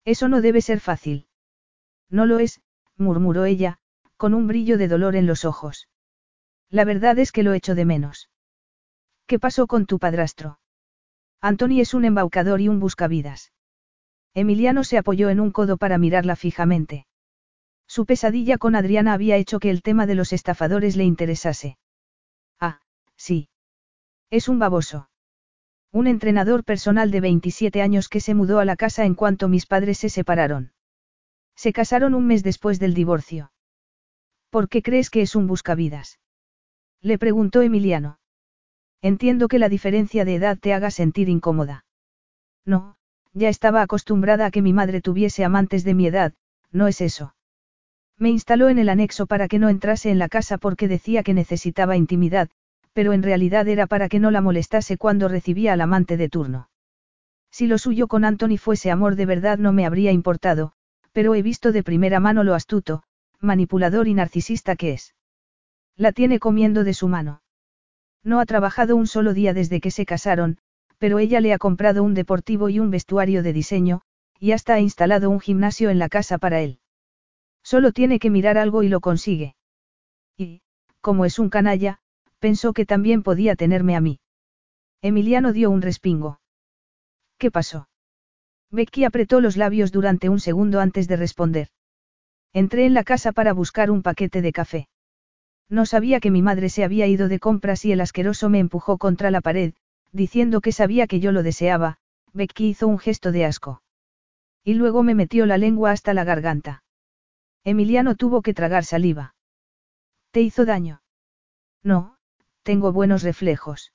[0.05, 1.27] Eso no debe ser fácil.
[2.11, 2.61] No lo es,
[2.97, 3.79] murmuró ella,
[4.17, 5.89] con un brillo de dolor en los ojos.
[6.71, 8.31] La verdad es que lo echo de menos.
[9.27, 10.59] ¿Qué pasó con tu padrastro?
[11.41, 13.53] Anthony es un embaucador y un buscavidas.
[14.35, 17.06] Emiliano se apoyó en un codo para mirarla fijamente.
[17.87, 21.79] Su pesadilla con Adriana había hecho que el tema de los estafadores le interesase.
[22.61, 22.81] Ah,
[23.17, 23.49] sí.
[24.31, 25.09] Es un baboso.
[25.93, 29.67] Un entrenador personal de 27 años que se mudó a la casa en cuanto mis
[29.67, 30.73] padres se separaron.
[31.55, 33.53] Se casaron un mes después del divorcio.
[34.51, 36.19] ¿Por qué crees que es un buscavidas?
[37.01, 38.19] Le preguntó Emiliano.
[39.01, 41.85] Entiendo que la diferencia de edad te haga sentir incómoda.
[42.65, 42.97] No,
[43.33, 46.35] ya estaba acostumbrada a que mi madre tuviese amantes de mi edad,
[46.73, 47.35] no es eso.
[48.19, 51.35] Me instaló en el anexo para que no entrase en la casa porque decía que
[51.35, 52.49] necesitaba intimidad,
[52.95, 56.71] pero en realidad era para que no la molestase cuando recibía al amante de turno.
[57.51, 60.73] Si lo suyo con Anthony fuese amor de verdad no me habría importado,
[61.13, 63.03] pero he visto de primera mano lo astuto,
[63.41, 65.15] manipulador y narcisista que es.
[65.97, 67.43] La tiene comiendo de su mano.
[68.23, 70.59] No ha trabajado un solo día desde que se casaron,
[70.99, 74.03] pero ella le ha comprado un deportivo y un vestuario de diseño,
[74.41, 76.81] y hasta ha instalado un gimnasio en la casa para él.
[77.73, 79.57] Solo tiene que mirar algo y lo consigue.
[80.39, 80.61] Y,
[81.01, 81.99] como es un canalla,
[82.39, 84.21] pensó que también podía tenerme a mí.
[85.03, 86.39] Emiliano dio un respingo.
[87.39, 87.89] ¿Qué pasó?
[88.71, 91.67] Becky apretó los labios durante un segundo antes de responder.
[92.53, 94.89] Entré en la casa para buscar un paquete de café.
[95.69, 98.97] No sabía que mi madre se había ido de compras y el asqueroso me empujó
[98.97, 99.75] contra la pared,
[100.13, 101.99] diciendo que sabía que yo lo deseaba,
[102.33, 103.83] Becky hizo un gesto de asco.
[104.63, 106.85] Y luego me metió la lengua hasta la garganta.
[107.67, 109.35] Emiliano tuvo que tragar saliva.
[110.31, 111.03] ¿Te hizo daño?
[111.83, 112.17] No,
[112.63, 113.93] tengo buenos reflejos.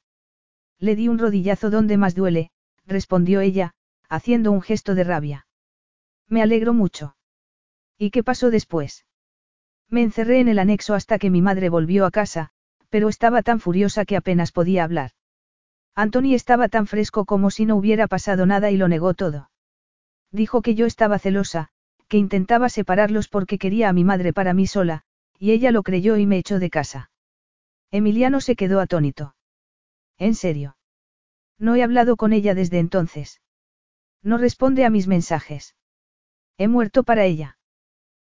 [0.77, 2.51] Le di un rodillazo donde más duele,
[2.85, 3.73] respondió ella,
[4.09, 5.47] haciendo un gesto de rabia.
[6.27, 7.15] Me alegro mucho.
[7.97, 9.05] ¿Y qué pasó después?
[9.87, 12.49] Me encerré en el anexo hasta que mi madre volvió a casa,
[12.89, 15.11] pero estaba tan furiosa que apenas podía hablar.
[15.95, 19.49] Anthony estaba tan fresco como si no hubiera pasado nada y lo negó todo.
[20.29, 21.69] Dijo que yo estaba celosa,
[22.11, 25.03] que intentaba separarlos porque quería a mi madre para mí sola,
[25.39, 27.09] y ella lo creyó y me echó de casa.
[27.89, 29.33] Emiliano se quedó atónito.
[30.17, 30.75] ¿En serio?
[31.57, 33.39] No he hablado con ella desde entonces.
[34.21, 35.77] No responde a mis mensajes.
[36.57, 37.57] He muerto para ella.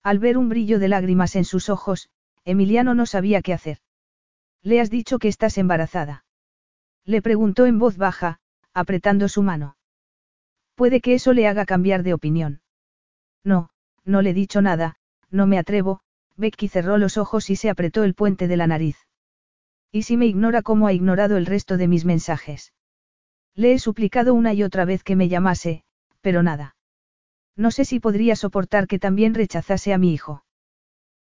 [0.03, 2.09] Al ver un brillo de lágrimas en sus ojos,
[2.47, 3.81] Emiliano no sabía qué hacer.
[4.63, 6.25] ¿Le has dicho que estás embarazada?
[7.05, 8.41] Le preguntó en voz baja,
[8.73, 9.77] apretando su mano.
[10.77, 12.63] Puede que eso le haga cambiar de opinión.
[13.47, 13.71] No,
[14.05, 14.97] no le he dicho nada,
[15.31, 16.01] no me atrevo,
[16.37, 18.99] Becky cerró los ojos y se apretó el puente de la nariz.
[19.93, 22.73] ¿Y si me ignora como ha ignorado el resto de mis mensajes?
[23.55, 25.85] Le he suplicado una y otra vez que me llamase,
[26.21, 26.75] pero nada.
[27.55, 30.45] No sé si podría soportar que también rechazase a mi hijo.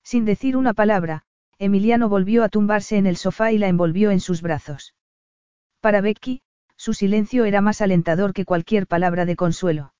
[0.02, 1.24] Sin decir una palabra,
[1.60, 4.96] Emiliano volvió a tumbarse en el sofá y la envolvió en sus brazos.
[5.82, 6.42] Para Becky,
[6.78, 9.93] su silencio era más alentador que cualquier palabra de consuelo.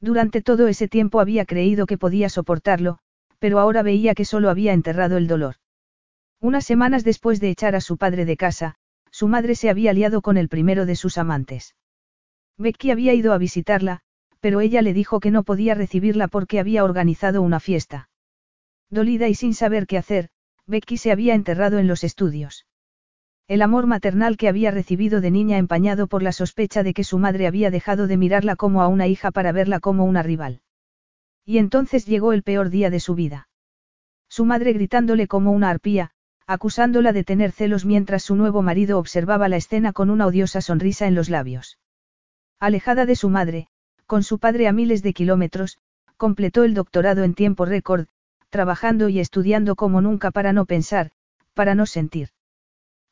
[0.00, 2.98] Durante todo ese tiempo había creído que podía soportarlo,
[3.38, 5.56] pero ahora veía que solo había enterrado el dolor.
[6.40, 8.76] Unas semanas después de echar a su padre de casa,
[9.10, 11.74] su madre se había liado con el primero de sus amantes.
[12.56, 14.00] Becky había ido a visitarla,
[14.40, 18.08] pero ella le dijo que no podía recibirla porque había organizado una fiesta.
[18.90, 20.30] Dolida y sin saber qué hacer,
[20.66, 22.66] Becky se había enterrado en los estudios.
[23.48, 27.18] El amor maternal que había recibido de niña empañado por la sospecha de que su
[27.18, 30.60] madre había dejado de mirarla como a una hija para verla como una rival.
[31.46, 33.48] Y entonces llegó el peor día de su vida.
[34.28, 36.10] Su madre gritándole como una arpía,
[36.46, 41.06] acusándola de tener celos mientras su nuevo marido observaba la escena con una odiosa sonrisa
[41.06, 41.78] en los labios.
[42.60, 43.68] Alejada de su madre,
[44.04, 45.78] con su padre a miles de kilómetros,
[46.18, 48.08] completó el doctorado en tiempo récord,
[48.50, 51.12] trabajando y estudiando como nunca para no pensar,
[51.54, 52.28] para no sentir.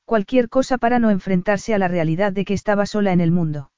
[0.06, 3.72] Cualquier cosa para no enfrentarse a la realidad de que estaba sola en el mundo.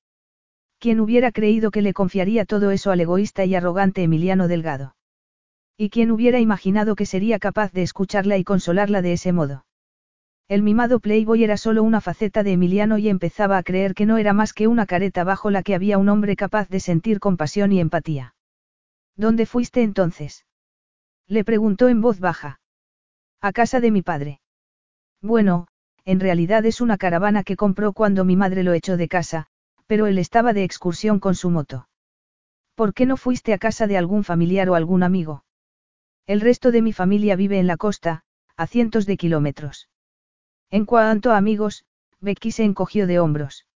[0.78, 4.94] ¿Quién hubiera creído que le confiaría todo eso al egoísta y arrogante Emiliano Delgado?
[5.78, 9.64] ¿Y quién hubiera imaginado que sería capaz de escucharla y consolarla de ese modo?
[10.48, 14.18] El mimado Playboy era solo una faceta de Emiliano y empezaba a creer que no
[14.18, 17.72] era más que una careta bajo la que había un hombre capaz de sentir compasión
[17.72, 18.34] y empatía.
[19.16, 20.44] ¿Dónde fuiste entonces?
[21.26, 22.60] Le preguntó en voz baja.
[23.40, 24.40] A casa de mi padre.
[25.22, 25.68] Bueno,
[26.08, 29.46] en realidad es una caravana que compró cuando mi madre lo echó de casa,
[29.86, 31.86] pero él estaba de excursión con su moto.
[32.74, 35.44] ¿Por qué no fuiste a casa de algún familiar o algún amigo?
[36.26, 38.22] El resto de mi familia vive en la costa,
[38.56, 39.90] a cientos de kilómetros.
[40.70, 41.84] En cuanto a amigos,
[42.20, 43.66] Becky se encogió de hombros.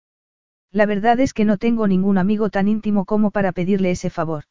[0.70, 4.44] La verdad es que no tengo ningún amigo tan íntimo como para pedirle ese favor.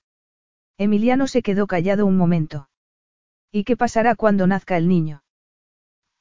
[0.77, 2.69] Emiliano se quedó callado un momento.
[3.51, 5.24] ¿Y qué pasará cuando nazca el niño?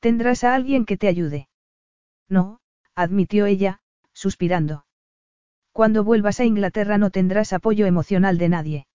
[0.01, 1.50] Tendrás a alguien que te ayude.
[2.31, 2.61] No,
[2.95, 3.81] admitió ella,
[4.13, 4.87] suspirando.
[5.73, 8.87] Cuando vuelvas a Inglaterra no tendrás apoyo emocional de nadie.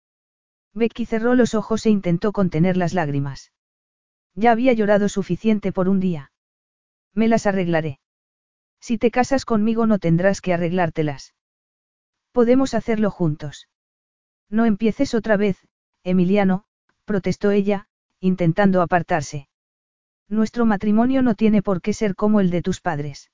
[0.74, 3.52] Becky cerró los ojos e intentó contener las lágrimas.
[4.34, 6.32] Ya había llorado suficiente por un día.
[7.14, 8.00] Me las arreglaré.
[8.80, 11.34] Si te casas conmigo no tendrás que arreglártelas.
[12.32, 13.70] Podemos hacerlo juntos.
[14.50, 15.58] No empieces otra vez,
[16.04, 16.66] Emiliano,
[17.06, 17.88] protestó ella,
[18.20, 19.48] intentando apartarse.
[20.28, 23.32] Nuestro matrimonio no tiene por qué ser como el de tus padres.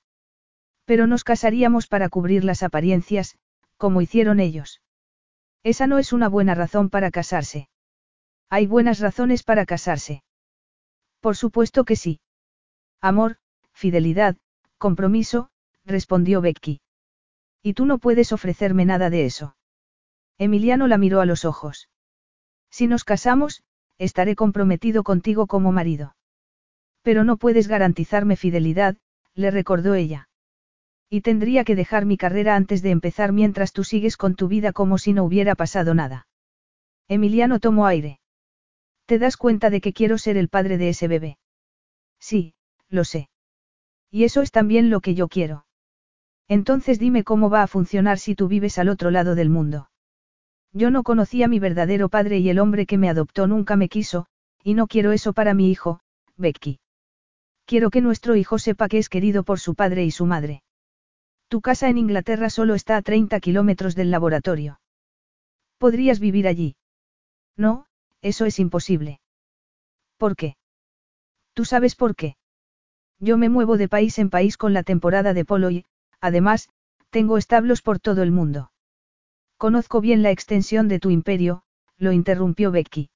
[0.84, 3.38] Pero nos casaríamos para cubrir las apariencias,
[3.76, 4.82] como hicieron ellos.
[5.62, 7.68] Esa no es una buena razón para casarse.
[8.50, 10.22] Hay buenas razones para casarse.
[11.20, 12.20] Por supuesto que sí.
[13.00, 13.38] Amor,
[13.72, 14.36] fidelidad,
[14.76, 15.50] compromiso,
[15.84, 16.80] respondió Becky.
[17.62, 19.56] Y tú no puedes ofrecerme nada de eso.
[20.36, 21.88] Emiliano la miró a los ojos.
[22.70, 23.62] Si nos casamos,
[23.98, 26.16] estaré comprometido contigo como marido.
[27.02, 28.96] Pero no puedes garantizarme fidelidad,
[29.34, 30.28] le recordó ella.
[31.10, 34.72] Y tendría que dejar mi carrera antes de empezar mientras tú sigues con tu vida
[34.72, 36.26] como si no hubiera pasado nada.
[37.08, 38.20] Emiliano tomó aire.
[39.06, 41.38] ¿Te das cuenta de que quiero ser el padre de ese bebé?
[42.18, 42.54] Sí,
[42.88, 43.28] lo sé.
[44.10, 45.66] Y eso es también lo que yo quiero.
[46.48, 49.90] Entonces dime cómo va a funcionar si tú vives al otro lado del mundo.
[50.72, 53.88] Yo no conocí a mi verdadero padre y el hombre que me adoptó nunca me
[53.88, 54.26] quiso,
[54.62, 56.00] y no quiero eso para mi hijo,
[56.36, 56.81] Becky.
[57.64, 60.62] Quiero que nuestro hijo sepa que es querido por su padre y su madre.
[61.48, 64.80] Tu casa en Inglaterra solo está a 30 kilómetros del laboratorio.
[65.78, 66.76] ¿Podrías vivir allí?
[67.56, 67.86] No,
[68.20, 69.20] eso es imposible.
[70.16, 70.56] ¿Por qué?
[71.54, 72.36] ¿Tú sabes por qué?
[73.18, 75.84] Yo me muevo de país en país con la temporada de polo y,
[76.20, 76.70] además,
[77.10, 78.72] tengo establos por todo el mundo.
[79.58, 81.62] Conozco bien la extensión de tu imperio,
[81.98, 83.10] lo interrumpió Becky.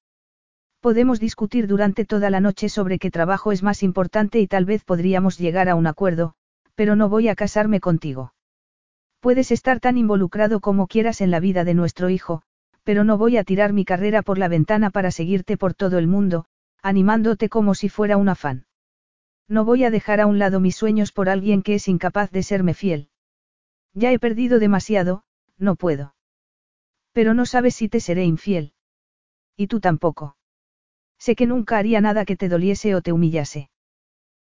[0.86, 4.84] Podemos discutir durante toda la noche sobre qué trabajo es más importante y tal vez
[4.84, 6.34] podríamos llegar a un acuerdo,
[6.76, 8.34] pero no voy a casarme contigo.
[9.18, 12.42] Puedes estar tan involucrado como quieras en la vida de nuestro hijo,
[12.84, 16.06] pero no voy a tirar mi carrera por la ventana para seguirte por todo el
[16.06, 16.44] mundo,
[16.84, 18.66] animándote como si fuera un afán.
[19.48, 22.44] No voy a dejar a un lado mis sueños por alguien que es incapaz de
[22.44, 23.08] serme fiel.
[23.92, 25.24] Ya he perdido demasiado,
[25.58, 26.14] no puedo.
[27.12, 28.72] Pero no sabes si te seré infiel.
[29.56, 30.35] Y tú tampoco.
[31.18, 33.70] Sé que nunca haría nada que te doliese o te humillase.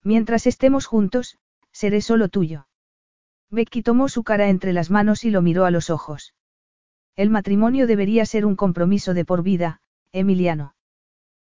[0.03, 1.37] Mientras estemos juntos,
[1.71, 2.67] seré solo tuyo.
[3.49, 6.33] Becky tomó su cara entre las manos y lo miró a los ojos.
[7.15, 9.81] El matrimonio debería ser un compromiso de por vida,
[10.11, 10.75] Emiliano.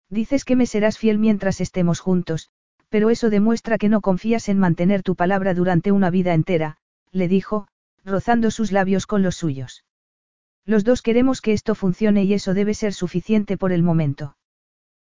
[0.09, 2.51] Dices que me serás fiel mientras estemos juntos,
[2.89, 6.79] pero eso demuestra que no confías en mantener tu palabra durante una vida entera,
[7.13, 7.69] le dijo,
[8.05, 9.85] rozando sus labios con los suyos.
[10.65, 14.37] Los dos queremos que esto funcione y eso debe ser suficiente por el momento.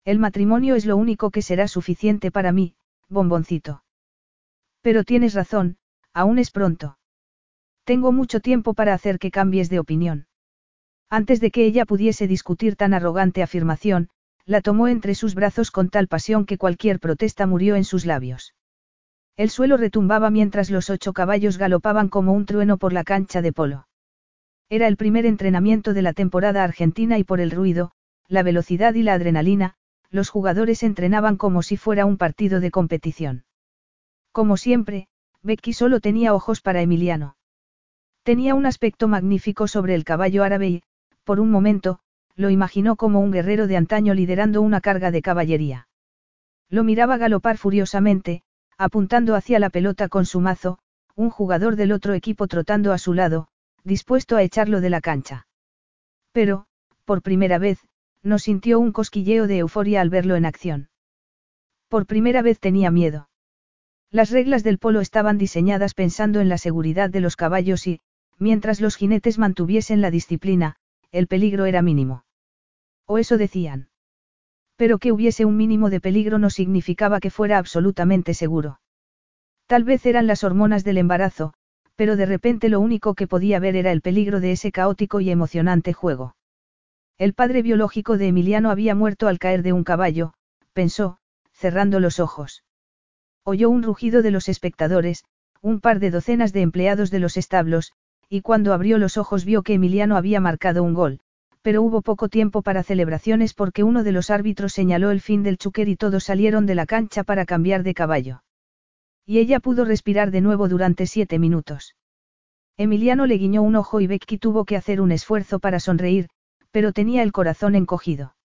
[0.06, 2.76] El matrimonio es lo único que será suficiente para mí,
[3.08, 3.82] bomboncito.
[4.80, 5.78] Pero tienes razón,
[6.14, 6.96] aún es pronto.
[7.82, 10.28] Tengo mucho tiempo para hacer que cambies de opinión.
[11.10, 14.08] Antes de que ella pudiese discutir tan arrogante afirmación,
[14.44, 18.54] la tomó entre sus brazos con tal pasión que cualquier protesta murió en sus labios.
[19.36, 23.52] El suelo retumbaba mientras los ocho caballos galopaban como un trueno por la cancha de
[23.52, 23.88] polo.
[24.68, 27.90] Era el primer entrenamiento de la temporada argentina y por el ruido,
[28.28, 29.76] la velocidad y la adrenalina,
[30.10, 33.44] los jugadores entrenaban como si fuera un partido de competición.
[34.32, 35.08] Como siempre,
[35.42, 37.36] Becky solo tenía ojos para Emiliano.
[38.22, 40.82] Tenía un aspecto magnífico sobre el caballo árabe y,
[41.24, 42.00] por un momento,
[42.34, 45.88] lo imaginó como un guerrero de antaño liderando una carga de caballería.
[46.68, 48.42] Lo miraba galopar furiosamente,
[48.76, 50.78] apuntando hacia la pelota con su mazo,
[51.14, 53.48] un jugador del otro equipo trotando a su lado,
[53.84, 55.46] dispuesto a echarlo de la cancha.
[56.32, 56.66] Pero,
[57.04, 57.78] por primera vez,
[58.22, 60.88] no sintió un cosquilleo de euforia al verlo en acción.
[61.88, 63.28] Por primera vez tenía miedo.
[64.10, 68.00] Las reglas del polo estaban diseñadas pensando en la seguridad de los caballos y,
[68.38, 70.76] mientras los jinetes mantuviesen la disciplina,
[71.12, 72.24] el peligro era mínimo.
[73.06, 73.88] O eso decían.
[74.76, 78.80] Pero que hubiese un mínimo de peligro no significaba que fuera absolutamente seguro.
[79.66, 81.54] Tal vez eran las hormonas del embarazo,
[81.96, 85.30] pero de repente lo único que podía ver era el peligro de ese caótico y
[85.30, 86.35] emocionante juego.
[87.18, 90.34] El padre biológico de Emiliano había muerto al caer de un caballo,
[90.74, 91.16] pensó,
[91.54, 92.62] cerrando los ojos.
[93.42, 95.24] Oyó un rugido de los espectadores,
[95.62, 97.92] un par de docenas de empleados de los establos,
[98.28, 101.20] y cuando abrió los ojos vio que Emiliano había marcado un gol,
[101.62, 105.56] pero hubo poco tiempo para celebraciones porque uno de los árbitros señaló el fin del
[105.56, 108.42] chuquer y todos salieron de la cancha para cambiar de caballo.
[109.24, 111.96] Y ella pudo respirar de nuevo durante siete minutos.
[112.76, 116.28] Emiliano le guiñó un ojo y Becky tuvo que hacer un esfuerzo para sonreír,
[116.76, 118.36] pero tenía el corazón encogido.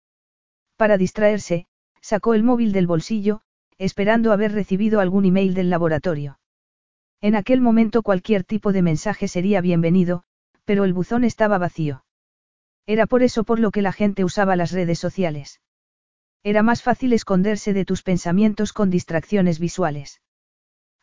[0.77, 1.67] Para distraerse,
[1.99, 3.41] sacó el móvil del bolsillo,
[3.77, 6.39] esperando haber recibido algún email del laboratorio.
[7.19, 10.23] En aquel momento cualquier tipo de mensaje sería bienvenido,
[10.63, 12.05] pero el buzón estaba vacío.
[12.85, 15.59] Era por eso por lo que la gente usaba las redes sociales.
[16.41, 20.21] Era más fácil esconderse de tus pensamientos con distracciones visuales.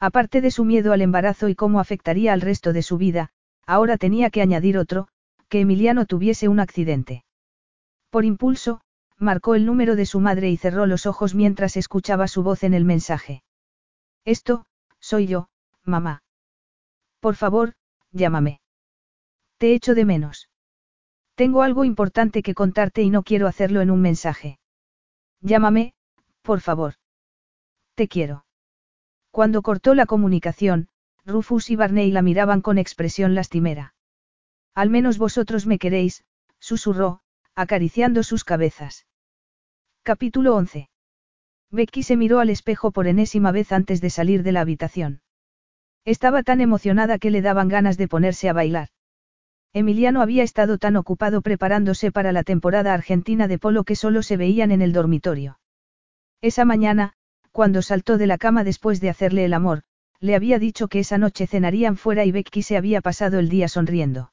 [0.01, 3.33] Aparte de su miedo al embarazo y cómo afectaría al resto de su vida,
[3.67, 5.09] ahora tenía que añadir otro,
[5.49, 7.25] que Emiliano tuviese un accidente.
[8.11, 8.81] Por impulso,
[9.17, 12.75] marcó el número de su madre y cerró los ojos mientras escuchaba su voz en
[12.75, 13.43] el mensaje.
[14.25, 14.67] Esto,
[15.01, 15.49] soy yo,
[15.85, 16.23] mamá.
[17.21, 17.75] Por favor,
[18.13, 18.61] llámame.
[19.59, 20.49] Te echo de menos.
[21.35, 24.59] Tengo algo importante que contarte y no quiero hacerlo en un mensaje.
[25.41, 25.95] Llámame,
[26.43, 26.95] por favor.
[27.95, 28.45] Te quiero.
[29.31, 30.89] Cuando cortó la comunicación,
[31.25, 33.95] Rufus y Barney la miraban con expresión lastimera.
[34.75, 36.25] Al menos vosotros me queréis,
[36.59, 37.21] susurró,
[37.55, 39.07] acariciando sus cabezas.
[40.03, 40.89] Capítulo 11.
[41.71, 45.21] Becky se miró al espejo por enésima vez antes de salir de la habitación.
[46.05, 48.89] Estaba tan emocionada que le daban ganas de ponerse a bailar.
[49.75, 54.39] Emiliano había estado tan ocupado preparándose para la temporada argentina de polo que solo se
[54.39, 55.59] veían en el dormitorio.
[56.41, 57.13] Esa mañana,
[57.53, 59.83] cuando saltó de la cama después de hacerle el amor,
[60.21, 63.69] le había dicho que esa noche cenarían fuera y Becky se había pasado el día
[63.69, 64.33] sonriendo.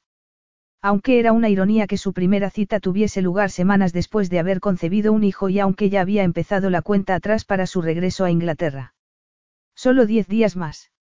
[0.82, 5.12] Aunque era una ironía que su primera cita tuviese lugar semanas después de haber concebido
[5.12, 8.94] un hijo y aunque ya había empezado la cuenta atrás para su regreso a Inglaterra.
[9.74, 10.92] Solo diez días más.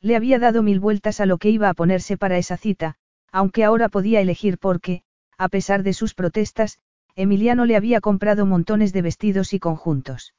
[0.00, 2.96] Le había dado mil vueltas a lo que iba a ponerse para esa cita,
[3.32, 5.02] aunque ahora podía elegir porque,
[5.38, 6.78] a pesar de sus protestas,
[7.16, 10.34] Emiliano le había comprado montones de vestidos y conjuntos.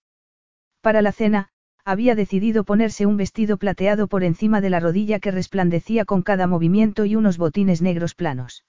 [0.82, 1.50] Para la cena,
[1.85, 6.47] había decidido ponerse un vestido plateado por encima de la rodilla que resplandecía con cada
[6.47, 8.65] movimiento y unos botines negros planos.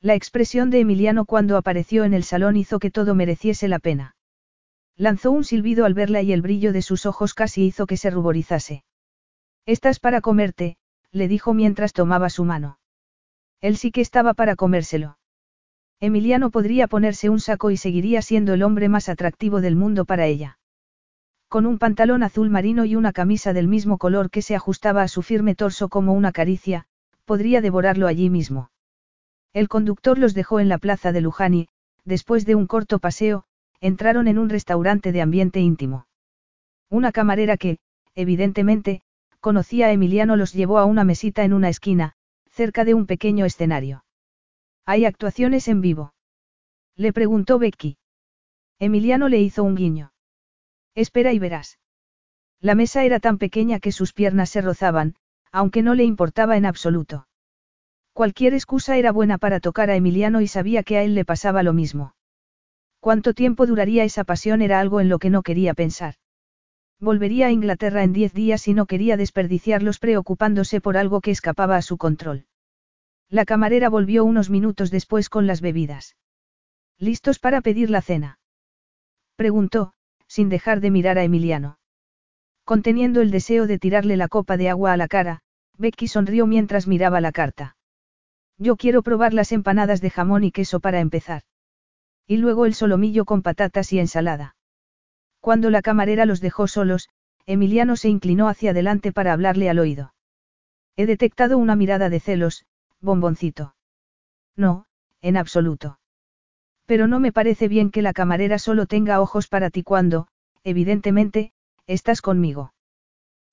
[0.00, 4.16] La expresión de Emiliano cuando apareció en el salón hizo que todo mereciese la pena.
[4.96, 8.08] Lanzó un silbido al verla y el brillo de sus ojos casi hizo que se
[8.08, 8.84] ruborizase.
[9.66, 10.78] Estás para comerte,
[11.12, 12.78] le dijo mientras tomaba su mano.
[13.60, 15.18] Él sí que estaba para comérselo.
[16.00, 20.26] Emiliano podría ponerse un saco y seguiría siendo el hombre más atractivo del mundo para
[20.26, 20.59] ella.
[21.50, 25.08] Con un pantalón azul marino y una camisa del mismo color que se ajustaba a
[25.08, 26.86] su firme torso como una caricia,
[27.24, 28.70] podría devorarlo allí mismo.
[29.52, 31.68] El conductor los dejó en la plaza de Luján y,
[32.04, 33.46] después de un corto paseo,
[33.80, 36.06] entraron en un restaurante de ambiente íntimo.
[36.88, 37.78] Una camarera que,
[38.14, 39.02] evidentemente,
[39.40, 42.14] conocía a Emiliano los llevó a una mesita en una esquina,
[42.52, 44.04] cerca de un pequeño escenario.
[44.86, 46.14] ¿Hay actuaciones en vivo?
[46.94, 47.96] Le preguntó Becky.
[48.78, 50.12] Emiliano le hizo un guiño.
[50.94, 51.78] Espera y verás.
[52.60, 55.14] La mesa era tan pequeña que sus piernas se rozaban,
[55.52, 57.26] aunque no le importaba en absoluto.
[58.12, 61.62] Cualquier excusa era buena para tocar a Emiliano y sabía que a él le pasaba
[61.62, 62.14] lo mismo.
[62.98, 66.16] ¿Cuánto tiempo duraría esa pasión era algo en lo que no quería pensar?
[66.98, 71.76] Volvería a Inglaterra en diez días y no quería desperdiciarlos preocupándose por algo que escapaba
[71.76, 72.44] a su control.
[73.30, 76.16] La camarera volvió unos minutos después con las bebidas.
[76.98, 78.38] ¿Listos para pedir la cena?
[79.36, 79.94] Preguntó,
[80.30, 81.80] sin dejar de mirar a Emiliano.
[82.64, 85.40] Conteniendo el deseo de tirarle la copa de agua a la cara,
[85.76, 87.76] Becky sonrió mientras miraba la carta.
[88.56, 91.42] Yo quiero probar las empanadas de jamón y queso para empezar.
[92.28, 94.54] Y luego el solomillo con patatas y ensalada.
[95.40, 97.08] Cuando la camarera los dejó solos,
[97.44, 100.14] Emiliano se inclinó hacia adelante para hablarle al oído.
[100.94, 102.66] He detectado una mirada de celos,
[103.00, 103.74] bomboncito.
[104.54, 104.86] No,
[105.22, 105.99] en absoluto.
[106.90, 110.26] Pero no me parece bien que la camarera solo tenga ojos para ti cuando,
[110.64, 111.52] evidentemente,
[111.86, 112.74] estás conmigo.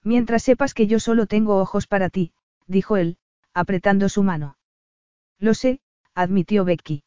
[0.04, 2.32] Mientras sepas que yo solo tengo ojos para ti,
[2.66, 3.20] dijo él,
[3.54, 4.58] apretando su mano.
[5.38, 5.82] Lo sé,
[6.16, 7.04] admitió Becky.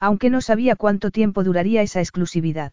[0.00, 2.72] Aunque no sabía cuánto tiempo duraría esa exclusividad.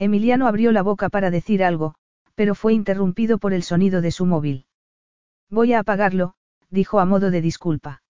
[0.00, 1.94] Emiliano abrió la boca para decir algo,
[2.34, 4.66] pero fue interrumpido por el sonido de su móvil.
[5.48, 6.34] Voy a apagarlo,
[6.70, 8.02] dijo a modo de disculpa.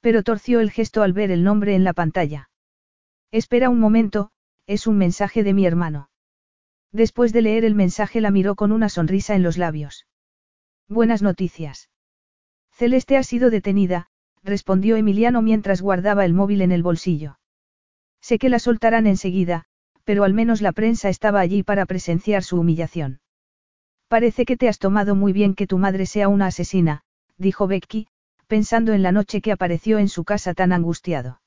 [0.00, 2.50] Pero torció el gesto al ver el nombre en la pantalla.
[3.32, 4.30] Espera un momento,
[4.66, 6.10] es un mensaje de mi hermano.
[6.92, 10.06] Después de leer el mensaje la miró con una sonrisa en los labios.
[10.88, 11.90] Buenas noticias.
[12.72, 14.06] Celeste ha sido detenida,
[14.42, 17.38] respondió Emiliano mientras guardaba el móvil en el bolsillo.
[18.20, 19.64] Sé que la soltarán enseguida,
[20.04, 23.20] pero al menos la prensa estaba allí para presenciar su humillación.
[24.08, 27.02] Parece que te has tomado muy bien que tu madre sea una asesina,
[27.36, 28.06] dijo Becky,
[28.46, 31.40] pensando en la noche que apareció en su casa tan angustiado.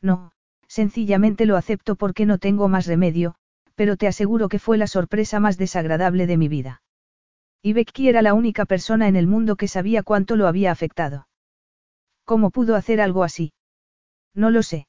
[0.00, 0.32] No,
[0.68, 3.34] sencillamente lo acepto porque no tengo más remedio,
[3.74, 6.82] pero te aseguro que fue la sorpresa más desagradable de mi vida.
[7.62, 11.28] Y Becky era la única persona en el mundo que sabía cuánto lo había afectado.
[12.24, 13.52] ¿Cómo pudo hacer algo así?
[14.34, 14.86] No lo sé.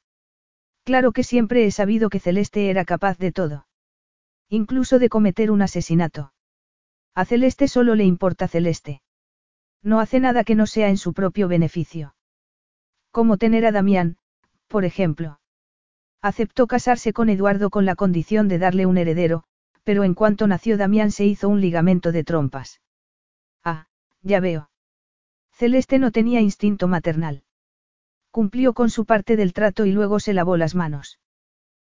[0.84, 3.68] Claro que siempre he sabido que Celeste era capaz de todo.
[4.50, 6.34] Incluso de cometer un asesinato.
[7.14, 9.02] A Celeste solo le importa Celeste.
[9.84, 12.16] No hace nada que no sea en su propio beneficio.
[13.12, 14.18] Como tener a Damián,
[14.68, 15.40] por ejemplo.
[16.22, 19.44] Aceptó casarse con Eduardo con la condición de darle un heredero,
[19.84, 22.82] pero en cuanto nació Damián se hizo un ligamento de trompas.
[23.64, 23.88] Ah,
[24.22, 24.70] ya veo.
[25.54, 27.44] Celeste no tenía instinto maternal.
[28.32, 31.20] Cumplió con su parte del trato y luego se lavó las manos.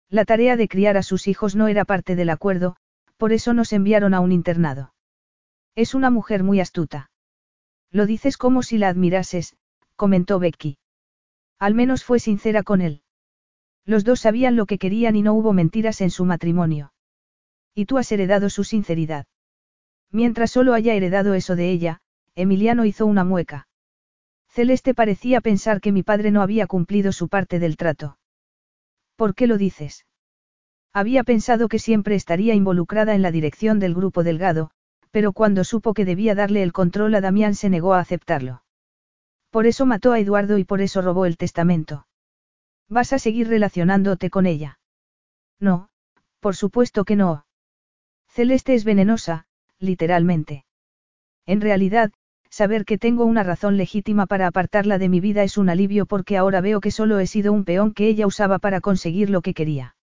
[0.09, 2.77] La tarea de criar a sus hijos no era parte del acuerdo,
[3.17, 4.95] por eso nos enviaron a un internado.
[5.75, 7.11] Es una mujer muy astuta.
[7.91, 9.57] Lo dices como si la admirases,
[9.97, 10.79] comentó Becky.
[11.59, 13.03] Al menos fue sincera con él.
[13.87, 16.93] Los dos sabían lo que querían y no hubo mentiras en su matrimonio.
[17.75, 19.27] Y tú has heredado su sinceridad.
[20.11, 22.01] Mientras solo haya heredado eso de ella,
[22.35, 23.69] Emiliano hizo una mueca.
[24.49, 28.19] Celeste parecía pensar que mi padre no había cumplido su parte del trato.
[29.15, 30.07] ¿Por qué lo dices?
[30.93, 34.71] Había pensado que siempre estaría involucrada en la dirección del grupo Delgado,
[35.11, 38.63] pero cuando supo que debía darle el control a Damián se negó a aceptarlo.
[39.51, 42.06] Por eso mató a Eduardo y por eso robó el testamento.
[42.89, 44.79] ¿Vas a seguir relacionándote con ella?
[45.59, 45.89] No,
[46.41, 47.47] por supuesto que no.
[48.29, 49.47] Celeste es venenosa,
[49.79, 50.65] literalmente.
[51.47, 52.13] En realidad,
[52.51, 56.37] saber que tengo una razón legítima para apartarla de mi vida es un alivio porque
[56.37, 59.55] ahora veo que solo he sido un peón que ella usaba para conseguir lo que
[59.55, 59.97] quería.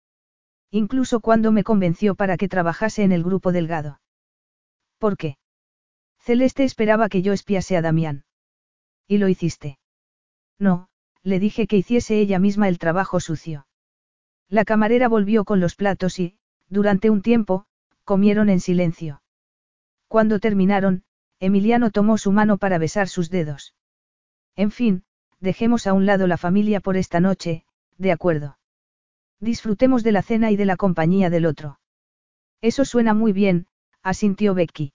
[0.70, 4.00] Incluso cuando me convenció para que trabajase en el grupo delgado.
[4.98, 5.36] ¿Por qué?
[6.20, 8.24] Celeste esperaba que yo espiase a Damián.
[9.08, 9.78] ¿Y lo hiciste?
[10.58, 10.89] No,
[11.22, 13.66] le dije que hiciese ella misma el trabajo sucio.
[14.48, 16.36] La camarera volvió con los platos y,
[16.68, 17.66] durante un tiempo,
[18.04, 19.22] comieron en silencio.
[20.08, 21.04] Cuando terminaron,
[21.38, 23.74] Emiliano tomó su mano para besar sus dedos.
[24.56, 25.04] En fin,
[25.40, 27.64] dejemos a un lado la familia por esta noche,
[27.96, 28.58] de acuerdo.
[29.40, 31.80] Disfrutemos de la cena y de la compañía del otro.
[32.60, 33.66] Eso suena muy bien,
[34.02, 34.92] asintió Becky.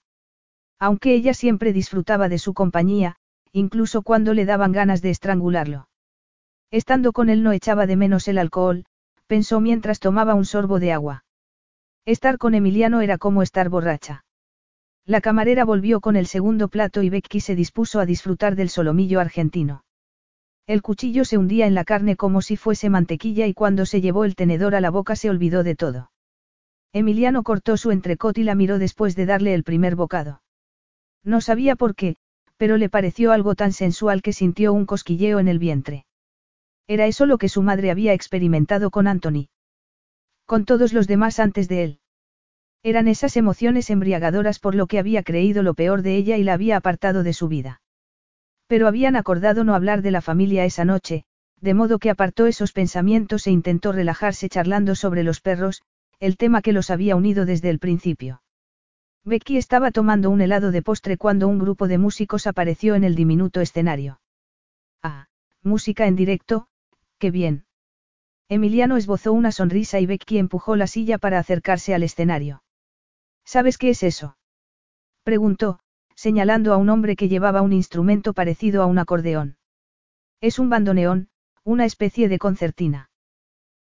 [0.77, 3.15] Aunque ella siempre disfrutaba de su compañía,
[3.51, 5.87] incluso cuando le daban ganas de estrangularlo.
[6.75, 8.83] Estando con él no echaba de menos el alcohol,
[9.27, 11.23] pensó mientras tomaba un sorbo de agua.
[12.03, 14.25] Estar con Emiliano era como estar borracha.
[15.05, 19.21] La camarera volvió con el segundo plato y Becky se dispuso a disfrutar del solomillo
[19.21, 19.85] argentino.
[20.67, 24.25] El cuchillo se hundía en la carne como si fuese mantequilla y cuando se llevó
[24.25, 26.11] el tenedor a la boca se olvidó de todo.
[26.91, 30.41] Emiliano cortó su entrecot y la miró después de darle el primer bocado.
[31.23, 32.17] No sabía por qué,
[32.57, 36.05] pero le pareció algo tan sensual que sintió un cosquilleo en el vientre.
[36.87, 39.49] Era eso lo que su madre había experimentado con Anthony.
[40.45, 41.99] Con todos los demás antes de él.
[42.83, 46.53] Eran esas emociones embriagadoras por lo que había creído lo peor de ella y la
[46.53, 47.81] había apartado de su vida.
[48.67, 51.23] Pero habían acordado no hablar de la familia esa noche,
[51.61, 55.81] de modo que apartó esos pensamientos e intentó relajarse charlando sobre los perros,
[56.19, 58.43] el tema que los había unido desde el principio.
[59.23, 63.15] Becky estaba tomando un helado de postre cuando un grupo de músicos apareció en el
[63.15, 64.19] diminuto escenario.
[65.01, 65.25] Ah,
[65.63, 66.67] música en directo,
[67.19, 67.65] qué bien.
[68.47, 72.63] Emiliano esbozó una sonrisa y Becky empujó la silla para acercarse al escenario.
[73.43, 74.37] ¿Sabes qué es eso?
[75.23, 75.79] Preguntó,
[76.15, 79.57] señalando a un hombre que llevaba un instrumento parecido a un acordeón.
[80.41, 81.29] Es un bandoneón,
[81.63, 83.09] una especie de concertina.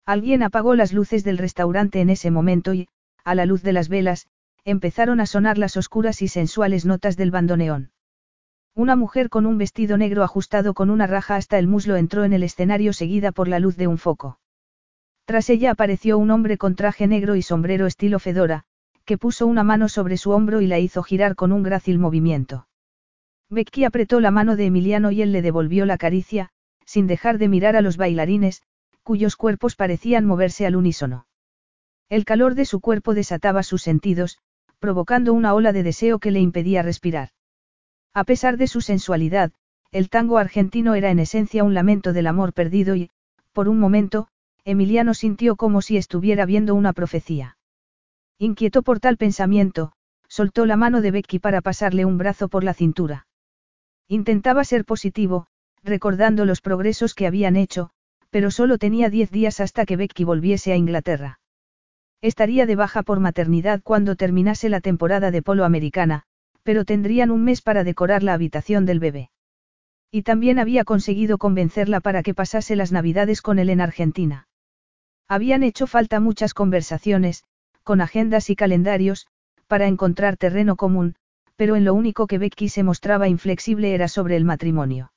[0.05, 2.89] Alguien apagó las luces del restaurante en ese momento y,
[3.25, 4.28] a la luz de las velas,
[4.65, 7.92] empezaron a sonar las oscuras y sensuales notas del bandoneón.
[8.74, 12.32] Una mujer con un vestido negro ajustado con una raja hasta el muslo entró en
[12.32, 14.39] el escenario seguida por la luz de un foco.
[15.24, 18.65] Tras ella apareció un hombre con traje negro y sombrero estilo Fedora,
[19.05, 22.68] que puso una mano sobre su hombro y la hizo girar con un grácil movimiento.
[23.49, 26.50] Becky apretó la mano de Emiliano y él le devolvió la caricia,
[26.84, 28.62] sin dejar de mirar a los bailarines,
[29.02, 31.26] cuyos cuerpos parecían moverse al unísono.
[32.08, 34.39] El calor de su cuerpo desataba sus sentidos,
[34.78, 37.31] provocando una ola de deseo que le impedía respirar.
[38.12, 39.52] A pesar de su sensualidad,
[39.92, 43.10] el tango argentino era en esencia un lamento del amor perdido y,
[43.52, 44.28] por un momento,
[44.64, 47.56] Emiliano sintió como si estuviera viendo una profecía.
[48.39, 49.92] Inquieto por tal pensamiento,
[50.28, 53.26] soltó la mano de Becky para pasarle un brazo por la cintura.
[54.08, 55.47] Intentaba ser positivo,
[55.82, 57.90] recordando los progresos que habían hecho,
[58.30, 61.40] pero solo tenía diez días hasta que Becky volviese a Inglaterra.
[62.20, 66.24] Estaría de baja por maternidad cuando terminase la temporada de polo americana,
[66.62, 69.30] pero tendrían un mes para decorar la habitación del bebé.
[70.10, 74.48] Y también había conseguido convencerla para que pasase las navidades con él en Argentina.
[75.28, 77.44] Habían hecho falta muchas conversaciones,
[77.84, 79.28] con agendas y calendarios,
[79.68, 81.14] para encontrar terreno común,
[81.56, 85.12] pero en lo único que Becky se mostraba inflexible era sobre el matrimonio.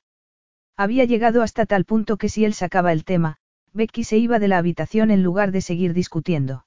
[0.77, 3.38] Había llegado hasta tal punto que si él sacaba el tema,
[3.73, 6.65] Becky se iba de la habitación en lugar de seguir discutiendo.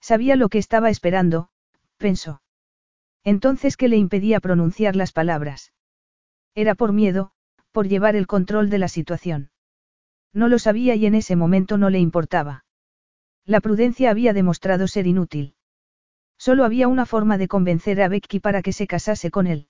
[0.00, 1.48] Sabía lo que estaba esperando,
[1.98, 2.40] pensó.
[3.26, 5.72] Entonces, ¿qué le impedía pronunciar las palabras?
[6.54, 7.32] Era por miedo,
[7.72, 9.50] por llevar el control de la situación.
[10.32, 12.64] No lo sabía y en ese momento no le importaba.
[13.44, 15.56] La prudencia había demostrado ser inútil.
[16.38, 19.66] Solo había una forma de convencer a Becky para que se casase con él.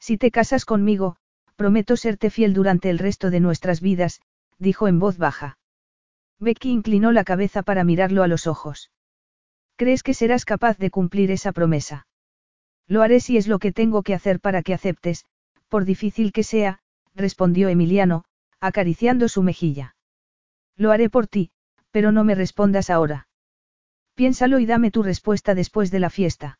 [0.00, 1.16] Si te casas conmigo,
[1.54, 4.20] prometo serte fiel durante el resto de nuestras vidas,
[4.58, 5.58] dijo en voz baja.
[6.40, 8.90] Becky inclinó la cabeza para mirarlo a los ojos.
[9.76, 12.08] ¿Crees que serás capaz de cumplir esa promesa?
[12.86, 15.24] Lo haré si es lo que tengo que hacer para que aceptes,
[15.68, 16.80] por difícil que sea,
[17.14, 18.24] respondió Emiliano,
[18.60, 19.96] acariciando su mejilla.
[20.76, 21.50] Lo haré por ti,
[21.90, 23.28] pero no me respondas ahora.
[24.14, 26.58] Piénsalo y dame tu respuesta después de la fiesta.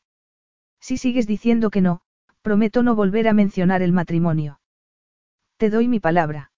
[0.81, 2.01] Si sigues diciendo que no,
[2.43, 4.61] prometo no volver a mencionar el matrimonio.
[5.57, 6.53] Te doy mi palabra.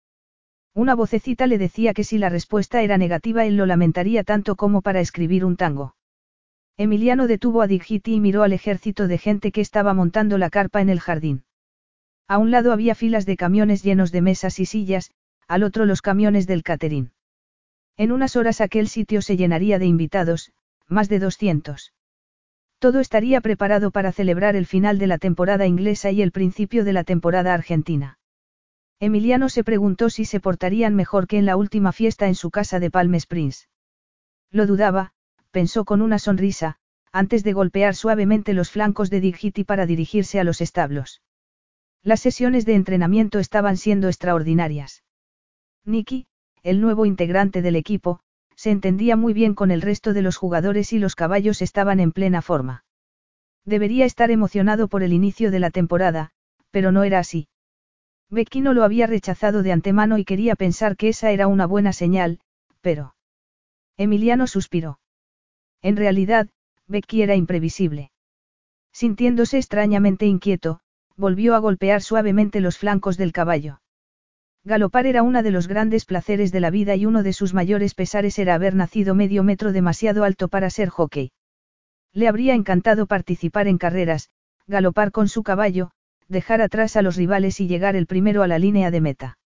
[0.75, 4.83] Una vocecita le decía que si la respuesta era negativa él lo lamentaría tanto como
[4.83, 5.95] para escribir un tango.
[6.79, 10.83] Emiliano detuvo a Digiti y miró al ejército de gente que estaba montando la carpa
[10.83, 11.45] en el jardín.
[12.29, 15.11] A un lado había filas de camiones llenos de mesas y sillas,
[15.49, 17.13] al otro los camiones del catering.
[17.97, 20.53] En unas horas aquel sitio se llenaría de invitados,
[20.87, 21.95] más de 200.
[22.79, 26.93] Todo estaría preparado para celebrar el final de la temporada inglesa y el principio de
[26.93, 28.19] la temporada argentina.
[29.01, 32.81] Emiliano se preguntó si se portarían mejor que en la última fiesta en su casa
[32.81, 33.69] de Palm Springs.
[34.51, 35.13] Lo dudaba,
[35.57, 36.77] pensó con una sonrisa,
[37.13, 41.23] antes de golpear suavemente los flancos de Digiti para dirigirse a los establos.
[42.03, 45.03] Las sesiones de entrenamiento estaban siendo extraordinarias.
[45.87, 46.27] Nicky,
[46.63, 48.21] el nuevo integrante del equipo,
[48.55, 52.13] se entendía muy bien con el resto de los jugadores y los caballos estaban en
[52.13, 52.85] plena forma.
[53.65, 56.33] Debería estar emocionado por el inicio de la temporada,
[56.71, 57.49] pero no era así.
[58.29, 61.95] Becky no lo había rechazado de antemano y quería pensar que esa era una buena
[61.95, 62.41] señal,
[62.83, 63.15] pero...
[63.97, 64.99] Emiliano suspiró.
[65.83, 66.49] En realidad,
[66.89, 68.11] Becky era imprevisible.
[68.93, 70.81] Sintiéndose extrañamente inquieto,
[71.17, 73.81] volvió a golpear suavemente los flancos del caballo.
[74.65, 77.95] Galopar era uno de los grandes placeres de la vida y uno de sus mayores
[77.95, 81.31] pesares era haber nacido medio metro demasiado alto para ser hockey.
[82.13, 84.31] Le habría encantado participar en carreras,
[84.67, 85.91] galopar con su caballo,
[86.29, 89.39] dejar atrás a los rivales y llegar el primero a la línea de meta.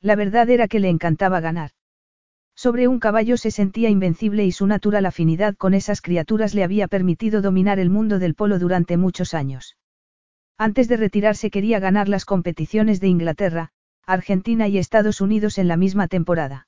[0.00, 1.72] La verdad era que le encantaba ganar.
[2.58, 6.88] Sobre un caballo se sentía invencible y su natural afinidad con esas criaturas le había
[6.88, 9.76] permitido dominar el mundo del polo durante muchos años.
[10.58, 13.70] Antes de retirarse quería ganar las competiciones de Inglaterra,
[14.04, 16.66] Argentina y Estados Unidos en la misma temporada.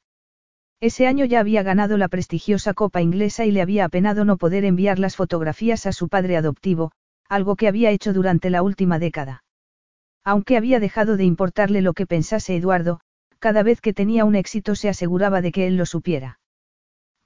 [0.79, 4.65] Ese año ya había ganado la prestigiosa Copa Inglesa y le había apenado no poder
[4.65, 6.93] enviar las fotografías a su padre adoptivo,
[7.29, 9.43] algo que había hecho durante la última década.
[10.23, 13.01] Aunque había dejado de importarle lo que pensase Eduardo,
[13.41, 16.39] cada vez que tenía un éxito se aseguraba de que él lo supiera.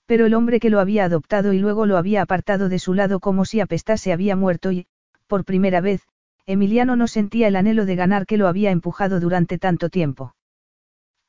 [0.06, 3.20] Pero el hombre que lo había adoptado y luego lo había apartado de su lado
[3.20, 4.86] como si apestase había muerto y,
[5.26, 6.02] por primera vez,
[6.46, 10.34] Emiliano no sentía el anhelo de ganar que lo había empujado durante tanto tiempo.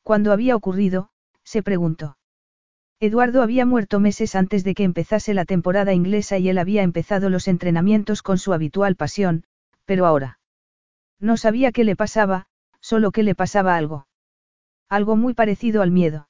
[0.03, 1.09] ¿Cuándo había ocurrido?
[1.43, 2.17] se preguntó.
[2.99, 7.29] Eduardo había muerto meses antes de que empezase la temporada inglesa y él había empezado
[7.29, 9.43] los entrenamientos con su habitual pasión,
[9.85, 10.39] pero ahora.
[11.19, 12.47] No sabía qué le pasaba,
[12.81, 14.07] solo que le pasaba algo.
[14.95, 16.29] Algo muy parecido al miedo.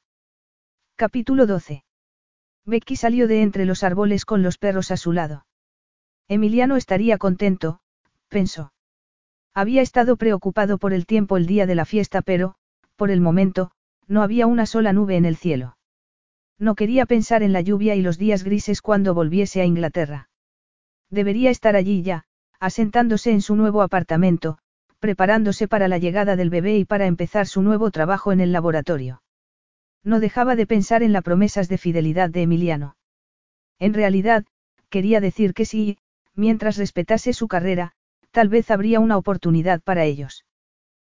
[0.95, 1.84] Capítulo 12.
[2.66, 5.45] Becky salió de entre los árboles con los perros a su lado.
[6.27, 7.80] Emiliano estaría contento,
[8.27, 8.74] pensó.
[9.53, 12.56] Había estado preocupado por el tiempo el día de la fiesta, pero,
[12.95, 13.69] por el momento,
[14.08, 15.77] no había una sola nube en el cielo.
[16.58, 20.32] No quería pensar en la lluvia y los días grises cuando volviese a Inglaterra.
[21.11, 22.26] Debería estar allí ya,
[22.60, 24.58] asentándose en su nuevo apartamento,
[25.00, 29.22] preparándose para la llegada del bebé y para empezar su nuevo trabajo en el laboratorio.
[30.04, 32.96] No dejaba de pensar en las promesas de fidelidad de Emiliano.
[33.80, 34.46] En realidad,
[34.90, 35.98] quería decir que sí,
[36.36, 37.94] mientras respetase su carrera,
[38.32, 40.46] tal vez habría una oportunidad para ellos.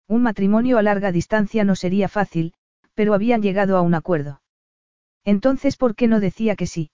[0.08, 2.54] Un matrimonio a larga distancia no sería fácil,
[2.94, 4.40] pero habían llegado a un acuerdo.
[5.24, 6.90] Entonces, ¿por qué no decía que sí?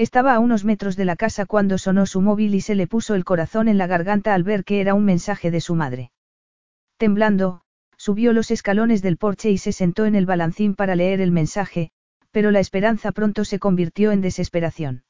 [0.00, 3.14] Estaba a unos metros de la casa cuando sonó su móvil y se le puso
[3.14, 6.10] el corazón en la garganta al ver que era un mensaje de su madre.
[6.96, 7.60] Temblando,
[7.98, 11.90] subió los escalones del porche y se sentó en el balancín para leer el mensaje,
[12.30, 15.04] pero la esperanza pronto se convirtió en desesperación.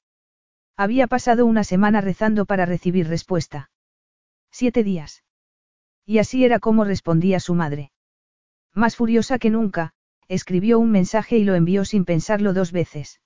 [0.77, 3.71] Había pasado una semana rezando para recibir respuesta.
[4.51, 5.23] Siete días.
[6.05, 7.93] Y así era como respondía su madre.
[8.75, 9.93] Más furiosa que nunca,
[10.27, 13.21] escribió un mensaje y lo envió sin pensarlo dos veces.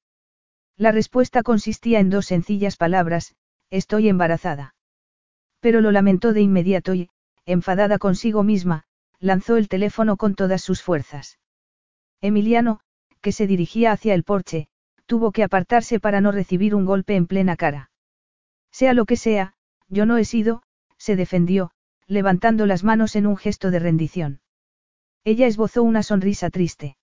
[0.76, 3.34] La respuesta consistía en dos sencillas palabras,
[3.70, 4.74] estoy embarazada.
[5.60, 7.10] Pero lo lamentó de inmediato y,
[7.46, 8.84] enfadada consigo misma,
[9.20, 11.38] lanzó el teléfono con todas sus fuerzas.
[12.20, 12.80] Emiliano,
[13.20, 14.68] que se dirigía hacia el porche,
[15.06, 17.90] tuvo que apartarse para no recibir un golpe en plena cara.
[18.70, 19.54] Sea lo que sea,
[19.88, 20.62] yo no he sido,
[20.98, 21.70] se defendió,
[22.06, 24.40] levantando las manos en un gesto de rendición.
[25.22, 26.96] Ella esbozó una sonrisa triste.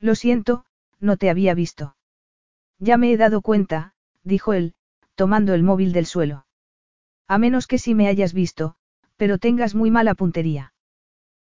[0.00, 0.64] Lo siento,
[0.98, 1.96] no te había visto.
[2.78, 4.74] Ya me he dado cuenta, dijo él,
[5.14, 6.46] tomando el móvil del suelo.
[7.26, 8.76] A menos que sí me hayas visto,
[9.16, 10.74] pero tengas muy mala puntería.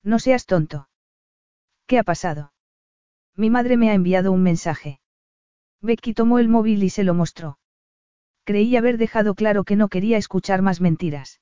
[0.04, 0.88] No seas tonto.
[1.88, 2.54] ¿Qué ha pasado?
[3.36, 5.00] Mi madre me ha enviado un mensaje.
[5.82, 7.58] Becky tomó el móvil y se lo mostró.
[8.44, 11.42] Creí haber dejado claro que no quería escuchar más mentiras.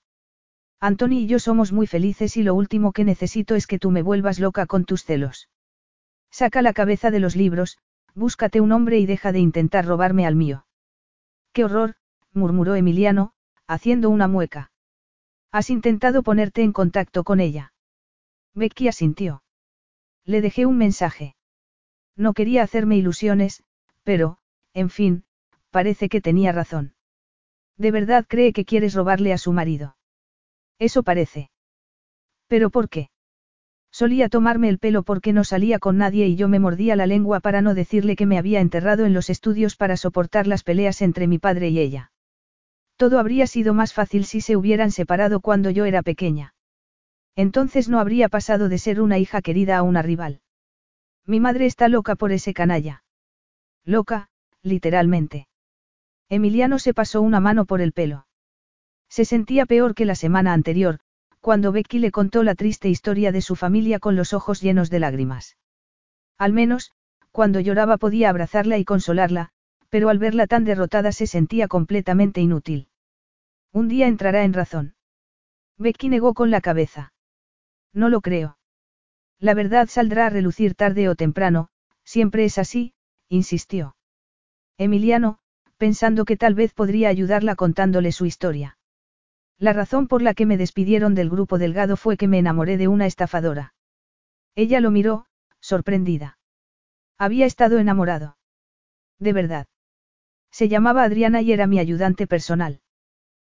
[0.80, 4.02] Anthony y yo somos muy felices y lo último que necesito es que tú me
[4.02, 5.50] vuelvas loca con tus celos.
[6.32, 7.78] Saca la cabeza de los libros,
[8.16, 10.66] búscate un hombre y deja de intentar robarme al mío.
[11.52, 11.96] ¡Qué horror!
[12.34, 13.34] murmuró Emiliano,
[13.68, 14.72] haciendo una mueca.
[15.52, 17.74] ¿Has intentado ponerte en contacto con ella?
[18.56, 19.44] Becky asintió.
[20.26, 21.36] Le dejé un mensaje.
[22.16, 23.64] No quería hacerme ilusiones,
[24.04, 24.38] pero,
[24.74, 25.26] en fin,
[25.70, 26.96] parece que tenía razón.
[27.78, 29.96] ¿De verdad cree que quieres robarle a su marido?
[30.80, 31.50] Eso parece.
[32.48, 33.10] ¿Pero por qué?
[33.94, 37.42] Solía tomarme el pelo porque no salía con nadie y yo me mordía la lengua
[37.42, 41.28] para no decirle que me había enterrado en los estudios para soportar las peleas entre
[41.28, 42.12] mi padre y ella.
[42.98, 46.56] Todo habría sido más fácil si se hubieran separado cuando yo era pequeña.
[47.36, 50.42] Entonces no habría pasado de ser una hija querida a una rival.
[51.28, 53.04] Mi madre está loca por ese canalla.
[53.86, 54.30] Loca,
[54.64, 55.48] literalmente.
[56.30, 58.26] Emiliano se pasó una mano por el pelo.
[59.08, 61.00] Se sentía peor que la semana anterior,
[61.44, 65.00] cuando Becky le contó la triste historia de su familia con los ojos llenos de
[65.00, 65.58] lágrimas.
[66.38, 66.94] Al menos,
[67.34, 69.50] cuando lloraba podía abrazarla y consolarla,
[69.90, 72.88] pero al verla tan derrotada se sentía completamente inútil.
[73.74, 74.96] Un día entrará en razón.
[75.78, 77.12] Becky negó con la cabeza.
[77.92, 78.58] No lo creo.
[79.38, 81.68] La verdad saldrá a relucir tarde o temprano,
[82.06, 82.94] siempre es así,
[83.28, 83.98] insistió.
[84.78, 85.40] Emiliano,
[85.76, 88.78] pensando que tal vez podría ayudarla contándole su historia.
[89.64, 92.90] La razón por la que me despidieron del grupo delgado fue que me enamoré de
[92.90, 93.74] una estafadora.
[94.56, 95.26] Ella lo miró,
[95.62, 96.38] sorprendida.
[97.18, 98.36] Había estado enamorado.
[99.20, 99.68] De verdad.
[100.52, 102.82] Se llamaba Adriana y era mi ayudante personal.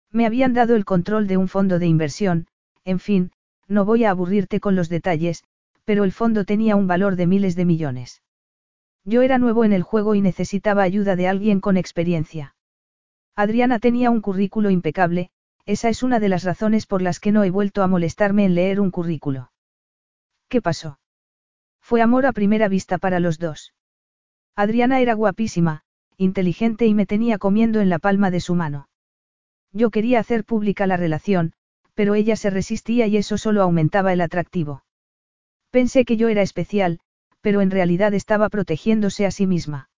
[0.09, 2.47] Me habían dado el control de un fondo de inversión,
[2.85, 3.31] en fin,
[3.67, 5.43] no voy a aburrirte con los detalles,
[5.85, 8.23] pero el fondo tenía un valor de miles de millones.
[9.03, 12.55] Yo era nuevo en el juego y necesitaba ayuda de alguien con experiencia.
[13.35, 15.29] Adriana tenía un currículo impecable,
[15.69, 18.55] esa es una de las razones por las que no he vuelto a molestarme en
[18.55, 19.51] leer un currículo.
[20.47, 20.99] ¿Qué pasó?
[21.79, 23.75] Fue amor a primera vista para los dos.
[24.55, 25.83] Adriana era guapísima,
[26.17, 28.89] inteligente y me tenía comiendo en la palma de su mano.
[29.71, 31.53] Yo quería hacer pública la relación,
[31.93, 34.83] pero ella se resistía y eso solo aumentaba el atractivo.
[35.69, 36.99] Pensé que yo era especial,
[37.41, 39.91] pero en realidad estaba protegiéndose a sí misma.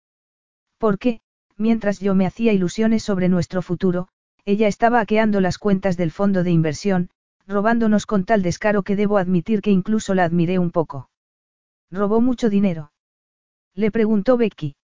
[0.78, 1.22] Porque,
[1.56, 4.10] mientras yo me hacía ilusiones sobre nuestro futuro,
[4.46, 7.10] ella estaba hackeando las cuentas del fondo de inversión,
[7.48, 11.10] robándonos con tal descaro que debo admitir que incluso la admiré un poco.
[11.92, 12.92] ¿Robó mucho dinero?
[13.76, 14.76] Le preguntó Becky.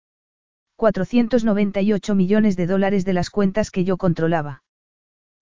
[0.77, 4.63] 498 millones de dólares de las cuentas que yo controlaba.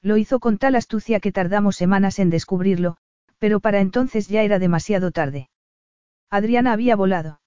[0.01, 2.99] Lo hizo con tal astucia que tardamos semanas en descubrirlo,
[3.39, 5.49] pero para entonces ya era demasiado tarde.
[6.31, 7.41] Adriana había volado.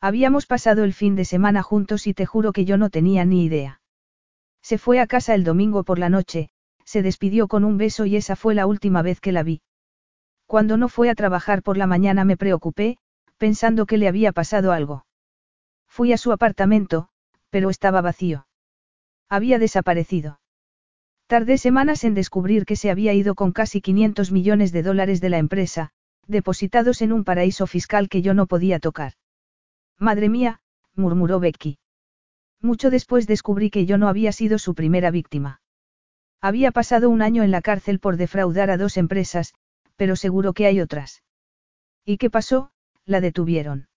[0.00, 3.44] Habíamos pasado el fin de semana juntos y te juro que yo no tenía ni
[3.44, 3.81] idea.
[4.62, 6.50] Se fue a casa el domingo por la noche,
[6.84, 9.62] se despidió con un beso y esa fue la última vez que la vi.
[10.46, 12.98] Cuando no fue a trabajar por la mañana me preocupé,
[13.38, 15.06] pensando que le había pasado algo.
[15.88, 17.08] Fui a su apartamento,
[17.50, 18.46] pero estaba vacío.
[19.28, 20.40] Había desaparecido.
[21.26, 25.30] Tardé semanas en descubrir que se había ido con casi 500 millones de dólares de
[25.30, 25.90] la empresa,
[26.26, 29.14] depositados en un paraíso fiscal que yo no podía tocar.
[29.98, 30.60] Madre mía,
[30.94, 31.78] murmuró Becky.
[32.62, 35.60] Mucho después descubrí que yo no había sido su primera víctima.
[36.40, 39.52] Había pasado un año en la cárcel por defraudar a dos empresas,
[39.96, 41.22] pero seguro que hay otras.
[42.04, 42.70] ¿Y qué pasó?
[43.04, 43.88] La detuvieron.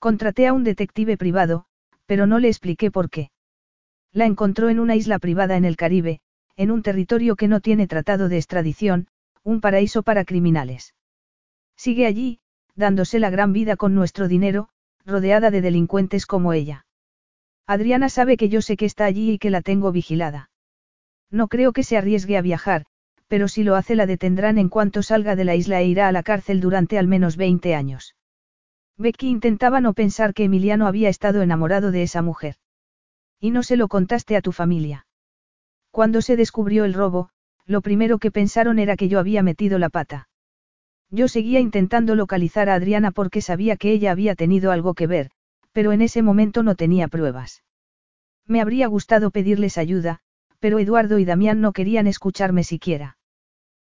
[0.00, 1.66] Contraté a un detective privado,
[2.06, 3.30] pero no le expliqué por qué.
[4.12, 6.20] La encontró en una isla privada en el Caribe,
[6.56, 9.08] en un territorio que no tiene tratado de extradición,
[9.42, 10.94] un paraíso para criminales.
[11.76, 12.40] Sigue allí,
[12.74, 14.70] dándose la gran vida con nuestro dinero,
[15.04, 16.85] rodeada de delincuentes como ella.
[17.66, 20.50] Adriana sabe que yo sé que está allí y que la tengo vigilada.
[21.30, 22.86] No creo que se arriesgue a viajar,
[23.26, 26.12] pero si lo hace la detendrán en cuanto salga de la isla e irá a
[26.12, 28.14] la cárcel durante al menos 20 años.
[28.96, 32.54] Becky intentaba no pensar que Emiliano había estado enamorado de esa mujer.
[33.40, 35.06] Y no se lo contaste a tu familia.
[35.90, 37.30] Cuando se descubrió el robo,
[37.66, 40.28] lo primero que pensaron era que yo había metido la pata.
[41.10, 45.30] Yo seguía intentando localizar a Adriana porque sabía que ella había tenido algo que ver,
[45.76, 47.62] pero en ese momento no tenía pruebas.
[48.46, 50.20] Me habría gustado pedirles ayuda,
[50.58, 53.18] pero Eduardo y Damián no querían escucharme siquiera.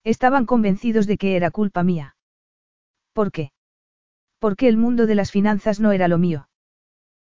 [0.03, 2.15] Estaban convencidos de que era culpa mía.
[3.13, 3.51] ¿Por qué?
[4.37, 6.49] Porque el mundo de las finanzas no era lo mío.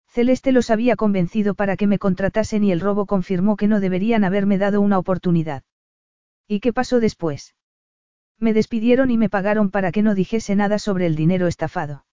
[0.09, 4.25] Celeste los había convencido para que me contratasen y el robo confirmó que no deberían
[4.25, 5.63] haberme dado una oportunidad.
[6.49, 7.55] ¿Y qué pasó después?
[8.41, 12.07] Me despidieron y me pagaron para que no dijese nada sobre el dinero estafado.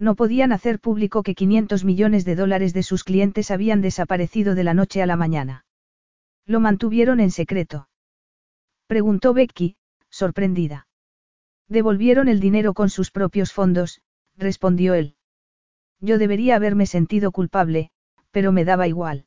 [0.00, 4.64] No podían hacer público que 500 millones de dólares de sus clientes habían desaparecido de
[4.64, 5.66] la noche a la mañana.
[6.46, 7.88] ¿Lo mantuvieron en secreto?
[8.86, 9.76] Preguntó Becky,
[10.08, 10.88] sorprendida.
[11.68, 14.00] Devolvieron el dinero con sus propios fondos,
[14.36, 15.16] respondió él.
[16.00, 17.90] Yo debería haberme sentido culpable,
[18.30, 19.26] pero me daba igual.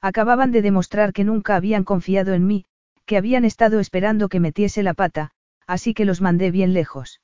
[0.00, 2.64] Acababan de demostrar que nunca habían confiado en mí,
[3.04, 5.32] que habían estado esperando que metiese la pata,
[5.66, 7.21] así que los mandé bien lejos.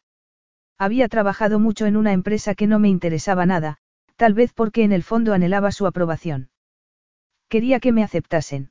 [0.78, 3.78] Había trabajado mucho en una empresa que no me interesaba nada,
[4.16, 6.50] tal vez porque en el fondo anhelaba su aprobación.
[7.48, 8.70] Quería que me aceptasen.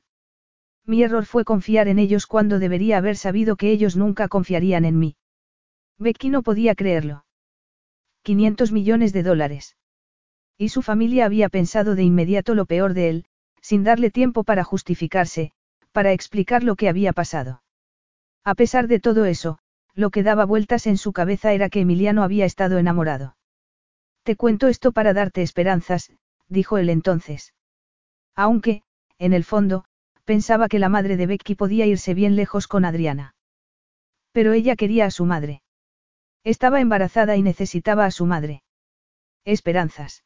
[0.86, 4.98] Mi error fue confiar en ellos cuando debería haber sabido que ellos nunca confiarían en
[4.98, 5.16] mí.
[5.98, 7.26] Becky no podía creerlo.
[8.22, 9.76] 500 millones de dólares.
[10.56, 13.24] Y su familia había pensado de inmediato lo peor de él,
[13.60, 15.52] sin darle tiempo para justificarse,
[15.92, 17.62] para explicar lo que había pasado.
[18.44, 19.58] A pesar de todo eso,
[19.98, 23.36] lo que daba vueltas en su cabeza era que Emiliano había estado enamorado.
[24.22, 26.12] Te cuento esto para darte esperanzas,
[26.46, 27.52] dijo él entonces.
[28.36, 28.84] Aunque,
[29.18, 29.84] en el fondo,
[30.24, 33.34] pensaba que la madre de Becky podía irse bien lejos con Adriana.
[34.30, 35.62] Pero ella quería a su madre.
[36.44, 38.62] Estaba embarazada y necesitaba a su madre.
[39.44, 40.22] Esperanzas.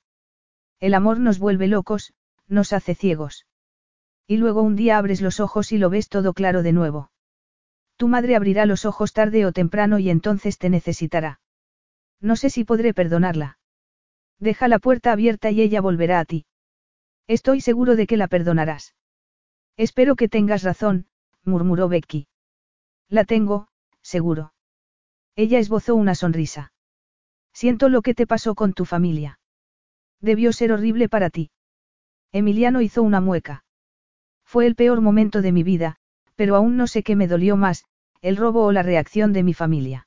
[0.80, 2.12] El amor nos vuelve locos,
[2.46, 3.46] nos hace ciegos.
[4.26, 7.11] Y luego un día abres los ojos y lo ves todo claro de nuevo.
[8.02, 11.38] Tu madre abrirá los ojos tarde o temprano y entonces te necesitará.
[12.20, 13.58] No sé si podré perdonarla.
[14.40, 16.44] Deja la puerta abierta y ella volverá a ti.
[17.28, 18.96] Estoy seguro de que la perdonarás.
[19.76, 21.06] Espero que tengas razón,
[21.44, 22.26] murmuró Becky.
[23.08, 23.68] La tengo,
[24.00, 24.52] seguro.
[25.36, 26.72] Ella esbozó una sonrisa.
[27.52, 29.38] Siento lo que te pasó con tu familia.
[30.20, 31.52] Debió ser horrible para ti.
[32.32, 33.64] Emiliano hizo una mueca.
[34.44, 35.98] Fue el peor momento de mi vida,
[36.34, 37.84] pero aún no sé qué me dolió más,
[38.22, 40.06] el robo o la reacción de mi familia.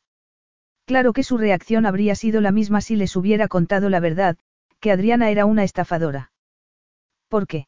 [0.85, 4.37] Claro que su reacción habría sido la misma si les hubiera contado la verdad,
[4.79, 6.31] que Adriana era una estafadora.
[7.27, 7.67] ¿Por qué?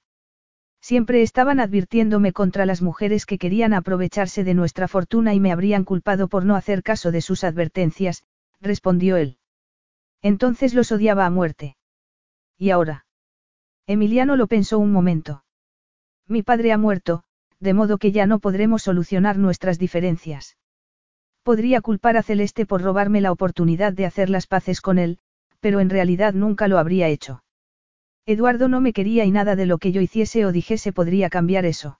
[0.81, 5.83] Siempre estaban advirtiéndome contra las mujeres que querían aprovecharse de nuestra fortuna y me habrían
[5.83, 8.23] culpado por no hacer caso de sus advertencias,
[8.61, 9.37] respondió él.
[10.21, 11.75] Entonces los odiaba a muerte.
[12.57, 13.05] ¿Y ahora?
[13.85, 15.43] Emiliano lo pensó un momento.
[16.27, 17.23] Mi padre ha muerto,
[17.59, 20.57] de modo que ya no podremos solucionar nuestras diferencias.
[21.43, 25.19] Podría culpar a Celeste por robarme la oportunidad de hacer las paces con él,
[25.59, 27.43] pero en realidad nunca lo habría hecho.
[28.25, 31.65] Eduardo no me quería y nada de lo que yo hiciese o dijese podría cambiar
[31.65, 31.99] eso.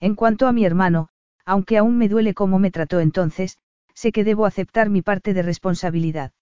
[0.00, 1.08] En cuanto a mi hermano,
[1.44, 3.58] aunque aún me duele cómo me trató entonces,
[3.94, 6.32] sé que debo aceptar mi parte de responsabilidad.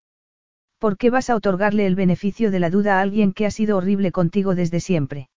[0.79, 3.77] ¿Por qué vas a otorgarle el beneficio de la duda a alguien que ha sido
[3.77, 5.29] horrible contigo desde siempre?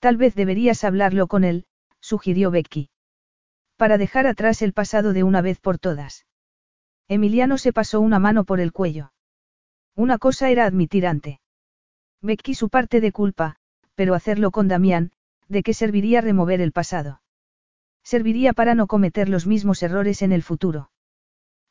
[0.00, 1.66] Tal vez deberías hablarlo con él,
[2.00, 2.90] sugirió Becky.
[3.76, 6.26] Para dejar atrás el pasado de una vez por todas.
[7.08, 9.12] Emiliano se pasó una mano por el cuello.
[9.94, 11.40] Una cosa era admitir ante.
[12.20, 13.56] Becky su parte de culpa,
[13.94, 15.12] pero hacerlo con Damián,
[15.48, 17.22] ¿de qué serviría remover el pasado?
[18.04, 20.90] Serviría para no cometer los mismos errores en el futuro.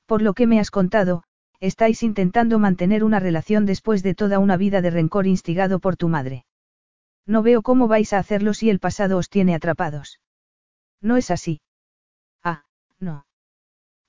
[0.08, 1.24] Por lo que me has contado,
[1.60, 6.08] estáis intentando mantener una relación después de toda una vida de rencor instigado por tu
[6.10, 6.46] madre.
[7.28, 10.20] No veo cómo vais a hacerlo si el pasado os tiene atrapados.
[11.02, 11.62] No es así.
[12.44, 12.64] Ah,
[13.00, 13.28] no.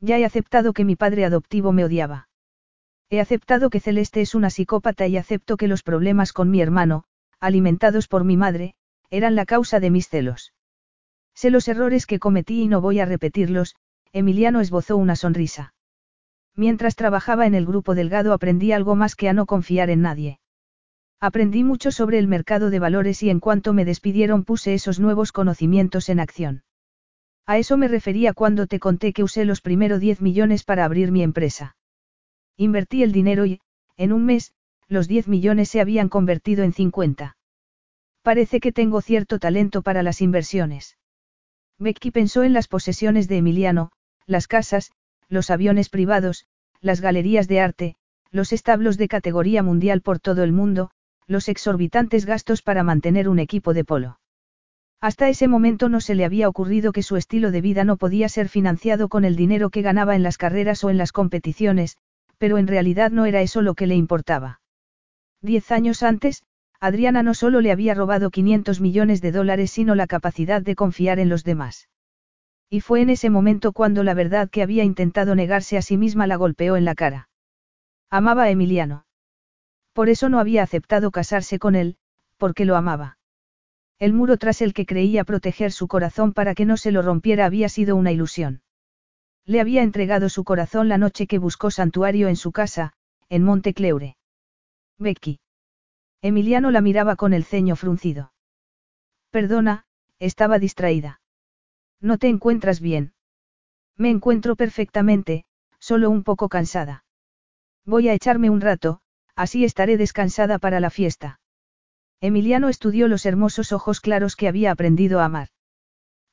[0.01, 2.29] Ya he aceptado que mi padre adoptivo me odiaba.
[3.11, 7.05] He aceptado que Celeste es una psicópata y acepto que los problemas con mi hermano,
[7.41, 8.75] alimentados por mi madre,
[9.11, 10.53] eran la causa de mis celos.
[11.35, 13.75] Sé los errores que cometí y no voy a repetirlos,
[14.13, 15.75] Emiliano esbozó una sonrisa.
[16.55, 20.41] Mientras trabajaba en el grupo Delgado aprendí algo más que a no confiar en nadie.
[21.21, 25.33] Aprendí mucho sobre el mercado de valores y en cuanto me despidieron puse esos nuevos
[25.33, 26.63] conocimientos en acción.
[27.45, 31.11] A eso me refería cuando te conté que usé los primeros 10 millones para abrir
[31.11, 31.77] mi empresa.
[32.57, 33.61] Invertí el dinero y,
[33.97, 34.53] en un mes,
[34.87, 37.37] los 10 millones se habían convertido en 50.
[38.23, 40.99] Parece que tengo cierto talento para las inversiones.
[41.79, 43.91] Becky pensó en las posesiones de Emiliano,
[44.27, 44.93] las casas,
[45.29, 46.47] los aviones privados,
[46.81, 47.97] las galerías de arte,
[48.31, 50.91] los establos de categoría mundial por todo el mundo,
[51.29, 54.19] los exorbitantes gastos para mantener un equipo de polo.
[55.01, 58.29] Hasta ese momento no se le había ocurrido que su estilo de vida no podía
[58.29, 61.97] ser financiado con el dinero que ganaba en las carreras o en las competiciones,
[62.39, 64.61] pero en realidad no era eso lo que le importaba.
[65.41, 66.43] Diez años antes,
[66.81, 71.19] Adriana no solo le había robado 500 millones de dólares, sino la capacidad de confiar
[71.19, 71.89] en los demás.
[72.71, 76.27] Y fue en ese momento cuando la verdad que había intentado negarse a sí misma
[76.27, 77.29] la golpeó en la cara.
[78.11, 79.05] Amaba a Emiliano.
[79.99, 81.97] Por eso no había aceptado casarse con él,
[82.37, 83.19] porque lo amaba.
[83.99, 87.47] El muro tras el que creía proteger su corazón para que no se lo rompiera
[87.47, 88.63] había sido una ilusión.
[89.45, 92.93] Le había entregado su corazón la noche que buscó santuario en su casa,
[93.29, 94.17] en Montecleure.
[94.99, 95.41] Becky.
[96.23, 98.33] Emiliano la miraba con el ceño fruncido.
[99.31, 99.85] Perdona,
[100.21, 101.21] estaba distraída.
[102.01, 103.15] ¿No te encuentras bien?
[103.97, 105.45] Me encuentro perfectamente,
[105.81, 107.05] solo un poco cansada.
[107.85, 109.01] Voy a echarme un rato,
[109.39, 111.39] así estaré descansada para la fiesta.
[112.21, 115.49] Emiliano estudió los hermosos ojos claros que había aprendido a amar.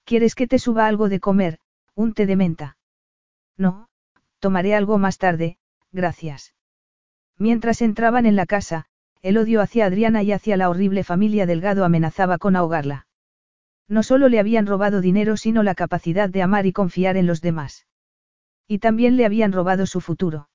[0.05, 1.59] ¿Quieres que te suba algo de comer,
[1.93, 2.77] un té de menta?
[3.57, 3.89] No,
[4.39, 5.59] tomaré algo más tarde,
[5.91, 6.55] gracias.
[7.37, 8.85] Mientras entraban en la casa,
[9.21, 13.05] el odio hacia Adriana y hacia la horrible familia Delgado amenazaba con ahogarla.
[13.87, 17.41] No solo le habían robado dinero, sino la capacidad de amar y confiar en los
[17.41, 17.85] demás.
[18.67, 20.49] Y también le habían robado su futuro.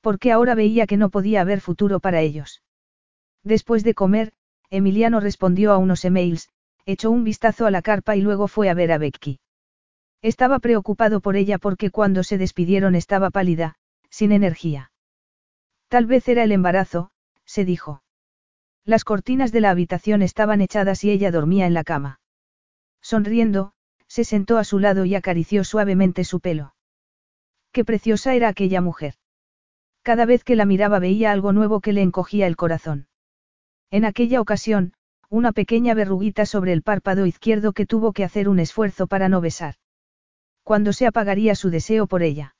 [0.00, 2.62] Porque ahora veía que no podía haber futuro para ellos.
[3.44, 4.32] Después de comer,
[4.70, 6.48] Emiliano respondió a unos emails,
[6.86, 9.40] echó un vistazo a la carpa y luego fue a ver a Becky.
[10.22, 13.76] Estaba preocupado por ella porque cuando se despidieron estaba pálida,
[14.10, 14.92] sin energía.
[15.88, 17.10] Tal vez era el embarazo,
[17.44, 18.02] se dijo.
[18.84, 22.20] Las cortinas de la habitación estaban echadas y ella dormía en la cama.
[23.00, 23.72] Sonriendo,
[24.06, 26.74] se sentó a su lado y acarició suavemente su pelo.
[27.72, 29.14] Qué preciosa era aquella mujer.
[30.02, 33.08] Cada vez que la miraba veía algo nuevo que le encogía el corazón.
[33.90, 34.94] En aquella ocasión,
[35.28, 39.40] una pequeña verruguita sobre el párpado izquierdo que tuvo que hacer un esfuerzo para no
[39.40, 39.74] besar.
[40.64, 42.56] Cuando se apagaría su deseo por ella?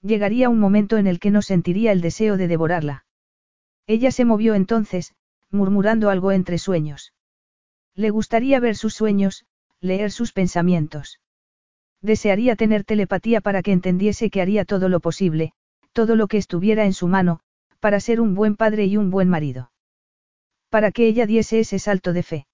[0.00, 3.04] Llegaría un momento en el que no sentiría el deseo de devorarla.
[3.86, 5.14] Ella se movió entonces,
[5.50, 7.12] murmurando algo entre sueños.
[7.94, 9.44] Le gustaría ver sus sueños,
[9.80, 11.20] leer sus pensamientos.
[12.00, 15.52] Desearía tener telepatía para que entendiese que haría todo lo posible,
[15.94, 17.40] todo lo que estuviera en su mano,
[17.80, 19.70] para ser un buen padre y un buen marido.
[20.68, 22.46] Para que ella diese ese salto de fe.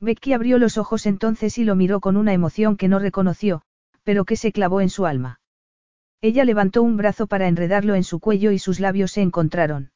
[0.00, 3.62] Becky abrió los ojos entonces y lo miró con una emoción que no reconoció,
[4.02, 5.40] pero que se clavó en su alma.
[6.20, 9.92] Ella levantó un brazo para enredarlo en su cuello y sus labios se encontraron.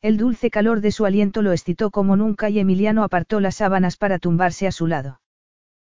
[0.00, 3.96] El dulce calor de su aliento lo excitó como nunca y Emiliano apartó las sábanas
[3.96, 5.20] para tumbarse a su lado.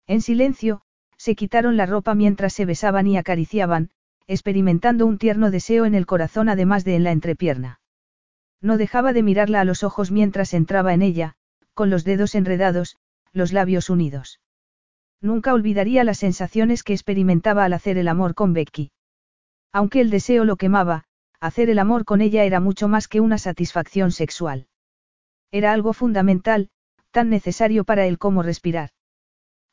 [0.06, 0.82] En silencio,
[1.16, 3.90] se quitaron la ropa mientras se besaban y acariciaban,
[4.26, 7.80] experimentando un tierno deseo en el corazón además de en la entrepierna.
[8.60, 11.34] No dejaba de mirarla a los ojos mientras entraba en ella,
[11.74, 12.96] con los dedos enredados,
[13.32, 14.40] los labios unidos.
[15.20, 18.90] Nunca olvidaría las sensaciones que experimentaba al hacer el amor con Becky.
[19.72, 21.04] Aunque el deseo lo quemaba,
[21.40, 24.68] hacer el amor con ella era mucho más que una satisfacción sexual.
[25.50, 26.70] Era algo fundamental,
[27.10, 28.90] tan necesario para él como respirar.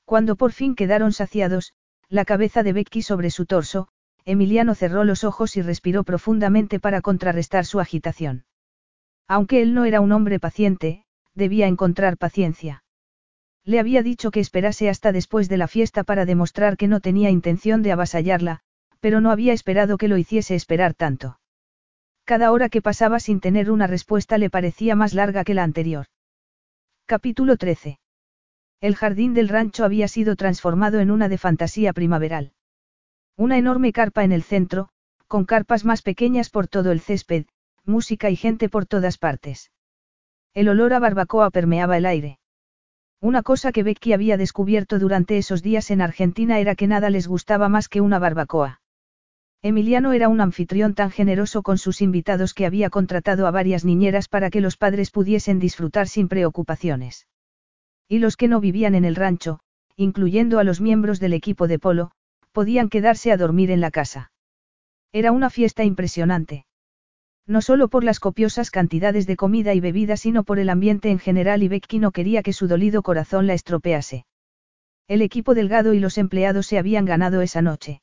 [0.05, 1.73] Cuando por fin quedaron saciados,
[2.09, 3.87] la cabeza de Becky sobre su torso,
[4.25, 8.45] Emiliano cerró los ojos y respiró profundamente para contrarrestar su agitación.
[9.27, 12.83] Aunque él no era un hombre paciente, debía encontrar paciencia.
[13.65, 17.29] Le había dicho que esperase hasta después de la fiesta para demostrar que no tenía
[17.29, 18.59] intención de avasallarla,
[18.99, 21.39] pero no había esperado que lo hiciese esperar tanto.
[22.25, 26.05] Cada hora que pasaba sin tener una respuesta le parecía más larga que la anterior.
[27.05, 27.99] Capítulo 13.
[28.79, 32.53] El jardín del rancho había sido transformado en una de fantasía primaveral.
[33.35, 34.89] Una enorme carpa en el centro,
[35.27, 37.45] con carpas más pequeñas por todo el césped,
[37.83, 39.71] música y gente por todas partes.
[40.53, 42.37] El olor a barbacoa permeaba el aire.
[43.19, 47.27] Una cosa que Becky había descubierto durante esos días en Argentina era que nada les
[47.27, 48.81] gustaba más que una barbacoa.
[49.63, 54.27] Emiliano era un anfitrión tan generoso con sus invitados que había contratado a varias niñeras
[54.27, 57.27] para que los padres pudiesen disfrutar sin preocupaciones.
[58.07, 59.61] Y los que no vivían en el rancho,
[59.95, 62.11] incluyendo a los miembros del equipo de polo,
[62.53, 64.31] podían quedarse a dormir en la casa.
[65.11, 66.65] Era una fiesta impresionante.
[67.45, 71.19] No solo por las copiosas cantidades de comida y bebida, sino por el ambiente en
[71.19, 74.25] general y Becky no quería que su dolido corazón la estropease.
[75.09, 78.01] El equipo delgado y los empleados se habían ganado esa noche.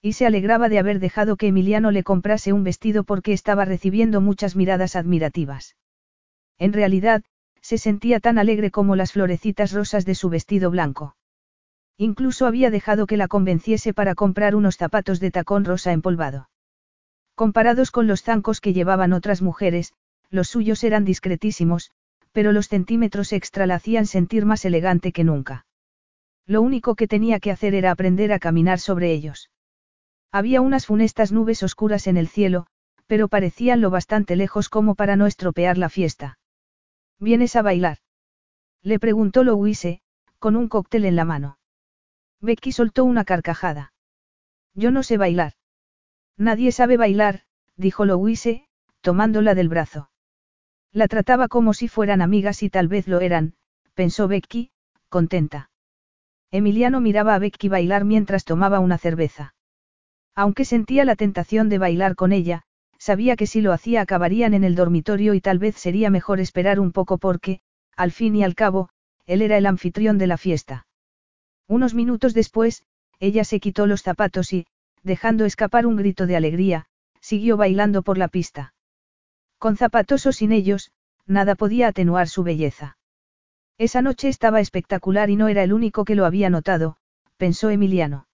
[0.00, 4.20] Y se alegraba de haber dejado que Emiliano le comprase un vestido porque estaba recibiendo
[4.20, 5.76] muchas miradas admirativas.
[6.58, 7.24] En realidad,
[7.60, 11.16] se sentía tan alegre como las florecitas rosas de su vestido blanco.
[12.08, 16.50] Incluso había dejado que la convenciese para comprar unos zapatos de tacón rosa empolvado.
[17.36, 19.92] Comparados con los zancos que llevaban otras mujeres,
[20.28, 21.92] los suyos eran discretísimos,
[22.32, 25.64] pero los centímetros extra la hacían sentir más elegante que nunca.
[26.44, 29.52] Lo único que tenía que hacer era aprender a caminar sobre ellos.
[30.32, 32.66] Había unas funestas nubes oscuras en el cielo,
[33.06, 36.40] pero parecían lo bastante lejos como para no estropear la fiesta.
[37.20, 37.98] ¿Vienes a bailar?
[38.82, 40.00] Le preguntó Louise,
[40.40, 41.58] con un cóctel en la mano.
[42.42, 43.92] Becky soltó una carcajada.
[44.74, 45.52] Yo no sé bailar.
[46.36, 47.42] Nadie sabe bailar,
[47.76, 48.66] dijo Louise,
[49.00, 50.10] tomándola del brazo.
[50.92, 53.54] La trataba como si fueran amigas y tal vez lo eran,
[53.94, 54.72] pensó Becky,
[55.08, 55.70] contenta.
[56.50, 59.54] Emiliano miraba a Becky bailar mientras tomaba una cerveza.
[60.34, 62.64] Aunque sentía la tentación de bailar con ella,
[62.98, 66.80] sabía que si lo hacía acabarían en el dormitorio y tal vez sería mejor esperar
[66.80, 67.60] un poco porque,
[67.96, 68.88] al fin y al cabo,
[69.26, 70.86] él era el anfitrión de la fiesta.
[71.68, 72.84] Unos minutos después,
[73.20, 74.66] ella se quitó los zapatos y,
[75.02, 76.86] dejando escapar un grito de alegría,
[77.20, 78.74] siguió bailando por la pista.
[79.58, 80.90] Con zapatos o sin ellos,
[81.26, 82.98] nada podía atenuar su belleza.
[83.78, 86.96] Esa noche estaba espectacular y no era el único que lo había notado,
[87.36, 88.26] pensó Emiliano.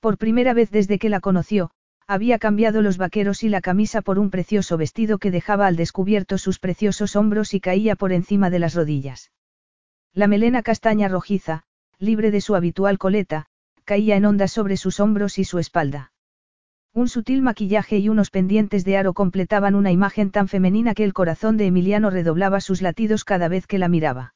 [0.00, 1.70] Por primera vez desde que la conoció,
[2.06, 6.38] había cambiado los vaqueros y la camisa por un precioso vestido que dejaba al descubierto
[6.38, 9.30] sus preciosos hombros y caía por encima de las rodillas.
[10.14, 11.64] La melena castaña rojiza,
[11.98, 13.46] libre de su habitual coleta,
[13.84, 16.12] caía en ondas sobre sus hombros y su espalda.
[16.94, 21.12] Un sutil maquillaje y unos pendientes de aro completaban una imagen tan femenina que el
[21.12, 24.34] corazón de Emiliano redoblaba sus latidos cada vez que la miraba.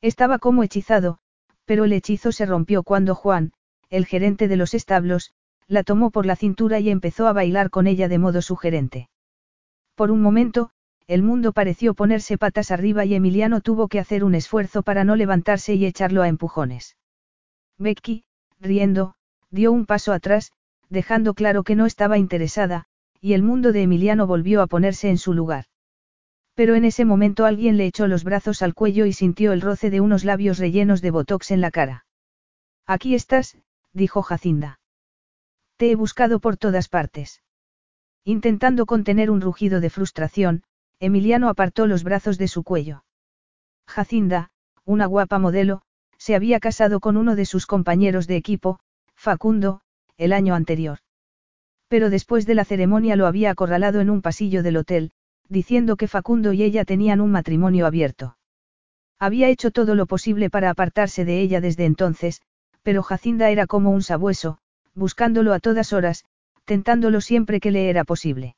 [0.00, 1.18] Estaba como hechizado,
[1.64, 3.52] pero el hechizo se rompió cuando Juan,
[3.90, 5.32] el gerente de los establos,
[5.66, 9.08] la tomó por la cintura y empezó a bailar con ella de modo sugerente.
[9.94, 10.70] Por un momento,
[11.06, 15.16] el mundo pareció ponerse patas arriba y Emiliano tuvo que hacer un esfuerzo para no
[15.16, 16.96] levantarse y echarlo a empujones.
[17.78, 18.24] Becky,
[18.60, 19.14] riendo,
[19.50, 20.52] dio un paso atrás,
[20.88, 22.86] dejando claro que no estaba interesada,
[23.20, 25.66] y el mundo de Emiliano volvió a ponerse en su lugar.
[26.54, 29.90] Pero en ese momento alguien le echó los brazos al cuello y sintió el roce
[29.90, 32.06] de unos labios rellenos de botox en la cara.
[32.86, 33.58] Aquí estás,
[33.92, 34.78] dijo Jacinda.
[35.76, 37.42] Te he buscado por todas partes.
[38.24, 40.62] Intentando contener un rugido de frustración,
[41.04, 43.04] Emiliano apartó los brazos de su cuello.
[43.86, 44.48] Jacinda,
[44.86, 45.82] una guapa modelo,
[46.16, 48.80] se había casado con uno de sus compañeros de equipo,
[49.14, 49.82] Facundo,
[50.16, 51.00] el año anterior.
[51.88, 55.10] Pero después de la ceremonia lo había acorralado en un pasillo del hotel,
[55.46, 58.38] diciendo que Facundo y ella tenían un matrimonio abierto.
[59.18, 62.40] Había hecho todo lo posible para apartarse de ella desde entonces,
[62.82, 64.56] pero Jacinda era como un sabueso,
[64.94, 66.24] buscándolo a todas horas,
[66.64, 68.56] tentándolo siempre que le era posible.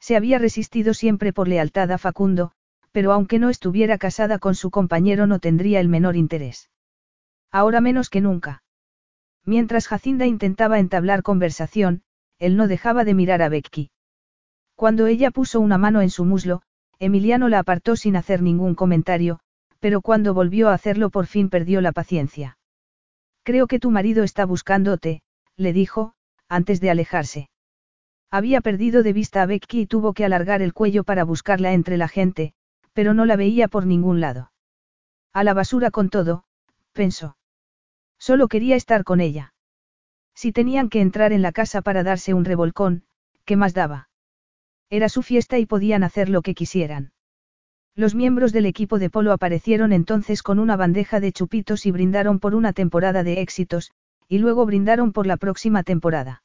[0.00, 2.52] Se había resistido siempre por lealtad a Facundo,
[2.92, 6.70] pero aunque no estuviera casada con su compañero no tendría el menor interés.
[7.50, 8.62] Ahora menos que nunca.
[9.44, 12.02] Mientras Jacinda intentaba entablar conversación,
[12.38, 13.90] él no dejaba de mirar a Becky.
[14.74, 16.62] Cuando ella puso una mano en su muslo,
[16.98, 19.40] Emiliano la apartó sin hacer ningún comentario,
[19.80, 22.58] pero cuando volvió a hacerlo por fin perdió la paciencia.
[23.42, 25.22] Creo que tu marido está buscándote,
[25.56, 26.14] le dijo,
[26.48, 27.48] antes de alejarse.
[28.30, 31.96] Había perdido de vista a Becky y tuvo que alargar el cuello para buscarla entre
[31.96, 32.54] la gente,
[32.92, 34.52] pero no la veía por ningún lado.
[35.32, 36.44] A la basura con todo,
[36.92, 37.36] pensó.
[38.18, 39.54] Solo quería estar con ella.
[40.34, 43.04] Si tenían que entrar en la casa para darse un revolcón,
[43.44, 44.08] ¿qué más daba?
[44.90, 47.12] Era su fiesta y podían hacer lo que quisieran.
[47.94, 52.40] Los miembros del equipo de polo aparecieron entonces con una bandeja de chupitos y brindaron
[52.40, 53.92] por una temporada de éxitos,
[54.28, 56.42] y luego brindaron por la próxima temporada.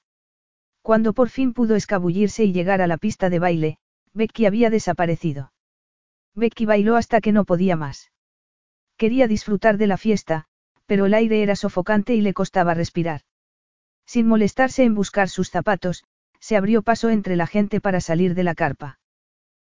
[0.91, 3.77] Cuando por fin pudo escabullirse y llegar a la pista de baile,
[4.13, 5.53] Becky había desaparecido.
[6.35, 8.11] Becky bailó hasta que no podía más.
[8.97, 10.47] Quería disfrutar de la fiesta,
[10.87, 13.21] pero el aire era sofocante y le costaba respirar.
[14.05, 16.03] Sin molestarse en buscar sus zapatos,
[16.41, 18.99] se abrió paso entre la gente para salir de la carpa.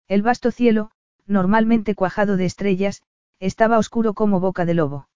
[0.07, 0.91] El vasto cielo,
[1.25, 3.03] normalmente cuajado de estrellas,
[3.41, 5.09] estaba oscuro como boca de lobo.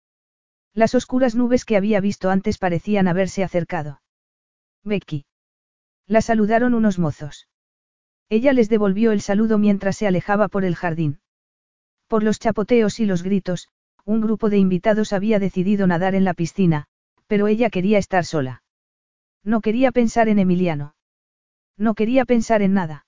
[0.73, 4.01] Las oscuras nubes que había visto antes parecían haberse acercado.
[4.83, 5.23] Becky.
[6.07, 7.47] La saludaron unos mozos.
[8.29, 11.19] Ella les devolvió el saludo mientras se alejaba por el jardín.
[12.07, 13.69] Por los chapoteos y los gritos,
[14.05, 16.87] un grupo de invitados había decidido nadar en la piscina,
[17.27, 18.63] pero ella quería estar sola.
[19.43, 20.95] No quería pensar en Emiliano.
[21.77, 23.05] No quería pensar en nada.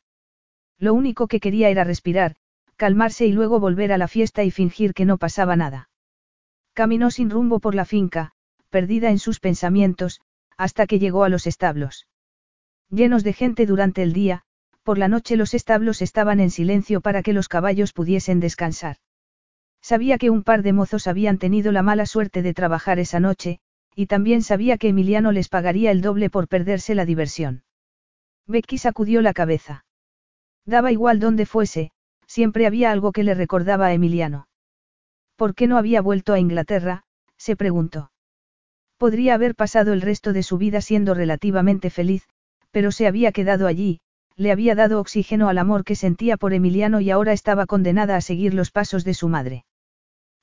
[0.78, 2.36] Lo único que quería era respirar,
[2.76, 5.90] calmarse y luego volver a la fiesta y fingir que no pasaba nada.
[6.74, 8.34] Caminó sin rumbo por la finca,
[8.70, 10.22] perdida en sus pensamientos,
[10.58, 12.08] hasta que llegó a los establos.
[12.96, 14.44] Llenos de gente durante el día,
[14.84, 18.96] por la noche los establos estaban en silencio para que los caballos pudiesen descansar.
[19.82, 23.60] Sabía que un par de mozos habían tenido la mala suerte de trabajar esa noche,
[23.96, 27.64] y también sabía que Emiliano les pagaría el doble por perderse la diversión.
[28.48, 29.84] Becky sacudió la cabeza.
[30.66, 31.92] Daba igual donde fuese,
[32.28, 34.48] siempre había algo que le recordaba a Emiliano.
[35.36, 37.04] ¿Por qué no había vuelto a Inglaterra?
[37.36, 38.14] se preguntó.
[38.96, 42.26] Podría haber pasado el resto de su vida siendo relativamente feliz,
[42.76, 44.02] pero se había quedado allí,
[44.36, 48.20] le había dado oxígeno al amor que sentía por Emiliano y ahora estaba condenada a
[48.20, 49.64] seguir los pasos de su madre.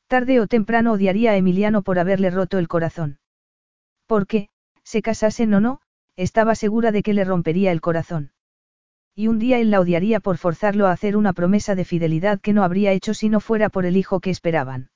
[0.06, 3.18] Tarde o temprano odiaría a Emiliano por haberle roto el corazón.
[4.06, 4.48] Porque,
[4.82, 5.82] se casasen o no,
[6.16, 8.32] estaba segura de que le rompería el corazón.
[9.14, 12.54] Y un día él la odiaría por forzarlo a hacer una promesa de fidelidad que
[12.54, 14.88] no habría hecho si no fuera por el hijo que esperaban.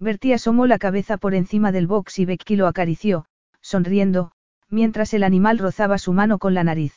[0.00, 3.26] Bertie asomó la cabeza por encima del box y Becky lo acarició,
[3.60, 4.32] sonriendo,
[4.70, 6.94] mientras el animal rozaba su mano con la nariz.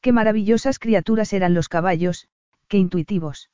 [0.00, 2.28] Qué maravillosas criaturas eran los caballos,
[2.68, 3.50] qué intuitivos.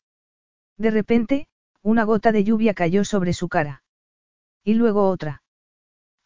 [0.77, 1.47] De repente,
[1.83, 3.83] una gota de lluvia cayó sobre su cara.
[4.65, 5.43] Y luego otra.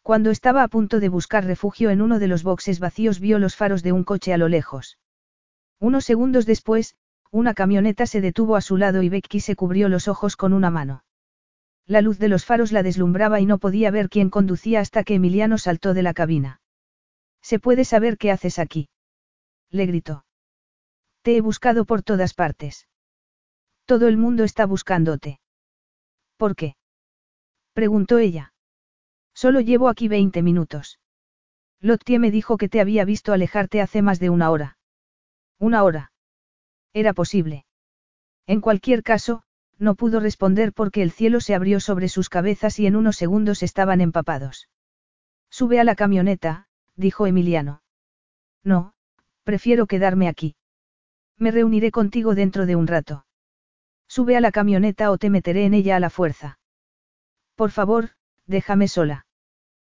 [0.01, 3.55] Cuando estaba a punto de buscar refugio en uno de los boxes vacíos vio los
[3.55, 4.97] faros de un coche a lo lejos.
[5.79, 6.95] Unos segundos después,
[7.31, 10.69] una camioneta se detuvo a su lado y Becky se cubrió los ojos con una
[10.69, 11.03] mano.
[11.85, 15.15] La luz de los faros la deslumbraba y no podía ver quién conducía hasta que
[15.15, 16.61] Emiliano saltó de la cabina.
[17.49, 18.89] ¿Se puede saber qué haces aquí?
[19.71, 20.25] Le gritó.
[21.21, 22.89] Te he buscado por todas partes.
[23.85, 25.39] Todo el mundo está buscándote.
[26.35, 26.75] ¿Por qué?
[27.71, 28.53] preguntó ella.
[29.33, 30.99] Solo llevo aquí 20 minutos.
[31.79, 34.77] Lottie me dijo que te había visto alejarte hace más de una hora.
[35.57, 36.11] Una hora.
[36.91, 37.65] Era posible.
[38.45, 39.43] En cualquier caso,
[39.77, 43.63] no pudo responder porque el cielo se abrió sobre sus cabezas y en unos segundos
[43.63, 44.67] estaban empapados.
[45.49, 46.66] Sube a la camioneta,
[46.97, 47.81] dijo Emiliano.
[48.63, 48.93] No,
[49.43, 50.55] prefiero quedarme aquí.
[51.37, 53.25] Me reuniré contigo dentro de un rato.
[54.07, 56.59] Sube a la camioneta o te meteré en ella a la fuerza.
[57.55, 58.09] Por favor,
[58.45, 59.25] déjame sola.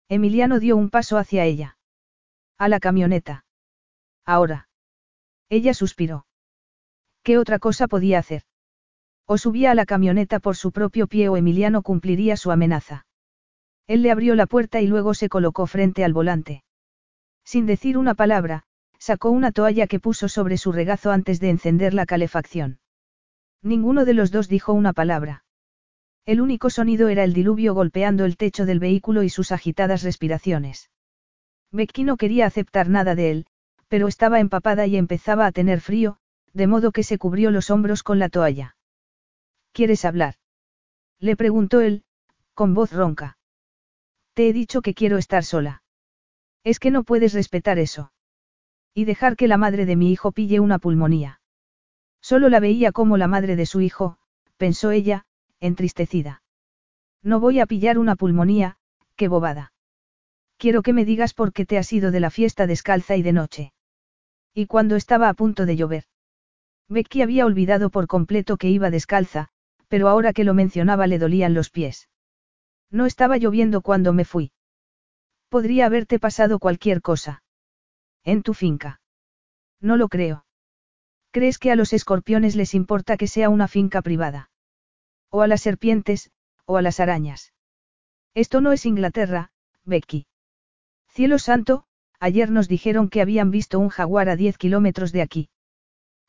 [0.08, 1.78] Emiliano dio un paso hacia ella.
[2.58, 3.44] A la camioneta.
[4.24, 4.68] Ahora.
[5.48, 6.26] Ella suspiró.
[7.22, 8.42] ¿Qué otra cosa podía hacer?
[9.26, 13.06] O subía a la camioneta por su propio pie o Emiliano cumpliría su amenaza.
[13.86, 16.64] Él le abrió la puerta y luego se colocó frente al volante.
[17.48, 18.64] Sin decir una palabra,
[18.98, 22.78] sacó una toalla que puso sobre su regazo antes de encender la calefacción.
[23.62, 25.44] Ninguno de los dos dijo una palabra.
[26.26, 30.90] El único sonido era el diluvio golpeando el techo del vehículo y sus agitadas respiraciones.
[31.72, 33.46] Becky no quería aceptar nada de él,
[33.88, 36.18] pero estaba empapada y empezaba a tener frío,
[36.52, 38.76] de modo que se cubrió los hombros con la toalla.
[39.72, 40.34] ¿Quieres hablar?
[41.18, 42.04] Le preguntó él,
[42.52, 43.38] con voz ronca.
[44.34, 45.82] Te he dicho que quiero estar sola.
[46.68, 48.12] Es que no puedes respetar eso.
[48.92, 51.40] Y dejar que la madre de mi hijo pille una pulmonía.
[52.20, 54.18] Solo la veía como la madre de su hijo,
[54.58, 55.24] pensó ella,
[55.60, 56.42] entristecida.
[57.22, 58.76] No voy a pillar una pulmonía,
[59.16, 59.72] qué bobada.
[60.58, 63.32] Quiero que me digas por qué te has ido de la fiesta descalza y de
[63.32, 63.72] noche.
[64.52, 66.04] Y cuando estaba a punto de llover.
[66.86, 69.48] Becky había olvidado por completo que iba descalza,
[69.88, 72.10] pero ahora que lo mencionaba le dolían los pies.
[72.90, 74.52] No estaba lloviendo cuando me fui.
[75.48, 77.42] Podría haberte pasado cualquier cosa.
[78.24, 79.00] En tu finca.
[79.80, 80.44] No lo creo.
[81.30, 84.50] ¿Crees que a los escorpiones les importa que sea una finca privada?
[85.30, 86.30] O a las serpientes,
[86.64, 87.52] o a las arañas.
[88.34, 89.52] Esto no es Inglaterra,
[89.84, 90.26] Becky.
[91.08, 91.84] Cielo santo,
[92.20, 95.48] ayer nos dijeron que habían visto un jaguar a 10 kilómetros de aquí.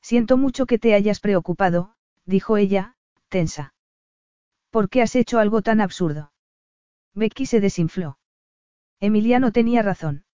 [0.02, 2.96] Siento mucho que te hayas preocupado, dijo ella,
[3.28, 3.74] tensa.
[4.70, 6.32] ¿Por qué has hecho algo tan absurdo?
[7.14, 8.19] Becky se desinfló.
[9.00, 10.26] Emiliano tenía razón.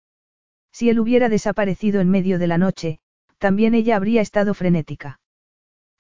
[0.72, 2.98] Si él hubiera desaparecido en medio de la noche,
[3.38, 5.20] también ella habría estado frenética.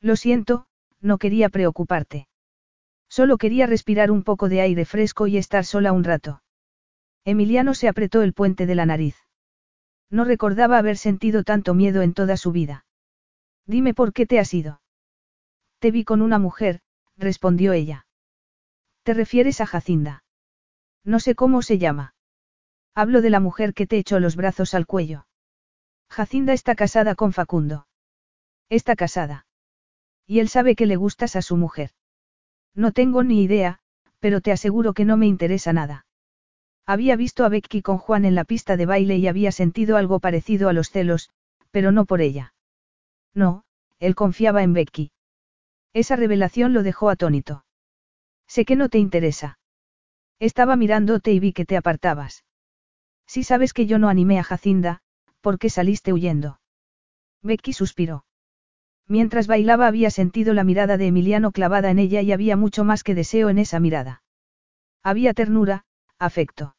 [0.00, 0.66] Lo siento,
[1.00, 2.26] no quería preocuparte.
[3.08, 6.42] Solo quería respirar un poco de aire fresco y estar sola un rato.
[7.24, 9.16] Emiliano se apretó el puente de la nariz.
[10.10, 12.86] No recordaba haber sentido tanto miedo en toda su vida.
[13.66, 14.80] Dime por qué te has ido.
[15.78, 16.80] Te vi con una mujer,
[17.16, 18.06] respondió ella.
[19.02, 20.24] ¿Te refieres a Jacinda?
[21.04, 22.13] No sé cómo se llama.
[22.94, 25.26] Hablo de la mujer que te echó los brazos al cuello.
[26.08, 27.86] Jacinda está casada con Facundo.
[28.68, 29.46] Está casada.
[30.26, 31.90] Y él sabe que le gustas a su mujer.
[32.74, 33.80] No tengo ni idea,
[34.20, 36.06] pero te aseguro que no me interesa nada.
[36.86, 40.20] Había visto a Becky con Juan en la pista de baile y había sentido algo
[40.20, 41.30] parecido a los celos,
[41.70, 42.54] pero no por ella.
[43.34, 43.64] No,
[43.98, 45.10] él confiaba en Becky.
[45.92, 47.64] Esa revelación lo dejó atónito.
[48.46, 49.58] Sé que no te interesa.
[50.38, 52.44] Estaba mirándote y vi que te apartabas.
[53.26, 55.00] Si sabes que yo no animé a Jacinda,
[55.40, 56.60] ¿por qué saliste huyendo?
[57.42, 58.24] Becky suspiró.
[59.06, 63.02] Mientras bailaba había sentido la mirada de Emiliano clavada en ella y había mucho más
[63.02, 64.22] que deseo en esa mirada.
[65.02, 65.84] Había ternura,
[66.18, 66.76] afecto.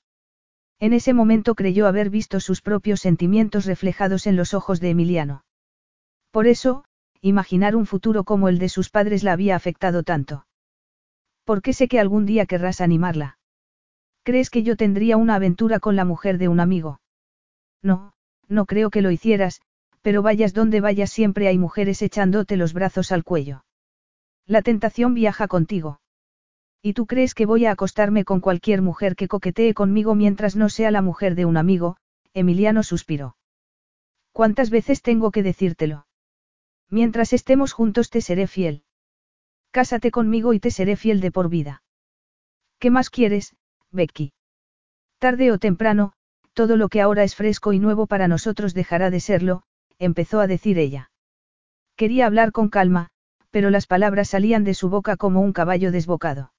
[0.79, 5.45] En ese momento creyó haber visto sus propios sentimientos reflejados en los ojos de Emiliano.
[6.31, 6.83] Por eso,
[7.21, 10.47] imaginar un futuro como el de sus padres la había afectado tanto.
[11.43, 13.37] ¿Por qué sé que algún día querrás animarla?
[14.25, 16.99] ¿Crees que yo tendría una aventura con la mujer de un amigo?
[17.83, 18.13] No,
[18.47, 19.61] no creo que lo hicieras,
[20.01, 23.65] pero vayas donde vayas siempre hay mujeres echándote los brazos al cuello.
[24.47, 25.99] La tentación viaja contigo.
[26.81, 30.69] ¿Y tú crees que voy a acostarme con cualquier mujer que coquetee conmigo mientras no
[30.69, 31.97] sea la mujer de un amigo?
[32.33, 33.37] Emiliano suspiró.
[34.31, 36.07] ¿Cuántas veces tengo que decírtelo?
[36.89, 38.85] Mientras estemos juntos te seré fiel.
[39.69, 41.83] Cásate conmigo y te seré fiel de por vida.
[42.79, 43.55] ¿Qué más quieres,
[43.95, 44.33] Becky?
[45.17, 46.13] Tarde o temprano,
[46.53, 49.63] todo lo que ahora es fresco y nuevo para nosotros dejará de serlo,
[49.97, 51.11] empezó a decir ella.
[51.95, 53.09] Quería hablar con calma,
[53.49, 56.51] pero las palabras salían de su boca como un caballo desbocado.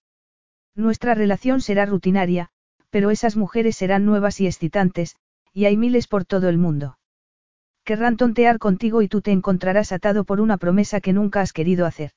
[0.75, 2.49] Nuestra relación será rutinaria,
[2.91, 5.17] pero esas mujeres serán nuevas y excitantes,
[5.53, 6.99] y hay miles por todo el mundo.
[7.85, 11.87] Querrán tontear contigo y tú te encontrarás atado por una promesa que nunca has querido
[11.87, 12.13] hacer.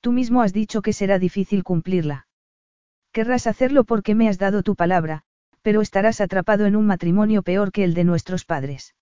[0.00, 2.25] Tú mismo has dicho que será difícil cumplirla.
[3.16, 5.22] Querrás hacerlo porque me has dado tu palabra,
[5.62, 8.94] pero estarás atrapado en un matrimonio peor que el de nuestros padres.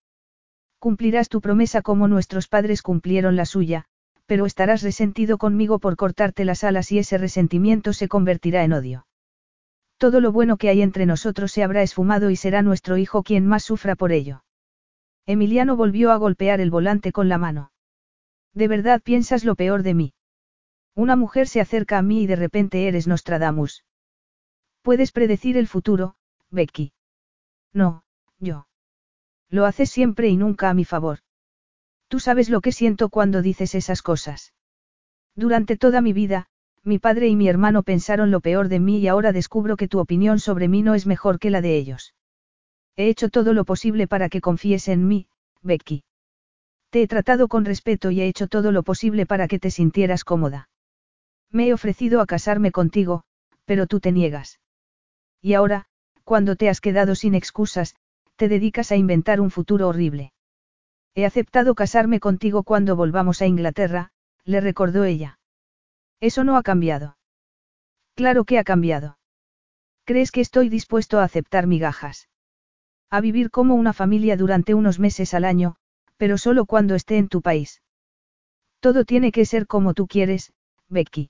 [0.79, 3.87] Cumplirás tu promesa como nuestros padres cumplieron la suya,
[4.27, 9.07] pero estarás resentido conmigo por cortarte las alas y ese resentimiento se convertirá en odio.
[9.99, 13.49] Todo lo bueno que hay entre nosotros se habrá esfumado y será nuestro hijo quien
[13.49, 14.45] más sufra por ello.
[15.27, 17.73] Emiliano volvió a golpear el volante con la mano.
[18.53, 20.15] ¿De verdad piensas lo peor de mí?
[20.95, 23.83] Una mujer se acerca a mí y de repente eres Nostradamus.
[24.85, 26.15] Puedes predecir el futuro,
[26.51, 26.93] Becky.
[27.73, 28.03] No,
[28.39, 28.67] yo.
[29.49, 31.21] Lo haces siempre y nunca a mi favor.
[32.09, 34.53] Tú sabes lo que siento cuando dices esas cosas.
[35.35, 36.49] Durante toda mi vida,
[36.83, 40.01] mi padre y mi hermano pensaron lo peor de mí y ahora descubro que tu
[40.01, 42.15] opinión sobre mí no es mejor que la de ellos.
[42.95, 45.29] He hecho todo lo posible para que confíes en mí,
[45.63, 46.05] Becky.
[46.91, 50.25] Te he tratado con respeto y he hecho todo lo posible para que te sintieras
[50.25, 50.69] cómoda.
[51.51, 53.25] Me he ofrecido a casarme contigo,
[53.65, 54.59] pero tú te niegas.
[55.45, 55.85] Y ahora,
[56.25, 57.97] cuando te has quedado sin excusas,
[58.37, 60.33] te dedicas a inventar un futuro horrible.
[61.15, 64.11] He aceptado casarme contigo cuando volvamos a Inglaterra,
[64.47, 65.39] le recordó ella.
[66.19, 67.19] Eso no ha cambiado.
[68.15, 69.19] Claro que ha cambiado.
[70.07, 72.31] ¿Crees que estoy dispuesto a aceptar migajas?
[73.11, 75.77] A vivir como una familia durante unos meses al año,
[76.17, 77.83] pero solo cuando esté en tu país.
[78.81, 80.55] Todo tiene que ser como tú quieres,
[80.89, 81.29] Becky.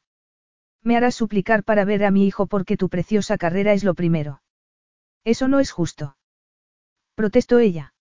[0.84, 4.42] Me harás suplicar para ver a mi hijo porque tu preciosa carrera es lo primero.
[5.24, 6.16] Eso no es justo.
[7.14, 7.94] Protestó ella.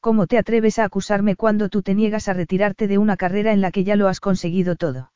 [0.00, 3.60] ¿Cómo te atreves a acusarme cuando tú te niegas a retirarte de una carrera en
[3.60, 5.10] la que ya lo has conseguido todo?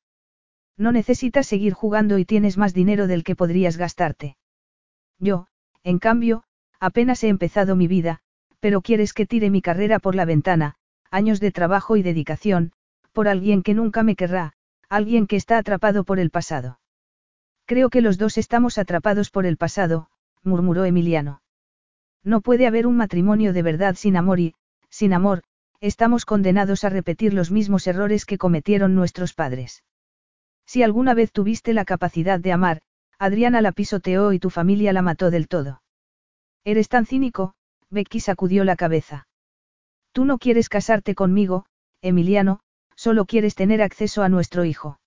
[0.76, 4.36] No necesitas seguir jugando y tienes más dinero del que podrías gastarte.
[5.20, 5.46] Yo,
[5.84, 6.42] en cambio,
[6.80, 8.18] apenas he empezado mi vida,
[8.58, 10.74] pero quieres que tire mi carrera por la ventana,
[11.10, 12.72] años de trabajo y dedicación,
[13.12, 14.54] por alguien que nunca me querrá,
[14.88, 16.79] alguien que está atrapado por el pasado.
[17.70, 20.08] Creo que los dos estamos atrapados por el pasado,
[20.42, 21.40] murmuró Emiliano.
[22.24, 24.56] No puede haber un matrimonio de verdad sin amor y,
[24.88, 25.44] sin amor,
[25.80, 29.84] estamos condenados a repetir los mismos errores que cometieron nuestros padres.
[30.66, 32.82] Si alguna vez tuviste la capacidad de amar,
[33.20, 35.80] Adriana la pisoteó y tu familia la mató del todo.
[36.64, 37.54] Eres tan cínico,
[37.88, 39.28] Becky sacudió la cabeza.
[40.10, 41.66] Tú no quieres casarte conmigo,
[42.02, 42.58] Emiliano,
[42.96, 44.98] solo quieres tener acceso a nuestro hijo.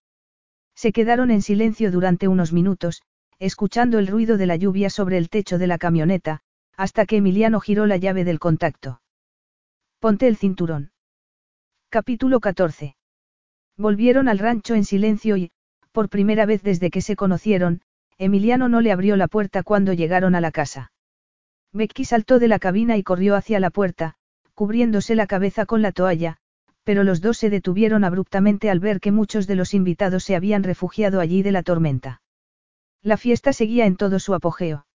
[0.76, 3.02] Se quedaron en silencio durante unos minutos,
[3.40, 6.42] escuchando el ruido de la lluvia sobre el techo de la camioneta,
[6.76, 9.02] hasta que Emiliano giró la llave del contacto.
[10.00, 10.92] Ponte el cinturón.
[11.90, 12.96] Capítulo 14.
[13.78, 15.52] Volvieron al rancho en silencio y,
[15.92, 17.82] por primera vez desde que se conocieron,
[18.18, 20.92] Emiliano no le abrió la puerta cuando llegaron a la casa.
[21.72, 24.16] Becky saltó de la cabina y corrió hacia la puerta,
[24.54, 26.38] cubriéndose la cabeza con la toalla,
[26.84, 30.64] pero los dos se detuvieron abruptamente al ver que muchos de los invitados se habían
[30.64, 32.22] refugiado allí de la tormenta.
[33.02, 34.86] La fiesta seguía en todo su apogeo.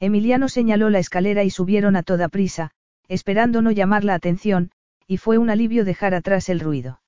[0.00, 2.72] Emiliano señaló la escalera y subieron a toda prisa,
[3.08, 4.70] esperando no llamar la atención,
[5.06, 7.00] y fue un alivio dejar atrás el ruido.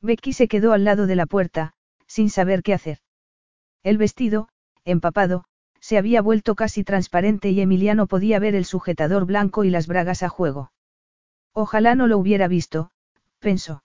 [0.00, 1.72] Becky se quedó al lado de la puerta,
[2.06, 2.98] sin saber qué hacer.
[3.82, 4.48] El vestido,
[4.84, 5.44] empapado,
[5.80, 10.22] se había vuelto casi transparente y Emiliano podía ver el sujetador blanco y las bragas
[10.22, 10.72] a juego.
[11.52, 12.91] Ojalá no lo hubiera visto,
[13.42, 13.84] pensó.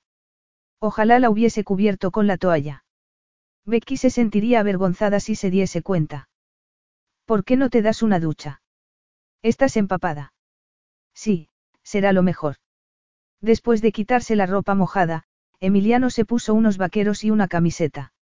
[0.80, 2.86] Ojalá la hubiese cubierto con la toalla.
[3.66, 6.30] Becky se sentiría avergonzada si se diese cuenta.
[7.26, 8.62] ¿Por qué no te das una ducha?
[9.42, 10.32] Estás empapada.
[11.14, 11.50] Sí,
[11.84, 12.56] será lo mejor.
[13.42, 15.24] Después de quitarse la ropa mojada,
[15.60, 18.14] Emiliano se puso unos vaqueros y una camiseta.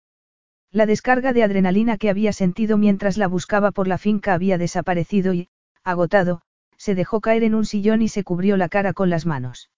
[0.71, 5.33] La descarga de adrenalina que había sentido mientras la buscaba por la finca había desaparecido
[5.33, 5.49] y,
[5.83, 6.41] agotado,
[6.77, 9.69] se dejó caer en un sillón y se cubrió la cara con las manos.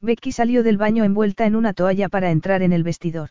[0.00, 3.30] Becky salió del baño envuelta en una toalla para entrar en el vestidor.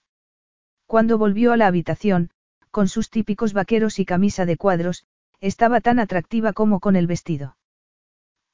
[0.88, 2.30] Cuando volvió a la habitación,
[2.72, 5.06] con sus típicos vaqueros y camisa de cuadros,
[5.40, 7.58] estaba tan atractiva como con el vestido.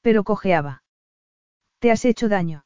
[0.02, 0.82] Pero cojeaba.
[1.78, 2.64] ¿Te has hecho daño?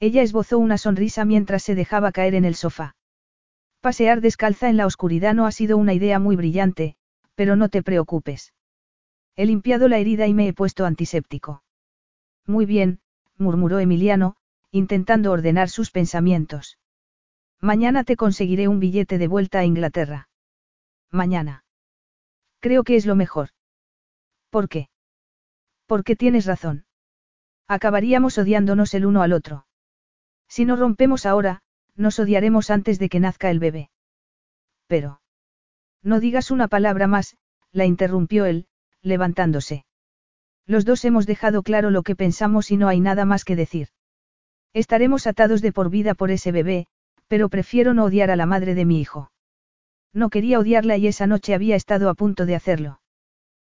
[0.00, 2.96] Ella esbozó una sonrisa mientras se dejaba caer en el sofá.
[3.80, 6.96] Pasear descalza en la oscuridad no ha sido una idea muy brillante,
[7.34, 8.52] pero no te preocupes.
[9.36, 11.62] He limpiado la herida y me he puesto antiséptico.
[12.46, 13.00] Muy bien,
[13.38, 14.36] murmuró Emiliano,
[14.72, 16.78] intentando ordenar sus pensamientos.
[17.60, 20.28] Mañana te conseguiré un billete de vuelta a Inglaterra.
[21.10, 21.64] Mañana.
[22.58, 23.50] Creo que es lo mejor.
[24.48, 24.88] ¿Por qué?
[25.86, 26.86] Porque tienes razón.
[27.68, 29.66] Acabaríamos odiándonos el uno al otro.
[30.48, 31.60] Si no rompemos ahora,
[31.94, 33.90] nos odiaremos antes de que nazca el bebé.
[34.86, 35.20] Pero.
[36.02, 37.36] No digas una palabra más,
[37.72, 38.66] la interrumpió él,
[39.02, 39.84] levantándose.
[40.66, 43.88] Los dos hemos dejado claro lo que pensamos y no hay nada más que decir.
[44.74, 46.86] Estaremos atados de por vida por ese bebé,
[47.28, 49.30] pero prefiero no odiar a la madre de mi hijo.
[50.14, 53.00] No quería odiarla y esa noche había estado a punto de hacerlo.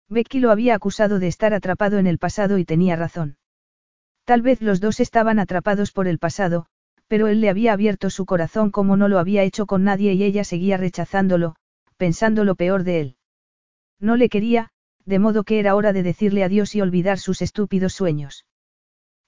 [0.09, 3.37] Becky lo había acusado de estar atrapado en el pasado y tenía razón.
[4.25, 6.67] Tal vez los dos estaban atrapados por el pasado,
[7.09, 10.23] pero él le había abierto su corazón como no lo había hecho con nadie y
[10.23, 11.57] ella seguía rechazándolo,
[11.97, 13.17] pensando lo peor de él.
[14.01, 14.71] No le quería,
[15.05, 18.45] de modo que era hora de decirle adiós y olvidar sus estúpidos sueños.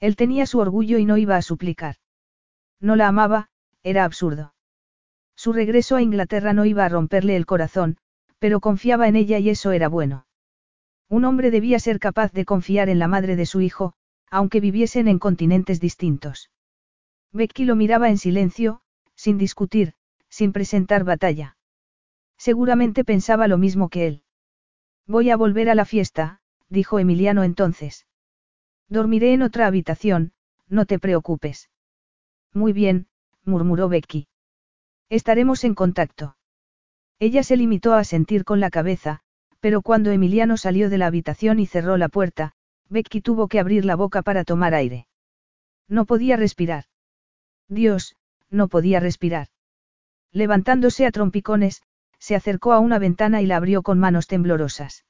[0.00, 1.96] Él tenía su orgullo y no iba a suplicar.
[2.80, 3.50] No la amaba,
[3.82, 4.54] era absurdo.
[5.36, 7.98] Su regreso a Inglaterra no iba a romperle el corazón,
[8.38, 10.26] pero confiaba en ella y eso era bueno.
[11.08, 13.94] Un hombre debía ser capaz de confiar en la madre de su hijo,
[14.30, 16.50] aunque viviesen en continentes distintos.
[17.32, 18.80] Becky lo miraba en silencio,
[19.14, 19.94] sin discutir,
[20.28, 21.56] sin presentar batalla.
[22.38, 24.22] Seguramente pensaba lo mismo que él.
[25.06, 28.06] Voy a volver a la fiesta, dijo Emiliano entonces.
[28.90, 30.32] Dormiré en otra habitación,
[30.68, 31.70] no te preocupes.
[32.52, 33.06] Muy bien,
[33.44, 34.26] murmuró Becky.
[35.08, 36.36] Estaremos en contacto.
[37.20, 39.20] Ella se limitó a sentir con la cabeza,
[39.60, 42.52] pero cuando Emiliano salió de la habitación y cerró la puerta,
[42.88, 45.06] Becky tuvo que abrir la boca para tomar aire.
[45.86, 46.84] No podía respirar.
[47.68, 48.16] Dios,
[48.50, 49.48] no podía respirar.
[50.32, 51.82] Levantándose a trompicones,
[52.18, 55.04] se acercó a una ventana y la abrió con manos temblorosas.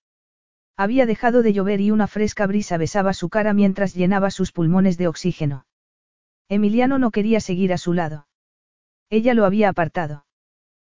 [0.81, 4.97] Había dejado de llover y una fresca brisa besaba su cara mientras llenaba sus pulmones
[4.97, 5.67] de oxígeno.
[6.49, 8.29] Emiliano no quería seguir a su lado.
[9.11, 10.25] Ella lo había apartado.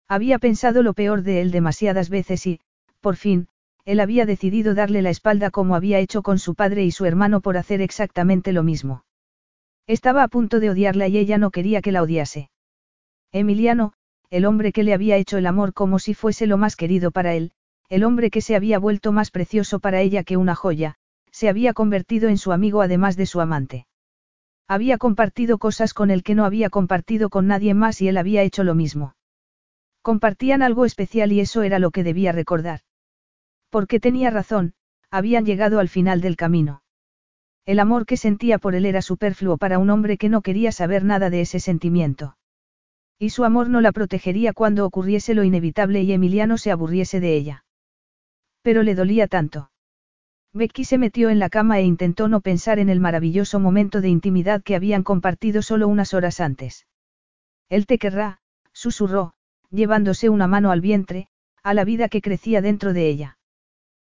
[0.08, 2.60] Había pensado lo peor de él demasiadas veces y,
[3.00, 3.48] por fin,
[3.84, 7.42] él había decidido darle la espalda como había hecho con su padre y su hermano
[7.42, 9.04] por hacer exactamente lo mismo.
[9.88, 12.52] Estaba a punto de odiarla y ella no quería que la odiase.
[13.32, 13.94] Emiliano,
[14.30, 17.34] el hombre que le había hecho el amor como si fuese lo más querido para
[17.34, 17.52] él,
[17.92, 20.96] el hombre que se había vuelto más precioso para ella que una joya,
[21.30, 23.86] se había convertido en su amigo además de su amante.
[24.66, 28.44] Había compartido cosas con él que no había compartido con nadie más y él había
[28.44, 29.16] hecho lo mismo.
[30.02, 32.80] Compartían algo especial y eso era lo que debía recordar.
[33.70, 34.74] Porque tenía razón,
[35.10, 36.84] habían llegado al final del camino.
[37.66, 41.04] El amor que sentía por él era superfluo para un hombre que no quería saber
[41.04, 42.38] nada de ese sentimiento.
[43.20, 47.36] Y su amor no la protegería cuando ocurriese lo inevitable y Emiliano se aburriese de
[47.36, 47.66] ella.
[48.62, 49.72] Pero le dolía tanto.
[50.54, 54.10] Becky se metió en la cama e intentó no pensar en el maravilloso momento de
[54.10, 56.88] intimidad que habían compartido solo unas horas antes.
[57.70, 58.42] Él te querrá,
[58.74, 59.34] susurró,
[59.70, 61.28] llevándose una mano al vientre,
[61.64, 63.38] a la vida que crecía dentro de ella.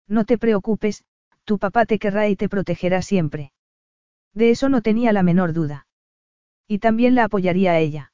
[0.08, 1.04] No te preocupes,
[1.44, 3.52] tu papá te querrá y te protegerá siempre.
[4.32, 5.86] De eso no tenía la menor duda.
[6.66, 8.12] Y también la apoyaría a ella.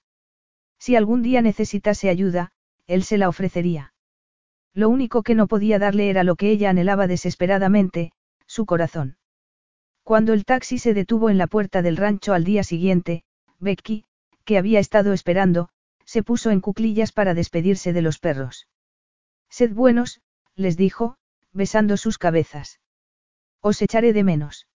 [0.78, 2.52] Si algún día necesitase ayuda,
[2.86, 3.92] él se la ofrecería.
[4.76, 8.12] Lo único que no podía darle era lo que ella anhelaba desesperadamente,
[8.46, 9.16] su corazón.
[10.04, 13.24] Cuando el taxi se detuvo en la puerta del rancho al día siguiente,
[13.58, 14.04] Becky,
[14.44, 15.70] que había estado esperando,
[16.04, 18.68] se puso en cuclillas para despedirse de los perros.
[19.48, 20.20] Sed buenos,
[20.56, 21.16] les dijo,
[21.54, 22.78] besando sus cabezas.
[23.62, 24.68] Os echaré de menos.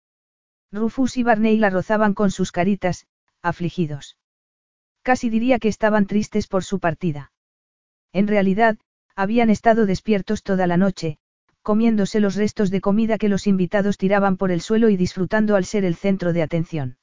[0.72, 3.06] Rufus y Barney la rozaban con sus caritas,
[3.42, 4.16] afligidos.
[5.02, 7.34] Casi diría que estaban tristes por su partida.
[8.14, 8.78] En realidad,
[9.20, 11.18] habían estado despiertos toda la noche,
[11.62, 15.66] comiéndose los restos de comida que los invitados tiraban por el suelo y disfrutando al
[15.66, 16.98] ser el centro de atención.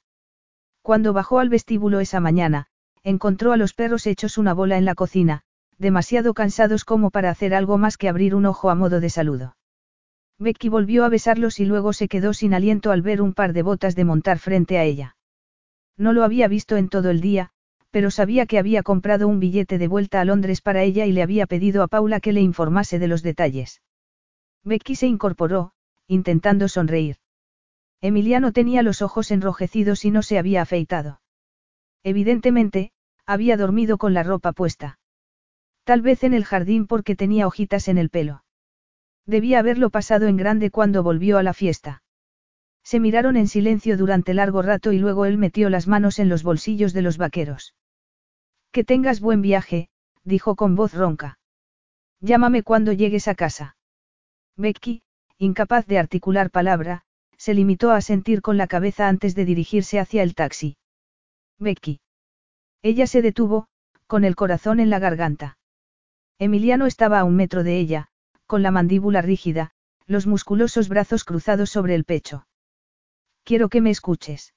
[0.81, 2.65] Cuando bajó al vestíbulo esa mañana,
[3.03, 5.43] encontró a los perros hechos una bola en la cocina,
[5.77, 9.55] demasiado cansados como para hacer algo más que abrir un ojo a modo de saludo.
[10.39, 13.61] Becky volvió a besarlos y luego se quedó sin aliento al ver un par de
[13.61, 15.15] botas de montar frente a ella.
[15.97, 17.51] No lo había visto en todo el día,
[17.91, 21.23] pero sabía que había comprado un billete de vuelta a Londres para ella y le
[21.23, 23.81] había pedido a Paula que le informase de los detalles.
[24.63, 25.71] Becky se incorporó,
[26.07, 27.17] intentando sonreír.
[28.01, 31.21] Emiliano tenía los ojos enrojecidos y no se había afeitado.
[32.03, 32.91] Evidentemente,
[33.25, 34.99] había dormido con la ropa puesta.
[35.83, 38.43] Tal vez en el jardín porque tenía hojitas en el pelo.
[39.25, 42.03] Debía haberlo pasado en grande cuando volvió a la fiesta.
[42.87, 46.41] Se miraron en silencio durante largo rato y luego él metió las manos en los
[46.41, 47.75] bolsillos de los vaqueros.
[48.71, 49.89] Que tengas buen viaje,
[50.23, 51.37] dijo con voz ronca.
[52.21, 53.75] Llámame cuando llegues a casa.
[54.55, 55.01] Becky,
[55.37, 57.01] incapaz de articular palabra,
[57.35, 60.77] se limitó a sentir con la cabeza antes de dirigirse hacia el taxi.
[61.59, 61.99] Becky.
[62.83, 63.67] Ella se detuvo,
[64.07, 65.57] con el corazón en la garganta.
[66.39, 68.07] Emiliano estaba a un metro de ella,
[68.45, 69.71] con la mandíbula rígida,
[70.05, 72.46] los musculosos brazos cruzados sobre el pecho.
[73.47, 74.53] Quiero que me escuches.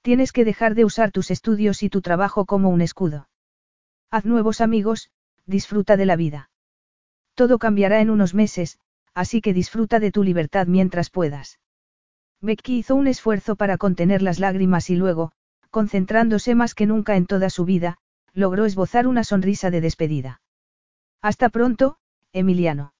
[0.00, 3.28] Tienes que dejar de usar tus estudios y tu trabajo como un escudo.
[4.10, 5.10] Haz nuevos amigos,
[5.44, 6.48] disfruta de la vida.
[7.34, 8.78] Todo cambiará en unos meses,
[9.12, 11.60] así que disfruta de tu libertad mientras puedas.
[12.40, 15.32] Becky hizo un esfuerzo para contener las lágrimas y luego,
[15.68, 17.98] concentrándose más que nunca en toda su vida,
[18.32, 20.40] logró esbozar una sonrisa de despedida.
[21.20, 21.98] Hasta pronto,
[22.32, 22.94] Emiliano.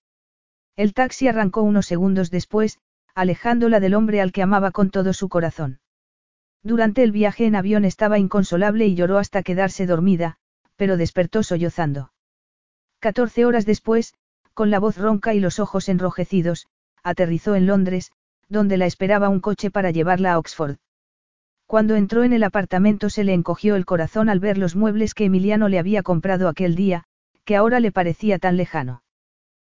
[0.76, 2.78] El taxi arrancó unos segundos después,
[3.18, 5.80] alejándola del hombre al que amaba con todo su corazón.
[6.62, 10.36] Durante el viaje en avión estaba inconsolable y lloró hasta quedarse dormida,
[10.76, 12.12] pero despertó sollozando.
[13.00, 14.14] Catorce horas después,
[14.54, 16.68] con la voz ronca y los ojos enrojecidos,
[17.02, 18.12] aterrizó en Londres,
[18.48, 20.76] donde la esperaba un coche para llevarla a Oxford.
[21.66, 25.24] Cuando entró en el apartamento se le encogió el corazón al ver los muebles que
[25.24, 27.02] Emiliano le había comprado aquel día,
[27.44, 29.02] que ahora le parecía tan lejano.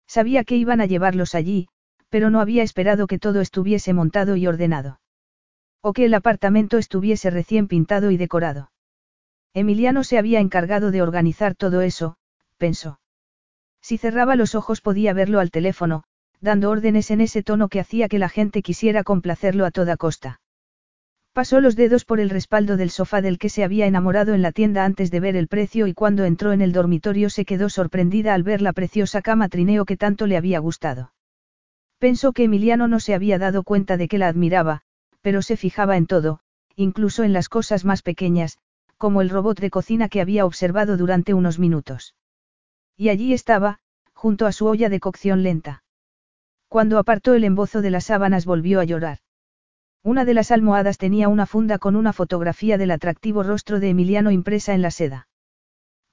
[0.06, 1.68] Sabía que iban a llevarlos allí,
[2.10, 5.00] pero no había esperado que todo estuviese montado y ordenado.
[5.80, 8.70] O que el apartamento estuviese recién pintado y decorado.
[9.54, 12.16] Emiliano se había encargado de organizar todo eso,
[12.58, 13.00] pensó.
[13.80, 16.04] Si cerraba los ojos podía verlo al teléfono,
[16.40, 20.40] dando órdenes en ese tono que hacía que la gente quisiera complacerlo a toda costa.
[21.32, 24.52] Pasó los dedos por el respaldo del sofá del que se había enamorado en la
[24.52, 28.34] tienda antes de ver el precio y cuando entró en el dormitorio se quedó sorprendida
[28.34, 31.12] al ver la preciosa cama trineo que tanto le había gustado.
[32.00, 34.80] Pensó que Emiliano no se había dado cuenta de que la admiraba,
[35.20, 36.40] pero se fijaba en todo,
[36.74, 38.56] incluso en las cosas más pequeñas,
[38.96, 42.14] como el robot de cocina que había observado durante unos minutos.
[42.96, 43.80] Y allí estaba,
[44.14, 45.84] junto a su olla de cocción lenta.
[46.68, 49.18] Cuando apartó el embozo de las sábanas volvió a llorar.
[50.02, 54.30] Una de las almohadas tenía una funda con una fotografía del atractivo rostro de Emiliano
[54.30, 55.28] impresa en la seda.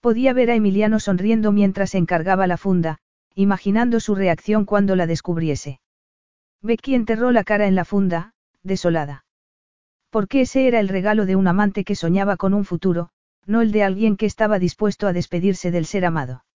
[0.01, 2.99] Podía ver a Emiliano sonriendo mientras encargaba la funda,
[3.40, 5.80] imaginando su reacción cuando la descubriese.
[6.64, 8.33] Becky enterró la cara en la funda,
[8.64, 9.25] desolada.
[10.09, 13.09] Porque ese era el regalo de un amante que soñaba con un futuro,
[13.45, 16.45] no el de alguien que estaba dispuesto a despedirse del ser amado.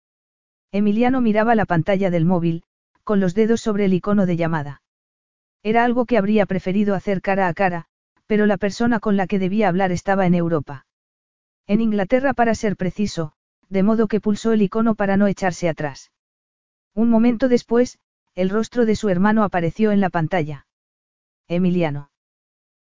[0.73, 2.65] Emiliano miraba la pantalla del móvil,
[3.05, 4.83] con los dedos sobre el icono de llamada.
[5.63, 7.85] Era algo que habría preferido hacer cara a cara,
[8.27, 10.87] pero la persona con la que debía hablar estaba en Europa.
[11.69, 13.35] En Inglaterra para ser preciso,
[13.69, 16.11] de modo que pulsó el icono para no echarse atrás.
[16.95, 17.99] Un momento después,
[18.35, 20.67] el rostro de su hermano apareció en la pantalla.
[21.49, 22.11] Emiliano.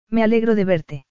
[0.09, 1.07] Me alegro de verte.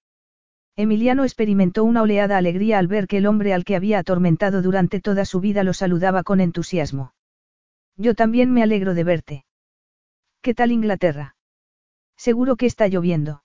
[0.76, 5.00] Emiliano experimentó una oleada alegría al ver que el hombre al que había atormentado durante
[5.00, 7.14] toda su vida lo saludaba con entusiasmo.
[7.96, 9.46] Yo también me alegro de verte.
[10.42, 11.36] ¿Qué tal Inglaterra?
[12.16, 13.44] Seguro que está lloviendo.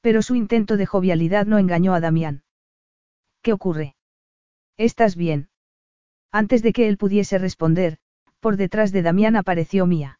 [0.00, 2.44] Pero su intento de jovialidad no engañó a Damián.
[3.42, 3.94] ¿Qué ocurre?
[4.78, 5.50] ¿Estás bien?
[6.30, 7.98] Antes de que él pudiese responder,
[8.40, 10.18] por detrás de Damián apareció Mía.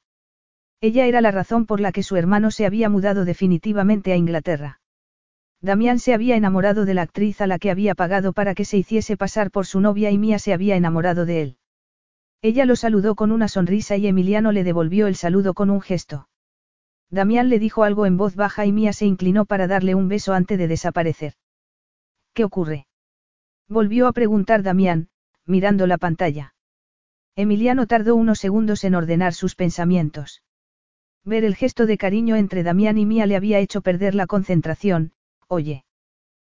[0.81, 4.81] Ella era la razón por la que su hermano se había mudado definitivamente a Inglaterra.
[5.61, 8.77] Damián se había enamorado de la actriz a la que había pagado para que se
[8.77, 11.57] hiciese pasar por su novia y Mía se había enamorado de él.
[12.43, 16.29] Ella lo saludó con una sonrisa y Emiliano le devolvió el saludo con un gesto.
[17.11, 20.33] Damián le dijo algo en voz baja y Mía se inclinó para darle un beso
[20.33, 21.33] antes de desaparecer.
[22.35, 22.87] ¿Qué ocurre?
[23.69, 25.09] Volvió a preguntar Damián,
[25.45, 26.55] mirando la pantalla.
[27.39, 30.43] Emiliano tardó unos segundos en ordenar sus pensamientos.
[31.25, 35.13] Ver el gesto de cariño entre Damián y Mía le había hecho perder la concentración,
[35.47, 35.85] oye.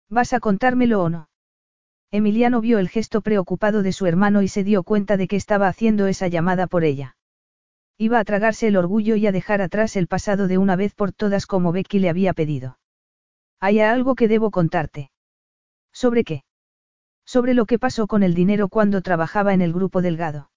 [0.09, 1.29] ¿Vas a contármelo o no?
[2.09, 5.67] Emiliano vio el gesto preocupado de su hermano y se dio cuenta de que estaba
[5.67, 7.15] haciendo esa llamada por ella.
[7.99, 11.11] Iba a tragarse el orgullo y a dejar atrás el pasado de una vez por
[11.11, 12.79] todas como Becky le había pedido.
[13.59, 15.11] Hay algo que debo contarte.
[15.93, 16.43] ¿Sobre qué?
[17.23, 20.50] Sobre lo que pasó con el dinero cuando trabajaba en el grupo Delgado.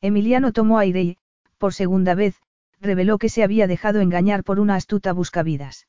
[0.00, 1.18] Emiliano tomó aire y,
[1.58, 2.36] por segunda vez,
[2.80, 5.86] reveló que se había dejado engañar por una astuta buscavidas.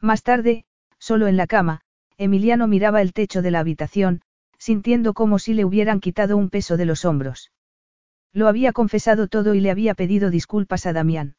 [0.00, 0.64] Más tarde,
[0.98, 1.82] solo en la cama,
[2.18, 4.22] Emiliano miraba el techo de la habitación,
[4.58, 7.52] sintiendo como si le hubieran quitado un peso de los hombros.
[8.32, 11.36] Lo había confesado todo y le había pedido disculpas a Damián.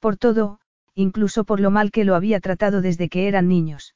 [0.00, 0.60] Por todo,
[0.94, 3.94] incluso por lo mal que lo había tratado desde que eran niños.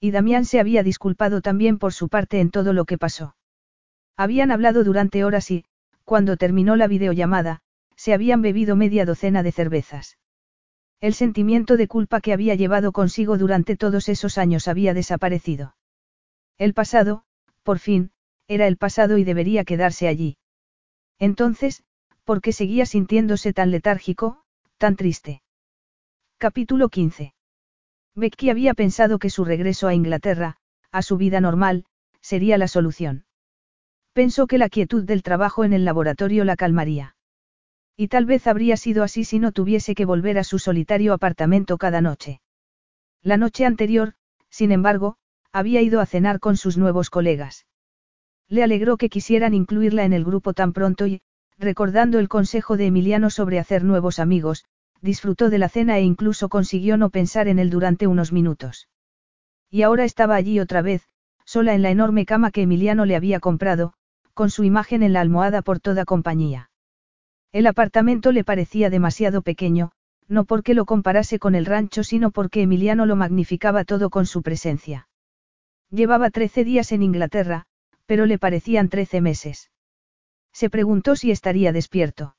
[0.00, 3.36] Y Damián se había disculpado también por su parte en todo lo que pasó.
[4.16, 5.64] Habían hablado durante horas y,
[6.04, 7.60] cuando terminó la videollamada,
[7.96, 10.18] se habían bebido media docena de cervezas.
[11.00, 15.74] El sentimiento de culpa que había llevado consigo durante todos esos años había desaparecido.
[16.58, 17.24] El pasado,
[17.62, 18.10] por fin,
[18.48, 20.36] era el pasado y debería quedarse allí.
[21.18, 21.84] Entonces,
[22.24, 24.42] ¿por qué seguía sintiéndose tan letárgico,
[24.76, 25.42] tan triste?
[26.38, 27.34] Capítulo 15.
[28.14, 30.56] Becky había pensado que su regreso a Inglaterra,
[30.90, 31.84] a su vida normal,
[32.20, 33.24] sería la solución.
[34.12, 37.16] Pensó que la quietud del trabajo en el laboratorio la calmaría.
[37.96, 41.78] Y tal vez habría sido así si no tuviese que volver a su solitario apartamento
[41.78, 42.40] cada noche.
[43.22, 44.14] La noche anterior,
[44.48, 45.16] sin embargo,
[45.52, 47.66] había ido a cenar con sus nuevos colegas.
[48.48, 51.20] Le alegró que quisieran incluirla en el grupo tan pronto y,
[51.58, 54.64] recordando el consejo de Emiliano sobre hacer nuevos amigos,
[55.00, 58.88] disfrutó de la cena e incluso consiguió no pensar en él durante unos minutos.
[59.70, 61.06] Y ahora estaba allí otra vez,
[61.44, 63.92] sola en la enorme cama que Emiliano le había comprado,
[64.40, 66.70] con su imagen en la almohada por toda compañía.
[67.52, 69.92] El apartamento le parecía demasiado pequeño,
[70.28, 74.40] no porque lo comparase con el rancho, sino porque Emiliano lo magnificaba todo con su
[74.40, 75.08] presencia.
[75.90, 77.66] Llevaba trece días en Inglaterra,
[78.06, 79.70] pero le parecían trece meses.
[80.54, 82.34] Se preguntó si estaría despierto.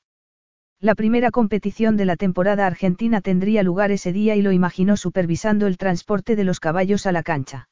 [0.80, 5.68] La primera competición de la temporada argentina tendría lugar ese día y lo imaginó supervisando
[5.68, 7.68] el transporte de los caballos a la cancha.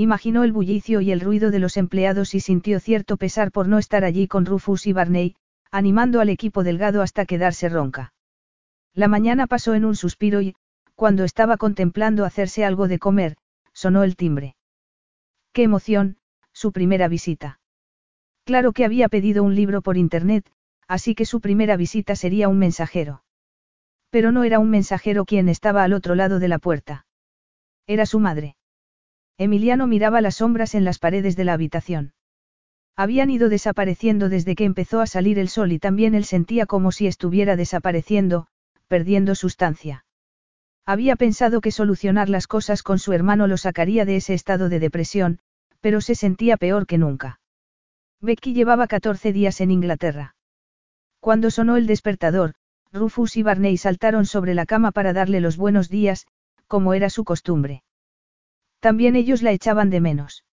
[0.00, 3.78] Imaginó el bullicio y el ruido de los empleados y sintió cierto pesar por no
[3.78, 5.34] estar allí con Rufus y Barney,
[5.72, 8.12] animando al equipo delgado hasta quedarse ronca.
[8.94, 10.54] La mañana pasó en un suspiro y,
[10.94, 13.38] cuando estaba contemplando hacerse algo de comer,
[13.72, 14.54] sonó el timbre.
[15.52, 16.18] ¡Qué emoción!
[16.52, 17.58] su primera visita.
[18.44, 20.48] Claro que había pedido un libro por internet,
[20.86, 23.24] así que su primera visita sería un mensajero.
[24.10, 27.04] Pero no era un mensajero quien estaba al otro lado de la puerta.
[27.88, 28.57] Era su madre.
[29.38, 32.12] Emiliano miraba las sombras en las paredes de la habitación.
[32.96, 36.90] Habían ido desapareciendo desde que empezó a salir el sol y también él sentía como
[36.90, 38.48] si estuviera desapareciendo,
[38.88, 40.04] perdiendo sustancia.
[40.84, 44.80] Había pensado que solucionar las cosas con su hermano lo sacaría de ese estado de
[44.80, 45.38] depresión,
[45.80, 47.38] pero se sentía peor que nunca.
[48.20, 50.34] Becky llevaba 14 días en Inglaterra.
[51.20, 52.54] Cuando sonó el despertador,
[52.92, 56.26] Rufus y Barney saltaron sobre la cama para darle los buenos días,
[56.66, 57.84] como era su costumbre.
[58.80, 60.44] También ellos la echaban de menos.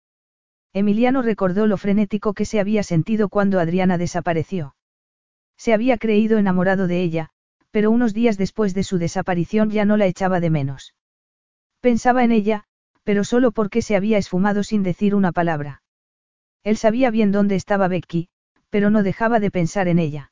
[0.74, 4.76] Emiliano recordó lo frenético que se había sentido cuando Adriana desapareció.
[5.58, 7.30] Se había creído enamorado de ella,
[7.72, 10.96] pero unos días después de su desaparición ya no la echaba de menos.
[11.80, 12.66] Pensaba en ella,
[13.04, 15.82] pero solo porque se había esfumado sin decir una palabra.
[16.64, 18.30] Él sabía bien dónde estaba Becky,
[18.70, 20.32] pero no dejaba de pensar en ella.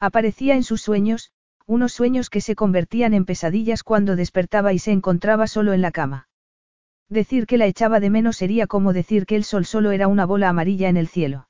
[0.00, 1.30] Aparecía en sus sueños,
[1.66, 5.92] unos sueños que se convertían en pesadillas cuando despertaba y se encontraba solo en la
[5.92, 6.28] cama.
[7.08, 10.24] Decir que la echaba de menos sería como decir que el sol solo era una
[10.24, 11.48] bola amarilla en el cielo.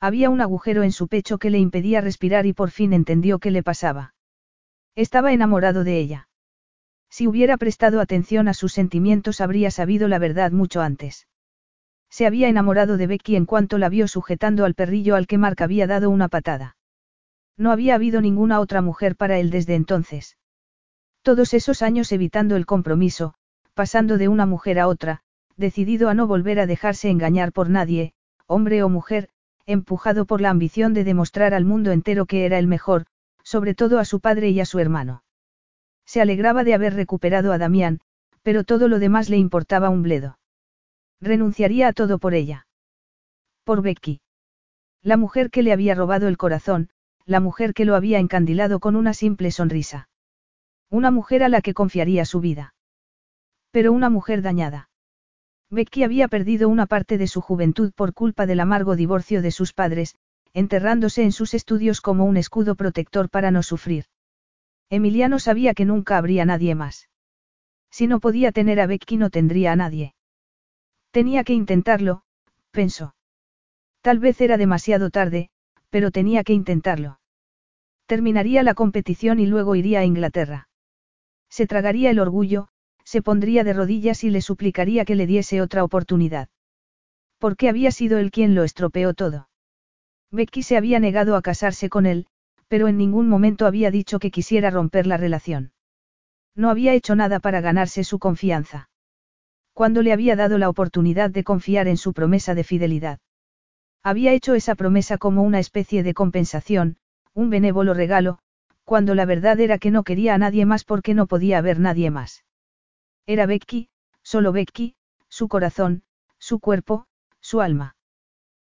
[0.00, 3.50] Había un agujero en su pecho que le impedía respirar y por fin entendió qué
[3.50, 4.14] le pasaba.
[4.96, 6.28] Estaba enamorado de ella.
[7.08, 11.28] Si hubiera prestado atención a sus sentimientos habría sabido la verdad mucho antes.
[12.10, 15.62] Se había enamorado de Becky en cuanto la vio sujetando al perrillo al que Mark
[15.62, 16.76] había dado una patada.
[17.56, 20.36] No había habido ninguna otra mujer para él desde entonces.
[21.22, 23.34] Todos esos años evitando el compromiso,
[23.74, 25.22] pasando de una mujer a otra,
[25.56, 28.12] decidido a no volver a dejarse engañar por nadie,
[28.46, 29.28] hombre o mujer,
[29.66, 33.06] empujado por la ambición de demostrar al mundo entero que era el mejor,
[33.42, 35.24] sobre todo a su padre y a su hermano.
[36.04, 38.00] Se alegraba de haber recuperado a Damián,
[38.42, 40.38] pero todo lo demás le importaba un bledo.
[41.20, 42.66] Renunciaría a todo por ella.
[43.64, 44.20] Por Becky.
[45.02, 46.90] La mujer que le había robado el corazón,
[47.24, 50.08] la mujer que lo había encandilado con una simple sonrisa.
[50.90, 52.74] Una mujer a la que confiaría su vida.
[53.72, 54.90] Pero una mujer dañada.
[55.70, 59.72] Becky había perdido una parte de su juventud por culpa del amargo divorcio de sus
[59.72, 60.14] padres,
[60.52, 64.04] enterrándose en sus estudios como un escudo protector para no sufrir.
[64.90, 67.08] Emiliano sabía que nunca habría nadie más.
[67.90, 70.14] Si no podía tener a Becky no tendría a nadie.
[71.10, 72.22] Tenía que intentarlo,
[72.70, 73.14] pensó.
[74.02, 75.48] Tal vez era demasiado tarde,
[75.88, 77.20] pero tenía que intentarlo.
[78.04, 80.68] Terminaría la competición y luego iría a Inglaterra.
[81.48, 82.68] Se tragaría el orgullo,
[83.04, 86.48] se pondría de rodillas y le suplicaría que le diese otra oportunidad.
[87.38, 89.48] Porque había sido él quien lo estropeó todo.
[90.30, 92.26] Becky se había negado a casarse con él,
[92.68, 95.72] pero en ningún momento había dicho que quisiera romper la relación.
[96.54, 98.88] No había hecho nada para ganarse su confianza.
[99.74, 103.18] Cuando le había dado la oportunidad de confiar en su promesa de fidelidad.
[104.02, 106.96] Había hecho esa promesa como una especie de compensación,
[107.34, 108.38] un benévolo regalo,
[108.84, 112.10] cuando la verdad era que no quería a nadie más porque no podía haber nadie
[112.10, 112.44] más.
[113.26, 113.88] Era Becky,
[114.22, 114.96] solo Becky,
[115.28, 116.02] su corazón,
[116.38, 117.06] su cuerpo,
[117.40, 117.96] su alma.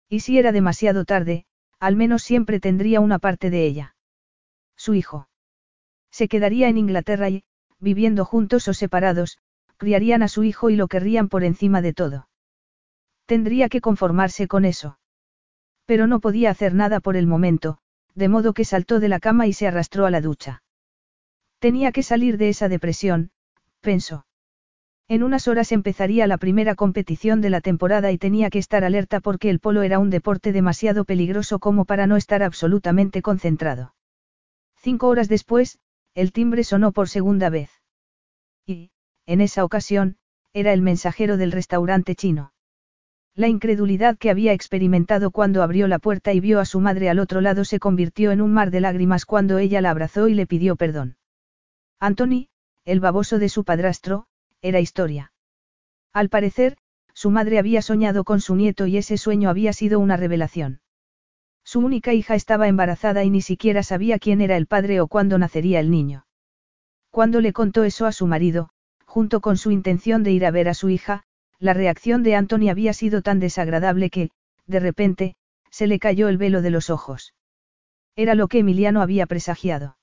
[0.09, 1.47] Y si era demasiado tarde,
[1.81, 3.97] al menos siempre tendría una parte de ella.
[4.77, 5.29] Su hijo.
[6.11, 7.45] Se quedaría en Inglaterra y,
[7.81, 9.39] viviendo juntos o separados,
[9.77, 12.29] criarían a su hijo y lo querrían por encima de todo.
[13.27, 14.99] Tendría que conformarse con eso.
[15.85, 17.79] Pero no podía hacer nada por el momento,
[18.15, 20.63] de modo que saltó de la cama y se arrastró a la ducha.
[21.59, 23.31] Tenía que salir de esa depresión,
[23.81, 24.27] pensó.
[25.07, 29.21] En unas horas empezaría la primera competición de la temporada y tenía que estar alerta
[29.21, 33.95] porque el polo era un deporte demasiado peligroso como para no estar absolutamente concentrado.
[34.77, 35.79] Cinco horas después,
[36.15, 37.71] el timbre sonó por segunda vez.
[38.67, 38.93] Y,
[39.27, 40.17] en esa ocasión,
[40.55, 42.53] era el mensajero del restaurante chino.
[43.35, 47.19] La incredulidad que había experimentado cuando abrió la puerta y vio a su madre al
[47.19, 50.47] otro lado se convirtió en un mar de lágrimas cuando ella la abrazó y le
[50.47, 51.17] pidió perdón.
[51.99, 52.49] Anthony,
[52.85, 54.29] el baboso de su padrastro,
[54.65, 55.31] era historia.
[56.15, 56.79] Al parecer,
[57.13, 60.81] su madre había soñado con su nieto y ese sueño había sido una revelación.
[61.65, 65.37] Su única hija estaba embarazada y ni siquiera sabía quién era el padre o cuándo
[65.37, 66.27] nacería el niño.
[67.11, 68.71] Cuando le contó eso a su marido,
[69.05, 71.25] junto con su intención de ir a ver a su hija,
[71.59, 74.31] la reacción de Anthony había sido tan desagradable que,
[74.67, 75.37] de repente,
[75.71, 77.35] se le cayó el velo de los ojos.
[78.17, 79.99] Era lo que Emiliano había presagiado.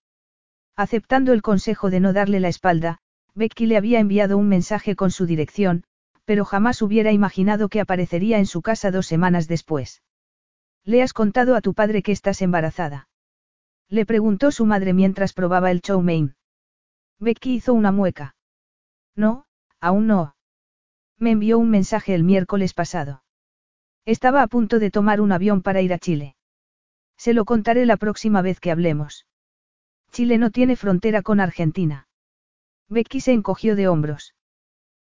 [0.75, 2.99] Aceptando el consejo de no darle la espalda,
[3.35, 5.84] Becky le había enviado un mensaje con su dirección,
[6.26, 10.01] pero jamás hubiera imaginado que aparecería en su casa dos semanas después.
[10.84, 13.08] ¿Le has contado a tu padre que estás embarazada?
[13.88, 16.35] Le preguntó su madre mientras probaba el chow mein.
[17.19, 18.35] Becky hizo una mueca.
[19.16, 19.45] No,
[19.80, 20.35] aún no.
[21.18, 23.24] Me envió un mensaje el miércoles pasado.
[24.06, 26.35] Estaba a punto de tomar un avión para ir a Chile.
[27.18, 29.27] Se lo contaré la próxima vez que hablemos.
[30.11, 32.08] Chile no tiene frontera con Argentina.
[32.92, 34.36] Becky se encogió de hombros.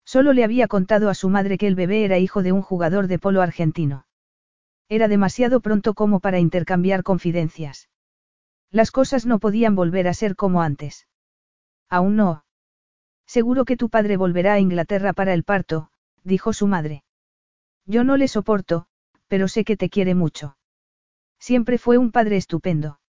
[0.04, 3.06] Solo le había contado a su madre que el bebé era hijo de un jugador
[3.06, 4.04] de polo argentino.
[4.90, 7.88] Era demasiado pronto como para intercambiar confidencias.
[8.70, 11.08] Las cosas no podían volver a ser como antes.
[11.88, 12.44] Aún no.
[13.26, 15.90] Seguro que tu padre volverá a Inglaterra para el parto,
[16.22, 17.02] dijo su madre.
[17.86, 18.88] Yo no le soporto,
[19.26, 20.58] pero sé que te quiere mucho.
[21.38, 23.00] Siempre fue un padre estupendo.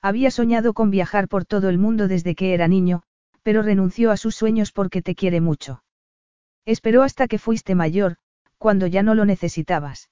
[0.00, 3.02] Había soñado con viajar por todo el mundo desde que era niño,
[3.42, 5.82] pero renunció a sus sueños porque te quiere mucho.
[6.64, 8.16] Esperó hasta que fuiste mayor,
[8.58, 10.10] cuando ya no lo necesitabas.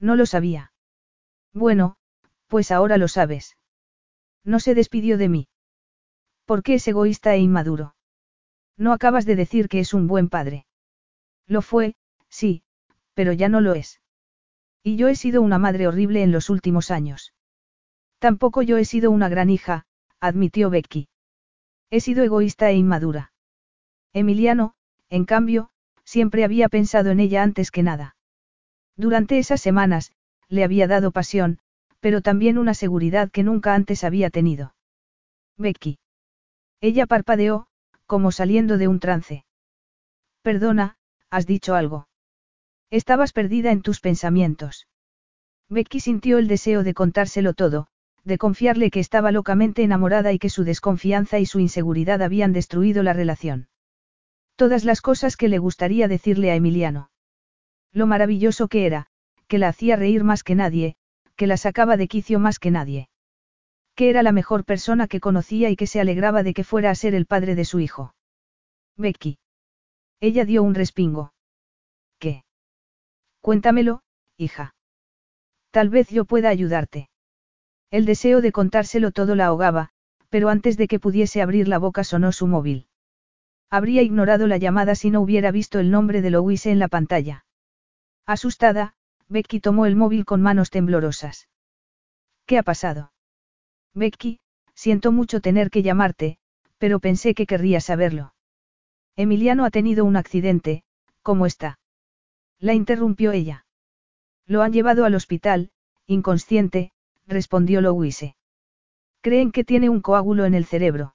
[0.00, 0.72] No lo sabía.
[1.52, 1.96] Bueno,
[2.46, 3.56] pues ahora lo sabes.
[4.44, 5.48] No se despidió de mí.
[6.46, 7.94] ¿Por qué es egoísta e inmaduro?
[8.76, 10.66] No acabas de decir que es un buen padre.
[11.46, 11.96] Lo fue,
[12.28, 12.62] sí,
[13.12, 14.00] pero ya no lo es.
[14.82, 17.34] Y yo he sido una madre horrible en los últimos años.
[18.18, 19.84] Tampoco yo he sido una gran hija,
[20.20, 21.08] admitió Becky.
[21.90, 23.32] He sido egoísta e inmadura.
[24.12, 24.74] Emiliano,
[25.08, 25.70] en cambio,
[26.04, 28.16] siempre había pensado en ella antes que nada.
[28.96, 30.12] Durante esas semanas,
[30.48, 31.58] le había dado pasión,
[32.00, 34.74] pero también una seguridad que nunca antes había tenido.
[35.56, 35.98] Becky.
[36.80, 37.66] Ella parpadeó,
[38.06, 39.44] como saliendo de un trance.
[40.42, 40.96] Perdona,
[41.30, 42.08] has dicho algo.
[42.90, 44.86] Estabas perdida en tus pensamientos.
[45.68, 47.88] Becky sintió el deseo de contárselo todo,
[48.28, 53.02] de confiarle que estaba locamente enamorada y que su desconfianza y su inseguridad habían destruido
[53.02, 53.68] la relación.
[54.54, 57.10] Todas las cosas que le gustaría decirle a Emiliano.
[57.92, 59.06] Lo maravilloso que era,
[59.48, 60.94] que la hacía reír más que nadie,
[61.34, 63.08] que la sacaba de quicio más que nadie.
[63.96, 66.94] Que era la mejor persona que conocía y que se alegraba de que fuera a
[66.94, 68.14] ser el padre de su hijo.
[68.96, 69.38] Becky.
[70.20, 71.32] Ella dio un respingo.
[72.18, 72.44] ¿Qué?
[73.40, 74.02] Cuéntamelo,
[74.36, 74.74] hija.
[75.70, 77.08] Tal vez yo pueda ayudarte.
[77.90, 79.90] El deseo de contárselo todo la ahogaba,
[80.28, 82.86] pero antes de que pudiese abrir la boca sonó su móvil.
[83.70, 87.44] Habría ignorado la llamada si no hubiera visto el nombre de Louise en la pantalla.
[88.26, 88.94] Asustada,
[89.28, 91.48] Becky tomó el móvil con manos temblorosas.
[92.46, 93.12] ¿Qué ha pasado?
[93.94, 94.40] Becky,
[94.74, 96.38] siento mucho tener que llamarte,
[96.78, 98.34] pero pensé que querría saberlo.
[99.16, 100.84] Emiliano ha tenido un accidente,
[101.22, 101.78] ¿cómo está?
[102.58, 103.66] La interrumpió ella.
[104.46, 105.70] Lo han llevado al hospital,
[106.06, 106.92] inconsciente,
[107.28, 108.34] respondió Louise.
[109.20, 111.14] Creen que tiene un coágulo en el cerebro.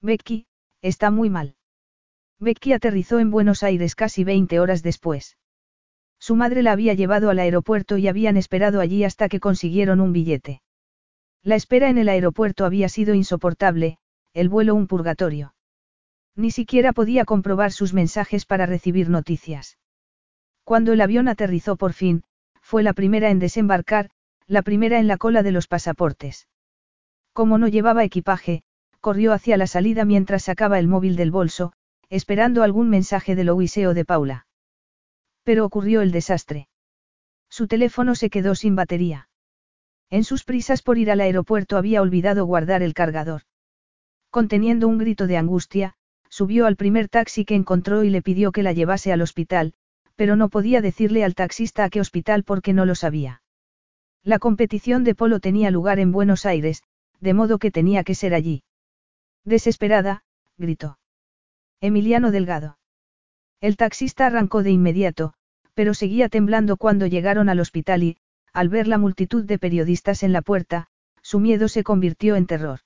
[0.00, 0.46] Becky,
[0.82, 1.56] está muy mal.
[2.38, 5.38] Becky aterrizó en Buenos Aires casi 20 horas después.
[6.18, 10.12] Su madre la había llevado al aeropuerto y habían esperado allí hasta que consiguieron un
[10.12, 10.62] billete.
[11.42, 13.98] La espera en el aeropuerto había sido insoportable,
[14.32, 15.54] el vuelo un purgatorio.
[16.36, 19.78] Ni siquiera podía comprobar sus mensajes para recibir noticias.
[20.64, 22.22] Cuando el avión aterrizó por fin,
[22.60, 24.10] fue la primera en desembarcar,
[24.52, 26.46] la primera en la cola de los pasaportes.
[27.32, 28.64] Como no llevaba equipaje,
[29.00, 31.72] corrió hacia la salida mientras sacaba el móvil del bolso,
[32.10, 34.46] esperando algún mensaje de Louise o de Paula.
[35.42, 36.68] Pero ocurrió el desastre.
[37.48, 39.30] Su teléfono se quedó sin batería.
[40.10, 43.44] En sus prisas por ir al aeropuerto había olvidado guardar el cargador.
[44.28, 45.94] Conteniendo un grito de angustia,
[46.28, 49.72] subió al primer taxi que encontró y le pidió que la llevase al hospital,
[50.14, 53.41] pero no podía decirle al taxista a qué hospital porque no lo sabía.
[54.24, 56.82] La competición de polo tenía lugar en Buenos Aires,
[57.20, 58.62] de modo que tenía que ser allí.
[59.44, 60.22] Desesperada,
[60.56, 60.98] gritó.
[61.80, 62.78] Emiliano Delgado.
[63.60, 65.34] El taxista arrancó de inmediato,
[65.74, 68.16] pero seguía temblando cuando llegaron al hospital y,
[68.52, 70.86] al ver la multitud de periodistas en la puerta,
[71.20, 72.80] su miedo se convirtió en terror.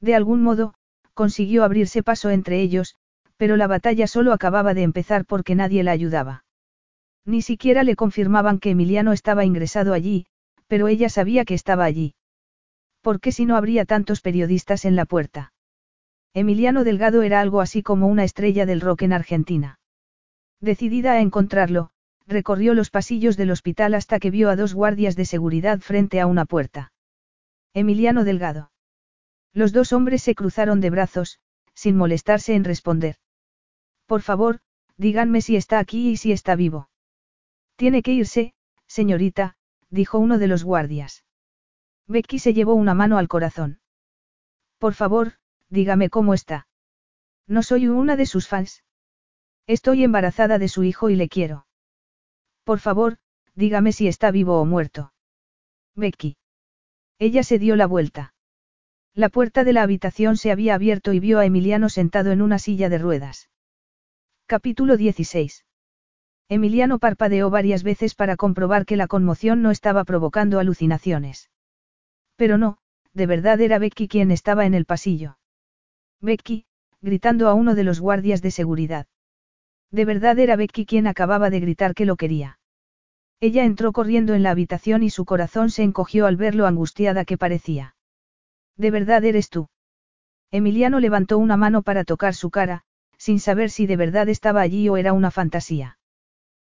[0.00, 0.74] De algún modo,
[1.14, 2.96] consiguió abrirse paso entre ellos,
[3.36, 6.44] pero la batalla solo acababa de empezar porque nadie la ayudaba.
[7.24, 10.26] Ni siquiera le confirmaban que Emiliano estaba ingresado allí,
[10.68, 12.14] pero ella sabía que estaba allí.
[13.00, 15.52] ¿Por qué si no habría tantos periodistas en la puerta?
[16.34, 19.80] Emiliano Delgado era algo así como una estrella del rock en Argentina.
[20.60, 21.90] Decidida a encontrarlo,
[22.26, 26.26] recorrió los pasillos del hospital hasta que vio a dos guardias de seguridad frente a
[26.26, 26.92] una puerta.
[27.74, 28.70] Emiliano Delgado.
[29.54, 31.38] Los dos hombres se cruzaron de brazos,
[31.74, 33.16] sin molestarse en responder.
[34.06, 34.60] Por favor,
[34.96, 36.90] díganme si está aquí y si está vivo.
[37.76, 38.54] Tiene que irse,
[38.86, 39.56] señorita,
[39.90, 41.24] dijo uno de los guardias.
[42.06, 43.80] Becky se llevó una mano al corazón.
[44.78, 45.34] Por favor,
[45.68, 46.66] dígame cómo está.
[47.46, 48.84] No soy una de sus fans.
[49.66, 51.66] Estoy embarazada de su hijo y le quiero.
[52.64, 53.18] Por favor,
[53.54, 55.12] dígame si está vivo o muerto.
[55.94, 56.36] Becky.
[57.18, 58.34] Ella se dio la vuelta.
[59.14, 62.58] La puerta de la habitación se había abierto y vio a Emiliano sentado en una
[62.58, 63.50] silla de ruedas.
[64.46, 65.64] Capítulo 16.
[66.50, 71.50] Emiliano parpadeó varias veces para comprobar que la conmoción no estaba provocando alucinaciones.
[72.36, 72.78] Pero no,
[73.12, 75.38] de verdad era Becky quien estaba en el pasillo.
[76.22, 76.64] Becky,
[77.02, 79.06] gritando a uno de los guardias de seguridad.
[79.90, 82.58] De verdad era Becky quien acababa de gritar que lo quería.
[83.40, 87.24] Ella entró corriendo en la habitación y su corazón se encogió al ver lo angustiada
[87.24, 87.94] que parecía.
[88.76, 89.68] ¿De verdad eres tú?
[90.50, 92.84] Emiliano levantó una mano para tocar su cara,
[93.18, 95.97] sin saber si de verdad estaba allí o era una fantasía.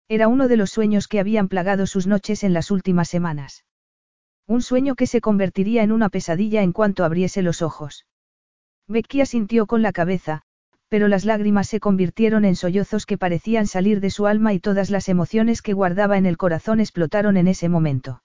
[0.10, 3.66] Era uno de los sueños que habían plagado sus noches en las últimas semanas.
[4.48, 8.06] Un sueño que se convertiría en una pesadilla en cuanto abriese los ojos.
[8.88, 10.44] Becky asintió con la cabeza,
[10.88, 14.90] pero las lágrimas se convirtieron en sollozos que parecían salir de su alma y todas
[14.90, 18.24] las emociones que guardaba en el corazón explotaron en ese momento.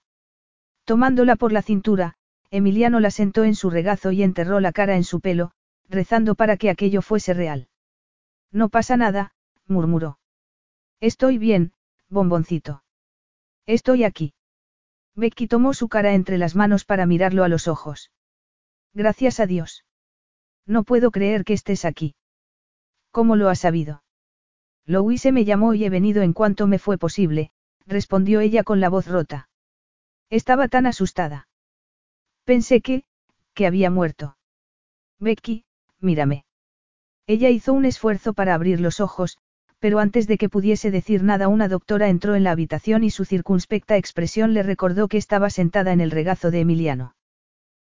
[0.85, 2.15] Tomándola por la cintura,
[2.49, 5.51] Emiliano la sentó en su regazo y enterró la cara en su pelo,
[5.89, 7.67] rezando para que aquello fuese real.
[8.51, 9.33] No pasa nada,
[9.67, 10.19] murmuró.
[11.03, 11.73] Estoy bien,
[12.07, 12.81] bomboncito.
[13.65, 14.33] Estoy aquí.
[15.15, 18.09] Becky tomó su cara entre las manos para mirarlo a los ojos.
[18.93, 19.83] Gracias a Dios.
[20.65, 22.15] No puedo creer que estés aquí.
[23.11, 24.01] ¿Cómo lo has sabido?
[24.85, 27.51] Louise me llamó y he venido en cuanto me fue posible,
[27.85, 29.49] respondió ella con la voz rota.
[30.29, 31.49] Estaba tan asustada.
[32.45, 33.03] Pensé que,
[33.53, 34.37] que había muerto.
[35.19, 35.65] Becky,
[35.99, 36.45] mírame.
[37.27, 39.37] Ella hizo un esfuerzo para abrir los ojos,
[39.83, 43.25] pero antes de que pudiese decir nada una doctora entró en la habitación y su
[43.25, 47.17] circunspecta expresión le recordó que estaba sentada en el regazo de Emiliano.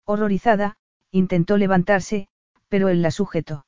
[0.06, 0.78] Horrorizada,
[1.10, 2.28] intentó levantarse,
[2.70, 3.66] pero él la sujetó.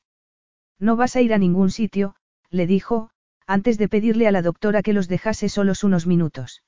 [0.78, 2.16] No vas a ir a ningún sitio,
[2.48, 3.10] le dijo,
[3.46, 6.62] antes de pedirle a la doctora que los dejase solos unos minutos.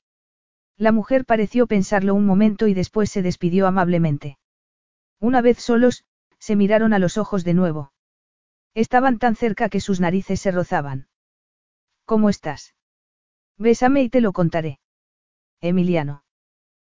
[0.77, 4.37] La mujer pareció pensarlo un momento y después se despidió amablemente.
[5.19, 6.05] Una vez solos,
[6.37, 7.93] se miraron a los ojos de nuevo.
[8.75, 11.07] Estaban tan cerca que sus narices se rozaban.
[12.07, 12.73] ¿Cómo estás?
[13.57, 14.79] Bésame y te lo contaré.
[15.59, 16.23] Emiliano.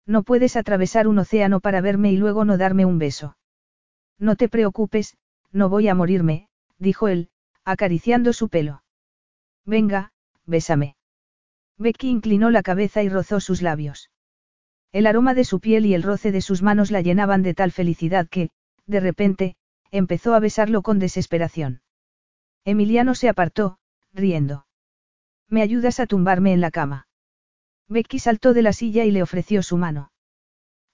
[0.04, 3.38] No puedes atravesar un océano para verme y luego no darme un beso.
[4.18, 5.16] No te preocupes,
[5.50, 7.30] no voy a morirme, dijo él,
[7.64, 8.82] acariciando su pelo.
[9.64, 10.12] Venga,
[10.44, 10.94] bésame.
[11.78, 14.10] Becky inclinó la cabeza y rozó sus labios.
[14.92, 17.72] El aroma de su piel y el roce de sus manos la llenaban de tal
[17.72, 18.50] felicidad que,
[18.84, 19.56] de repente,
[19.90, 21.80] empezó a besarlo con desesperación.
[22.66, 23.78] Emiliano se apartó,
[24.12, 24.67] riendo.
[25.48, 27.06] ¿Me ayudas a tumbarme en la cama?
[27.88, 30.12] Becky saltó de la silla y le ofreció su mano.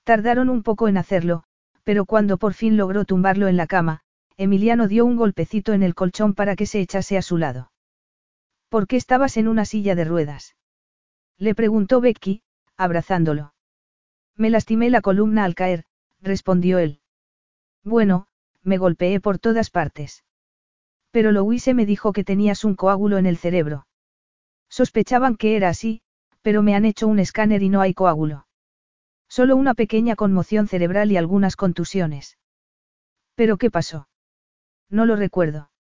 [0.05, 1.45] Tardaron un poco en hacerlo,
[1.83, 4.01] pero cuando por fin logró tumbarlo en la cama,
[4.37, 7.73] Emiliano dio un golpecito en el colchón para que se echase a su lado.
[8.69, 10.57] ¿Por qué estabas en una silla de ruedas?
[11.39, 12.43] Le preguntó Becky,
[12.77, 13.55] abrazándolo.
[14.37, 15.85] Me lastimé la columna al caer,
[16.21, 17.01] respondió él.
[17.83, 18.27] Bueno,
[18.63, 20.25] me golpeé por todas partes.
[21.11, 23.87] Pero Louise me dijo que tenías un coágulo en el cerebro.
[24.75, 26.03] Sospechaban que era así,
[26.43, 28.49] pero me han hecho un escáner y no hay coágulo.
[29.29, 32.39] Solo una pequeña conmoción cerebral y algunas contusiones.
[33.37, 34.09] ¿Pero qué pasó?
[34.91, 35.71] No lo recuerdo.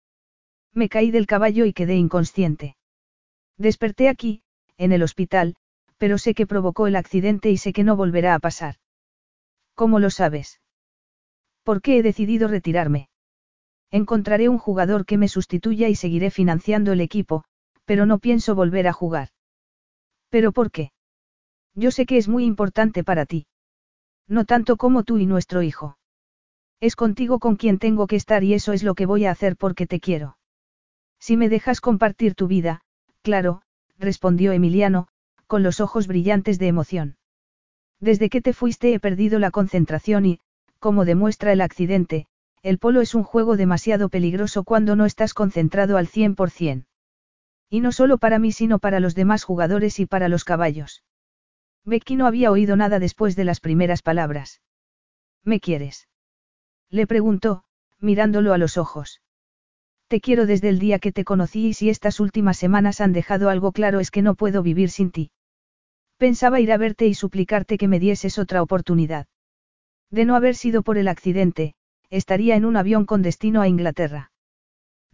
[0.73, 2.77] Me caí del caballo y quedé inconsciente.
[3.59, 4.45] Desperté aquí,
[4.77, 5.57] en el hospital,
[5.99, 8.77] pero sé que provocó el accidente y sé que no volverá a pasar.
[9.75, 10.61] ¿Cómo lo sabes?
[11.65, 13.09] ¿Por qué he decidido retirarme?
[13.91, 17.43] Encontraré un jugador que me sustituya y seguiré financiando el equipo,
[17.85, 19.29] pero no pienso volver a jugar.
[20.31, 20.93] ¿Pero por qué?
[21.75, 23.47] Yo sé que es muy importante para ti.
[24.29, 25.99] No tanto como tú y nuestro hijo.
[26.81, 29.57] Es contigo con quien tengo que estar y eso es lo que voy a hacer
[29.57, 30.39] porque te quiero.
[31.19, 32.83] Si me dejas compartir tu vida,
[33.23, 33.63] claro,
[33.99, 35.09] respondió Emiliano,
[35.47, 37.17] con los ojos brillantes de emoción.
[38.01, 40.41] Desde que te fuiste he perdido la concentración y,
[40.79, 42.27] como demuestra el accidente,
[42.63, 46.85] el polo es un juego demasiado peligroso cuando no estás concentrado al 100%.
[47.69, 51.03] Y no solo para mí sino para los demás jugadores y para los caballos.
[51.85, 54.63] Becky no había oído nada después de las primeras palabras.
[55.43, 56.09] ¿Me quieres?
[56.91, 57.65] Le preguntó,
[58.01, 59.21] mirándolo a los ojos.
[60.09, 63.49] Te quiero desde el día que te conocí y si estas últimas semanas han dejado
[63.49, 65.31] algo claro es que no puedo vivir sin ti.
[66.19, 69.27] Pensaba ir a verte y suplicarte que me dieses otra oportunidad.
[70.11, 71.75] De no haber sido por el accidente,
[72.11, 74.31] estaría en un avión con destino a Inglaterra.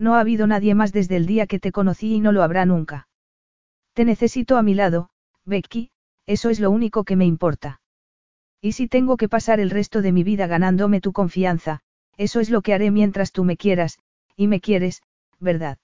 [0.01, 2.65] No ha habido nadie más desde el día que te conocí y no lo habrá
[2.65, 3.07] nunca.
[3.93, 5.11] Te necesito a mi lado,
[5.45, 5.91] Becky,
[6.25, 7.83] eso es lo único que me importa.
[8.62, 11.81] Y si tengo que pasar el resto de mi vida ganándome tu confianza,
[12.17, 13.99] eso es lo que haré mientras tú me quieras,
[14.37, 15.03] y me quieres,
[15.39, 15.77] ¿verdad?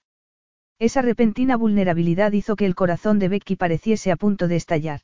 [0.79, 5.01] Esa repentina vulnerabilidad hizo que el corazón de Becky pareciese a punto de estallar.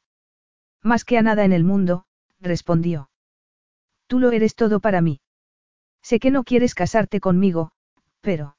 [0.81, 2.05] Más que a nada en el mundo,
[2.41, 3.11] respondió.
[4.07, 5.21] Tú lo eres todo para mí.
[6.01, 7.73] Sé que no quieres casarte conmigo,
[8.21, 8.55] pero...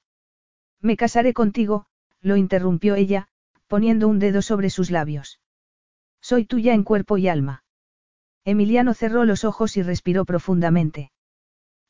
[0.85, 1.87] Me casaré contigo,
[2.21, 3.27] lo interrumpió ella,
[3.69, 5.41] poniendo un dedo sobre sus labios.
[6.21, 7.65] Soy tuya en cuerpo y alma.
[8.45, 11.11] Emiliano cerró los ojos y respiró profundamente.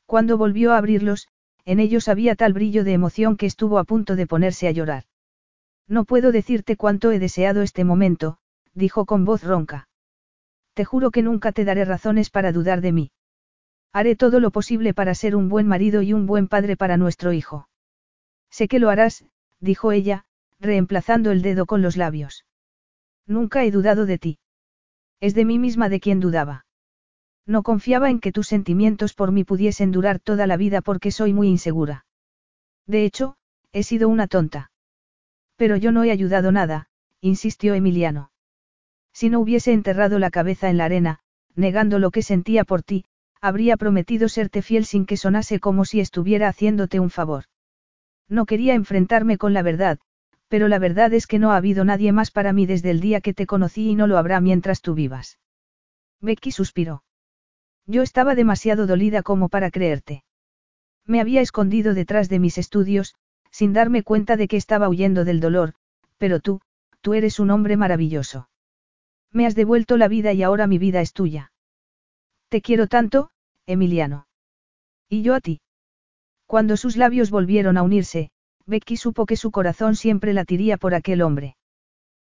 [0.06, 1.26] Cuando volvió a abrirlos,
[1.64, 5.02] en ellos había tal brillo de emoción que estuvo a punto de ponerse a llorar.
[5.88, 8.38] No puedo decirte cuánto he deseado este momento,
[8.74, 9.88] dijo con voz ronca.
[10.72, 13.10] Te juro que nunca te daré razones para dudar de mí.
[13.92, 17.32] Haré todo lo posible para ser un buen marido y un buen padre para nuestro
[17.32, 17.66] hijo.
[18.56, 19.24] Sé que lo harás,
[19.58, 20.26] dijo ella,
[20.60, 22.44] reemplazando el dedo con los labios.
[23.26, 24.38] Nunca he dudado de ti.
[25.18, 26.64] Es de mí misma de quien dudaba.
[27.46, 31.32] No confiaba en que tus sentimientos por mí pudiesen durar toda la vida porque soy
[31.32, 32.06] muy insegura.
[32.86, 33.34] De hecho,
[33.72, 34.70] he sido una tonta.
[35.56, 36.86] Pero yo no he ayudado nada,
[37.20, 38.30] insistió Emiliano.
[39.12, 41.18] Si no hubiese enterrado la cabeza en la arena,
[41.56, 43.04] negando lo que sentía por ti,
[43.40, 47.46] habría prometido serte fiel sin que sonase como si estuviera haciéndote un favor.
[48.28, 49.98] No quería enfrentarme con la verdad,
[50.48, 53.20] pero la verdad es que no ha habido nadie más para mí desde el día
[53.20, 55.38] que te conocí y no lo habrá mientras tú vivas.
[56.20, 57.04] Becky suspiró.
[57.86, 60.24] Yo estaba demasiado dolida como para creerte.
[61.06, 63.14] Me había escondido detrás de mis estudios,
[63.50, 65.74] sin darme cuenta de que estaba huyendo del dolor,
[66.16, 66.60] pero tú,
[67.02, 68.48] tú eres un hombre maravilloso.
[69.30, 71.52] Me has devuelto la vida y ahora mi vida es tuya.
[72.48, 73.30] Te quiero tanto,
[73.66, 74.28] Emiliano.
[75.08, 75.60] Y yo a ti.
[76.54, 78.30] Cuando sus labios volvieron a unirse,
[78.64, 81.56] Becky supo que su corazón siempre latiría por aquel hombre.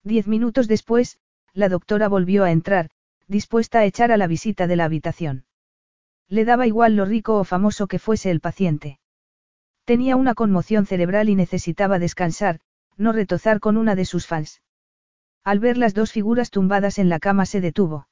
[0.05, 1.19] Diez minutos después,
[1.55, 2.91] la doctora volvió a entrar,
[3.29, 5.47] dispuesta a echar a la visita de la habitación.
[6.29, 9.01] Le daba igual lo rico o famoso que fuese el paciente.
[9.87, 12.61] Tenía una conmoción cerebral y necesitaba descansar,
[12.99, 14.61] no retozar con una de sus fans.
[15.45, 18.07] Al ver las dos figuras tumbadas en la cama se detuvo.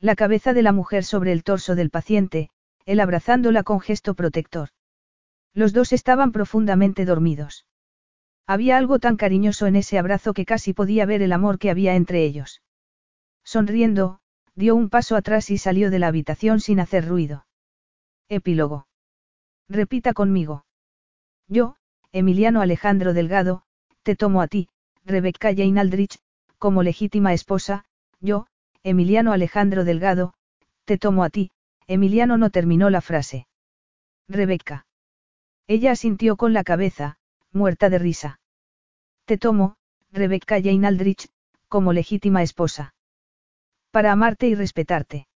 [0.00, 2.50] La cabeza de la mujer sobre el torso del paciente,
[2.84, 4.70] él abrazándola con gesto protector.
[5.54, 7.66] Los dos estaban profundamente dormidos.
[8.46, 11.94] Había algo tan cariñoso en ese abrazo que casi podía ver el amor que había
[11.94, 12.62] entre ellos.
[13.44, 14.20] Sonriendo,
[14.54, 17.46] dio un paso atrás y salió de la habitación sin hacer ruido.
[18.28, 18.86] Epílogo.
[19.68, 20.64] Repita conmigo.
[21.48, 21.76] Yo,
[22.12, 23.62] Emiliano Alejandro Delgado,
[24.02, 24.68] te tomo a ti,
[25.04, 26.18] Rebecca Jane Aldrich,
[26.58, 27.84] como legítima esposa,
[28.20, 28.46] yo,
[28.82, 30.34] Emiliano Alejandro Delgado,
[30.84, 31.50] te tomo a ti,
[31.86, 33.46] Emiliano no terminó la frase.
[34.28, 34.86] Rebecca.
[35.70, 37.16] Ella asintió con la cabeza,
[37.52, 38.40] muerta de risa.
[39.24, 39.76] Te tomo,
[40.10, 41.28] Rebecca Jane Aldrich,
[41.68, 42.92] como legítima esposa.
[43.92, 45.28] Para amarte y respetarte.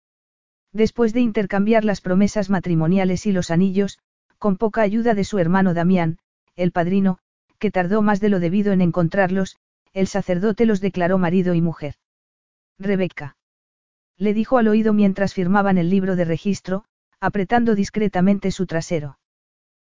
[0.73, 4.01] Después de intercambiar las promesas matrimoniales y los anillos,
[4.39, 6.19] con poca ayuda de su hermano Damián,
[6.57, 7.19] el padrino,
[7.61, 9.57] que tardó más de lo debido en encontrarlos,
[9.93, 11.95] el sacerdote los declaró marido y mujer.
[12.77, 13.37] Rebecca.
[14.17, 16.87] Le dijo al oído mientras firmaban el libro de registro,
[17.21, 19.17] apretando discretamente su trasero.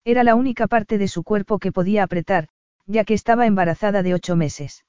[0.05, 2.49] Era la única parte de su cuerpo que podía apretar,
[2.87, 4.85] ya que estaba embarazada de ocho meses.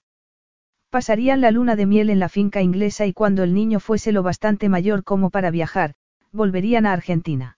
[0.89, 4.23] Pasarían la luna de miel en la finca inglesa y cuando el niño fuese lo
[4.23, 5.93] bastante mayor como para viajar,
[6.31, 7.57] volverían a Argentina.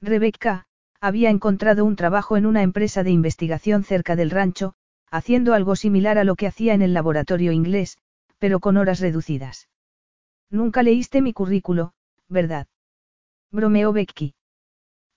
[0.00, 0.66] Rebecca,
[1.00, 4.74] había encontrado un trabajo en una empresa de investigación cerca del rancho,
[5.10, 7.98] haciendo algo similar a lo que hacía en el laboratorio inglés,
[8.38, 9.68] pero con horas reducidas.
[10.50, 11.94] Nunca leíste mi currículo,
[12.28, 12.66] ¿verdad?
[13.50, 14.34] Bromeó Becky.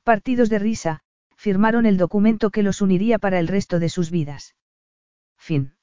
[0.04, 1.04] Partidos de risa,
[1.46, 4.56] firmaron el documento que los uniría para el resto de sus vidas.
[5.38, 5.75] Fin.